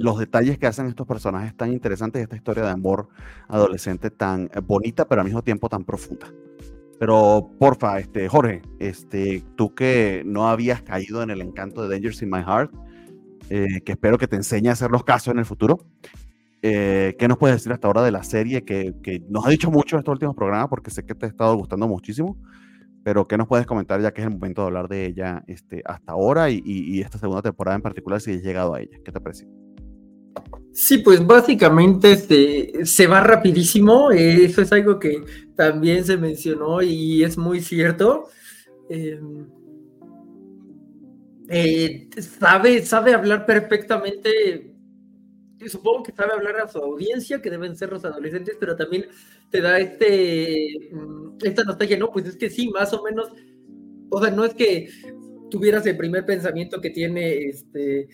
los 0.00 0.18
detalles 0.18 0.58
que 0.58 0.66
hacen 0.66 0.86
estos 0.86 1.06
personajes 1.06 1.56
tan 1.56 1.72
interesantes 1.72 2.20
y 2.20 2.22
esta 2.24 2.36
historia 2.36 2.64
de 2.64 2.70
amor 2.70 3.08
adolescente 3.48 4.10
tan 4.10 4.50
bonita, 4.66 5.06
pero 5.06 5.20
al 5.20 5.26
mismo 5.26 5.42
tiempo 5.42 5.68
tan 5.68 5.84
profunda. 5.84 6.26
Pero 6.98 7.50
porfa, 7.58 7.98
este, 7.98 8.28
Jorge, 8.28 8.62
este, 8.78 9.42
tú 9.56 9.74
que 9.74 10.22
no 10.24 10.48
habías 10.48 10.82
caído 10.82 11.22
en 11.22 11.30
el 11.30 11.40
encanto 11.40 11.82
de 11.82 11.94
Dangers 11.94 12.22
in 12.22 12.30
My 12.30 12.42
Heart, 12.42 12.72
eh, 13.50 13.80
que 13.84 13.92
espero 13.92 14.16
que 14.16 14.26
te 14.26 14.36
enseñe 14.36 14.68
a 14.68 14.72
hacer 14.72 14.90
los 14.90 15.04
casos 15.04 15.32
en 15.32 15.38
el 15.38 15.44
futuro. 15.44 15.80
Eh, 16.66 17.14
¿Qué 17.18 17.28
nos 17.28 17.36
puedes 17.36 17.56
decir 17.56 17.72
hasta 17.72 17.88
ahora 17.88 18.02
de 18.02 18.10
la 18.10 18.22
serie 18.22 18.64
que, 18.64 18.94
nos 19.28 19.44
ha 19.44 19.50
dicho 19.50 19.70
mucho 19.70 19.98
estos 19.98 20.12
últimos 20.12 20.34
programas? 20.34 20.68
Porque 20.68 20.90
sé 20.90 21.04
que 21.04 21.14
te 21.14 21.26
ha 21.26 21.28
estado 21.28 21.54
gustando 21.56 21.86
muchísimo. 21.86 22.38
Pero 23.02 23.28
¿qué 23.28 23.36
nos 23.36 23.46
puedes 23.46 23.66
comentar 23.66 24.00
ya 24.00 24.14
que 24.14 24.22
es 24.22 24.28
el 24.28 24.32
momento 24.32 24.62
de 24.62 24.68
hablar 24.68 24.88
de 24.88 25.04
ella 25.04 25.44
este, 25.46 25.82
hasta 25.84 26.12
ahora 26.12 26.48
y, 26.48 26.62
y, 26.64 26.96
y 26.96 27.00
esta 27.02 27.18
segunda 27.18 27.42
temporada 27.42 27.76
en 27.76 27.82
particular 27.82 28.18
si 28.18 28.30
has 28.32 28.42
llegado 28.42 28.72
a 28.72 28.80
ella? 28.80 28.96
¿Qué 29.04 29.12
te 29.12 29.20
parece? 29.20 29.46
Sí, 30.72 30.98
pues 30.98 31.24
básicamente 31.26 32.16
se, 32.16 32.86
se 32.86 33.06
va 33.08 33.20
rapidísimo. 33.20 34.10
eso 34.10 34.62
es 34.62 34.72
algo 34.72 34.98
que 34.98 35.22
también 35.54 36.02
se 36.02 36.16
mencionó 36.16 36.80
y 36.80 37.24
es 37.24 37.36
muy 37.36 37.60
cierto. 37.60 38.30
Em, 38.88 39.46
eh, 41.50 42.08
sabe, 42.40 42.80
sabe 42.86 43.12
hablar 43.12 43.44
perfectamente. 43.44 44.73
Supongo 45.68 46.02
que 46.02 46.12
sabe 46.12 46.32
hablar 46.32 46.56
a 46.56 46.68
su 46.68 46.78
audiencia, 46.78 47.40
que 47.40 47.50
deben 47.50 47.76
ser 47.76 47.90
los 47.90 48.04
adolescentes, 48.04 48.56
pero 48.58 48.76
también 48.76 49.06
te 49.50 49.60
da 49.60 49.78
este 49.78 50.68
mm, 50.92 51.38
esta 51.42 51.64
nostalgia, 51.64 51.98
¿no? 51.98 52.10
Pues 52.10 52.26
es 52.26 52.36
que 52.36 52.50
sí, 52.50 52.68
más 52.68 52.92
o 52.92 53.02
menos. 53.02 53.28
O 54.10 54.22
sea, 54.22 54.30
no 54.30 54.44
es 54.44 54.54
que 54.54 54.88
tuvieras 55.50 55.86
el 55.86 55.96
primer 55.96 56.24
pensamiento 56.24 56.80
que 56.80 56.90
tiene 56.90 57.48
este 57.48 58.08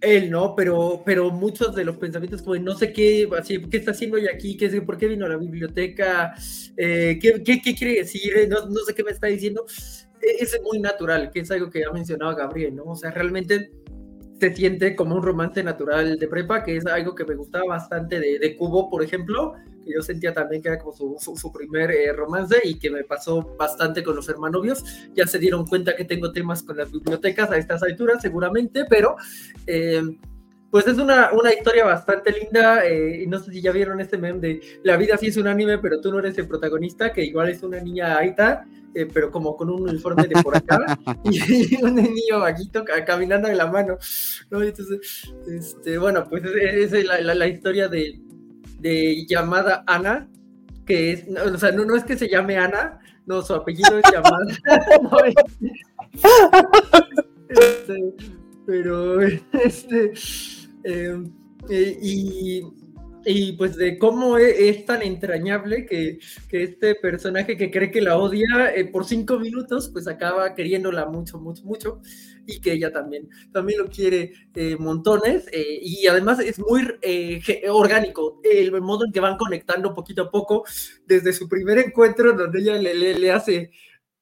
él, 0.00 0.30
¿no? 0.30 0.54
Pero, 0.54 1.02
pero 1.04 1.30
muchos 1.30 1.74
de 1.74 1.84
los 1.84 1.96
pensamientos 1.96 2.42
como 2.42 2.56
no 2.56 2.76
sé 2.76 2.92
qué, 2.92 3.28
así, 3.36 3.60
¿qué 3.68 3.78
está 3.78 3.90
haciendo 3.90 4.16
hoy 4.16 4.28
aquí? 4.28 4.56
¿Qué, 4.56 4.68
¿Por 4.82 4.96
qué 4.96 5.08
vino 5.08 5.26
a 5.26 5.28
la 5.28 5.36
biblioteca? 5.36 6.34
Eh, 6.76 7.18
¿qué, 7.20 7.42
qué, 7.42 7.60
qué, 7.60 7.74
quiere 7.74 7.94
decir? 8.00 8.48
No, 8.48 8.66
no, 8.66 8.80
sé 8.86 8.94
qué 8.94 9.04
me 9.04 9.10
está 9.10 9.26
diciendo. 9.26 9.64
E, 10.20 10.42
es 10.42 10.58
muy 10.62 10.78
natural, 10.78 11.30
que 11.32 11.40
es 11.40 11.50
algo 11.50 11.70
que 11.70 11.84
ha 11.84 11.92
mencionado 11.92 12.36
Gabriel, 12.36 12.76
¿no? 12.76 12.84
O 12.84 12.96
sea, 12.96 13.10
realmente 13.10 13.72
se 14.40 14.54
siente 14.54 14.94
como 14.94 15.16
un 15.16 15.22
romance 15.22 15.62
natural 15.62 16.18
de 16.18 16.28
prepa, 16.28 16.62
que 16.62 16.76
es 16.76 16.86
algo 16.86 17.14
que 17.14 17.24
me 17.24 17.34
gustaba 17.34 17.64
bastante 17.66 18.20
de, 18.20 18.38
de 18.38 18.56
Cubo, 18.56 18.88
por 18.88 19.02
ejemplo, 19.02 19.54
que 19.84 19.92
yo 19.92 20.02
sentía 20.02 20.32
también 20.32 20.62
que 20.62 20.68
era 20.68 20.78
como 20.78 20.92
su, 20.92 21.36
su, 21.36 21.52
primer 21.52 21.90
eh, 21.90 22.12
romance 22.12 22.56
y 22.62 22.78
que 22.78 22.90
me 22.90 23.04
pasó 23.04 23.56
bastante 23.58 24.02
con 24.02 24.16
los 24.16 24.28
hermanovios. 24.28 24.84
Ya 25.14 25.26
se 25.26 25.38
dieron 25.38 25.66
cuenta 25.66 25.96
que 25.96 26.04
tengo 26.04 26.32
temas 26.32 26.62
con 26.62 26.76
las 26.76 26.90
bibliotecas 26.92 27.50
a 27.50 27.56
estas 27.58 27.82
alturas, 27.82 28.22
seguramente, 28.22 28.84
pero... 28.88 29.16
Eh, 29.66 30.02
pues 30.70 30.86
es 30.86 30.98
una, 30.98 31.30
una, 31.32 31.52
historia 31.52 31.84
bastante 31.84 32.32
linda. 32.32 32.86
Eh, 32.86 33.22
y 33.22 33.26
no 33.26 33.38
sé 33.38 33.52
si 33.52 33.62
ya 33.62 33.72
vieron 33.72 34.00
este 34.00 34.18
meme 34.18 34.40
de 34.40 34.60
La 34.82 34.96
vida 34.96 35.16
sí 35.16 35.28
es 35.28 35.36
un 35.36 35.48
anime, 35.48 35.78
pero 35.78 36.00
tú 36.00 36.10
no 36.12 36.18
eres 36.18 36.36
el 36.38 36.46
protagonista, 36.46 37.12
que 37.12 37.24
igual 37.24 37.48
es 37.48 37.62
una 37.62 37.80
niña 37.80 38.18
Aita, 38.18 38.66
eh, 38.94 39.06
pero 39.12 39.30
como 39.30 39.56
con 39.56 39.70
un 39.70 39.88
uniforme 39.88 40.26
de 40.26 40.42
por 40.42 40.56
acá, 40.56 40.98
y 41.24 41.76
un 41.82 41.94
niño 41.94 42.40
vaquito 42.40 42.84
caminando 43.06 43.48
de 43.48 43.54
la 43.54 43.66
mano. 43.66 43.96
¿no? 44.50 44.62
Entonces, 44.62 45.30
este, 45.46 45.98
bueno, 45.98 46.24
pues 46.28 46.44
esa 46.44 46.98
es 46.98 47.04
la, 47.04 47.34
la, 47.34 47.46
historia 47.46 47.88
de, 47.88 48.20
de, 48.78 49.26
llamada 49.26 49.84
Ana, 49.86 50.28
que 50.84 51.12
es, 51.12 51.28
no, 51.28 51.44
o 51.44 51.58
sea, 51.58 51.72
no, 51.72 51.84
no, 51.84 51.96
es 51.96 52.04
que 52.04 52.16
se 52.16 52.28
llame 52.28 52.56
Ana, 52.56 52.98
no, 53.26 53.42
su 53.42 53.54
apellido 53.54 53.98
es 53.98 54.04
llamada. 54.12 54.46
este, 57.48 58.14
pero, 58.66 59.20
este, 59.22 60.12
eh, 60.84 61.22
eh, 61.68 61.98
y 62.00 62.62
y 63.24 63.52
pues 63.52 63.76
de 63.76 63.98
cómo 63.98 64.38
e, 64.38 64.68
es, 64.68 64.84
tan 64.84 65.02
entrañable 65.02 65.84
que, 65.86 66.18
que, 66.48 66.62
este 66.62 66.94
personaje 66.94 67.56
que 67.56 67.70
cree 67.70 67.90
que 67.90 68.00
la 68.00 68.16
odia 68.16 68.72
eh, 68.74 68.86
por 68.86 69.04
cinco 69.04 69.38
minutos, 69.38 69.90
pues 69.92 70.08
acaba 70.08 70.54
queriéndola 70.54 71.06
mucho, 71.06 71.38
mucho, 71.38 71.64
mucho, 71.64 72.00
y 72.46 72.60
que 72.60 72.72
ella 72.72 72.90
también, 72.90 73.28
también 73.52 73.80
lo 73.80 73.88
quiere 73.88 74.32
eh, 74.54 74.76
montones, 74.78 75.46
eh, 75.52 75.78
y 75.82 76.06
además 76.06 76.40
es 76.40 76.58
muy 76.58 76.88
orgánico 77.68 78.40
el 78.42 78.72
modo 78.80 79.04
en 79.04 79.12
que 79.12 79.20
van 79.20 79.36
conectando 79.36 79.94
poquito 79.94 80.22
a 80.22 80.30
poco 80.30 80.64
desde 81.06 81.32
su 81.32 81.48
primer 81.48 81.78
encuentro, 81.78 82.32
donde 82.32 82.60
ella 82.60 82.78
le, 82.78 82.94
le, 82.94 83.18
le 83.18 83.30
hace, 83.30 83.72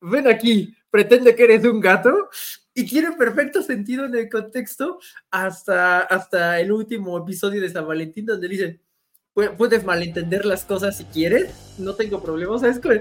ven 0.01 0.27
aquí, 0.27 0.75
pretende 0.91 1.37
que 1.37 1.45
eres 1.45 1.65
un 1.65 1.81
gato, 1.81 2.29
y 2.77 2.85
tiene 2.85 3.13
perfecto 3.13 3.63
sentido 3.63 4.05
en 4.05 4.15
el 4.15 4.29
contexto 4.29 4.99
hasta, 5.31 6.01
hasta 6.01 6.61
el 6.61 6.71
último 6.71 7.17
episodio 7.17 7.63
de 7.63 7.71
San 7.71 7.87
Valentín, 7.87 8.27
donde 8.27 8.49
dice, 8.49 8.81
puedes 9.57 9.83
malentender 9.83 10.45
las 10.45 10.63
cosas 10.67 10.99
si 10.99 11.05
quieres, 11.05 11.55
no 11.79 11.95
tengo 11.95 12.23
problemas, 12.23 12.63
es 12.65 12.79
que 12.79 13.01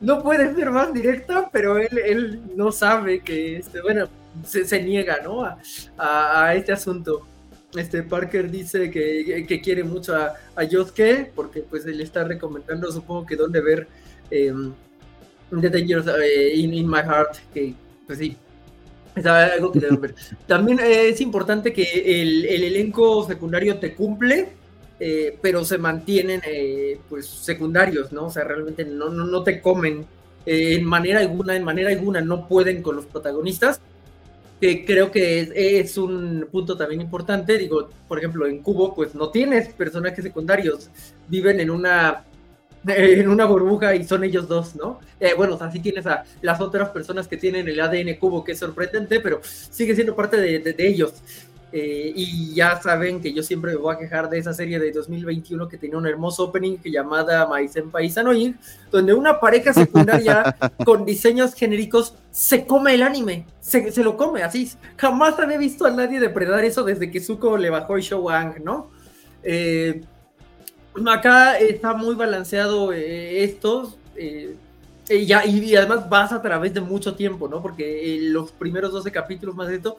no 0.00 0.22
puede 0.22 0.54
ser 0.54 0.70
más 0.70 0.92
directa, 0.92 1.48
pero 1.50 1.78
él, 1.78 1.96
él 1.96 2.42
no 2.56 2.70
sabe 2.70 3.20
que, 3.20 3.56
este, 3.56 3.80
bueno, 3.80 4.06
se, 4.44 4.82
niega, 4.82 5.18
¿no? 5.24 5.42
A, 5.44 5.58
a, 5.96 6.54
este 6.54 6.72
asunto. 6.72 7.26
Este 7.74 8.02
Parker 8.02 8.50
dice 8.50 8.90
que, 8.90 9.46
que 9.48 9.60
quiere 9.62 9.82
mucho 9.82 10.14
a, 10.14 10.34
a 10.54 10.64
Yosuke, 10.64 11.32
porque 11.34 11.60
pues 11.60 11.86
él 11.86 12.02
está 12.02 12.24
recomendando, 12.24 12.92
supongo 12.92 13.24
que 13.24 13.36
dónde 13.36 13.62
ver 13.62 13.88
eh, 14.30 14.52
The 15.50 15.70
Dangerous 15.70 16.06
eh, 16.06 16.54
in, 16.54 16.74
in, 16.74 16.86
My 16.86 17.00
Heart, 17.00 17.36
que 17.54 17.74
pues 18.06 18.18
sí, 18.18 18.36
algo 19.24 19.72
que. 19.72 19.80
También 20.46 20.80
es 20.82 21.20
importante 21.20 21.72
que 21.72 22.20
el, 22.20 22.44
el 22.44 22.64
elenco 22.64 23.26
secundario 23.26 23.78
te 23.78 23.94
cumple, 23.94 24.48
eh, 24.98 25.38
pero 25.42 25.64
se 25.64 25.78
mantienen 25.78 26.40
eh, 26.46 26.98
pues 27.08 27.26
secundarios, 27.26 28.12
¿no? 28.12 28.26
O 28.26 28.30
sea, 28.30 28.44
realmente 28.44 28.84
no, 28.84 29.08
no, 29.08 29.26
no 29.26 29.42
te 29.42 29.60
comen 29.60 30.06
eh, 30.46 30.74
en 30.76 30.84
manera 30.84 31.20
alguna, 31.20 31.56
en 31.56 31.64
manera 31.64 31.90
alguna 31.90 32.20
no 32.20 32.48
pueden 32.48 32.82
con 32.82 32.96
los 32.96 33.06
protagonistas, 33.06 33.80
que 34.60 34.86
creo 34.86 35.10
que 35.10 35.40
es, 35.40 35.50
es, 35.54 35.98
un 35.98 36.48
punto 36.50 36.76
también 36.78 37.02
importante, 37.02 37.58
digo, 37.58 37.90
por 38.08 38.18
ejemplo, 38.18 38.46
en 38.46 38.62
Cubo 38.62 38.94
pues 38.94 39.14
no 39.14 39.28
tienes 39.28 39.68
personajes 39.68 40.24
secundarios, 40.24 40.88
viven 41.28 41.60
en 41.60 41.70
una 41.70 42.24
en 42.86 43.28
una 43.28 43.44
burbuja 43.44 43.94
y 43.94 44.04
son 44.04 44.24
ellos 44.24 44.48
dos, 44.48 44.76
¿no? 44.76 45.00
bueno, 45.36 45.54
o 45.54 45.58
sea, 45.58 45.70
sí 45.70 45.80
tienes 45.80 46.06
a 46.06 46.24
las 46.42 46.60
otras 46.60 46.90
personas 46.90 47.26
que 47.26 47.36
tienen 47.36 47.68
el 47.68 47.80
ADN 47.80 48.14
cubo, 48.20 48.44
que 48.44 48.52
es 48.52 48.58
sorprendente, 48.58 49.20
pero 49.20 49.40
sigue 49.42 49.94
siendo 49.94 50.14
parte 50.14 50.36
de, 50.36 50.58
de, 50.58 50.72
de 50.72 50.86
ellos. 50.86 51.14
Eh, 51.72 52.12
y 52.14 52.54
ya 52.54 52.80
saben 52.80 53.20
que 53.20 53.32
yo 53.32 53.42
siempre 53.42 53.72
me 53.72 53.76
voy 53.78 53.94
a 53.94 53.98
quejar 53.98 54.30
de 54.30 54.38
esa 54.38 54.54
serie 54.54 54.78
de 54.78 54.92
2021 54.92 55.68
que 55.68 55.76
tenía 55.76 55.98
un 55.98 56.06
hermoso 56.06 56.44
opening 56.44 56.78
llamada 56.84 57.48
My 57.52 57.68
Senpai 57.68 58.10
donde 58.90 59.12
una 59.12 59.40
pareja 59.40 59.74
secundaria 59.74 60.56
con 60.84 61.04
diseños 61.04 61.54
genéricos 61.54 62.14
se 62.30 62.66
come 62.66 62.94
el 62.94 63.02
anime, 63.02 63.46
se, 63.60 63.90
se, 63.90 64.04
lo 64.04 64.16
come 64.16 64.44
así. 64.44 64.70
Jamás 64.96 65.38
había 65.40 65.58
visto 65.58 65.86
a 65.86 65.90
nadie 65.90 66.20
depredar 66.20 66.64
eso 66.64 66.84
desde 66.84 67.10
que 67.10 67.20
Zuko 67.20 67.58
le 67.58 67.68
bajó 67.68 67.96
el 67.96 68.02
Showang, 68.02 68.62
¿no? 68.64 68.90
Eh, 69.42 70.02
acá 71.08 71.58
está 71.58 71.94
muy 71.94 72.14
balanceado 72.14 72.92
eh, 72.92 73.44
esto. 73.44 73.94
Eh, 74.16 74.56
y, 75.08 75.26
ya, 75.26 75.44
y, 75.46 75.74
además 75.76 76.08
vas 76.08 76.32
a 76.32 76.42
través 76.42 76.74
de 76.74 76.80
mucho 76.80 77.14
tiempo, 77.14 77.48
¿no? 77.48 77.62
Porque 77.62 78.18
los 78.22 78.50
primeros 78.52 78.92
12 78.92 79.12
capítulos 79.12 79.54
más 79.54 79.68
de 79.68 79.76
esto 79.76 79.98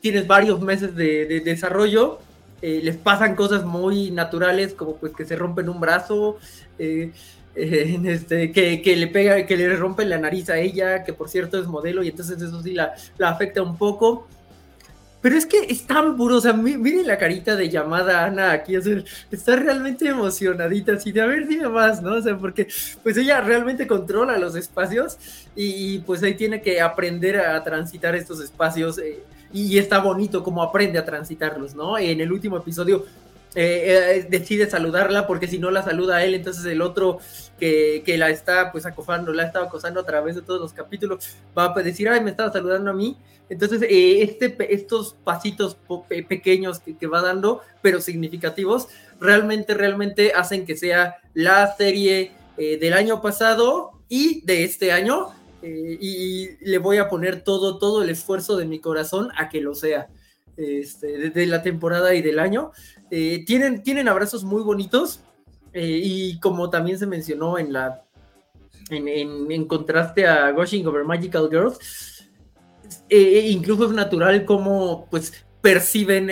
tienes 0.00 0.26
varios 0.26 0.60
meses 0.60 0.94
de, 0.94 1.40
desarrollo, 1.44 2.18
eh, 2.62 2.80
les 2.82 2.96
pasan 2.96 3.34
cosas 3.34 3.64
muy 3.64 4.10
naturales, 4.10 4.74
como 4.74 4.96
pues 4.96 5.12
que 5.12 5.24
se 5.24 5.36
rompen 5.36 5.68
un 5.68 5.80
brazo, 5.80 6.38
eh, 6.78 7.12
eh, 7.54 8.00
este, 8.04 8.52
que, 8.52 8.96
le 8.96 9.08
pega, 9.08 9.44
que 9.46 9.56
le 9.56 9.74
rompen 9.76 10.10
la 10.10 10.18
nariz 10.18 10.50
a 10.50 10.58
ella, 10.58 11.04
que 11.04 11.12
por 11.12 11.28
cierto 11.28 11.58
es 11.58 11.66
modelo, 11.66 12.02
y 12.02 12.08
entonces 12.08 12.40
eso 12.40 12.62
sí 12.62 12.72
la 12.72 12.94
afecta 13.20 13.62
un 13.62 13.76
poco. 13.76 14.28
Pero 15.20 15.36
es 15.36 15.46
que 15.46 15.66
es 15.68 15.84
tan 15.84 16.16
puro, 16.16 16.36
o 16.36 16.40
sea, 16.40 16.52
miren 16.52 17.06
la 17.06 17.18
carita 17.18 17.56
de 17.56 17.68
llamada 17.68 18.24
Ana 18.24 18.52
aquí, 18.52 18.76
está 19.30 19.56
realmente 19.56 20.06
emocionadita, 20.06 20.92
así 20.92 21.10
de 21.10 21.20
a 21.20 21.26
ver, 21.26 21.48
dime 21.48 21.68
más, 21.68 22.00
¿no? 22.00 22.14
O 22.14 22.22
sea, 22.22 22.38
porque 22.38 22.68
pues 23.02 23.16
ella 23.16 23.40
realmente 23.40 23.86
controla 23.86 24.38
los 24.38 24.54
espacios 24.54 25.18
y, 25.56 25.98
pues 26.00 26.22
ahí 26.22 26.34
tiene 26.34 26.62
que 26.62 26.80
aprender 26.80 27.40
a 27.40 27.62
transitar 27.64 28.14
estos 28.14 28.40
espacios. 28.40 28.98
Eh, 28.98 29.22
y 29.52 29.78
está 29.78 29.98
bonito 29.98 30.42
cómo 30.42 30.62
aprende 30.62 30.98
a 30.98 31.04
transitarlos, 31.04 31.74
¿no? 31.74 31.96
En 31.98 32.20
el 32.20 32.30
último 32.30 32.58
episodio 32.58 33.06
eh, 33.54 34.26
decide 34.28 34.68
saludarla 34.68 35.26
porque 35.26 35.46
si 35.46 35.58
no 35.58 35.70
la 35.70 35.82
saluda 35.82 36.16
a 36.16 36.24
él, 36.24 36.34
entonces 36.34 36.64
el 36.66 36.82
otro 36.82 37.18
que, 37.58 38.02
la 38.18 38.30
está 38.30 38.70
pues 38.72 38.86
acosando, 38.86 39.32
la 39.32 39.44
estaba 39.44 39.66
acosando 39.66 40.00
a 40.00 40.06
través 40.06 40.36
de 40.36 40.42
todos 40.42 40.60
los 40.60 40.72
capítulos, 40.72 41.36
va 41.56 41.72
a 41.74 41.82
decir, 41.82 42.08
ay, 42.08 42.20
me 42.20 42.30
estaba 42.30 42.52
saludando 42.52 42.90
a 42.90 42.94
mí. 42.94 43.16
Entonces, 43.50 43.82
este, 43.88 44.74
estos 44.74 45.16
pasitos 45.24 45.78
pequeños 46.28 46.80
que, 46.80 47.06
va 47.06 47.22
dando, 47.22 47.62
pero 47.80 48.00
significativos, 48.02 48.88
realmente, 49.18 49.72
realmente 49.72 50.32
hacen 50.34 50.66
que 50.66 50.76
sea 50.76 51.16
la 51.32 51.74
serie 51.74 52.32
del 52.58 52.92
año 52.92 53.22
pasado 53.22 53.92
y 54.08 54.44
de 54.44 54.64
este 54.64 54.92
año. 54.92 55.28
y 55.62 56.50
le 56.60 56.78
voy 56.78 56.98
a 56.98 57.08
poner 57.08 57.40
todo, 57.40 57.78
todo 57.78 58.02
el 58.02 58.10
esfuerzo 58.10 58.58
de 58.58 58.66
mi 58.66 58.80
corazón 58.80 59.30
a 59.36 59.48
que 59.48 59.62
lo 59.62 59.74
sea 59.74 60.08
este, 60.58 61.30
de, 61.30 61.46
la 61.46 61.62
temporada 61.62 62.14
y 62.14 62.22
del 62.22 62.38
año. 62.38 62.72
Eh, 63.10 63.44
tienen, 63.46 63.82
tienen 63.82 64.08
abrazos 64.08 64.44
muy 64.44 64.62
bonitos 64.62 65.20
eh, 65.72 66.00
y 66.02 66.38
como 66.40 66.68
también 66.68 66.98
se 66.98 67.06
mencionó 67.06 67.58
en 67.58 67.72
la 67.72 68.04
en, 68.90 69.66
contraste 69.66 70.26
a 70.26 70.50
Gushing 70.50 70.86
Over 70.86 71.04
Magical 71.04 71.48
Girls, 71.50 72.28
eh, 73.08 73.48
incluso 73.50 73.84
es 73.84 73.92
natural 73.92 74.44
como 74.44 75.06
pues 75.10 75.32
perciben 75.60 76.30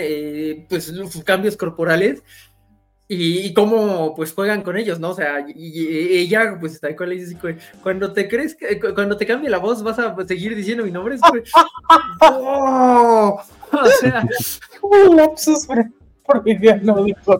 pues 0.67 0.89
los 0.89 1.23
cambios 1.23 1.55
corporales 1.55 2.23
y, 3.09 3.53
cómo 3.53 4.13
pues 4.15 4.33
juegan 4.33 4.61
con 4.63 4.77
ellos, 4.77 4.99
¿no? 4.99 5.11
O 5.11 5.15
sea, 5.15 5.45
y, 5.47 6.17
ella 6.17 6.57
pues 6.59 6.73
está 6.73 6.95
con 6.95 7.09
le 7.09 7.15
dice, 7.15 7.37
cuando 7.81 8.11
te 8.11 8.27
crees 8.27 8.55
que, 8.55 8.79
cuando 8.93 9.15
te 9.15 9.25
cambie 9.25 9.49
la 9.49 9.59
voz 9.59 9.81
vas 9.81 9.97
a 9.99 10.15
seguir 10.27 10.55
diciendo 10.55 10.83
mi 10.83 10.91
nombre. 10.91 11.17
¡Oh! 12.21 13.41
O 13.71 13.85
sea, 13.99 14.25
un 14.81 15.17
lapsus 15.17 15.67
freudiano 16.25 17.03
dijo. 17.03 17.37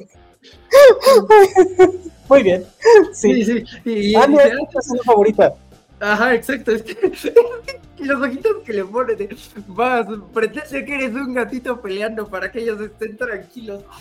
Muy 2.30 2.44
bien. 2.44 2.66
Sí, 3.14 3.46
sí. 3.46 3.64
sí. 3.84 3.90
Y, 3.90 4.16
ah, 4.16 4.28
y, 4.30 4.36
es 4.36 5.06
favorita. 5.06 5.54
Ajá, 6.00 6.36
exacto. 6.36 6.72
Es 6.72 6.84
que, 6.84 6.96
y 8.00 8.06
los 8.06 8.22
ojitos 8.22 8.58
que 8.66 8.74
le 8.74 8.86
pone 8.86 9.16
de 9.16 9.36
vas, 9.68 10.08
pretende 10.34 10.86
que 10.86 10.96
eres 10.96 11.14
un 11.14 11.34
gatito 11.34 11.82
peleando 11.82 12.28
para 12.28 12.52
que 12.52 12.60
ellos 12.60 12.80
estén 12.82 13.18
tranquilos. 13.18 13.84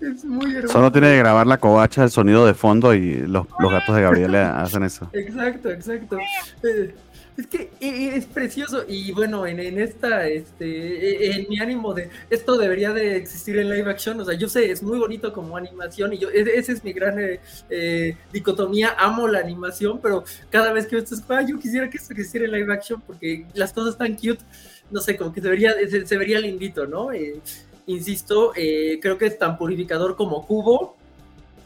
Es 0.00 0.24
muy 0.24 0.54
hermoso. 0.54 0.74
Solo 0.74 0.92
tiene 0.92 1.08
que 1.10 1.18
grabar 1.18 1.44
la 1.48 1.58
covacha, 1.58 2.04
el 2.04 2.10
sonido 2.10 2.46
de 2.46 2.54
fondo 2.54 2.94
y 2.94 3.16
los, 3.16 3.48
los 3.58 3.72
gatos 3.72 3.96
de 3.96 4.02
Gabriela 4.02 4.60
hacen 4.60 4.84
eso. 4.84 5.10
Exacto, 5.12 5.70
exacto. 5.70 6.18
Eh, 6.62 6.94
es 7.38 7.46
que 7.46 7.70
e, 7.80 7.88
e, 7.88 8.16
es 8.16 8.26
precioso. 8.26 8.84
Y 8.88 9.12
bueno, 9.12 9.46
en, 9.46 9.78
esta, 9.78 10.26
este, 10.26 11.26
e, 11.26 11.36
en 11.36 11.48
mi 11.48 11.58
ánimo 11.60 11.94
de 11.94 12.10
esto 12.30 12.58
debería 12.58 12.92
de 12.92 13.16
existir 13.16 13.58
en 13.58 13.70
live 13.70 13.88
action, 13.88 14.20
o 14.20 14.24
sea, 14.24 14.34
yo 14.34 14.48
sé, 14.48 14.70
es 14.70 14.82
muy 14.82 14.98
bonito 14.98 15.32
como 15.32 15.56
animación 15.56 16.12
y 16.12 16.18
yo, 16.18 16.30
esa 16.30 16.72
es 16.72 16.82
mi 16.82 16.92
gran 16.92 17.18
eh, 17.18 17.40
eh, 17.70 18.16
dicotomía, 18.32 18.94
amo 18.98 19.28
la 19.28 19.38
animación, 19.38 20.00
pero 20.02 20.24
cada 20.50 20.72
vez 20.72 20.86
que 20.86 20.98
esto 20.98 21.14
es, 21.14 21.22
ah, 21.28 21.42
yo 21.42 21.58
quisiera 21.58 21.88
que 21.88 21.98
esto 21.98 22.12
existiera 22.12 22.46
en 22.46 22.52
live 22.52 22.72
action 22.72 23.00
porque 23.06 23.46
las 23.54 23.72
cosas 23.72 23.92
están 23.92 24.16
cute, 24.16 24.44
no 24.90 25.00
sé, 25.00 25.16
como 25.16 25.32
que 25.32 25.40
se 25.40 25.48
vería, 25.48 25.74
se, 25.88 26.16
vería 26.16 26.40
lindito, 26.40 26.86
¿no? 26.86 27.12
Eh, 27.12 27.40
insisto, 27.86 28.52
creo 28.52 29.16
que 29.16 29.26
es 29.26 29.38
tan 29.38 29.56
purificador 29.56 30.16
como 30.16 30.44
Cubo, 30.46 30.97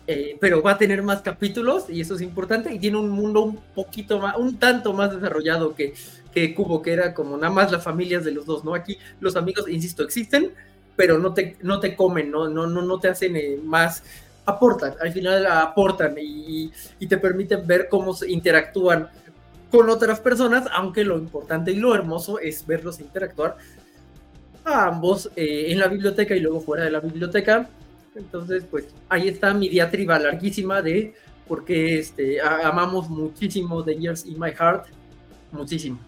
eh, 0.06 0.36
pero 0.40 0.62
va 0.62 0.72
a 0.72 0.78
tener 0.78 1.02
más 1.02 1.22
capítulos 1.22 1.84
y 1.88 2.00
eso 2.00 2.16
es 2.16 2.22
importante 2.22 2.74
y 2.74 2.78
tiene 2.78 2.98
un 2.98 3.08
mundo 3.08 3.42
un 3.42 3.56
poquito 3.74 4.18
más, 4.18 4.36
un 4.36 4.58
tanto 4.58 4.92
más 4.92 5.14
desarrollado 5.14 5.74
que, 5.74 5.94
que 6.32 6.54
Cubo, 6.54 6.82
que 6.82 6.92
era 6.92 7.14
como 7.14 7.36
nada 7.36 7.52
más 7.52 7.70
las 7.70 7.84
familias 7.84 8.24
de 8.24 8.32
los 8.32 8.44
dos, 8.44 8.64
¿no? 8.64 8.74
Aquí 8.74 8.98
los 9.20 9.36
amigos, 9.36 9.68
insisto, 9.68 10.02
existen, 10.02 10.52
pero 10.96 11.18
no 11.18 11.32
te, 11.32 11.56
no 11.62 11.78
te 11.78 11.94
comen, 11.94 12.30
no, 12.30 12.48
no, 12.48 12.66
no, 12.66 12.82
no 12.82 12.98
te 12.98 13.08
hacen 13.08 13.36
eh, 13.36 13.60
más, 13.62 14.02
aportan, 14.44 14.94
al 15.00 15.12
final 15.12 15.46
aportan 15.46 16.16
y, 16.20 16.72
y, 16.98 17.06
te 17.06 17.16
permiten 17.18 17.64
ver 17.64 17.88
cómo 17.88 18.12
se 18.12 18.28
interactúan 18.30 19.08
con 19.70 19.88
otras 19.88 20.18
personas, 20.18 20.68
aunque 20.72 21.04
lo 21.04 21.16
importante 21.16 21.70
y 21.70 21.76
lo 21.76 21.94
hermoso 21.94 22.40
es 22.40 22.66
verlos 22.66 23.00
interactuar 23.00 23.56
a 24.64 24.86
ambos 24.86 25.30
eh, 25.36 25.66
en 25.68 25.78
la 25.78 25.88
biblioteca 25.88 26.34
y 26.34 26.40
luego 26.40 26.60
fuera 26.60 26.84
de 26.84 26.90
la 26.90 27.00
biblioteca 27.00 27.68
entonces, 28.14 28.64
pues 28.70 28.86
ahí 29.08 29.28
está 29.28 29.54
mi 29.54 29.68
diatriba 29.68 30.18
larguísima 30.18 30.82
de 30.82 31.14
por 31.48 31.64
qué 31.64 31.98
este, 31.98 32.40
amamos 32.40 33.08
muchísimo 33.08 33.82
Dangers 33.82 34.26
in 34.26 34.38
My 34.38 34.50
Heart, 34.52 34.86
muchísimo. 35.50 35.98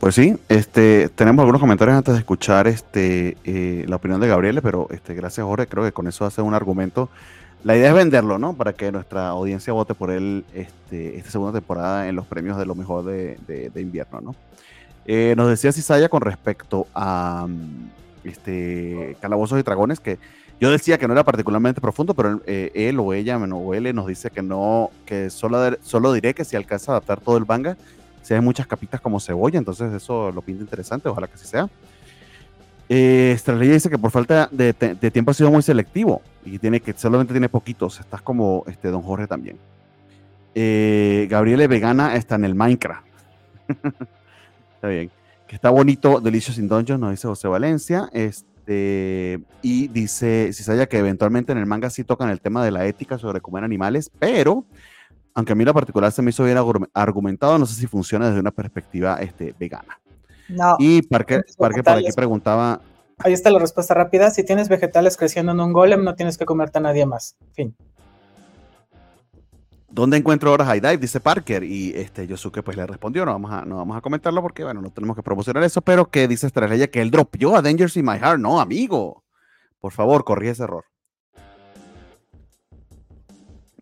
Pues 0.00 0.16
sí, 0.16 0.36
este, 0.48 1.08
tenemos 1.14 1.42
algunos 1.42 1.60
comentarios 1.60 1.96
antes 1.96 2.14
de 2.14 2.20
escuchar 2.20 2.66
este, 2.66 3.38
eh, 3.44 3.86
la 3.88 3.96
opinión 3.96 4.20
de 4.20 4.28
Gabriele, 4.28 4.60
pero 4.60 4.86
este, 4.90 5.14
gracias 5.14 5.46
Jorge, 5.46 5.66
creo 5.66 5.82
que 5.84 5.92
con 5.92 6.06
eso 6.06 6.26
hace 6.26 6.42
un 6.42 6.52
argumento. 6.52 7.08
La 7.62 7.74
idea 7.74 7.88
es 7.88 7.94
venderlo, 7.94 8.38
¿no? 8.38 8.52
Para 8.52 8.74
que 8.74 8.92
nuestra 8.92 9.28
audiencia 9.28 9.72
vote 9.72 9.94
por 9.94 10.10
él 10.10 10.44
este, 10.52 11.16
esta 11.16 11.30
segunda 11.30 11.58
temporada 11.58 12.06
en 12.06 12.16
los 12.16 12.26
premios 12.26 12.58
de 12.58 12.66
lo 12.66 12.74
mejor 12.74 13.06
de, 13.06 13.70
invierno, 13.76 14.20
¿no? 14.20 14.34
Eh, 15.06 15.32
nos 15.38 15.48
decía 15.48 15.72
Cisaya 15.72 16.10
con 16.10 16.20
respecto 16.20 16.86
a, 16.94 17.46
este, 18.24 19.16
Calabozos 19.20 19.58
y 19.58 19.62
Dragones, 19.62 20.00
que 20.00 20.18
yo 20.60 20.70
decía 20.70 20.98
que 20.98 21.06
no 21.06 21.12
era 21.12 21.24
particularmente 21.24 21.80
profundo, 21.80 22.14
pero 22.14 22.40
eh, 22.46 22.70
él 22.74 22.98
o 23.00 23.12
ella 23.12 23.36
o 23.38 23.74
él 23.74 23.94
nos 23.94 24.06
dice 24.06 24.30
que 24.30 24.42
no, 24.42 24.90
que 25.04 25.30
solo, 25.30 25.76
solo 25.82 26.12
diré 26.12 26.34
que 26.34 26.44
si 26.44 26.56
alcanza 26.56 26.92
a 26.92 26.96
adaptar 26.96 27.20
todo 27.20 27.36
el 27.36 27.46
manga, 27.46 27.76
si 28.22 28.34
hay 28.34 28.40
muchas 28.40 28.66
capitas 28.66 29.00
como 29.00 29.20
cebolla, 29.20 29.58
entonces 29.58 29.92
eso 29.92 30.30
lo 30.32 30.42
pinta 30.42 30.62
interesante, 30.62 31.08
ojalá 31.08 31.26
que 31.26 31.34
así 31.34 31.46
sea. 31.46 31.68
Eh, 32.88 33.32
Estrella 33.34 33.72
dice 33.72 33.90
que 33.90 33.98
por 33.98 34.10
falta 34.10 34.48
de, 34.52 34.72
tiempo 35.10 35.30
ha 35.30 35.34
sido 35.34 35.50
muy 35.50 35.62
selectivo 35.62 36.22
y 36.44 36.58
tiene 36.58 36.80
que 36.80 36.92
solamente 36.92 37.32
tiene 37.32 37.48
poquitos. 37.48 37.98
Estás 38.00 38.22
como 38.22 38.64
este 38.66 38.88
Don 38.88 39.02
Jorge 39.02 39.26
también. 39.26 39.58
Eh, 40.54 41.26
Gabriele 41.30 41.66
Vegana 41.66 42.14
está 42.14 42.36
en 42.36 42.44
el 42.44 42.54
Minecraft. 42.54 43.06
está 44.76 44.88
bien 44.88 45.10
que 45.46 45.56
está 45.56 45.70
bonito, 45.70 46.20
Delicious 46.20 46.58
in 46.58 46.68
Dungeon, 46.68 47.00
nos 47.00 47.10
dice 47.10 47.28
José 47.28 47.48
Valencia. 47.48 48.08
Este, 48.12 49.40
y 49.62 49.88
dice 49.88 50.50
Cisaya 50.52 50.86
que 50.86 50.98
eventualmente 50.98 51.52
en 51.52 51.58
el 51.58 51.66
manga 51.66 51.90
sí 51.90 52.04
tocan 52.04 52.30
el 52.30 52.40
tema 52.40 52.64
de 52.64 52.70
la 52.70 52.86
ética 52.86 53.18
sobre 53.18 53.40
comer 53.40 53.64
animales, 53.64 54.10
pero 54.18 54.64
aunque 55.34 55.52
a 55.52 55.56
mí 55.56 55.64
la 55.64 55.72
particular 55.72 56.12
se 56.12 56.22
me 56.22 56.30
hizo 56.30 56.44
bien 56.44 56.58
argumentado, 56.94 57.58
no 57.58 57.66
sé 57.66 57.74
si 57.74 57.86
funciona 57.86 58.28
desde 58.28 58.40
una 58.40 58.52
perspectiva 58.52 59.16
este, 59.16 59.54
vegana. 59.58 60.00
No. 60.48 60.76
Y 60.78 61.02
Parker, 61.02 61.44
Parker 61.58 61.82
por 61.82 61.94
aquí 61.94 62.12
preguntaba. 62.14 62.80
Ahí 63.18 63.32
está 63.32 63.50
la 63.50 63.58
respuesta 63.58 63.94
rápida. 63.94 64.30
Si 64.30 64.44
tienes 64.44 64.68
vegetales 64.68 65.16
creciendo 65.16 65.52
en 65.52 65.60
un 65.60 65.72
golem, 65.72 66.04
no 66.04 66.14
tienes 66.14 66.38
que 66.38 66.44
comerte 66.44 66.78
a 66.78 66.82
nadie 66.82 67.06
más. 67.06 67.36
Fin. 67.52 67.74
¿Dónde 69.94 70.16
encuentro 70.16 70.50
ahora 70.50 70.64
High 70.64 70.80
Dive? 70.80 70.98
Dice 70.98 71.20
Parker. 71.20 71.62
Y 71.62 71.92
este 71.94 72.26
Yosuke 72.26 72.64
pues 72.64 72.76
le 72.76 72.84
respondió, 72.84 73.24
no 73.24 73.30
vamos 73.30 73.52
a, 73.52 73.64
no 73.64 73.76
vamos 73.76 73.96
a 73.96 74.00
comentarlo 74.00 74.42
porque, 74.42 74.64
bueno, 74.64 74.82
no 74.82 74.90
tenemos 74.90 75.14
que 75.14 75.22
promocionar 75.22 75.62
eso, 75.62 75.82
pero 75.82 76.10
que 76.10 76.26
dice 76.26 76.48
Estrella 76.48 76.88
que 76.88 77.00
él 77.00 77.12
dropeó 77.12 77.54
a 77.54 77.62
Dangers 77.62 77.96
in 77.96 78.04
My 78.04 78.18
Heart. 78.18 78.40
No, 78.40 78.60
amigo. 78.60 79.22
Por 79.78 79.92
favor, 79.92 80.24
corrí 80.24 80.48
ese 80.48 80.64
error. 80.64 80.84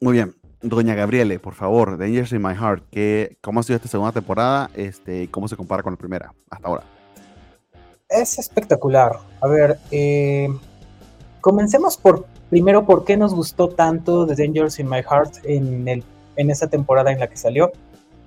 Muy 0.02 0.12
bien. 0.12 0.36
Doña 0.60 0.94
Gabriele, 0.94 1.38
por 1.38 1.54
favor, 1.54 1.96
Dangers 1.96 2.32
in 2.32 2.42
My 2.42 2.54
Heart, 2.54 2.84
¿qué, 2.90 3.38
¿cómo 3.40 3.60
ha 3.60 3.62
sido 3.62 3.76
esta 3.76 3.88
segunda 3.88 4.12
temporada 4.12 4.70
este, 4.74 5.28
cómo 5.30 5.48
se 5.48 5.56
compara 5.56 5.82
con 5.82 5.94
la 5.94 5.98
primera 5.98 6.34
hasta 6.50 6.68
ahora? 6.68 6.84
Es 8.08 8.38
espectacular. 8.38 9.18
A 9.40 9.48
ver, 9.48 9.78
eh, 9.90 10.48
comencemos 11.40 11.96
por 11.96 12.26
Primero, 12.52 12.84
¿por 12.84 13.06
qué 13.06 13.16
nos 13.16 13.34
gustó 13.34 13.70
tanto 13.70 14.26
The 14.26 14.34
Dangers 14.34 14.78
in 14.78 14.86
My 14.86 15.02
Heart 15.02 15.36
en, 15.44 16.04
esa 16.36 16.66
temporada 16.66 17.10
en 17.10 17.18
la 17.18 17.26
que 17.26 17.38
salió? 17.38 17.72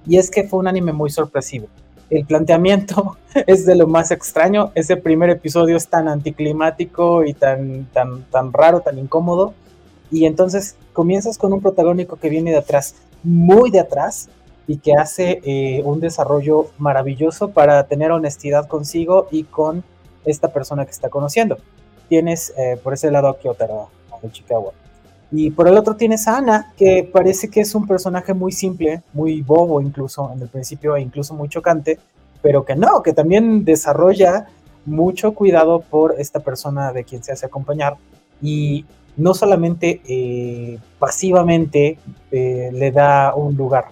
Y 0.07 0.18
es 0.18 0.31
que 0.31 0.45
fue 0.45 0.57
un 0.57 0.68
anime 0.68 0.93
muy 0.93 1.11
sorpresivo. 1.11 1.68
El 2.10 2.26
planteamiento 2.26 3.18
es 3.45 3.68
de 3.68 3.76
lo 3.76 3.85
más 3.85 4.10
extraño. 4.10 4.72
Ese 4.73 4.97
primer 4.97 5.30
episodio 5.30 5.77
es 5.77 5.88
tan 5.89 6.07
anticlimático 6.07 7.23
y 7.23 7.35
tan 7.35 7.85
raro, 8.52 8.80
tan 8.81 8.97
incómodo. 8.97 9.53
Y 10.10 10.26
entonces 10.26 10.76
comienzas 10.91 11.38
con 11.38 11.53
un 11.53 11.61
protagónico 11.61 12.15
que 12.15 12.30
viene 12.30 12.49
de 12.49 12.57
atrás, 12.57 12.95
muy 13.22 13.69
de 13.69 13.81
atrás, 13.81 14.30
y 14.65 14.77
que 14.77 14.93
hace 14.93 15.39
eh, 15.43 15.84
un 15.85 15.99
desarrollo 15.99 16.72
maravilloso 16.80 17.52
para 17.52 17.85
tener 17.85 18.11
honestidad 18.11 18.68
consigo 18.68 19.27
y 19.30 19.43
con 19.43 19.84
esta 20.26 20.52
persona 20.52 20.84
que 20.84 20.91
está 20.93 21.10
conociendo. 21.10 21.60
Tienes 22.10 22.56
eh, 22.57 22.80
por 22.81 22.95
ese 22.95 23.11
lado 23.11 23.27
a 23.27 23.38
Kyotaro, 23.38 23.91
Chicago. 24.31 24.73
Y 25.31 25.52
por 25.52 25.68
el 25.68 25.77
otro 25.77 25.95
tienes 25.95 26.27
a 26.27 26.38
Ana, 26.38 26.73
que 26.77 27.10
parece 27.11 27.49
que 27.49 27.61
es 27.61 27.76
un 27.76 27.88
personaje 27.88 28.34
muy 28.34 28.52
simple, 28.52 29.02
muy 29.14 29.41
bobo 29.41 29.81
incluso 29.81 30.31
en 30.34 30.41
el 30.41 30.47
principio 30.47 30.95
e 30.95 31.02
incluso 31.02 31.34
muy 31.34 31.49
chocante, 31.49 31.99
pero 32.41 32.64
que 32.64 32.76
no, 32.76 33.02
que 33.02 33.14
también 33.14 33.65
desarrolla 33.65 34.47
mucho 34.85 35.34
cuidado 35.34 35.81
por 35.81 36.15
esta 36.19 36.39
persona 36.39 36.93
de 36.93 37.03
quien 37.03 37.23
se 37.23 37.31
hace 37.31 37.47
acompañar 37.47 37.97
y 38.41 38.85
no 39.18 39.34
solamente 39.34 40.02
eh, 40.07 40.77
pasivamente 40.99 41.97
eh, 42.31 42.69
le 42.72 42.91
da 42.91 43.34
un 43.35 43.56
lugar, 43.56 43.85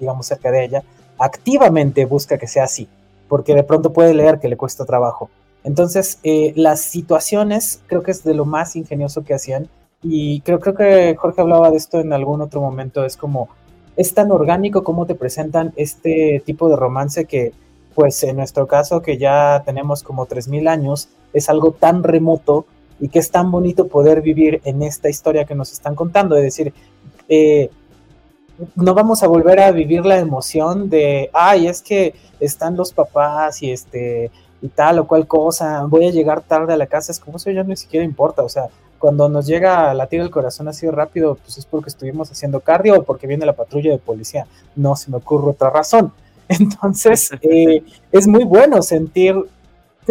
digamos, 0.00 0.26
cerca 0.26 0.50
de 0.50 0.64
ella, 0.64 0.82
activamente 1.18 2.04
busca 2.04 2.38
que 2.38 2.48
sea 2.48 2.64
así, 2.64 2.88
porque 3.28 3.54
de 3.54 3.62
pronto 3.62 3.92
puede 3.92 4.14
leer 4.14 4.40
que 4.40 4.48
le 4.48 4.56
cuesta 4.56 4.84
trabajo. 4.84 5.30
Entonces, 5.64 6.18
eh, 6.22 6.52
las 6.56 6.80
situaciones 6.82 7.80
creo 7.86 8.02
que 8.02 8.10
es 8.10 8.24
de 8.24 8.34
lo 8.34 8.44
más 8.44 8.76
ingenioso 8.76 9.22
que 9.24 9.34
hacían. 9.34 9.68
Y 10.02 10.40
creo, 10.40 10.58
creo 10.58 10.74
que 10.74 11.16
Jorge 11.16 11.40
hablaba 11.40 11.70
de 11.70 11.76
esto 11.76 12.00
en 12.00 12.12
algún 12.12 12.40
otro 12.40 12.60
momento, 12.60 13.04
es 13.04 13.16
como, 13.16 13.48
es 13.96 14.14
tan 14.14 14.32
orgánico 14.32 14.82
como 14.82 15.06
te 15.06 15.14
presentan 15.14 15.72
este 15.76 16.42
tipo 16.44 16.68
de 16.68 16.76
romance 16.76 17.24
que, 17.26 17.52
pues 17.94 18.22
en 18.24 18.36
nuestro 18.36 18.66
caso, 18.66 19.00
que 19.00 19.18
ya 19.18 19.62
tenemos 19.64 20.02
como 20.02 20.26
3.000 20.26 20.68
años, 20.68 21.08
es 21.32 21.48
algo 21.48 21.72
tan 21.72 22.02
remoto 22.02 22.66
y 22.98 23.08
que 23.08 23.20
es 23.20 23.30
tan 23.30 23.50
bonito 23.50 23.86
poder 23.86 24.22
vivir 24.22 24.60
en 24.64 24.82
esta 24.82 25.08
historia 25.08 25.44
que 25.44 25.54
nos 25.54 25.72
están 25.72 25.94
contando, 25.94 26.36
es 26.36 26.42
decir, 26.42 26.72
eh, 27.28 27.70
no 28.76 28.94
vamos 28.94 29.22
a 29.22 29.28
volver 29.28 29.60
a 29.60 29.72
vivir 29.72 30.04
la 30.04 30.18
emoción 30.18 30.88
de, 30.88 31.30
ay, 31.32 31.66
es 31.66 31.82
que 31.82 32.14
están 32.40 32.76
los 32.76 32.92
papás 32.92 33.62
y 33.62 33.70
este 33.70 34.30
y 34.62 34.68
tal 34.68 35.00
o 35.00 35.06
cual 35.06 35.26
cosa, 35.26 35.84
voy 35.86 36.06
a 36.06 36.10
llegar 36.10 36.40
tarde 36.40 36.72
a 36.72 36.76
la 36.76 36.86
casa, 36.86 37.12
es 37.12 37.20
como 37.20 37.36
eso 37.36 37.50
ya 37.50 37.64
ni 37.64 37.76
siquiera 37.76 38.06
importa, 38.06 38.42
o 38.42 38.48
sea, 38.48 38.68
cuando 38.98 39.28
nos 39.28 39.46
llega 39.46 39.90
a 39.90 39.94
latir 39.94 40.20
el 40.20 40.30
corazón 40.30 40.68
así 40.68 40.88
rápido, 40.88 41.34
pues 41.34 41.58
es 41.58 41.66
porque 41.66 41.90
estuvimos 41.90 42.30
haciendo 42.30 42.60
cardio 42.60 43.00
o 43.00 43.02
porque 43.02 43.26
viene 43.26 43.44
la 43.44 43.54
patrulla 43.54 43.90
de 43.90 43.98
policía, 43.98 44.46
no 44.76 44.94
se 44.94 45.10
me 45.10 45.16
ocurre 45.16 45.50
otra 45.50 45.70
razón. 45.70 46.12
Entonces, 46.48 47.30
eh, 47.42 47.82
es 48.12 48.28
muy 48.28 48.44
bueno 48.44 48.80
sentir, 48.80 49.34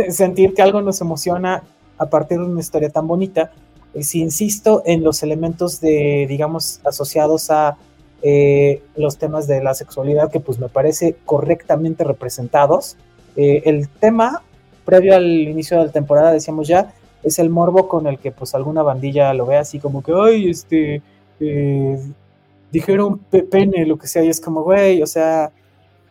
sentir 0.09 0.53
que 0.53 0.61
algo 0.61 0.81
nos 0.81 0.99
emociona 0.99 1.63
a 1.97 2.05
partir 2.07 2.39
de 2.39 2.45
una 2.45 2.59
historia 2.59 2.89
tan 2.89 3.07
bonita. 3.07 3.51
Eh, 3.93 4.03
si 4.03 4.19
insisto 4.19 4.83
en 4.85 5.03
los 5.03 5.23
elementos 5.23 5.79
de, 5.79 6.25
digamos, 6.27 6.81
asociados 6.83 7.49
a 7.49 7.77
eh, 8.23 8.83
los 8.95 9.17
temas 9.17 9.47
de 9.47 9.63
la 9.63 9.73
sexualidad 9.73 10.31
que 10.31 10.39
pues 10.39 10.59
me 10.59 10.69
parece 10.69 11.15
correctamente 11.25 12.03
representados. 12.03 12.97
Eh, 13.35 13.63
el 13.65 13.89
tema, 13.89 14.41
previo 14.85 15.15
al 15.15 15.25
inicio 15.25 15.77
de 15.77 15.85
la 15.85 15.91
temporada, 15.91 16.31
decíamos 16.31 16.67
ya, 16.67 16.93
es 17.23 17.39
el 17.39 17.49
morbo 17.49 17.87
con 17.87 18.07
el 18.07 18.19
que 18.19 18.31
pues 18.31 18.55
alguna 18.55 18.81
bandilla 18.81 19.33
lo 19.33 19.45
ve 19.45 19.57
así 19.57 19.79
como 19.79 20.01
que, 20.03 20.13
ay, 20.13 20.49
este, 20.49 21.01
eh, 21.39 21.99
dijeron 22.71 23.19
pene, 23.49 23.85
lo 23.85 23.97
que 23.97 24.07
sea, 24.07 24.23
y 24.23 24.29
es 24.29 24.41
como, 24.41 24.63
güey, 24.63 25.01
o 25.01 25.07
sea, 25.07 25.51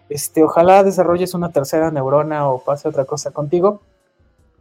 este, 0.09 0.43
ojalá 0.43 0.83
desarrolles 0.83 1.35
una 1.35 1.51
tercera 1.51 1.91
neurona 1.91 2.49
o 2.49 2.63
pase 2.63 2.89
otra 2.89 3.05
cosa 3.05 3.31
contigo 3.31 3.81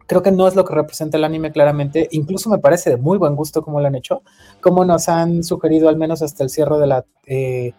creo 0.10 0.24
que 0.24 0.32
no 0.32 0.48
es 0.48 0.56
lo 0.56 0.66
que 0.66 0.74
representa 0.74 1.18
el 1.18 1.24
anime 1.24 1.52
claramente. 1.52 2.10
Incluso 2.12 2.50
me 2.50 2.58
parece 2.58 2.90
de 2.90 2.98
muy 2.98 3.20
buen 3.20 3.36
gusto 3.36 3.62
cómo 3.62 3.80
lo 3.80 3.86
han 3.86 3.94
hecho, 3.94 4.24
como 4.60 4.84
nos 4.84 5.08
han 5.08 5.44
sugerido 5.44 5.88
al 5.88 5.98
menos 5.98 6.24
hasta 6.24 6.44
el 6.44 6.50
cierre 6.50 6.80
de 6.80 6.88
la 6.88 7.06
eh, 7.28 7.74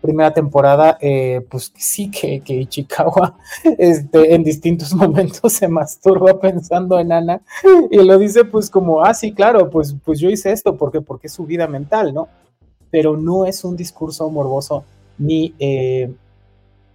primera 0.00 0.32
temporada, 0.32 0.96
eh, 1.00 1.44
pues 1.50 1.72
sí 1.76 2.10
que, 2.10 2.40
que 2.40 2.54
Ichikawa 2.54 3.36
este, 3.78 4.34
en 4.34 4.44
distintos 4.44 4.94
momentos 4.94 5.52
se 5.52 5.68
masturba 5.68 6.40
pensando 6.40 6.98
en 6.98 7.12
Ana 7.12 7.40
y 7.90 7.96
lo 7.98 8.18
dice 8.18 8.44
pues 8.44 8.70
como, 8.70 9.02
ah, 9.02 9.14
sí, 9.14 9.32
claro, 9.32 9.70
pues, 9.70 9.94
pues 10.04 10.20
yo 10.20 10.30
hice 10.30 10.52
esto 10.52 10.76
porque, 10.76 11.00
porque 11.00 11.26
es 11.26 11.32
su 11.32 11.44
vida 11.44 11.66
mental, 11.66 12.14
¿no? 12.14 12.28
Pero 12.90 13.16
no 13.16 13.44
es 13.44 13.64
un 13.64 13.76
discurso 13.76 14.28
morboso 14.30 14.84
ni... 15.18 15.54
Eh, 15.58 16.12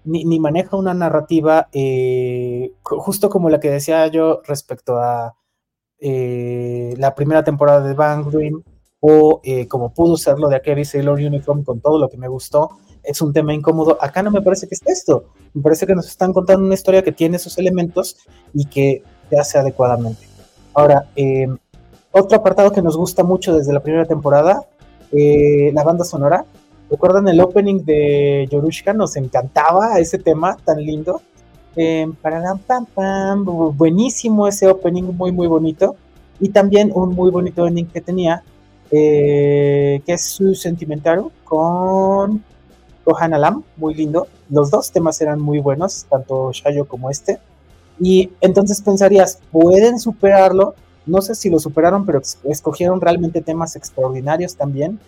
ni, 0.06 0.38
maneja 0.38 0.76
una 0.76 0.94
narrativa 0.94 1.70
eh, 1.72 2.74
justo 2.84 3.30
como 3.30 3.50
la 3.50 3.62
que 3.62 3.70
decía 3.70 4.06
yo 4.08 4.42
respecto 4.46 4.98
a 4.98 5.34
eh, 5.98 6.94
la 6.98 7.16
primera 7.16 7.46
temporada 7.46 7.80
de 7.88 7.94
Bang 7.94 8.30
Dream 8.30 8.62
o 9.00 9.42
como 9.70 9.94
pudo 9.94 10.18
serlo 10.18 10.50
de 10.50 10.58
Akeri 10.58 10.84
Sailor 10.84 11.20
Uniform 11.20 11.64
con 11.64 11.80
todo 11.80 11.98
lo 11.98 12.10
que 12.10 12.18
me 12.18 12.28
gustó, 12.28 12.72
es 13.04 13.22
un 13.22 13.34
tema 13.34 13.54
incómodo. 13.54 13.98
Acá 14.02 14.24
no 14.24 14.32
me 14.32 14.42
parece 14.42 14.68
que 14.68 14.76
es 14.76 14.82
esto, 14.86 15.26
me 15.54 15.62
parece 15.62 15.86
que 15.86 15.96
nos 15.96 16.08
están 16.08 16.34
contando 16.34 16.66
una 16.66 16.74
historia 16.74 17.04
que 17.04 17.12
tiene 17.12 17.38
esos 17.38 17.58
elementos 17.58 18.18
y 18.54 18.66
que 18.66 19.04
se 19.30 19.38
hace 19.38 19.58
adecuadamente. 19.58 20.28
Ahora, 20.74 21.08
otro 22.12 22.38
apartado 22.38 22.72
que 22.72 22.82
nos 22.82 22.98
gusta 22.98 23.24
mucho 23.24 23.56
desde 23.56 23.74
la 23.74 23.82
primera 23.82 24.06
temporada, 24.06 24.62
la 25.12 25.84
banda 25.84 26.04
sonora, 26.04 26.46
¿Recuerdan 26.94 27.28
el 27.28 27.42
opening 27.42 27.84
de 27.86 28.48
Yorushka? 28.52 28.94
Nos 28.94 29.16
encantaba 29.16 29.98
ese 29.98 30.20
tema 30.20 30.56
tan 30.64 30.78
lindo. 30.78 31.24
Eh, 31.76 32.08
pam, 32.22 32.86
pam, 32.86 33.44
buenísimo 33.76 34.48
ese 34.48 34.68
opening, 34.68 35.06
muy, 35.06 35.32
muy 35.32 35.48
bonito. 35.48 35.96
Y 36.40 36.50
también 36.50 36.92
un 36.94 37.16
muy 37.16 37.32
bonito 37.32 37.66
ending 37.66 37.88
que 37.88 38.00
tenía, 38.00 38.44
eh, 38.92 40.04
que 40.06 40.14
es 40.14 40.24
su 40.24 40.54
Sentimentaro 40.54 41.32
con 41.46 42.44
Kohan 43.04 43.34
Alam, 43.34 43.64
muy 43.78 43.94
lindo. 43.94 44.28
Los 44.50 44.72
dos 44.72 44.92
temas 44.92 45.20
eran 45.22 45.40
muy 45.40 45.60
buenos, 45.60 46.06
tanto 46.10 46.52
Shayo 46.52 46.86
como 46.86 47.10
este. 47.10 47.40
Y 48.00 48.32
entonces 48.42 48.82
pensarías, 48.82 49.40
¿pueden 49.52 50.00
superarlo? 50.00 50.76
No 51.06 51.22
sé 51.22 51.36
si 51.36 51.50
lo 51.50 51.60
superaron, 51.60 52.06
pero 52.06 52.22
escogieron 52.46 53.02
realmente 53.02 53.42
temas 53.42 53.76
extraordinarios 53.76 54.56
también. 54.56 55.00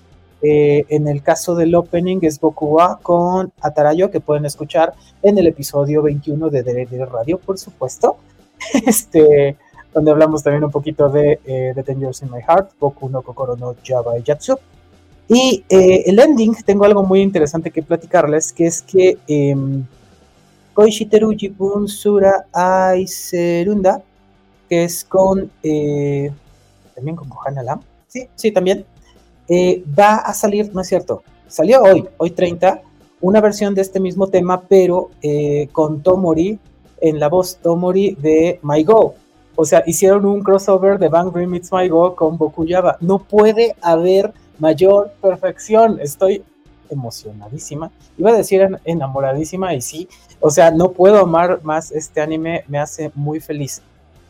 Eh, 0.42 0.86
en 0.90 1.08
el 1.08 1.24
caso 1.24 1.56
del 1.56 1.74
opening 1.74 2.20
es 2.22 2.40
Bokuwa 2.40 3.00
con 3.02 3.52
Atarayo, 3.62 4.12
que 4.12 4.20
pueden 4.20 4.46
escuchar 4.46 4.94
en 5.24 5.38
el 5.38 5.48
episodio 5.48 6.02
21 6.04 6.50
de 6.50 6.64
DD 6.64 7.06
Radio, 7.06 7.40
por 7.40 7.58
supuesto. 7.58 8.18
Este, 8.88 9.58
donde 9.94 10.12
hablamos 10.12 10.44
también 10.44 10.64
un 10.64 10.72
poquito 10.72 11.10
de 11.10 11.40
eh, 11.46 11.72
The 11.74 11.84
Ten 11.84 12.00
Years 12.00 12.22
in 12.22 12.32
My 12.32 12.42
Heart, 12.42 12.72
Boku 12.80 13.10
no 13.10 13.22
Kokoro 13.22 13.56
no 13.56 13.76
Java 13.84 14.18
Yatsu. 14.18 14.58
Y 15.27 15.64
eh, 15.69 16.03
el 16.06 16.19
ending, 16.19 16.56
tengo 16.65 16.85
algo 16.85 17.03
muy 17.03 17.22
interesante 17.22 17.72
que 17.72 17.81
platicarles, 17.81 18.53
que 18.53 18.68
es 18.68 18.81
que 18.81 19.18
eh, 19.27 19.56
Koishiteru 20.73 21.31
Jibun 21.35 21.88
Sura 21.88 22.45
Aiserunda, 22.53 24.03
que 24.69 24.84
es 24.84 25.03
con, 25.03 25.49
también 26.93 27.15
con 27.15 27.30
Kohana 27.30 27.64
Lam, 27.64 27.81
sí, 28.07 28.27
sí, 28.35 28.52
también, 28.52 28.85
eh, 29.47 29.84
va 29.97 30.15
a 30.15 30.34
salir, 30.34 30.73
no 30.73 30.81
es 30.81 30.88
cierto, 30.88 31.22
salió 31.47 31.84
hoy, 31.84 32.06
hoy 32.18 32.31
30, 32.31 32.81
una 33.22 33.41
versión 33.41 33.76
de 33.76 33.81
este 33.81 33.99
mismo 33.99 34.27
tema, 34.27 34.61
pero 34.61 35.11
eh, 35.22 35.69
con 35.72 36.02
Tomori 36.02 36.60
en 36.99 37.19
la 37.19 37.30
voz 37.30 37.57
Tomori 37.57 38.15
de 38.15 38.60
My 38.64 38.84
Go. 38.84 39.15
O 39.56 39.64
sea, 39.64 39.84
hicieron 39.85 40.26
un 40.26 40.41
crossover 40.41 40.97
de 40.97 41.10
Bang 41.10 41.31
Dream 41.31 41.56
It's 41.56 41.72
My 41.72 41.88
Go 41.88 42.15
con 42.15 42.38
Bokuyaba. 42.38 42.97
No 43.02 43.19
puede 43.19 43.76
haber 43.81 44.34
mayor 44.60 45.11
perfección. 45.22 45.99
Estoy 46.02 46.44
emocionadísima. 46.90 47.91
Iba 48.18 48.32
a 48.32 48.38
decir 48.38 48.80
enamoradísima 48.86 49.73
y 49.73 49.82
sí. 49.82 50.07
O 50.40 50.49
sea, 50.49 50.72
no 50.72 50.91
puedo 50.91 51.19
amar 51.19 51.64
más 51.64 51.91
este 51.91 52.22
anime. 52.22 52.64
Me 52.68 52.80
hace 52.80 53.11
muy 53.15 53.40
feliz. 53.40 53.82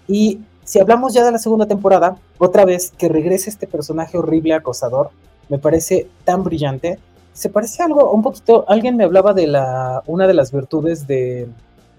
Y 0.07 0.39
si 0.63 0.79
hablamos 0.79 1.13
ya 1.13 1.23
de 1.23 1.31
la 1.31 1.37
segunda 1.37 1.67
temporada, 1.67 2.17
otra 2.37 2.65
vez 2.65 2.91
que 2.97 3.07
regrese 3.07 3.49
este 3.49 3.67
personaje 3.67 4.17
horrible 4.17 4.53
acosador, 4.53 5.11
me 5.47 5.59
parece 5.59 6.09
tan 6.23 6.43
brillante. 6.43 6.99
Se 7.33 7.49
parece 7.49 7.83
algo 7.83 8.11
un 8.11 8.23
poquito, 8.23 8.65
alguien 8.67 8.97
me 8.97 9.03
hablaba 9.03 9.33
de 9.33 9.47
la 9.47 10.01
una 10.07 10.25
de 10.25 10.33
las 10.33 10.51
virtudes 10.51 11.05
de, 11.05 11.47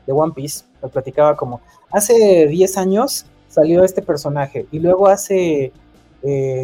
One 0.09 0.33
Piece, 0.35 0.65
me 0.83 0.89
platicaba 0.89 1.37
como 1.37 1.61
hace 1.91 2.47
10 2.47 2.79
años 2.79 3.27
salió 3.49 3.85
este 3.85 4.03
personaje 4.03 4.67
y 4.71 4.79
luego 4.79 5.09
hace 5.09 5.73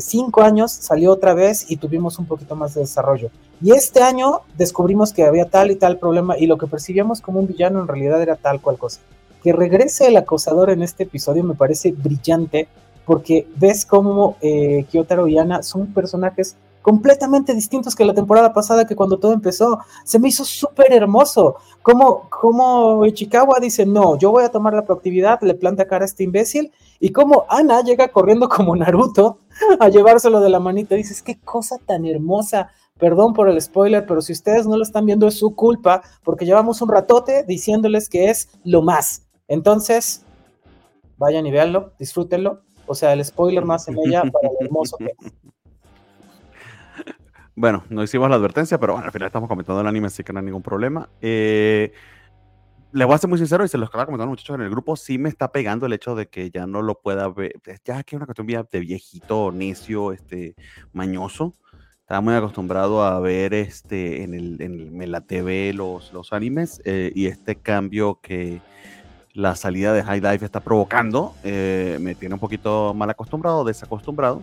5 0.01 0.41
eh, 0.41 0.45
años 0.45 0.73
salió 0.73 1.13
otra 1.13 1.35
vez 1.35 1.71
y 1.71 1.77
tuvimos 1.77 2.19
un 2.19 2.27
poquito 2.27 2.57
más 2.57 2.75
de 2.75 2.81
desarrollo. 2.83 3.31
Y 3.61 3.73
este 3.73 4.03
año 4.03 4.41
descubrimos 4.57 5.13
que 5.13 5.25
había 5.25 5.45
tal 5.45 5.71
y 5.71 5.77
tal 5.77 5.99
problema 5.99 6.37
y 6.39 6.47
lo 6.47 6.59
que 6.59 6.67
percibíamos 6.67 7.21
como 7.21 7.41
un 7.41 7.47
villano 7.47 7.81
en 7.81 7.89
realidad 7.89 8.21
era 8.21 8.37
tal 8.37 8.61
cual 8.61 8.79
cosa 8.79 9.01
que 9.43 9.53
regrese 9.53 10.07
el 10.07 10.17
acosador 10.17 10.71
en 10.71 10.83
este 10.83 11.03
episodio 11.03 11.43
me 11.45 11.55
parece 11.55 11.93
brillante 11.93 12.69
porque 13.05 13.47
ves 13.57 13.85
cómo 13.85 14.37
eh, 14.41 14.87
y 14.93 15.39
Ana 15.39 15.63
son 15.63 15.89
personajes 15.89 16.57
completamente 16.83 17.55
distintos 17.55 17.95
que 17.95 18.05
la 18.05 18.13
temporada 18.13 18.53
pasada 18.53 18.87
que 18.87 18.97
cuando 18.97 19.19
todo 19.19 19.33
empezó. 19.33 19.79
Se 20.05 20.19
me 20.19 20.29
hizo 20.29 20.45
súper 20.45 20.93
hermoso. 20.93 21.57
Como, 21.81 22.29
como 22.29 23.07
Ichikawa 23.07 23.61
dice, 23.61 23.87
no, 23.87 24.19
yo 24.19 24.31
voy 24.31 24.45
a 24.45 24.51
tomar 24.51 24.75
la 24.75 24.85
proactividad, 24.85 25.41
le 25.43 25.55
planta 25.55 25.87
cara 25.87 26.05
a 26.05 26.07
este 26.07 26.25
imbécil. 26.25 26.73
Y 27.01 27.11
como 27.11 27.47
Ana 27.49 27.83
llega 27.83 28.09
corriendo 28.09 28.49
como 28.49 28.77
Naruto 28.77 29.39
a 29.81 29.89
llevárselo 29.89 30.41
de 30.41 30.51
la 30.51 30.61
manita. 30.61 30.95
Dices, 30.95 31.23
qué 31.23 31.41
cosa 31.41 31.79
tan 31.79 32.05
hermosa. 32.05 32.71
Perdón 32.99 33.33
por 33.33 33.49
el 33.49 33.61
spoiler, 33.61 34.07
pero 34.07 34.21
si 34.21 34.33
ustedes 34.33 34.67
no 34.67 34.77
lo 34.77 34.83
están 34.83 35.07
viendo 35.07 35.27
es 35.27 35.39
su 35.39 35.57
culpa, 35.57 36.03
porque 36.23 36.45
llevamos 36.45 36.83
un 36.83 36.89
ratote 36.89 37.43
diciéndoles 37.43 38.09
que 38.09 38.31
es 38.31 38.51
lo 38.65 38.83
más. 38.83 39.23
Entonces, 39.49 40.25
vayan 41.17 41.47
y 41.47 41.51
véanlo, 41.51 41.93
disfrútenlo. 41.99 42.61
O 42.87 42.95
sea, 42.95 43.13
el 43.13 43.25
spoiler 43.25 43.65
más 43.65 43.89
en 43.89 43.99
ella 43.99 44.23
para 44.23 44.53
lo 44.53 44.59
hermoso 44.61 44.97
que 44.99 45.07
es. 45.07 45.33
Bueno, 47.55 47.85
no 47.91 48.03
hicimos 48.03 48.31
la 48.31 48.37
advertencia, 48.37 48.79
pero 48.79 48.95
bueno, 48.95 49.07
al 49.07 49.13
final 49.13 49.27
estamos 49.27 49.49
comentando 49.49 49.81
el 49.81 49.87
anime, 49.87 50.07
así 50.07 50.25
que 50.25 50.33
no 50.33 50.39
hay 50.39 50.45
ningún 50.47 50.63
problema. 50.63 51.09
Eh, 51.21 51.93
le 52.93 53.05
voy 53.05 53.15
a 53.15 53.19
ser 53.19 53.29
muy 53.29 53.39
sincero 53.39 53.65
y 53.65 53.69
se 53.69 53.79
los 53.79 53.89
estaba 53.89 54.07
comentando 54.07 54.31
muchachos 54.31 54.55
en 54.55 54.63
el 54.63 54.71
grupo, 54.71 54.97
sí 54.97 55.19
me 55.19 55.29
está 55.29 55.51
pegando 55.53 55.87
el 55.87 55.93
hecho 55.93 56.15
de 56.15 56.29
que 56.29 56.51
ya 56.51 56.67
no 56.67 56.83
lo 56.83 57.01
pueda 57.01 57.29
ver, 57.29 57.55
ya 57.85 58.03
que 58.03 58.17
es 58.17 58.19
una 58.19 58.27
cuestión 58.27 58.47
de 58.47 58.81
viejito, 58.81 59.51
necio, 59.53 60.13
este, 60.13 60.55
mañoso, 60.93 61.55
estaba 62.01 62.21
muy 62.21 62.35
acostumbrado 62.35 63.03
a 63.03 63.19
ver 63.21 63.55
este 63.55 64.23
en, 64.23 64.35
el, 64.35 64.61
en, 64.61 65.11
la 65.11 65.23
TV 65.23 65.73
los, 65.73 66.13
los 66.13 66.33
animes 66.33 66.83
eh, 66.85 67.13
y 67.15 67.27
este 67.27 67.57
cambio 67.57 68.19
que 68.21 68.61
la 69.33 69.57
salida 69.57 69.95
de 69.95 70.03
High 70.03 70.21
Dive 70.21 70.45
está 70.45 70.61
provocando 70.61 71.35
eh, 71.43 71.97
me 72.01 72.15
tiene 72.15 72.35
un 72.35 72.41
poquito 72.41 72.93
mal 72.93 73.09
acostumbrado, 73.09 73.65
desacostumbrado 73.65 74.43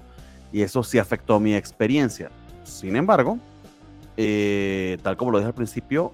y 0.51 0.61
eso 0.61 0.81
sí 0.83 0.97
afectó 0.97 1.39
mi 1.39 1.53
experiencia. 1.53 2.31
Sin 2.71 2.95
embargo, 2.95 3.37
eh, 4.17 4.97
tal 5.03 5.17
como 5.17 5.31
lo 5.31 5.39
dije 5.39 5.47
al 5.47 5.53
principio, 5.53 6.13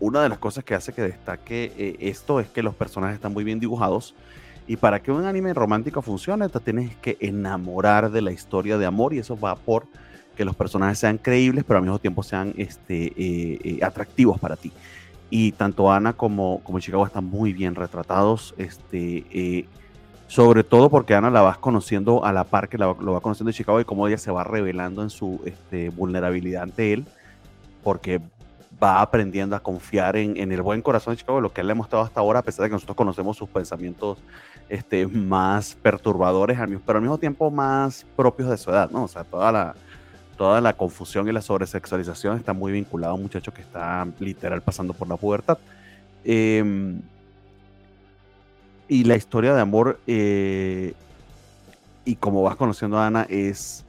una 0.00 0.22
de 0.22 0.28
las 0.28 0.38
cosas 0.38 0.64
que 0.64 0.74
hace 0.74 0.92
que 0.92 1.02
destaque 1.02 1.96
esto 2.00 2.40
es 2.40 2.48
que 2.48 2.62
los 2.62 2.74
personajes 2.74 3.16
están 3.16 3.32
muy 3.32 3.44
bien 3.44 3.60
dibujados 3.60 4.14
y 4.66 4.76
para 4.76 5.02
que 5.02 5.12
un 5.12 5.24
anime 5.24 5.52
romántico 5.52 6.00
funcione, 6.00 6.48
te 6.48 6.58
tienes 6.60 6.96
que 6.96 7.18
enamorar 7.20 8.10
de 8.10 8.22
la 8.22 8.32
historia 8.32 8.78
de 8.78 8.86
amor 8.86 9.12
y 9.12 9.18
eso 9.18 9.38
va 9.38 9.56
por 9.56 9.86
que 10.34 10.44
los 10.44 10.56
personajes 10.56 10.98
sean 10.98 11.18
creíbles, 11.18 11.64
pero 11.64 11.78
al 11.78 11.84
mismo 11.84 11.98
tiempo 11.98 12.22
sean 12.22 12.54
este, 12.56 13.06
eh, 13.16 13.58
eh, 13.62 13.78
atractivos 13.82 14.40
para 14.40 14.56
ti. 14.56 14.72
Y 15.30 15.52
tanto 15.52 15.92
Ana 15.92 16.14
como, 16.14 16.60
como 16.64 16.80
Chicago 16.80 17.06
están 17.06 17.24
muy 17.24 17.52
bien 17.52 17.74
retratados, 17.74 18.54
este, 18.56 19.26
eh, 19.30 19.66
sobre 20.34 20.64
todo 20.64 20.90
porque 20.90 21.14
Ana 21.14 21.30
la 21.30 21.42
vas 21.42 21.58
conociendo 21.58 22.24
a 22.24 22.32
la 22.32 22.42
par 22.42 22.68
que 22.68 22.76
lo 22.76 22.96
va 22.96 23.20
conociendo 23.20 23.50
en 23.50 23.54
Chicago 23.54 23.80
y 23.80 23.84
cómo 23.84 24.08
ella 24.08 24.18
se 24.18 24.32
va 24.32 24.42
revelando 24.42 25.04
en 25.04 25.10
su 25.10 25.40
este, 25.44 25.90
vulnerabilidad 25.90 26.64
ante 26.64 26.92
él, 26.92 27.04
porque 27.84 28.20
va 28.82 29.00
aprendiendo 29.00 29.54
a 29.54 29.60
confiar 29.60 30.16
en, 30.16 30.50
el 30.50 30.60
buen 30.60 30.82
corazón 30.82 31.12
de 31.12 31.18
Chicago, 31.18 31.40
lo 31.40 31.52
que 31.52 31.60
él 31.60 31.68
le 31.68 31.74
ha 31.74 31.76
mostrado 31.76 32.04
hasta 32.04 32.18
ahora, 32.18 32.40
a 32.40 32.42
pesar 32.42 32.64
de 32.64 32.70
que 32.70 32.72
nosotros 32.72 32.96
conocemos 32.96 33.36
sus 33.36 33.48
pensamientos 33.48 34.18
este, 34.68 35.06
más 35.06 35.76
perturbadores, 35.80 36.58
pero 36.84 36.96
al 36.96 37.02
mismo 37.02 37.18
tiempo 37.18 37.52
más 37.52 38.04
propios 38.16 38.50
de 38.50 38.56
su 38.56 38.70
edad, 38.70 38.90
¿no? 38.90 39.04
O 39.04 39.08
sea, 39.08 39.22
toda 39.22 39.52
la, 39.52 39.76
toda 40.36 40.60
la 40.60 40.72
confusión 40.72 41.28
y 41.28 41.32
la 41.32 41.42
sobresexualización 41.42 42.38
está 42.38 42.52
muy 42.52 42.72
vinculada 42.72 43.12
a 43.12 43.14
un 43.14 43.22
muchacho 43.22 43.54
que 43.54 43.62
está 43.62 44.04
literal 44.18 44.62
pasando 44.62 44.94
por 44.94 45.06
la 45.06 45.16
pubertad. 45.16 45.58
Em, 46.24 47.02
y 48.88 49.04
la 49.04 49.16
historia 49.16 49.54
de 49.54 49.60
amor, 49.60 49.98
eh, 50.06 50.94
y 52.04 52.16
como 52.16 52.42
vas 52.42 52.56
conociendo 52.56 52.98
a 52.98 53.06
Ana, 53.06 53.26
es 53.28 53.84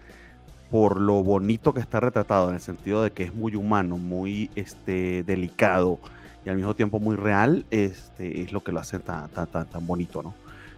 por 0.72 1.00
lo 1.00 1.24
bonito 1.24 1.74
que 1.74 1.80
está 1.80 2.00
retratado, 2.00 2.50
en 2.50 2.56
el 2.56 2.62
sentido 2.62 3.04
de 3.04 3.12
que 3.12 3.24
es 3.24 3.34
muy 3.34 3.56
humano, 3.56 3.98
muy 3.98 4.50
este, 4.56 5.24
delicado 5.24 6.00
y 6.46 6.50
al 6.50 6.58
mismo 6.58 6.76
tiempo 6.76 7.00
muy 7.00 7.16
real, 7.16 7.66
este, 7.72 8.42
es 8.42 8.52
lo 8.52 8.64
que 8.64 8.72
lo 8.72 8.80
hace 8.80 9.00
tan, 9.00 9.30
tan, 9.30 9.48
tan, 9.48 9.88
bonito, 9.88 10.22
¿no? 10.22 10.34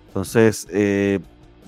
Entonces, 0.07 0.67
eh, 0.71 1.19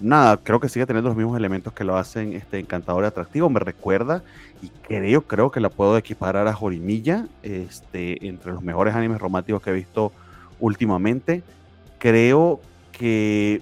nada, 0.02 0.38
creo 0.38 0.60
que 0.60 0.70
sigue 0.70 0.86
teniendo 0.86 1.10
los 1.10 1.18
mismos 1.18 1.38
elementos 1.38 1.74
que 1.74 1.84
lo 1.84 1.98
hacen 1.98 2.34
este, 2.34 2.60
encantador 2.60 3.04
y 3.04 3.08
atractivo. 3.08 3.50
Me 3.50 3.60
recuerda 3.60 4.24
y 4.62 4.70
creo, 4.88 5.22
creo 5.22 5.52
que 5.52 5.60
la 5.60 5.70
puedo 5.70 5.98
equiparar 5.98 6.48
a 6.48 6.54
Jorimilla, 6.54 7.28
este, 7.44 8.28
entre 8.28 8.54
los 8.54 8.64
mejores 8.64 8.96
animes 8.96 9.20
románticos 9.20 9.62
que 9.62 9.72
he 9.72 9.74
visto 9.74 10.14
últimamente. 10.60 11.44
Creo 12.00 12.60
que 12.92 13.62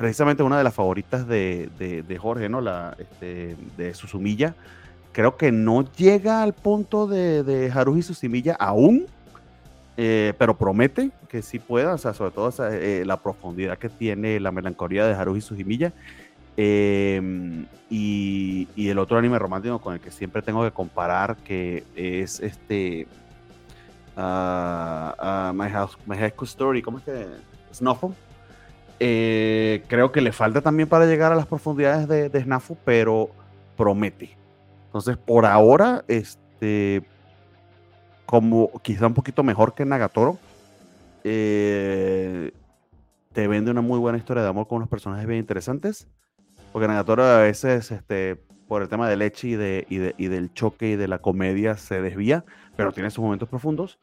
precisamente 0.00 0.42
una 0.42 0.56
de 0.56 0.64
las 0.64 0.72
favoritas 0.72 1.28
de, 1.28 1.68
de, 1.78 2.18
Jorge, 2.18 2.48
¿no? 2.48 2.62
La, 2.62 2.96
este, 2.98 3.54
de 3.76 3.92
Susumilla. 3.92 4.54
Creo 5.12 5.36
que 5.36 5.52
no 5.52 5.84
llega 5.92 6.42
al 6.42 6.54
punto 6.54 7.06
de, 7.06 7.42
de 7.42 7.70
Haruhi 7.70 8.00
Susumilla 8.00 8.54
aún, 8.58 9.06
eh, 9.98 10.32
pero 10.38 10.56
promete 10.56 11.10
que 11.28 11.42
sí 11.42 11.58
pueda, 11.58 11.92
o 11.92 11.98
sea, 11.98 12.14
sobre 12.14 12.30
todo 12.30 12.50
eh, 12.70 13.02
la 13.04 13.18
profundidad 13.18 13.76
que 13.76 13.90
tiene 13.90 14.40
la 14.40 14.50
melancolía 14.50 15.04
de 15.04 15.12
Haruhi 15.12 15.42
Sujimilla. 15.42 15.92
Eh, 16.56 17.66
y, 17.90 18.68
y, 18.74 18.88
el 18.88 18.98
otro 18.98 19.18
anime 19.18 19.38
romántico 19.38 19.80
con 19.80 19.92
el 19.92 20.00
que 20.00 20.10
siempre 20.10 20.40
tengo 20.40 20.64
que 20.64 20.70
comparar, 20.70 21.36
que 21.36 21.84
es 21.94 22.40
este 22.40 23.06
uh, 24.20 25.52
My, 25.52 25.68
House, 25.70 25.96
My 26.06 26.16
High 26.16 26.34
Story, 26.42 26.82
¿cómo 26.82 26.98
es 26.98 27.04
que? 27.04 27.26
Snuffle. 27.72 28.10
creo 28.98 30.12
que 30.12 30.20
le 30.20 30.32
falta 30.32 30.60
también 30.60 30.88
para 30.88 31.06
llegar 31.06 31.32
a 31.32 31.36
las 31.36 31.46
profundidades 31.46 32.08
de, 32.08 32.28
de 32.28 32.42
Snafu, 32.42 32.76
pero 32.84 33.30
promete. 33.76 34.36
Entonces, 34.86 35.16
por 35.16 35.46
ahora, 35.46 36.04
este, 36.08 37.02
como 38.30 38.70
quizá 38.82 39.08
un 39.08 39.14
poquito 39.14 39.42
mejor 39.42 39.74
que 39.74 39.84
Nagatoro. 39.84 40.38
Eh, 41.24 42.52
te 43.32 43.48
vende 43.48 43.72
una 43.72 43.80
muy 43.80 43.98
buena 43.98 44.18
historia 44.18 44.44
de 44.44 44.48
amor 44.48 44.68
con 44.68 44.76
unos 44.76 44.88
personajes 44.88 45.26
bien 45.26 45.40
interesantes. 45.40 46.06
Porque 46.72 46.86
Nagatoro 46.86 47.24
a 47.24 47.38
veces, 47.38 47.90
este, 47.90 48.36
por 48.68 48.82
el 48.82 48.88
tema 48.88 49.08
del 49.08 49.18
leche 49.18 49.48
y, 49.48 49.54
de, 49.56 49.84
y, 49.88 50.28
del 50.28 50.54
choque 50.54 50.90
y 50.90 50.96
de 50.96 51.08
la 51.08 51.18
comedia, 51.18 51.76
se 51.76 52.00
desvía, 52.00 52.44
pero 52.76 52.92
tiene 52.92 53.10
sus 53.10 53.22
momentos 53.22 53.48
profundos. 53.48 53.98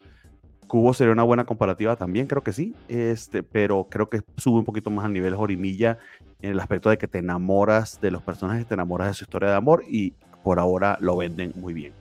Cubo 0.68 0.94
sería 0.94 1.14
una 1.14 1.24
buena 1.24 1.46
comparativa 1.46 1.96
también, 1.96 2.28
creo 2.28 2.44
que 2.44 2.52
sí, 2.52 2.76
este, 2.88 3.42
pero 3.42 3.88
creo 3.90 4.10
que 4.10 4.22
sube 4.36 4.60
un 4.60 4.66
poquito 4.66 4.90
más 4.90 5.06
al 5.06 5.14
nivel 5.14 5.36
Jorimilla 5.36 5.98
en 6.42 6.52
el 6.52 6.60
aspecto 6.60 6.90
de 6.90 6.98
que 6.98 7.08
te 7.08 7.20
enamoras 7.20 8.00
de 8.02 8.12
los 8.12 8.22
personajes, 8.22 8.68
te 8.68 8.74
enamoras 8.74 9.08
de 9.08 9.14
su 9.14 9.24
historia 9.24 9.50
de 9.50 9.56
amor 9.56 9.84
y 9.88 10.14
por 10.44 10.60
ahora 10.60 10.98
lo 11.00 11.16
venden 11.18 11.54
muy 11.56 11.74
bien. 11.74 11.94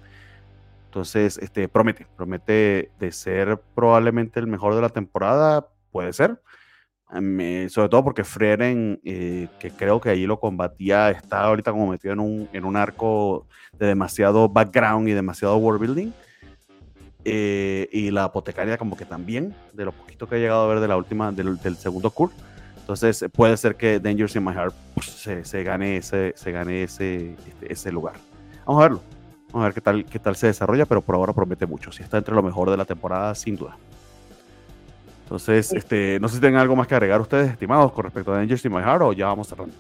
Entonces, 0.87 1.39
este, 1.39 1.69
promete, 1.69 2.07
promete 2.17 2.91
de 2.99 3.13
ser 3.13 3.61
probablemente 3.75 4.41
el 4.41 4.47
mejor 4.47 4.75
de 4.75 4.81
la 4.81 4.89
temporada, 4.89 5.69
puede 5.93 6.13
ser. 6.13 6.41
sobre 7.11 7.89
todo 7.89 8.03
porque 8.03 8.25
Freren, 8.25 9.01
eh, 9.05 9.49
que 9.61 9.71
creo 9.71 10.01
que 10.01 10.11
allí 10.11 10.27
lo 10.27 10.41
combatía, 10.41 11.11
está 11.11 11.43
ahorita 11.45 11.71
como 11.71 11.89
metido 11.89 12.15
en 12.15 12.21
un, 12.21 12.49
en 12.53 12.65
un 12.65 12.77
arco 12.77 13.47
de 13.75 13.87
demasiado 13.87 14.49
background 14.49 15.09
y 15.09 15.13
demasiado 15.13 15.57
world 15.59 15.81
building. 15.81 16.13
Eh, 17.29 17.89
y 17.91 18.13
la 18.13 18.25
apotecaria 18.25 18.79
como 18.79 18.97
que 18.97 19.05
también, 19.05 19.53
de 19.73 19.85
lo 19.85 19.91
poquito 19.91 20.29
que 20.29 20.37
he 20.37 20.39
llegado 20.39 20.63
a 20.63 20.69
ver 20.69 20.79
de 20.79 20.87
la 20.87 20.97
última, 20.97 21.33
del, 21.33 21.59
segundo 21.77 22.11
curso. 22.11 22.37
Entonces 22.79 23.25
puede 23.33 23.57
ser 23.57 23.75
que 23.75 23.99
Dangerous 23.99 24.37
in 24.37 24.45
My 24.45 24.53
Heart 24.53 24.75
pues, 24.95 25.07
se, 25.43 25.63
gane, 25.65 25.97
ese, 25.97 26.35
se 26.37 26.53
gane 26.53 26.85
ese, 26.85 27.35
este, 27.49 27.73
ese 27.73 27.91
lugar. 27.91 28.15
Vamos 28.65 28.81
a 28.81 28.89
verlo. 28.89 29.03
Vamos 29.49 29.65
a 29.65 29.65
ver 29.65 29.75
qué 29.75 29.81
tal, 29.81 30.05
qué 30.05 30.19
tal 30.21 30.37
se 30.37 30.47
desarrolla, 30.47 30.87
pero 30.87 31.03
por 31.03 31.17
ahora 31.17 31.33
promete 31.33 31.67
mucho. 31.67 31.91
Si 31.91 32.05
está 32.05 32.19
entre 32.19 32.35
lo 32.35 32.45
mejor 32.45 32.71
de 32.71 32.77
la 32.77 32.85
temporada, 32.85 33.35
sin 33.35 33.57
duda. 33.57 33.77
Entonces, 35.25 35.73
este, 35.73 36.21
no 36.21 36.29
sé 36.29 36.37
si 36.37 36.41
tienen 36.41 36.61
algo 36.61 36.77
más 36.77 36.87
que 36.87 36.95
agregar 36.95 37.21
ustedes, 37.21 37.51
estimados, 37.51 37.91
con 37.91 38.05
respecto 38.05 38.33
a 38.33 38.39
Angels 38.39 38.65
in 38.65 38.73
My 38.73 38.83
Heart, 38.83 39.03
o 39.03 39.13
ya 39.13 39.27
vamos 39.27 39.49
cerrando. 39.49 39.75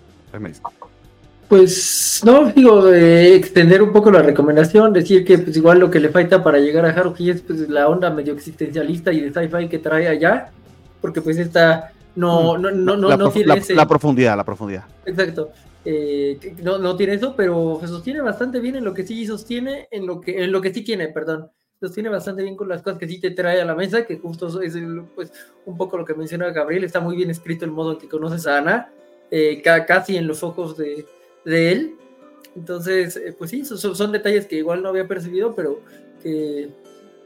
Pues 1.49 2.23
no, 2.25 2.51
digo, 2.51 2.93
extender 2.93 3.81
un 3.81 3.93
poco 3.93 4.11
la 4.11 4.23
recomendación, 4.23 4.93
decir 4.93 5.25
que 5.25 5.39
pues 5.39 5.57
igual 5.57 5.79
lo 5.79 5.91
que 5.91 6.01
le 6.01 6.09
falta 6.09 6.43
para 6.43 6.59
llegar 6.59 6.85
a 6.85 6.91
Haruhi 6.91 7.31
es 7.31 7.41
pues 7.41 7.69
la 7.69 7.89
onda 7.89 8.11
medio 8.11 8.33
existencialista 8.33 9.13
y 9.13 9.21
de 9.21 9.33
sci-fi 9.33 9.69
que 9.69 9.79
trae 9.79 10.09
allá, 10.09 10.51
porque 11.01 11.21
pues 11.21 11.39
esta 11.39 11.93
no, 12.17 12.55
mm. 12.55 12.63
no, 12.63 12.71
no, 12.73 12.97
no, 12.97 13.17
no 13.17 13.31
tiene 13.31 13.63
la 13.69 13.87
profundidad, 13.87 14.37
la 14.37 14.45
profundidad. 14.45 14.85
Exacto. 15.05 15.51
Eh, 15.85 16.57
no, 16.65 16.79
no 16.79 16.97
tiene 16.97 17.15
eso, 17.15 17.35
pero 17.37 17.81
sostiene 17.87 18.21
bastante 18.21 18.59
bien 18.59 18.75
en 18.75 18.85
lo 18.85 18.93
que 18.93 19.07
sí 19.07 19.25
sostiene, 19.25 19.87
en 19.93 20.05
lo 20.05 20.21
que, 20.21 20.43
en 20.43 20.51
lo 20.51 20.61
que 20.61 20.75
sí 20.75 20.83
tiene, 20.83 21.09
perdón. 21.09 21.49
Sostiene 21.79 22.09
bastante 22.09 22.43
bien 22.43 22.57
con 22.57 22.69
las 22.69 22.83
cosas 22.83 22.99
que 22.99 23.07
sí 23.07 23.21
te 23.21 23.31
trae 23.31 23.61
a 23.61 23.65
la 23.65 23.75
mesa, 23.77 24.05
que 24.05 24.17
justo 24.19 24.49
es 24.63 24.77
pues, 25.15 25.31
un 25.67 25.77
poco 25.77 25.97
lo 25.97 26.05
que 26.05 26.15
menciona 26.15 26.51
Gabriel. 26.51 26.83
Está 26.83 26.99
muy 26.99 27.15
bien 27.15 27.31
escrito 27.31 27.65
el 27.65 27.71
modo 27.71 27.93
en 27.93 27.99
que 27.99 28.09
conoces 28.09 28.47
a 28.49 28.59
Ana, 28.59 28.91
eh, 29.31 29.63
casi 29.63 30.17
en 30.17 30.27
los 30.27 30.43
ojos 30.43 30.77
de, 30.77 31.05
de 31.47 31.73
él. 31.73 31.97
Entonces, 32.55 33.17
eh, 33.17 33.35
pues 33.37 33.51
sí, 33.51 33.65
son, 33.65 33.97
son, 33.97 34.13
detalles 34.13 34.47
que 34.47 34.57
igual 34.57 34.83
no 34.83 34.91
había 34.91 35.09
percibido, 35.09 35.55
pero 35.55 35.81
que 36.23 36.69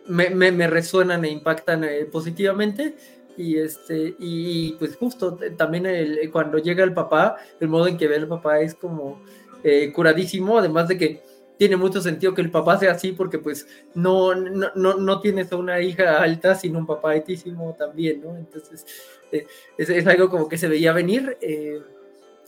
me, 0.06 0.30
me, 0.30 0.52
me 0.52 0.68
resuenan 0.68 1.24
e 1.24 1.30
impactan 1.30 1.84
positivamente 2.12 2.94
y 3.40 3.58
este 3.58 4.14
y 4.18 4.72
pues 4.72 4.96
justo 4.96 5.38
también 5.56 5.86
el, 5.86 6.30
cuando 6.30 6.58
llega 6.58 6.84
el 6.84 6.92
papá 6.92 7.36
el 7.58 7.68
modo 7.68 7.86
en 7.86 7.96
que 7.96 8.08
ve 8.08 8.16
el 8.16 8.28
papá 8.28 8.60
es 8.60 8.74
como 8.74 9.22
eh, 9.64 9.92
curadísimo 9.92 10.58
además 10.58 10.88
de 10.88 10.98
que 10.98 11.22
tiene 11.56 11.76
mucho 11.76 12.00
sentido 12.00 12.34
que 12.34 12.42
el 12.42 12.50
papá 12.50 12.78
sea 12.78 12.92
así 12.92 13.12
porque 13.12 13.38
pues 13.38 13.66
no 13.94 14.34
no, 14.34 14.70
no, 14.74 14.94
no 14.94 15.20
tienes 15.20 15.52
a 15.52 15.56
una 15.56 15.80
hija 15.80 16.22
alta 16.22 16.54
sino 16.54 16.78
un 16.78 16.86
papá 16.86 17.12
altísimo 17.12 17.74
también 17.78 18.20
no 18.20 18.36
entonces 18.36 18.84
eh, 19.32 19.46
es, 19.78 20.06
algo 20.06 20.28
como 20.28 20.48
que 20.48 20.58
se 20.58 20.68
veía 20.68 20.92
venir 20.92 21.38
eh, 21.40 21.80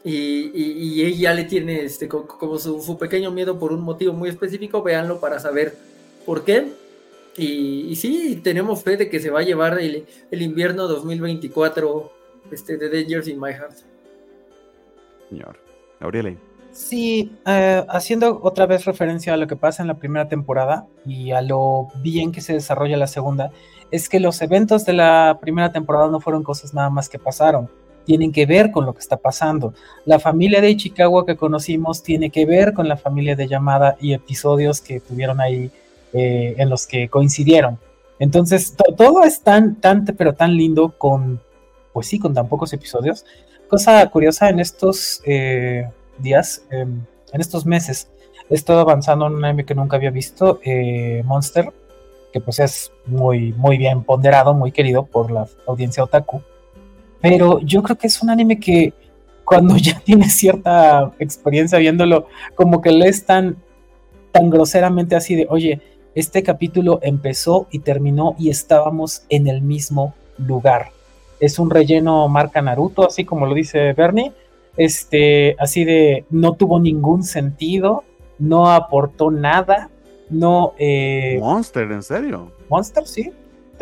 y, 0.04 0.50
y, 0.54 1.04
ella 1.04 1.32
le 1.32 1.44
tiene 1.44 1.84
este 1.84 2.08
como, 2.08 2.58
su, 2.58 2.80
su 2.82 2.98
pequeño 2.98 3.30
miedo 3.30 3.58
por 3.58 3.72
un 3.72 3.82
motivo 3.82 4.12
muy 4.12 4.28
específico 4.28 4.82
véanlo 4.82 5.20
para 5.20 5.38
saber 5.38 5.76
por 6.26 6.44
qué 6.44 6.72
y, 7.36 7.96
sí, 7.96 8.40
tenemos 8.42 8.82
fe 8.82 8.96
de 8.96 9.08
que 9.08 9.20
se 9.20 9.30
va 9.30 9.40
a 9.40 9.42
llevar 9.42 9.78
el, 9.78 10.06
invierno 10.30 10.86
2024 10.86 12.12
este, 12.50 12.76
de 12.76 12.90
Dangers 12.90 13.28
in 13.28 13.40
My 13.40 13.52
Heart. 13.52 13.78
Señor. 15.30 15.58
Gabriele. 15.98 16.36
Sí, 16.72 17.32
eh, 17.46 17.84
haciendo 17.88 18.40
otra 18.42 18.66
vez 18.66 18.84
referencia 18.84 19.34
a 19.34 19.36
lo 19.36 19.46
que 19.46 19.56
pasa 19.56 19.82
en 19.82 19.88
la 19.88 19.98
primera 19.98 20.28
temporada 20.28 20.86
y 21.06 21.30
a 21.30 21.42
lo 21.42 21.88
bien 21.96 22.32
que 22.32 22.40
se 22.40 22.54
desarrolla 22.54 22.96
la 22.96 23.06
segunda, 23.06 23.50
es 23.90 24.08
que 24.08 24.20
los 24.20 24.40
eventos 24.42 24.84
de 24.84 24.94
la 24.94 25.38
primera 25.40 25.70
temporada 25.70 26.08
no 26.08 26.20
fueron 26.20 26.42
cosas 26.42 26.74
nada 26.74 26.90
más 26.90 27.08
que 27.08 27.18
pasaron, 27.18 27.70
tienen 28.04 28.32
que 28.32 28.46
ver 28.46 28.70
con 28.70 28.86
lo 28.86 28.94
que 28.94 29.00
está 29.00 29.16
pasando. 29.16 29.74
La 30.04 30.18
familia 30.18 30.60
de 30.60 30.70
Ichikawa 30.70 31.26
que 31.26 31.36
conocimos 31.36 32.02
tiene 32.02 32.30
que 32.30 32.44
ver 32.46 32.72
con 32.72 32.88
la 32.88 32.96
familia 32.96 33.36
de 33.36 33.48
Yamada 33.48 33.96
y 34.00 34.12
episodios 34.12 34.80
que 34.80 35.00
tuvieron 35.00 35.40
ahí 35.40 35.70
eh, 36.12 36.54
en 36.58 36.68
los 36.68 36.86
que 36.86 37.08
coincidieron. 37.08 37.78
Entonces, 38.18 38.76
todo 38.96 39.24
es 39.24 39.40
tan, 39.40 39.80
tan, 39.80 40.04
pero 40.04 40.34
tan 40.34 40.56
lindo 40.56 40.94
con, 40.96 41.40
pues 41.92 42.06
sí, 42.06 42.18
con 42.18 42.34
tan 42.34 42.48
pocos 42.48 42.72
episodios. 42.72 43.24
Cosa 43.68 44.06
curiosa, 44.10 44.48
en 44.48 44.60
estos 44.60 45.22
eh, 45.24 45.88
días, 46.18 46.64
em, 46.70 47.00
en 47.32 47.40
estos 47.40 47.64
meses, 47.64 48.08
he 48.50 48.54
estado 48.54 48.80
avanzando 48.80 49.26
en 49.26 49.34
un 49.34 49.44
anime 49.44 49.64
que 49.64 49.74
nunca 49.74 49.96
había 49.96 50.10
visto, 50.10 50.60
eh, 50.62 51.22
Monster, 51.24 51.72
que 52.32 52.40
pues 52.40 52.58
es 52.58 52.92
muy, 53.06 53.52
muy 53.52 53.78
bien 53.78 54.04
ponderado, 54.04 54.54
muy 54.54 54.72
querido 54.72 55.06
por 55.06 55.30
la 55.30 55.46
audiencia 55.66 56.04
otaku. 56.04 56.42
Pero 57.22 57.60
yo 57.60 57.82
creo 57.82 57.96
que 57.96 58.08
es 58.08 58.22
un 58.22 58.28
anime 58.28 58.60
que 58.60 58.92
cuando 59.44 59.76
ya 59.78 59.98
tienes 60.00 60.34
cierta 60.34 61.12
experiencia 61.18 61.78
viéndolo, 61.78 62.26
como 62.54 62.82
que 62.82 62.92
lees 62.92 63.24
tan, 63.24 63.56
tan 64.32 64.50
groseramente 64.50 65.16
así 65.16 65.34
de, 65.34 65.46
oye, 65.48 65.80
este 66.14 66.42
capítulo 66.42 66.98
empezó 67.02 67.68
y 67.70 67.78
terminó 67.78 68.34
y 68.38 68.50
estábamos 68.50 69.24
en 69.30 69.46
el 69.46 69.62
mismo 69.62 70.14
lugar. 70.36 70.90
Es 71.40 71.58
un 71.58 71.70
relleno 71.70 72.28
marca 72.28 72.60
Naruto, 72.60 73.06
así 73.06 73.24
como 73.24 73.46
lo 73.46 73.54
dice 73.54 73.94
Bernie. 73.94 74.32
Este, 74.76 75.56
así 75.58 75.84
de, 75.84 76.24
no 76.30 76.54
tuvo 76.54 76.78
ningún 76.80 77.24
sentido, 77.24 78.04
no 78.38 78.70
aportó 78.70 79.30
nada, 79.30 79.90
no... 80.30 80.72
Eh, 80.78 81.38
Monster, 81.40 81.90
¿en 81.92 82.02
serio? 82.02 82.52
Monster, 82.68 83.06
sí, 83.06 83.32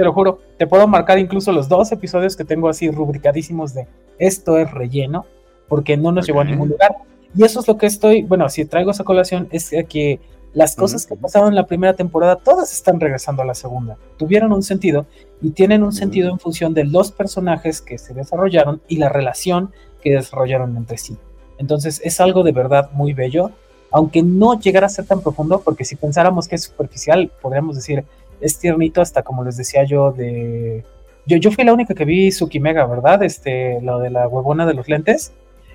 te 0.00 0.06
lo 0.06 0.14
juro. 0.14 0.38
Te 0.56 0.66
puedo 0.66 0.88
marcar 0.88 1.18
incluso 1.18 1.52
los 1.52 1.68
dos 1.68 1.92
episodios 1.92 2.34
que 2.34 2.44
tengo 2.44 2.70
así 2.70 2.90
rubricadísimos 2.90 3.74
de 3.74 3.86
esto 4.18 4.56
es 4.56 4.70
relleno, 4.70 5.26
porque 5.68 5.98
no 5.98 6.10
nos 6.10 6.26
llevó 6.26 6.40
a 6.40 6.44
ningún 6.44 6.70
lugar. 6.70 6.96
Y 7.36 7.44
eso 7.44 7.60
es 7.60 7.68
lo 7.68 7.76
que 7.76 7.84
estoy, 7.84 8.22
bueno, 8.22 8.48
si 8.48 8.64
traigo 8.64 8.92
esa 8.92 9.04
colación, 9.04 9.46
es 9.50 9.70
que 9.90 10.18
las 10.54 10.74
cosas 10.74 11.06
que 11.06 11.16
pasaron 11.16 11.50
en 11.50 11.54
la 11.54 11.66
primera 11.66 11.92
temporada, 11.94 12.36
todas 12.36 12.72
están 12.72 12.98
regresando 12.98 13.42
a 13.42 13.44
la 13.44 13.54
segunda. 13.54 13.98
Tuvieron 14.16 14.54
un 14.54 14.62
sentido 14.62 15.04
y 15.42 15.50
tienen 15.50 15.82
un 15.82 15.92
sentido 15.92 16.30
en 16.30 16.38
función 16.38 16.72
de 16.72 16.84
los 16.84 17.12
personajes 17.12 17.82
que 17.82 17.98
se 17.98 18.14
desarrollaron 18.14 18.80
y 18.88 18.96
la 18.96 19.10
relación 19.10 19.70
que 20.02 20.14
desarrollaron 20.14 20.78
entre 20.78 20.96
sí. 20.96 21.18
Entonces 21.58 22.00
es 22.02 22.20
algo 22.20 22.42
de 22.42 22.52
verdad 22.52 22.90
muy 22.94 23.12
bello, 23.12 23.50
aunque 23.92 24.22
no 24.22 24.58
llegara 24.58 24.86
a 24.86 24.90
ser 24.90 25.04
tan 25.04 25.20
profundo, 25.20 25.60
porque 25.60 25.84
si 25.84 25.94
pensáramos 25.94 26.48
que 26.48 26.54
es 26.54 26.62
superficial, 26.62 27.30
podríamos 27.42 27.76
decir, 27.76 28.06
es 28.40 28.58
tiernito 28.58 29.00
hasta 29.00 29.22
como 29.22 29.44
les 29.44 29.56
decía 29.56 29.84
yo 29.84 30.12
de... 30.12 30.84
Yo, 31.26 31.36
yo 31.36 31.50
fui 31.50 31.64
la 31.64 31.72
única 31.72 31.94
que 31.94 32.04
vi 32.04 32.30
Tsukimega, 32.30 32.86
¿verdad? 32.86 33.22
Este, 33.22 33.80
lo 33.82 33.98
de 33.98 34.10
la 34.10 34.26
huevona 34.26 34.66
de 34.66 34.74
los 34.74 34.88
lentes, 34.88 35.32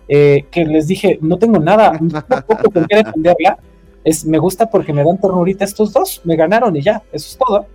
eh, 0.08 0.46
que 0.52 0.66
les 0.66 0.88
dije, 0.88 1.18
no 1.22 1.38
tengo 1.38 1.60
nada, 1.60 1.98
no 2.02 2.26
poco 2.26 2.72
con 2.72 2.86
qué 2.86 2.98
defenderla, 2.98 3.58
es, 4.04 4.26
me 4.26 4.38
gusta 4.38 4.70
porque 4.70 4.94
me 4.94 5.04
dan 5.04 5.20
ternurita 5.20 5.66
estos 5.66 5.92
dos, 5.94 6.22
me 6.24 6.36
ganaron 6.36 6.76
y 6.76 6.82
ya, 6.82 7.02
eso 7.12 7.30
es 7.30 7.38
todo. 7.38 7.66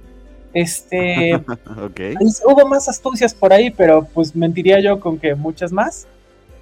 Este, 0.53 1.33
hubo 2.45 2.69
más 2.69 2.89
astucias 2.89 3.35
por 3.35 3.53
ahí, 3.53 3.71
pero 3.71 4.07
pues 4.15 4.35
mentiría 4.35 4.81
yo 4.81 5.01
con 5.01 5.19
que 5.19 5.35
muchas 5.35 5.73
más. 5.73 6.07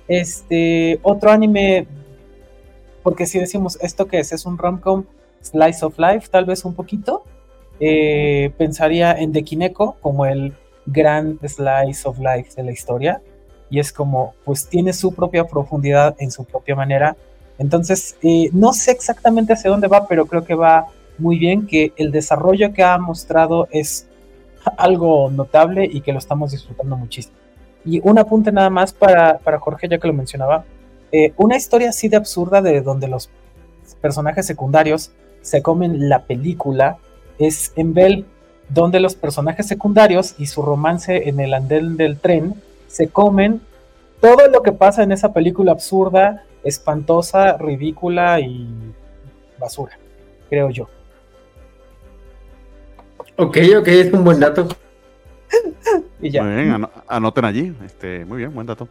Este, 0.09 0.99
otro 1.03 1.31
anime, 1.31 1.87
porque 3.03 3.27
si 3.27 3.39
decimos 3.39 3.79
esto 3.83 4.07
que 4.07 4.21
es, 4.21 4.33
es 4.33 4.47
un 4.47 4.57
romcom 4.57 5.05
slice 5.43 5.85
of 5.85 5.99
life, 5.99 6.29
tal 6.31 6.47
vez 6.47 6.65
un 6.65 6.75
poquito, 6.75 7.25
eh, 7.81 8.51
pensaría 8.57 9.13
en 9.13 9.33
The 9.33 9.43
Kineko 9.43 9.97
como 10.01 10.27
el 10.27 10.55
gran 10.87 11.39
slice 11.47 12.09
of 12.09 12.19
life 12.19 12.51
de 12.57 12.63
la 12.63 12.73
historia. 12.73 13.21
Y 13.71 13.81
es 13.81 13.93
como, 13.93 14.35
pues 14.45 14.67
tiene 14.67 14.93
su 14.93 15.15
propia 15.15 15.45
profundidad 15.45 16.17
en 16.19 16.31
su 16.31 16.45
propia 16.45 16.75
manera 16.75 17.17
entonces, 17.59 18.17
eh, 18.23 18.51
no 18.53 18.73
sé 18.73 18.93
exactamente 18.93 19.53
hacia 19.53 19.71
dónde 19.71 19.89
va, 19.89 20.07
pero 20.07 20.27
creo 20.27 20.45
que 20.45 20.55
va 20.55 20.87
muy 21.19 21.39
bien, 21.39 21.67
que 21.67 21.93
el 21.97 22.13
desarrollo 22.13 22.73
que 22.73 22.85
ha 22.85 22.97
mostrado 22.99 23.67
es 23.73 24.07
algo 24.77 25.29
notable 25.31 25.85
y 25.85 26.01
que 26.01 26.13
lo 26.13 26.19
estamos 26.19 26.53
disfrutando 26.53 26.97
muchísimo. 26.97 27.37
Y 27.85 28.01
un 28.09 28.19
apunte 28.19 28.53
nada 28.53 28.71
más 28.71 28.93
para, 28.93 29.41
Jorge, 29.59 29.89
ya 29.89 29.99
que 29.99 30.07
lo 30.07 30.15
mencionaba. 30.15 30.65
Eh, 31.11 31.33
una 31.37 31.57
historia 31.57 31.89
así 31.89 32.09
de 32.09 32.17
absurda 32.17 32.63
de 32.63 32.81
donde 32.81 33.09
los 33.09 33.29
personajes 34.01 34.47
secundarios 34.47 35.11
se 35.41 35.63
comen 35.63 36.09
la 36.09 36.25
película 36.25 36.99
es 37.39 37.73
en 37.77 37.95
Bell, 37.95 38.25
donde 38.69 39.01
los 39.01 39.15
personajes 39.15 39.67
secundarios 39.67 40.35
y 40.39 40.47
su 40.47 40.63
romance 40.63 41.29
en 41.29 41.41
el 41.41 41.55
andén 41.55 41.97
del 41.97 42.19
tren 42.19 42.55
se 42.87 43.09
comen 43.09 43.61
todo 44.21 44.49
lo 44.49 44.63
que 44.63 44.73
pasa 44.73 45.03
en 45.03 45.13
esa 45.13 45.33
película 45.33 45.73
absurda 45.73 46.45
espantosa, 46.65 47.57
ridícula 47.57 48.41
y 48.41 48.67
basura, 49.59 49.99
creo 50.49 50.71
yo. 50.71 50.89
Ok, 53.37 53.59
ok, 53.79 53.89
es 53.89 54.13
un 54.13 54.25
buen 54.25 54.41
dato. 54.41 54.69
y 56.21 56.31
ya. 56.31 56.43
Muy 56.43 56.65
bien, 56.65 56.89
anoten 57.07 57.45
allí. 57.45 57.75
Este, 57.85 58.25
muy 58.25 58.39
bien, 58.39 58.53
buen 58.53 58.67
dato. 58.67 58.89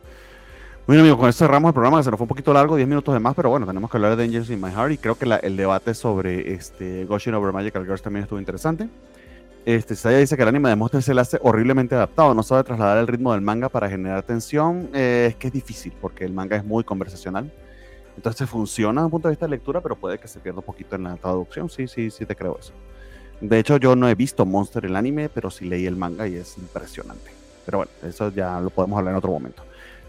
Bueno, 0.87 1.01
amigos, 1.01 1.19
con 1.19 1.27
esto 1.27 1.43
cerramos 1.43 1.67
el 1.67 1.73
programa, 1.73 1.97
que 1.97 2.05
se 2.05 2.11
nos 2.11 2.17
fue 2.17 2.23
un 2.23 2.29
poquito 2.29 2.53
largo, 2.53 2.77
10 2.77 2.87
minutos 2.87 3.13
de 3.13 3.19
más, 3.19 3.35
pero 3.35 3.49
bueno, 3.49 3.67
tenemos 3.67 3.91
que 3.91 3.97
hablar 3.97 4.15
de 4.15 4.23
Angels 4.23 4.49
in 4.49 4.61
My 4.61 4.71
Heart 4.71 4.93
y 4.93 4.97
creo 4.97 5.17
que 5.17 5.25
el 5.25 5.57
debate 5.57 5.93
sobre 5.93 6.53
este, 6.53 7.03
Gushing 7.03 7.33
Over 7.33 7.51
Magical 7.51 7.83
Girls 7.83 8.01
también 8.01 8.23
estuvo 8.23 8.39
interesante. 8.39 8.87
Este, 9.65 9.97
Saya 9.97 10.19
dice 10.19 10.37
que 10.37 10.43
el 10.43 10.47
anime 10.47 10.69
de 10.69 10.77
Monster 10.77 11.03
se 11.03 11.13
le 11.13 11.19
hace 11.19 11.39
horriblemente 11.41 11.93
adaptado, 11.93 12.33
no 12.33 12.41
sabe 12.41 12.63
trasladar 12.63 12.99
el 12.99 13.07
ritmo 13.07 13.33
del 13.33 13.41
manga 13.41 13.67
para 13.67 13.89
generar 13.89 14.23
tensión, 14.23 14.89
eh, 14.93 15.27
es 15.31 15.35
que 15.35 15.47
es 15.47 15.53
difícil 15.53 15.91
porque 15.99 16.23
el 16.23 16.31
manga 16.31 16.55
es 16.55 16.63
muy 16.63 16.85
conversacional. 16.85 17.51
Entonces 18.15 18.49
funciona 18.49 19.01
desde 19.01 19.05
un 19.07 19.11
punto 19.11 19.27
de 19.27 19.33
vista 19.33 19.45
de 19.45 19.49
lectura, 19.49 19.81
pero 19.81 19.97
puede 19.97 20.17
que 20.17 20.29
se 20.29 20.39
pierda 20.39 20.59
un 20.59 20.65
poquito 20.65 20.95
en 20.95 21.03
la 21.03 21.17
traducción. 21.17 21.69
Sí, 21.69 21.89
sí, 21.89 22.09
sí 22.11 22.25
te 22.25 22.33
creo 22.33 22.57
eso. 22.57 22.71
De 23.41 23.59
hecho, 23.59 23.75
yo 23.75 23.93
no 23.97 24.07
he 24.07 24.15
visto 24.15 24.45
Monster 24.45 24.85
el 24.85 24.95
anime, 24.95 25.27
pero 25.27 25.51
sí 25.51 25.65
leí 25.65 25.85
el 25.85 25.97
manga 25.97 26.29
y 26.29 26.35
es 26.35 26.57
impresionante. 26.57 27.29
Pero 27.65 27.79
bueno, 27.79 27.91
eso 28.03 28.31
ya 28.31 28.61
lo 28.61 28.69
podemos 28.69 28.97
hablar 28.97 29.11
en 29.11 29.17
otro 29.17 29.31
momento. 29.31 29.63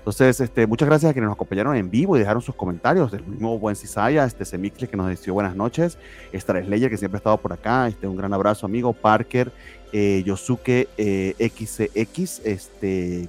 Entonces, 0.09 0.41
este, 0.41 0.67
muchas 0.67 0.89
gracias 0.89 1.11
a 1.11 1.13
quienes 1.13 1.29
nos 1.29 1.35
acompañaron 1.35 1.77
en 1.77 1.91
vivo 1.91 2.17
y 2.17 2.21
dejaron 2.21 2.41
sus 2.41 2.55
comentarios. 2.55 3.13
El 3.13 3.27
mismo 3.27 3.59
Buen 3.59 3.77
Cisaya, 3.77 4.25
este 4.25 4.47
Semixle 4.47 4.89
que 4.89 4.97
nos 4.97 5.07
deseó 5.07 5.35
buenas 5.35 5.55
noches. 5.55 5.99
Star 6.33 6.65
Slayer 6.65 6.89
que 6.89 6.97
siempre 6.97 7.17
ha 7.17 7.21
estado 7.21 7.37
por 7.37 7.53
acá. 7.53 7.87
Este, 7.89 8.07
un 8.07 8.17
gran 8.17 8.33
abrazo, 8.33 8.65
amigo. 8.65 8.95
Parker, 8.95 9.53
eh, 9.93 10.23
Yosuke 10.25 10.89
eh, 10.97 11.35
este, 11.39 11.91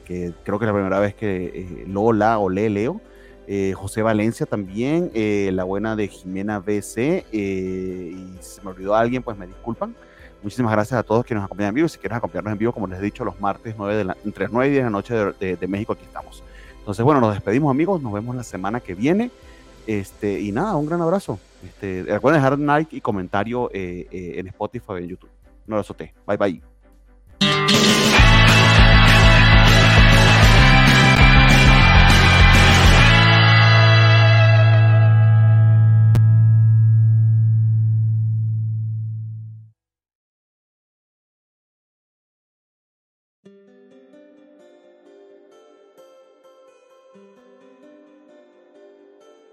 que 0.05 0.31
creo 0.45 0.57
que 0.57 0.63
es 0.63 0.67
la 0.67 0.73
primera 0.73 0.99
vez 0.99 1.15
que 1.15 1.51
eh, 1.53 1.85
Lola 1.85 2.39
o 2.39 2.49
le 2.49 2.69
leo. 2.69 3.01
Eh, 3.45 3.73
José 3.75 4.01
Valencia 4.01 4.45
también, 4.45 5.11
eh, 5.13 5.49
la 5.51 5.65
buena 5.65 5.97
de 5.97 6.07
Jimena 6.07 6.59
BC, 6.59 7.25
y 7.33 8.37
si 8.39 8.55
se 8.55 8.61
me 8.61 8.69
olvidó 8.69 8.95
alguien, 8.95 9.21
pues 9.21 9.37
me 9.37 9.47
disculpan. 9.47 9.93
Muchísimas 10.41 10.71
gracias 10.71 10.97
a 10.97 11.03
todos 11.03 11.25
quienes 11.25 11.41
nos 11.41 11.47
acompañan 11.47 11.69
en 11.69 11.75
vivo. 11.75 11.87
Si 11.89 11.97
quieres 11.97 12.17
acompañarnos 12.17 12.53
en 12.53 12.59
vivo, 12.59 12.71
como 12.71 12.87
les 12.87 12.99
he 12.99 13.01
dicho, 13.01 13.25
los 13.25 13.37
martes 13.41 13.75
9 13.77 13.95
de 13.95 14.03
la, 14.05 14.17
entre 14.23 14.47
9 14.49 14.67
y 14.67 14.71
10 14.71 14.79
de 14.79 14.83
la 14.85 14.89
noche 14.89 15.13
de, 15.13 15.67
México, 15.67 15.91
aquí 15.91 16.05
estamos. 16.05 16.43
Entonces, 16.89 17.05
bueno, 17.05 17.21
nos 17.21 17.35
despedimos 17.35 17.69
amigos, 17.69 18.01
nos 18.01 18.11
vemos 18.11 18.35
la 18.35 18.41
semana 18.41 18.79
que 18.79 18.95
viene. 18.95 19.29
Este, 19.85 20.39
y 20.41 20.51
nada, 20.51 20.75
un 20.75 20.87
gran 20.87 20.99
abrazo. 21.03 21.39
Este, 21.63 22.03
recuerden 22.07 22.41
dejar 22.41 22.57
like 22.57 22.95
y 22.95 22.99
comentario 22.99 23.69
eh, 23.71 24.07
eh, 24.09 24.33
en 24.37 24.47
Spotify 24.47 24.93
o 24.93 24.97
en 24.97 25.07
YouTube. 25.07 25.29
Un 25.67 25.73
abrazote. 25.73 26.15
Bye 26.25 26.37
bye. 27.39 28.09